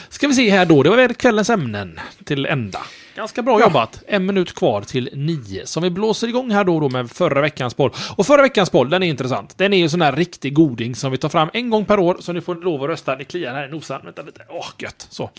Ska 0.09 0.27
vi 0.27 0.33
se 0.33 0.49
här 0.49 0.65
då. 0.65 0.83
Det 0.83 0.89
var 0.89 0.97
väl 0.97 1.13
kvällens 1.13 1.49
ämnen 1.49 1.99
till 2.25 2.45
ända. 2.45 2.79
Ganska 3.15 3.41
bra 3.41 3.59
Ja. 3.59 3.65
jobbat. 3.65 4.03
En 4.07 4.25
minut 4.25 4.53
kvar 4.55 4.81
till 4.81 5.09
nio. 5.13 5.65
Som 5.65 5.83
vi 5.83 5.89
blåser 5.89 6.27
igång 6.27 6.51
här 6.51 6.63
då, 6.63 6.75
och 6.75 6.81
då 6.81 6.89
med 6.89 7.11
förra 7.11 7.41
veckans 7.41 7.75
boll. 7.77 7.91
Och 8.15 8.25
förra 8.27 8.41
veckans 8.41 8.71
boll, 8.71 8.89
den 8.89 9.03
är 9.03 9.07
intressant. 9.07 9.57
Den 9.57 9.73
är 9.73 9.77
ju 9.77 9.89
sån 9.89 10.01
här 10.01 10.11
riktig 10.15 10.53
goding 10.53 10.95
som 10.95 11.11
vi 11.11 11.17
tar 11.17 11.29
fram 11.29 11.49
en 11.53 11.69
gång 11.69 11.85
per 11.85 11.99
år. 11.99 12.17
Så 12.19 12.33
ni 12.33 12.41
får 12.41 12.55
lov 12.55 12.83
att 12.83 12.89
rösta. 12.89 13.15
Det 13.15 13.23
kliar 13.23 13.53
här 13.53 13.67
i 13.67 13.71
nosan. 13.71 14.01
Vänta 14.03 14.21
lite. 14.21 14.41
Åh, 14.49 14.65
gött. 14.79 15.07
Så. 15.09 15.29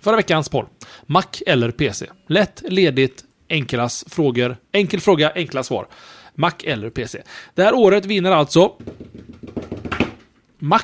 Förra 0.00 0.16
veckans 0.16 0.50
boll. 0.50 0.66
Mac 1.06 1.24
eller 1.46 1.70
PC? 1.70 2.06
Lätt, 2.26 2.62
ledigt, 2.68 3.24
enkelas 3.48 4.04
frågor. 4.08 4.56
Enkel 4.72 5.00
fråga, 5.00 5.32
enkla 5.34 5.62
svar. 5.62 5.86
Mac 6.34 6.52
eller 6.64 6.90
PC? 6.90 7.22
Det 7.54 7.62
här 7.62 7.74
året 7.74 8.04
vinner 8.04 8.30
alltså 8.30 8.72
Mac 10.58 10.80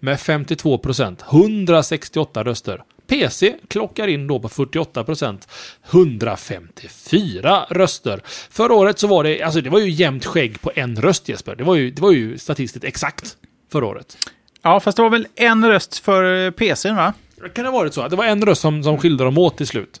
med 0.00 0.20
52 0.20 0.78
procent, 0.78 1.24
168 1.30 2.44
röster. 2.44 2.82
PC 3.08 3.54
klockar 3.68 4.08
in 4.08 4.26
då 4.26 4.40
på 4.40 4.48
48 4.48 5.04
procent, 5.04 5.48
154 5.90 7.66
röster. 7.70 8.20
Förra 8.50 8.74
året 8.74 8.98
så 8.98 9.06
var 9.06 9.24
det, 9.24 9.42
alltså 9.42 9.60
det 9.60 9.70
var 9.70 9.78
ju 9.78 9.90
jämnt 9.90 10.24
skägg 10.24 10.60
på 10.60 10.72
en 10.74 10.96
röst 10.96 11.28
Jesper. 11.28 11.56
Det 11.56 11.64
var 11.64 11.74
ju, 11.74 11.90
det 11.90 12.02
var 12.02 12.12
ju 12.12 12.38
statistiskt 12.38 12.84
exakt 12.84 13.36
förra 13.72 13.86
året. 13.86 14.18
Ja, 14.62 14.80
fast 14.80 14.96
det 14.96 15.02
var 15.02 15.10
väl 15.10 15.26
en 15.34 15.68
röst 15.68 15.98
för 15.98 16.46
eh, 16.46 16.50
PCn, 16.50 16.96
va? 16.96 17.12
Kan 17.54 17.64
det 17.64 17.70
ha 17.70 17.78
varit 17.78 17.94
så? 17.94 18.08
Det 18.08 18.16
var 18.16 18.24
en 18.24 18.44
röst 18.44 18.60
som, 18.60 18.82
som 18.82 18.98
skilde 18.98 19.24
dem 19.24 19.38
åt 19.38 19.56
till 19.56 19.66
slut. 19.66 20.00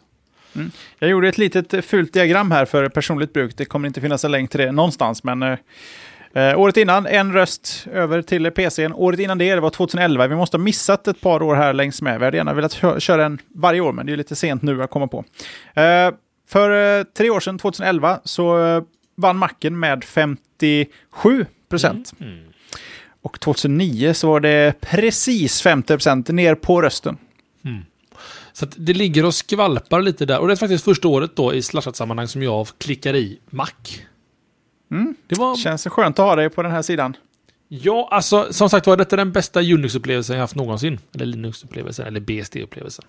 Jag 0.98 1.10
gjorde 1.10 1.28
ett 1.28 1.38
litet 1.38 1.74
eh, 1.74 1.80
fult 1.80 2.12
diagram 2.12 2.50
här 2.50 2.64
för 2.64 2.88
personligt 2.88 3.32
bruk. 3.32 3.56
Det 3.56 3.64
kommer 3.64 3.88
inte 3.88 4.00
finnas 4.00 4.24
en 4.24 4.30
länk 4.30 4.50
till 4.50 4.60
det 4.60 4.72
någonstans, 4.72 5.24
men 5.24 5.56
eh, 6.32 6.58
året 6.58 6.76
innan 6.76 7.06
en 7.06 7.32
röst 7.32 7.86
över 7.92 8.22
till 8.22 8.50
PCn. 8.50 8.92
Året 8.92 9.20
innan 9.20 9.38
det, 9.38 9.54
det 9.54 9.60
var 9.60 9.70
2011. 9.70 10.26
Vi 10.26 10.36
måste 10.36 10.56
ha 10.56 10.62
missat 10.64 11.08
ett 11.08 11.20
par 11.20 11.42
år 11.42 11.54
här 11.54 11.72
längs 11.72 12.02
med. 12.02 12.18
Vi 12.18 12.24
hade 12.24 12.36
gärna 12.36 12.54
velat 12.54 12.74
kö- 12.74 13.00
köra 13.00 13.24
en 13.26 13.38
varje 13.54 13.80
år, 13.80 13.92
men 13.92 14.06
det 14.06 14.12
är 14.12 14.16
lite 14.16 14.36
sent 14.36 14.62
nu 14.62 14.82
att 14.82 14.90
komma 14.90 15.06
på. 15.08 15.24
Eh, 15.74 16.10
för 16.48 16.98
eh, 16.98 17.04
tre 17.04 17.30
år 17.30 17.40
sedan, 17.40 17.58
2011, 17.58 18.20
så 18.24 18.64
eh, 18.66 18.82
vann 19.16 19.36
Macken 19.38 19.78
med 19.78 20.04
57 20.04 21.46
procent. 21.70 22.12
Mm. 22.20 22.38
Och 23.22 23.40
2009 23.40 24.12
så 24.14 24.28
var 24.28 24.40
det 24.40 24.80
precis 24.80 25.62
50 25.62 25.86
procent 25.94 26.28
ner 26.28 26.54
på 26.54 26.82
rösten. 26.82 27.16
Så 28.52 28.64
att 28.64 28.74
det 28.76 28.92
ligger 28.94 29.24
och 29.24 29.34
skvalpar 29.34 30.02
lite 30.02 30.26
där. 30.26 30.38
Och 30.38 30.46
det 30.46 30.54
är 30.54 30.56
faktiskt 30.56 30.84
första 30.84 31.08
året 31.08 31.36
då 31.36 31.54
i 31.54 31.62
slashat-sammanhang 31.62 32.28
som 32.28 32.42
jag 32.42 32.66
klickar 32.78 33.16
i 33.16 33.38
Mac. 33.50 33.66
Mm. 34.90 35.14
Det 35.26 35.38
var... 35.38 35.56
Känns 35.56 35.84
det 35.84 35.90
skönt 35.90 36.18
att 36.18 36.24
ha 36.24 36.36
dig 36.36 36.48
på 36.50 36.62
den 36.62 36.72
här 36.72 36.82
sidan. 36.82 37.16
Ja, 37.68 38.08
alltså 38.10 38.52
som 38.52 38.70
sagt 38.70 38.86
var, 38.86 38.96
detta 38.96 39.14
är 39.14 39.18
den 39.18 39.32
bästa 39.32 39.60
Unix-upplevelsen 39.60 40.34
jag 40.34 40.40
haft 40.40 40.54
någonsin. 40.54 40.98
Eller 41.14 41.26
Linux-upplevelsen, 41.26 42.06
eller 42.06 42.20
BSD-upplevelsen. 42.20 43.04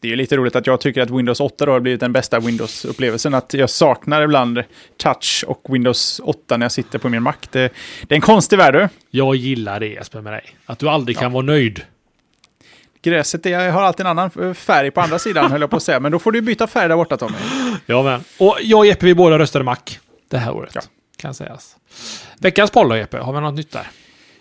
Det 0.00 0.12
är 0.12 0.16
lite 0.16 0.36
roligt 0.36 0.56
att 0.56 0.66
jag 0.66 0.80
tycker 0.80 1.02
att 1.02 1.10
Windows 1.10 1.40
8 1.40 1.66
då 1.66 1.72
har 1.72 1.80
blivit 1.80 2.00
den 2.00 2.12
bästa 2.12 2.40
Windows-upplevelsen. 2.40 3.34
Att 3.34 3.54
jag 3.54 3.70
saknar 3.70 4.22
ibland 4.22 4.62
touch 4.96 5.44
och 5.46 5.66
Windows 5.68 6.20
8 6.24 6.56
när 6.56 6.64
jag 6.64 6.72
sitter 6.72 6.98
på 6.98 7.08
min 7.08 7.22
Mac. 7.22 7.34
Det, 7.50 7.72
det 8.02 8.14
är 8.14 8.16
en 8.16 8.20
konstig 8.20 8.56
värld. 8.56 8.74
du. 8.74 8.88
Jag 9.10 9.36
gillar 9.36 9.80
det 9.80 9.86
Jesper 9.86 10.20
med 10.20 10.32
dig. 10.32 10.56
Att 10.66 10.78
du 10.78 10.88
aldrig 10.88 11.18
kan 11.18 11.32
vara 11.32 11.44
nöjd. 11.44 11.82
Gräset 13.02 13.46
är, 13.46 13.70
har 13.70 13.82
alltid 13.82 14.06
en 14.06 14.18
annan 14.18 14.54
färg 14.54 14.90
på 14.90 15.00
andra 15.00 15.18
sidan, 15.18 15.50
höll 15.50 15.60
jag 15.60 15.70
på 15.70 15.76
att 15.76 15.82
säga. 15.82 16.00
Men 16.00 16.12
då 16.12 16.18
får 16.18 16.32
du 16.32 16.40
byta 16.40 16.66
färg 16.66 16.88
där 16.88 16.96
borta, 16.96 17.16
Tommy. 17.16 17.36
Ja, 17.86 18.02
men. 18.02 18.20
Och 18.38 18.58
jag 18.62 18.78
och 18.78 18.86
Jeppe, 18.86 19.06
vi 19.06 19.14
båda 19.14 19.38
röstade 19.38 19.64
Mac. 19.64 19.76
Det 20.30 20.38
här 20.38 20.54
året. 20.54 20.72
Ja. 20.74 20.80
Kan 21.24 21.34
sägas. 21.34 21.76
Veckans 22.38 22.70
poll 22.70 22.96
Jeppe, 22.96 23.18
har 23.18 23.32
vi 23.32 23.40
något 23.40 23.54
nytt 23.54 23.72
där? 23.72 23.86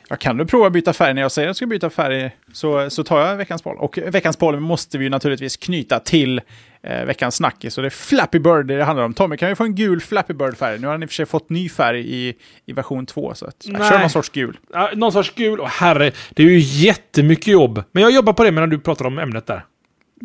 Ja, 0.10 0.16
kan 0.16 0.38
du 0.38 0.46
prova 0.46 0.68
att 0.68 0.74
byta 0.74 0.94
färg 0.94 1.14
när 1.14 1.22
jag 1.22 1.32
säger 1.32 1.48
att 1.48 1.50
jag 1.50 1.56
ska 1.56 1.66
byta 1.66 1.90
färg 1.90 2.32
så, 2.54 2.90
så 2.90 3.04
tar 3.04 3.20
jag 3.20 3.36
veckans 3.36 3.62
poll. 3.62 3.78
Och 3.78 3.98
veckans 3.98 4.38
poll 4.38 4.60
måste 4.60 4.98
vi 4.98 5.04
ju 5.04 5.10
naturligtvis 5.10 5.58
knyta 5.58 6.00
till 6.00 6.42
eh, 6.82 7.06
veckans 7.06 7.36
snackis. 7.36 7.74
Så 7.74 7.82
det 7.82 7.88
är 7.88 7.90
Flappy 7.90 8.40
Bird 8.40 8.66
det 8.66 8.84
handlar 8.84 9.06
om. 9.06 9.14
Tommy, 9.14 9.38
kan 9.38 9.50
vi 9.50 9.56
få 9.56 9.64
en 9.64 9.76
gul 9.76 10.02
Flappy 10.02 10.34
Bird-färg? 10.34 10.80
Nu 10.80 10.88
har 10.88 10.92
han 10.94 11.04
i 11.04 11.06
och 11.06 11.10
för 11.10 11.16
sig 11.16 11.26
fått 11.26 11.50
ny 11.50 11.70
färg 11.70 12.00
i, 12.16 12.34
i 12.66 12.74
version 12.74 13.06
2. 13.06 13.34
Så 13.34 13.46
att, 13.46 13.56
jag 13.66 13.80
Nej. 13.80 13.90
kör 13.90 14.00
någon 14.00 14.10
sorts 14.10 14.30
gul. 14.30 14.58
Ja, 14.74 14.92
någon 14.96 15.12
sorts 15.12 15.34
gul. 15.36 15.60
Åh 15.60 15.68
herre, 15.68 16.12
det 16.30 16.44
är 16.44 16.48
ju 16.48 16.60
jättemycket 16.60 17.48
jobb. 17.48 17.84
Men 17.92 18.04
jag 18.04 18.12
jobbar 18.12 18.34
på 18.34 18.44
det 18.44 18.52
medan 18.52 18.70
du 18.70 18.80
pratar 18.80 19.06
om 19.06 19.20
ämnet 19.20 19.48
där. 19.48 19.66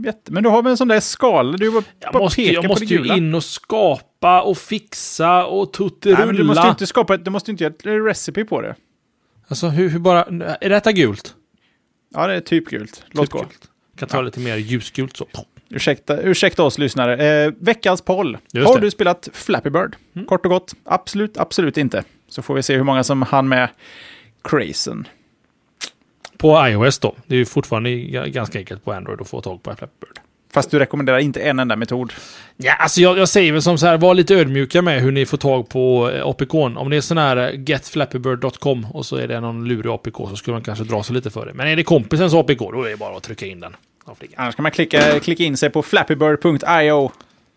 Jätte, 0.05 0.33
men 0.33 0.43
du 0.43 0.49
har 0.49 0.63
väl 0.63 0.71
en 0.71 0.77
sån 0.77 0.89
där 0.89 1.01
skala? 1.01 1.57
Du 1.57 1.71
bara, 1.71 1.83
Jag 2.01 2.13
bara 2.13 2.23
måste, 2.23 2.43
jag 2.43 2.69
måste 2.69 2.85
ju 2.85 3.17
in 3.17 3.35
och 3.35 3.45
skapa 3.45 4.43
och 4.43 4.59
fixa 4.59 5.47
och 5.47 5.73
tutterulla. 5.73 6.19
Nej, 6.19 6.27
men 6.27 6.37
du 6.37 6.43
måste 6.45 6.63
ju 6.67 6.71
inte 6.71 6.87
skapa 6.87 7.17
du 7.17 7.31
måste 7.31 7.51
inte 7.51 7.65
göra 7.65 7.75
ett 7.75 8.07
recipe 8.07 8.45
på 8.45 8.61
det. 8.61 8.75
Alltså 9.49 9.69
hur, 9.69 9.89
hur 9.89 9.99
bara... 9.99 10.25
Är 10.61 10.69
detta 10.69 10.93
gult? 10.93 11.35
Ja, 12.15 12.27
det 12.27 12.35
är 12.35 12.41
typ 12.41 12.67
gult. 12.69 13.05
Låt 13.11 13.25
Typ 13.27 13.31
gå. 13.33 13.39
gult. 13.39 13.69
Kan 13.99 14.09
ta 14.09 14.21
lite 14.21 14.41
mer 14.41 14.57
ljusgult 14.57 15.17
så. 15.17 15.27
Ursäkta, 15.71 16.21
ursäkta 16.21 16.63
oss 16.63 16.79
lyssnare. 16.79 17.45
Eh, 17.45 17.53
veckans 17.61 18.03
poll. 18.03 18.39
Just 18.53 18.67
Har 18.67 18.75
det. 18.75 18.79
Mm. 18.79 18.85
du 18.87 18.91
spelat 18.91 19.29
Flappy 19.33 19.71
Bird? 19.71 19.97
Kort 20.29 20.45
och 20.47 20.51
gott. 20.51 20.75
Absolut, 20.85 21.37
absolut 21.39 21.77
inte. 21.77 22.05
Så 22.29 22.43
får 22.43 22.55
vi 22.55 22.63
se 22.63 22.77
hur 22.77 22.85
många 22.85 23.05
som 23.05 23.23
hann 23.23 23.49
med 23.49 23.69
crazen. 24.45 25.09
På 26.39 26.69
iOS 26.69 26.99
då. 26.99 27.15
Det 27.27 27.35
är 27.35 27.39
ju 27.39 27.47
fortfarande 27.47 27.91
ganska 28.29 28.59
enkelt 28.59 28.85
på 28.85 28.93
Android 28.93 29.21
att 29.21 29.29
få 29.29 29.41
tag 29.41 29.63
på 29.63 29.75
Flappy 29.75 29.93
Bird. 30.01 30.19
Fast 30.53 30.71
du 30.71 30.79
rekommenderar 30.79 31.19
inte 31.19 31.41
en 31.41 31.59
enda 31.59 31.77
metod. 31.77 32.13
Ja, 32.57 32.75
alltså 32.75 33.01
jag, 33.01 33.19
jag 33.19 33.29
säger 33.29 33.53
väl 33.53 33.63
som 33.63 33.79
så 33.79 33.87
här, 33.87 33.99
var 33.99 34.15
lite 34.15 34.35
ödmjuka 34.35 34.83
med 34.83 35.03
hur 35.03 35.13
ni 35.13 35.27
får 35.27 35.37
tag 35.39 35.69
på 35.69 36.11
eh, 36.11 36.27
APKn. 36.27 36.77
Om 36.77 36.91
det 36.91 36.97
är 36.97 37.01
sån 37.01 37.19
här 37.19 37.37
eh, 37.37 37.61
getflappybird.com 37.67 38.87
och 38.93 39.07
så 39.07 39.17
är 39.17 39.29
det 39.29 39.41
någon 39.41 39.69
lurig 39.69 39.91
APK 39.91 40.17
så 40.17 40.37
skulle 40.37 40.55
man 40.55 40.63
kanske 40.63 40.85
dra 40.85 41.03
sig 41.03 41.15
lite 41.15 41.31
för 41.31 41.47
det. 41.47 41.55
Men 41.55 41.67
är 41.69 41.77
det 41.77 41.83
kompisens 41.83 42.35
APK, 42.35 42.59
då 42.59 42.83
är 42.83 42.91
det 42.91 42.97
bara 42.97 43.17
att 43.17 43.23
trycka 43.23 43.47
in 43.47 43.61
den. 43.61 43.77
Annars 44.37 44.55
kan 44.55 44.63
man 44.63 44.73
klicka, 44.73 45.21
klicka 45.21 45.45
in 45.45 45.57
sig 45.57 45.71
på 45.71 45.83
flappybird.io 45.83 47.11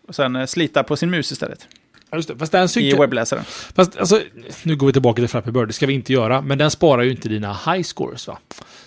och 0.08 0.14
sen 0.14 0.36
eh, 0.36 0.46
slita 0.46 0.82
på 0.82 0.96
sin 0.96 1.10
mus 1.10 1.32
istället. 1.32 1.68
Just 2.16 2.28
det, 2.28 2.36
fast 2.38 2.52
den 2.52 2.64
I 2.64 2.68
synkar... 2.68 2.98
webbläsaren. 2.98 3.44
Fast 3.74 3.96
alltså, 3.96 4.20
nu 4.62 4.76
går 4.76 4.86
vi 4.86 4.92
tillbaka 4.92 5.22
till 5.22 5.28
Flappy 5.28 5.50
Bird, 5.50 5.68
det 5.68 5.72
ska 5.72 5.86
vi 5.86 5.92
inte 5.92 6.12
göra. 6.12 6.40
Men 6.40 6.58
den 6.58 6.70
sparar 6.70 7.02
ju 7.02 7.10
inte 7.10 7.28
dina 7.28 7.52
high 7.66 7.82
scores 7.82 8.28
va? 8.28 8.38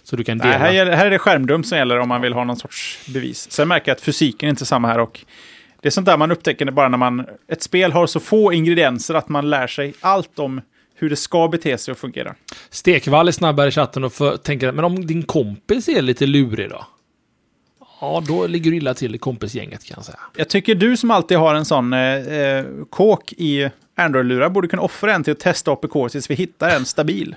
Så 0.03 0.15
du 0.15 0.23
kan 0.23 0.38
dela. 0.38 0.49
Nej, 0.49 0.59
här, 0.59 0.71
gäller- 0.71 0.95
här 0.95 1.05
är 1.05 1.09
det 1.09 1.19
skärmdump 1.19 1.65
som 1.65 1.78
gäller 1.78 1.99
om 1.99 2.09
man 2.09 2.21
vill 2.21 2.34
ha 2.34 2.43
någon 2.43 2.57
sorts 2.57 2.99
bevis. 3.07 3.51
Sen 3.51 3.67
märker 3.67 3.89
jag 3.89 3.95
att 3.95 4.01
fysiken 4.01 4.47
är 4.47 4.49
inte 4.49 4.65
samma 4.65 4.88
här 4.88 4.99
och 4.99 5.26
det 5.82 5.88
är 5.88 5.91
sånt 5.91 6.05
där 6.05 6.17
man 6.17 6.32
upptäcker 6.32 6.71
bara 6.71 6.89
när 6.89 6.97
man... 6.97 7.26
Ett 7.51 7.63
spel 7.63 7.91
har 7.91 8.07
så 8.07 8.19
få 8.19 8.53
ingredienser 8.53 9.13
att 9.13 9.30
man 9.30 9.49
lär 9.49 9.67
sig 9.67 9.93
allt 10.01 10.39
om 10.39 10.61
hur 10.95 11.09
det 11.09 11.15
ska 11.15 11.47
bete 11.47 11.78
sig 11.78 11.91
och 11.91 11.97
fungera. 11.97 12.36
Stekvall 12.69 13.28
är 13.28 13.32
snabbare 13.32 13.67
i 13.67 13.71
chatten 13.71 14.03
och 14.03 14.13
för, 14.13 14.38
tänker 14.38 14.71
men 14.71 14.86
om 14.86 15.07
din 15.07 15.23
kompis 15.23 15.88
är 15.89 16.01
lite 16.01 16.26
lurig 16.26 16.69
då? 16.69 16.86
Ja, 18.06 18.24
då 18.28 18.47
ligger 18.47 18.72
du 18.72 18.78
illa 18.78 18.93
till 18.93 19.16
i 19.16 19.18
kompisgänget 19.18 19.84
kan 19.84 19.95
jag 19.97 20.06
säga. 20.06 20.20
Jag 20.36 20.49
tycker 20.49 20.76
du 20.76 20.97
som 20.97 21.12
alltid 21.12 21.38
har 21.38 21.56
en 21.56 21.66
sån 21.66 21.93
eh, 21.93 21.99
eh 21.99 22.66
kåk 22.89 23.34
i 23.38 23.70
Android-lurar 23.95 24.49
borde 24.49 24.68
kunna 24.68 24.82
offra 24.82 25.14
en 25.14 25.24
till 25.24 25.34
att 25.34 25.39
testa 25.39 25.72
APK 25.72 26.12
tills 26.12 26.30
vi 26.30 26.36
hittar 26.36 26.70
en 26.70 26.86
stabil. 26.86 27.36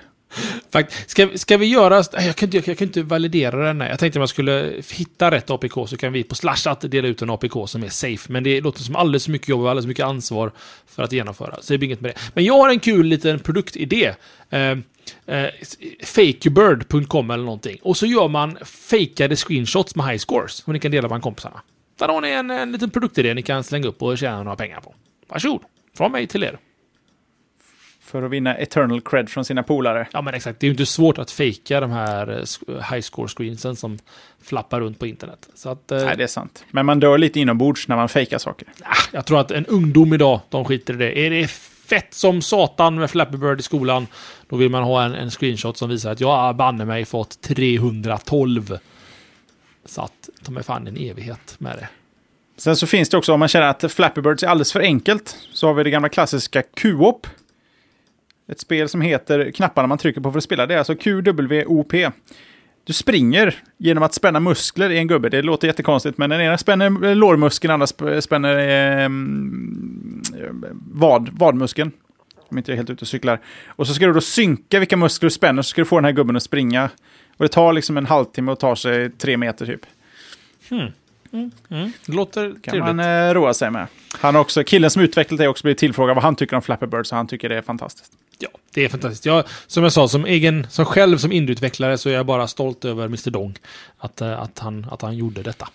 Fakt, 0.71 1.09
ska, 1.09 1.29
ska 1.35 1.57
vi 1.57 1.65
göra... 1.65 2.03
Jag 2.11 2.35
kan, 2.35 2.47
inte, 2.47 2.71
jag 2.71 2.77
kan 2.77 2.87
inte 2.87 3.03
validera 3.03 3.65
den. 3.65 3.81
här. 3.81 3.89
Jag 3.89 3.99
tänkte 3.99 4.19
om 4.19 4.21
jag 4.21 4.29
skulle 4.29 4.73
hitta 4.91 5.31
rätt 5.31 5.49
APK 5.49 5.73
så 5.87 5.97
kan 5.97 6.13
vi 6.13 6.23
på 6.23 6.35
Slashat 6.35 6.81
dela 6.81 7.07
ut 7.07 7.21
en 7.21 7.29
APK 7.29 7.53
som 7.67 7.83
är 7.83 7.89
safe. 7.89 8.31
Men 8.31 8.43
det 8.43 8.61
låter 8.61 8.81
som 8.81 8.95
alldeles 8.95 9.25
för 9.25 9.31
mycket 9.31 9.49
jobb 9.49 9.61
och 9.61 9.69
alldeles 9.69 9.85
för 9.85 9.87
mycket 9.87 10.05
ansvar 10.05 10.51
för 10.87 11.03
att 11.03 11.11
genomföra. 11.11 11.57
Så 11.61 11.73
det 11.73 11.77
blir 11.77 11.87
inget 11.87 12.01
med 12.01 12.11
det. 12.11 12.19
Men 12.33 12.45
jag 12.45 12.53
har 12.53 12.69
en 12.69 12.79
kul 12.79 13.05
liten 13.05 13.39
produktidé. 13.39 14.13
Eh, 14.49 14.77
eh, 15.25 15.49
fakebird.com 16.03 17.31
eller 17.31 17.43
någonting. 17.43 17.77
Och 17.81 17.97
så 17.97 18.05
gör 18.05 18.27
man 18.27 18.57
fejkade 18.65 19.35
screenshots 19.35 19.95
med 19.95 20.05
high 20.05 20.17
scores. 20.17 20.51
Som 20.53 20.73
ni 20.73 20.79
kan 20.79 20.91
dela 20.91 21.07
bland 21.07 21.23
kompisarna. 21.23 21.61
Där 21.99 22.07
har 22.07 22.21
ni 22.21 22.29
en, 22.29 22.51
en 22.51 22.71
liten 22.71 22.89
produktidé 22.89 23.33
ni 23.33 23.41
kan 23.41 23.63
slänga 23.63 23.87
upp 23.87 24.01
och 24.01 24.17
tjäna 24.17 24.43
några 24.43 24.55
pengar 24.55 24.79
på. 24.79 24.95
Varsågod. 25.27 25.61
Från 25.97 26.11
mig 26.11 26.27
till 26.27 26.43
er. 26.43 26.59
För 28.11 28.23
att 28.23 28.31
vinna 28.31 28.55
eternal 28.55 29.01
cred 29.01 29.29
från 29.29 29.45
sina 29.45 29.63
polare. 29.63 30.07
Ja 30.13 30.21
men 30.21 30.33
exakt, 30.33 30.59
det 30.59 30.65
är 30.65 30.67
ju 30.67 30.73
inte 30.73 30.85
svårt 30.85 31.17
att 31.17 31.31
fejka 31.31 31.79
de 31.79 31.91
här 31.91 32.45
eh, 32.67 32.91
high 32.91 33.01
score 33.01 33.27
screensen 33.27 33.75
som 33.75 33.99
flappar 34.43 34.81
runt 34.81 34.99
på 34.99 35.07
internet. 35.07 35.49
Så 35.55 35.69
att, 35.69 35.91
eh, 35.91 36.05
Nej, 36.05 36.17
det 36.17 36.23
är 36.23 36.27
sant. 36.27 36.65
Men 36.71 36.85
man 36.85 36.99
dör 36.99 37.17
lite 37.17 37.39
inombords 37.39 37.87
när 37.87 37.95
man 37.95 38.09
fejkar 38.09 38.37
saker. 38.37 38.67
ah, 38.83 38.95
jag 39.11 39.25
tror 39.25 39.39
att 39.39 39.51
en 39.51 39.65
ungdom 39.65 40.13
idag, 40.13 40.39
de 40.49 40.65
skiter 40.65 40.93
i 40.93 40.97
det. 40.97 41.19
Är 41.19 41.29
det 41.29 41.47
fett 41.89 42.13
som 42.13 42.41
satan 42.41 42.95
med 42.95 43.11
Flappy 43.11 43.37
Bird 43.37 43.59
i 43.59 43.63
skolan, 43.63 44.07
då 44.49 44.55
vill 44.55 44.69
man 44.69 44.83
ha 44.83 45.03
en, 45.03 45.15
en 45.15 45.31
screenshot 45.31 45.77
som 45.77 45.89
visar 45.89 46.11
att 46.11 46.19
jag 46.19 46.55
banne 46.55 46.85
mig 46.85 47.05
fått 47.05 47.41
312. 47.41 48.77
Så 49.85 50.01
att 50.01 50.29
de 50.45 50.57
är 50.57 50.61
fan 50.61 50.87
en 50.87 50.97
evighet 50.97 51.55
med 51.57 51.77
det. 51.77 51.87
Sen 52.57 52.75
så 52.75 52.87
finns 52.87 53.09
det 53.09 53.17
också, 53.17 53.33
om 53.33 53.39
man 53.39 53.49
känner 53.49 53.67
att 53.67 53.91
Flappy 53.91 54.21
Birds 54.21 54.43
är 54.43 54.47
alldeles 54.47 54.71
för 54.71 54.79
enkelt, 54.79 55.37
så 55.53 55.67
har 55.67 55.73
vi 55.73 55.83
det 55.83 55.89
gamla 55.89 56.09
klassiska 56.09 56.61
QOP. 56.61 57.27
Ett 58.51 58.59
spel 58.59 58.89
som 58.89 59.01
heter 59.01 59.51
knapparna 59.51 59.87
man 59.87 59.97
trycker 59.97 60.21
på 60.21 60.31
för 60.31 60.37
att 60.37 60.43
spela. 60.43 60.65
Det 60.65 60.73
är 60.73 60.77
alltså 60.77 60.95
QWOP. 60.95 61.93
Du 62.83 62.93
springer 62.93 63.55
genom 63.77 64.03
att 64.03 64.13
spänna 64.13 64.39
muskler 64.39 64.89
i 64.89 64.97
en 64.97 65.07
gubbe. 65.07 65.29
Det 65.29 65.41
låter 65.41 65.67
jättekonstigt, 65.67 66.17
men 66.17 66.29
den 66.29 66.41
ena 66.41 66.57
spänner 66.57 67.05
eh, 67.05 67.15
lårmuskeln, 67.15 67.69
den 67.69 67.73
andra 67.73 67.85
sp- 67.85 68.21
spänner 68.21 68.57
eh, 69.03 69.09
vad, 70.91 71.29
vadmuskeln. 71.29 71.91
Om 72.49 72.57
inte 72.57 72.71
jag 72.71 72.73
är 72.73 72.77
helt 72.77 72.89
ute 72.89 73.01
och 73.01 73.07
cyklar. 73.07 73.39
Och 73.67 73.87
så 73.87 73.93
ska 73.93 74.05
du 74.05 74.13
då 74.13 74.21
synka 74.21 74.79
vilka 74.79 74.97
muskler 74.97 75.25
du 75.29 75.31
spänner, 75.31 75.61
så 75.61 75.69
ska 75.69 75.81
du 75.81 75.85
få 75.85 75.97
den 75.97 76.05
här 76.05 76.11
gubben 76.11 76.35
att 76.35 76.43
springa. 76.43 76.89
Och 77.37 77.45
det 77.45 77.49
tar 77.49 77.73
liksom 77.73 77.97
en 77.97 78.05
halvtimme 78.05 78.51
och 78.51 78.59
tar 78.59 78.75
sig 78.75 79.09
tre 79.09 79.37
meter 79.37 79.65
typ. 79.65 79.81
Det 82.05 82.13
låter 82.13 82.43
kan 82.43 82.61
trevligt. 82.61 82.95
man 82.95 82.99
eh, 82.99 83.33
roa 83.33 83.53
sig 83.53 83.71
med. 83.71 83.87
Han 84.19 84.35
också, 84.35 84.63
killen 84.63 84.89
som 84.89 85.01
utvecklat 85.01 85.37
det 85.37 85.43
har 85.43 85.49
också 85.49 85.63
blivit 85.63 85.77
tillfrågad 85.77 86.15
vad 86.15 86.23
han 86.23 86.35
tycker 86.35 86.55
om 86.55 86.61
Flappy 86.61 86.85
Bird, 86.85 87.05
så 87.05 87.15
han 87.15 87.27
tycker 87.27 87.49
det 87.49 87.57
är 87.57 87.61
fantastiskt. 87.61 88.13
Ja, 88.41 88.49
det 88.73 88.85
är 88.85 88.89
fantastiskt. 88.89 89.25
Jag, 89.25 89.43
som 89.67 89.83
jag 89.83 89.91
sa, 89.91 90.07
som 90.07 90.25
egen, 90.25 90.67
som 90.69 90.85
själv 90.85 91.17
som 91.17 91.31
indieutvecklare 91.31 91.97
så 91.97 92.09
är 92.09 92.13
jag 92.13 92.25
bara 92.25 92.47
stolt 92.47 92.85
över 92.85 93.05
Mr 93.05 93.29
Dong. 93.29 93.57
Att, 93.97 94.21
eh, 94.21 94.41
att, 94.41 94.59
han, 94.59 94.87
att 94.91 95.01
han 95.01 95.17
gjorde 95.17 95.43
detta. 95.43 95.69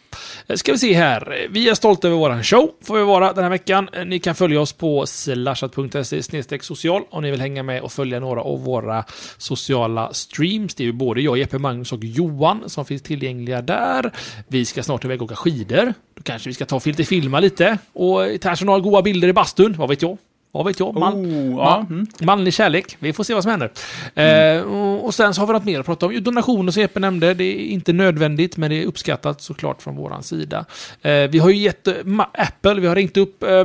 Eh, 0.47 0.57
ska 0.57 0.73
vi 0.73 0.79
se 0.79 0.95
här. 0.95 1.47
Vi 1.51 1.69
är 1.69 1.75
stolta 1.75 2.09
över 2.09 2.19
våran 2.19 2.45
show, 2.45 2.71
får 2.83 2.99
vi 2.99 3.05
vara 3.05 3.33
den 3.33 3.43
här 3.43 3.51
veckan. 3.51 3.89
Eh, 3.93 4.05
ni 4.05 4.19
kan 4.19 4.35
följa 4.35 4.61
oss 4.61 4.73
på 4.73 5.07
slashat.se 5.07 6.59
social 6.61 7.03
om 7.11 7.23
ni 7.23 7.31
vill 7.31 7.41
hänga 7.41 7.63
med 7.63 7.83
och 7.83 7.93
följa 7.93 8.21
några 8.21 8.41
av 8.41 8.65
våra 8.65 9.05
sociala 9.39 10.13
streams. 10.13 10.75
Det 10.75 10.83
är 10.83 10.87
ju 10.87 10.93
både 10.93 11.21
jag, 11.21 11.39
Jeppe, 11.39 11.59
Magnus 11.59 11.93
och 11.93 12.05
Johan 12.05 12.71
som 12.71 12.85
finns 12.85 13.03
tillgängliga 13.03 13.63
där. 13.63 14.13
Vi 14.49 14.65
ska 14.65 14.83
snart 14.83 15.05
iväg 15.05 15.23
och 15.23 15.27
åka 15.27 15.37
skidor. 15.37 15.95
Då 16.15 16.23
kanske 16.23 16.49
vi 16.51 16.55
ska 16.55 16.67
ta 16.67 16.77
och 16.77 16.83
filma 16.83 17.41
lite 17.41 17.79
och 17.93 18.21
ta 18.41 18.55
några 18.65 18.81
goda 18.81 19.03
bilder 19.03 19.29
i 19.29 19.33
bastun. 19.33 19.75
Vad 19.79 19.89
vet 19.89 20.03
jag? 20.03 20.19
Vad 20.55 20.67
vet 20.67 20.81
jag? 20.81 20.95
Man, 20.95 21.15
Oh, 21.15 21.59
ja. 21.59 21.87
man, 21.89 22.07
Manlig 22.21 22.55
kärlek. 22.55 22.97
Vi 22.99 23.13
får 23.13 23.25
se 23.25 23.35
vad 23.35 23.43
som 23.43 23.51
händer. 23.51 23.71
Eh, 24.15 24.63
och, 24.63 25.05
och 25.05 25.15
sen 25.15 25.35
så 25.35 25.41
har 25.41 25.47
vi 25.47 25.53
något 25.53 25.65
mer 25.65 25.81
att 25.81 25.87
prata 25.87 26.07
om. 26.07 26.13
Jo, 26.13 26.21
Donationer 26.21 26.73
som 26.73 26.83
Jeppe 26.83 27.01
nämnde. 27.01 27.35
Det 27.35 27.45
är 27.45 27.67
inte 27.67 27.93
nödvändigt, 27.93 28.57
men 28.57 28.71
det 28.71 28.83
är 28.83 28.87
uppskattat 28.87 29.41
såklart 29.41 29.83
från 29.83 29.97
våran 29.97 30.23
sida. 30.23 30.65
Eh, 31.03 31.13
vi 31.13 31.39
har 31.39 31.51
ju 31.51 31.57
gett 31.57 31.87
eh, 31.87 31.95
Apple, 32.33 32.81
vi 32.81 32.87
har 32.87 32.95
ringt 32.95 33.17
upp 33.17 33.43
eh, 33.43 33.65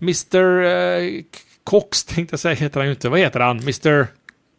Mr. 0.00 1.22
Cox, 1.64 2.04
tänkte 2.04 2.32
jag 2.32 2.40
säga, 2.40 2.54
heter 2.54 2.80
han 2.80 2.86
ju 2.86 2.92
inte. 2.92 3.08
Vad 3.08 3.18
heter 3.18 3.40
han? 3.40 3.58
Mr. 3.58 4.06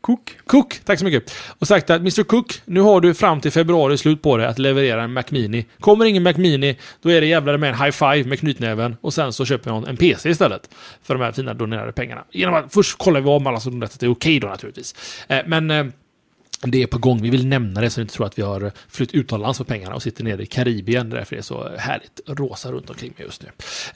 Cook. 0.01 0.37
Cook, 0.45 0.79
tack 0.85 0.99
så 0.99 1.05
mycket. 1.05 1.33
Och 1.59 1.67
sagt 1.67 1.89
att 1.89 1.99
Mr 1.99 2.23
Cook, 2.23 2.61
nu 2.65 2.81
har 2.81 3.01
du 3.01 3.13
fram 3.13 3.41
till 3.41 3.51
februari 3.51 3.97
slut 3.97 4.21
på 4.21 4.37
dig 4.37 4.47
att 4.47 4.59
leverera 4.59 5.03
en 5.03 5.13
Mac 5.13 5.23
Mini. 5.29 5.65
Kommer 5.79 6.05
ingen 6.05 6.23
Mac 6.23 6.33
Mini, 6.33 6.77
då 7.01 7.09
är 7.11 7.21
det 7.21 7.27
jävlar 7.27 7.57
med 7.57 7.69
en 7.69 7.75
high 7.75 7.91
five 7.91 8.23
med 8.23 8.39
knytnäven 8.39 8.95
och 9.01 9.13
sen 9.13 9.33
så 9.33 9.45
köper 9.45 9.69
jag 9.69 9.89
en 9.89 9.97
PC 9.97 10.29
istället. 10.29 10.69
För 11.03 11.15
de 11.15 11.23
här 11.23 11.31
fina 11.31 11.53
donerade 11.53 11.91
pengarna. 11.91 12.23
Genom 12.31 12.55
att 12.55 12.73
först 12.73 12.97
kollar 12.97 13.21
vi 13.21 13.29
om 13.29 13.47
alla 13.47 13.59
som 13.59 13.71
donerat 13.71 13.93
att 13.93 13.99
det 13.99 14.05
är 14.05 14.11
okej 14.11 14.39
då 14.39 14.47
naturligtvis. 14.47 14.95
Eh, 15.27 15.41
men 15.45 15.71
eh, 15.71 15.85
det 16.62 16.84
är 16.84 16.88
på 16.88 16.97
gång. 16.97 17.22
Vi 17.22 17.30
vill 17.30 17.47
nämna 17.47 17.82
det 17.82 17.89
så 17.89 17.99
ni 17.99 18.01
inte 18.01 18.14
tror 18.14 18.26
att 18.26 18.38
vi 18.38 18.41
har 18.41 18.72
flytt 18.89 19.14
utomlands 19.14 19.57
för 19.57 19.66
pengarna 19.66 19.95
och 19.95 20.03
sitter 20.03 20.24
nere 20.24 20.43
i 20.43 20.45
Karibien. 20.45 21.09
Därför 21.09 21.36
det 21.36 21.39
är 21.39 21.43
så 21.43 21.70
härligt 21.78 22.22
rosa 22.28 22.72
runt 22.72 22.89
omkring 22.89 23.14
mig 23.18 23.26
just 23.26 23.43
nu. 23.43 23.49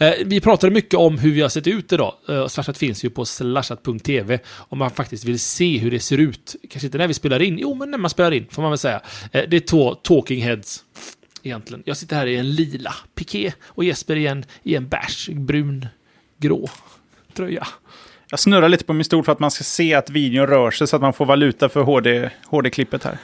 Eh, 0.08 0.14
vi 0.26 0.42
pratade 0.42 0.74
mycket 0.74 0.94
om 0.94 1.18
hur 1.18 1.32
vi 1.32 1.42
har 1.42 1.50
sett 1.50 1.68
ut 1.68 1.94
idag. 1.94 2.14
Eh, 2.30 2.48
Slashat 2.48 2.78
finns 2.78 3.06
ju 3.06 3.10
på 3.10 3.26
slashat.tv 3.26 4.40
om 4.48 4.78
man 4.78 4.92
faktiskt 4.92 5.26
vill 5.26 5.40
se 5.40 5.78
hur 5.78 5.92
det 5.92 6.00
ser 6.00 6.18
ut. 6.18 6.56
Kanske 6.70 6.88
inte 6.88 6.98
när 6.98 7.08
vi 7.08 7.14
spelar 7.14 7.42
in, 7.42 7.58
jo 7.60 7.74
men 7.74 7.92
när 7.92 7.98
man 7.98 8.10
spelar 8.10 8.32
in 8.32 8.48
får 8.52 8.62
man 8.62 8.72
väl 8.72 8.78
säga. 8.78 9.02
Eh, 9.32 9.44
det 9.48 9.56
är 9.58 9.60
två 9.60 9.96
talking 9.96 10.44
heads. 10.44 10.84
Egentligen. 11.44 11.84
Jag 11.86 11.98
sitter 11.98 12.16
här 12.16 12.28
i 12.28 12.36
en 12.36 12.52
lila 12.56 12.96
piké 13.16 13.54
och 13.66 13.84
Jesper 13.84 14.16
i 14.16 14.28
en, 14.28 14.46
i 14.64 14.76
en 14.76 14.88
bärs, 14.88 15.30
brun, 15.30 15.88
grå 16.38 16.70
tröja. 17.36 17.68
Jag 18.30 18.40
snurrar 18.40 18.70
lite 18.70 18.84
på 18.84 18.94
min 18.94 19.06
stol 19.06 19.24
för 19.24 19.32
att 19.32 19.40
man 19.40 19.52
ska 19.52 19.64
se 19.64 19.94
att 19.94 20.10
videon 20.10 20.48
rör 20.48 20.72
sig 20.72 20.88
så 20.88 20.96
att 20.96 21.02
man 21.02 21.14
får 21.14 21.26
valuta 21.26 21.70
för 21.70 21.82
HD, 21.82 22.30
HD-klippet 22.46 23.04
här. 23.04 23.18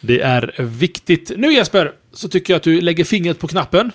Det 0.00 0.20
är 0.20 0.54
viktigt. 0.58 1.32
Nu 1.36 1.52
Jesper, 1.52 1.92
så 2.12 2.28
tycker 2.28 2.52
jag 2.52 2.56
att 2.56 2.62
du 2.62 2.80
lägger 2.80 3.04
fingret 3.04 3.38
på 3.38 3.48
knappen. 3.48 3.92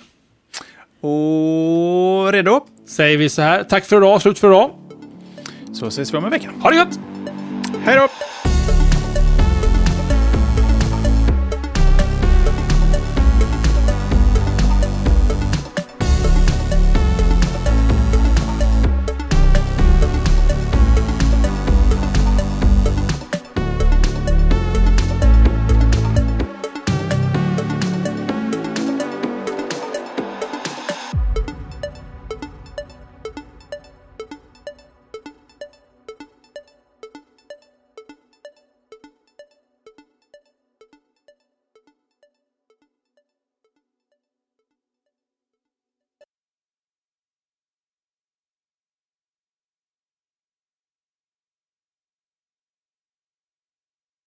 Och 1.00 2.32
redo? 2.32 2.66
Säger 2.88 3.18
vi 3.18 3.28
så 3.28 3.42
här. 3.42 3.64
Tack 3.64 3.84
för 3.84 3.96
idag, 3.96 4.22
slut 4.22 4.38
för 4.38 4.48
idag. 4.48 4.70
Så 5.72 5.86
ses 5.86 6.14
vi 6.14 6.18
om 6.18 6.24
en 6.24 6.30
vecka. 6.30 6.50
Ha 6.60 6.70
det 6.70 6.76
gött! 6.76 6.98
Hej 7.84 7.96
då! 7.96 8.08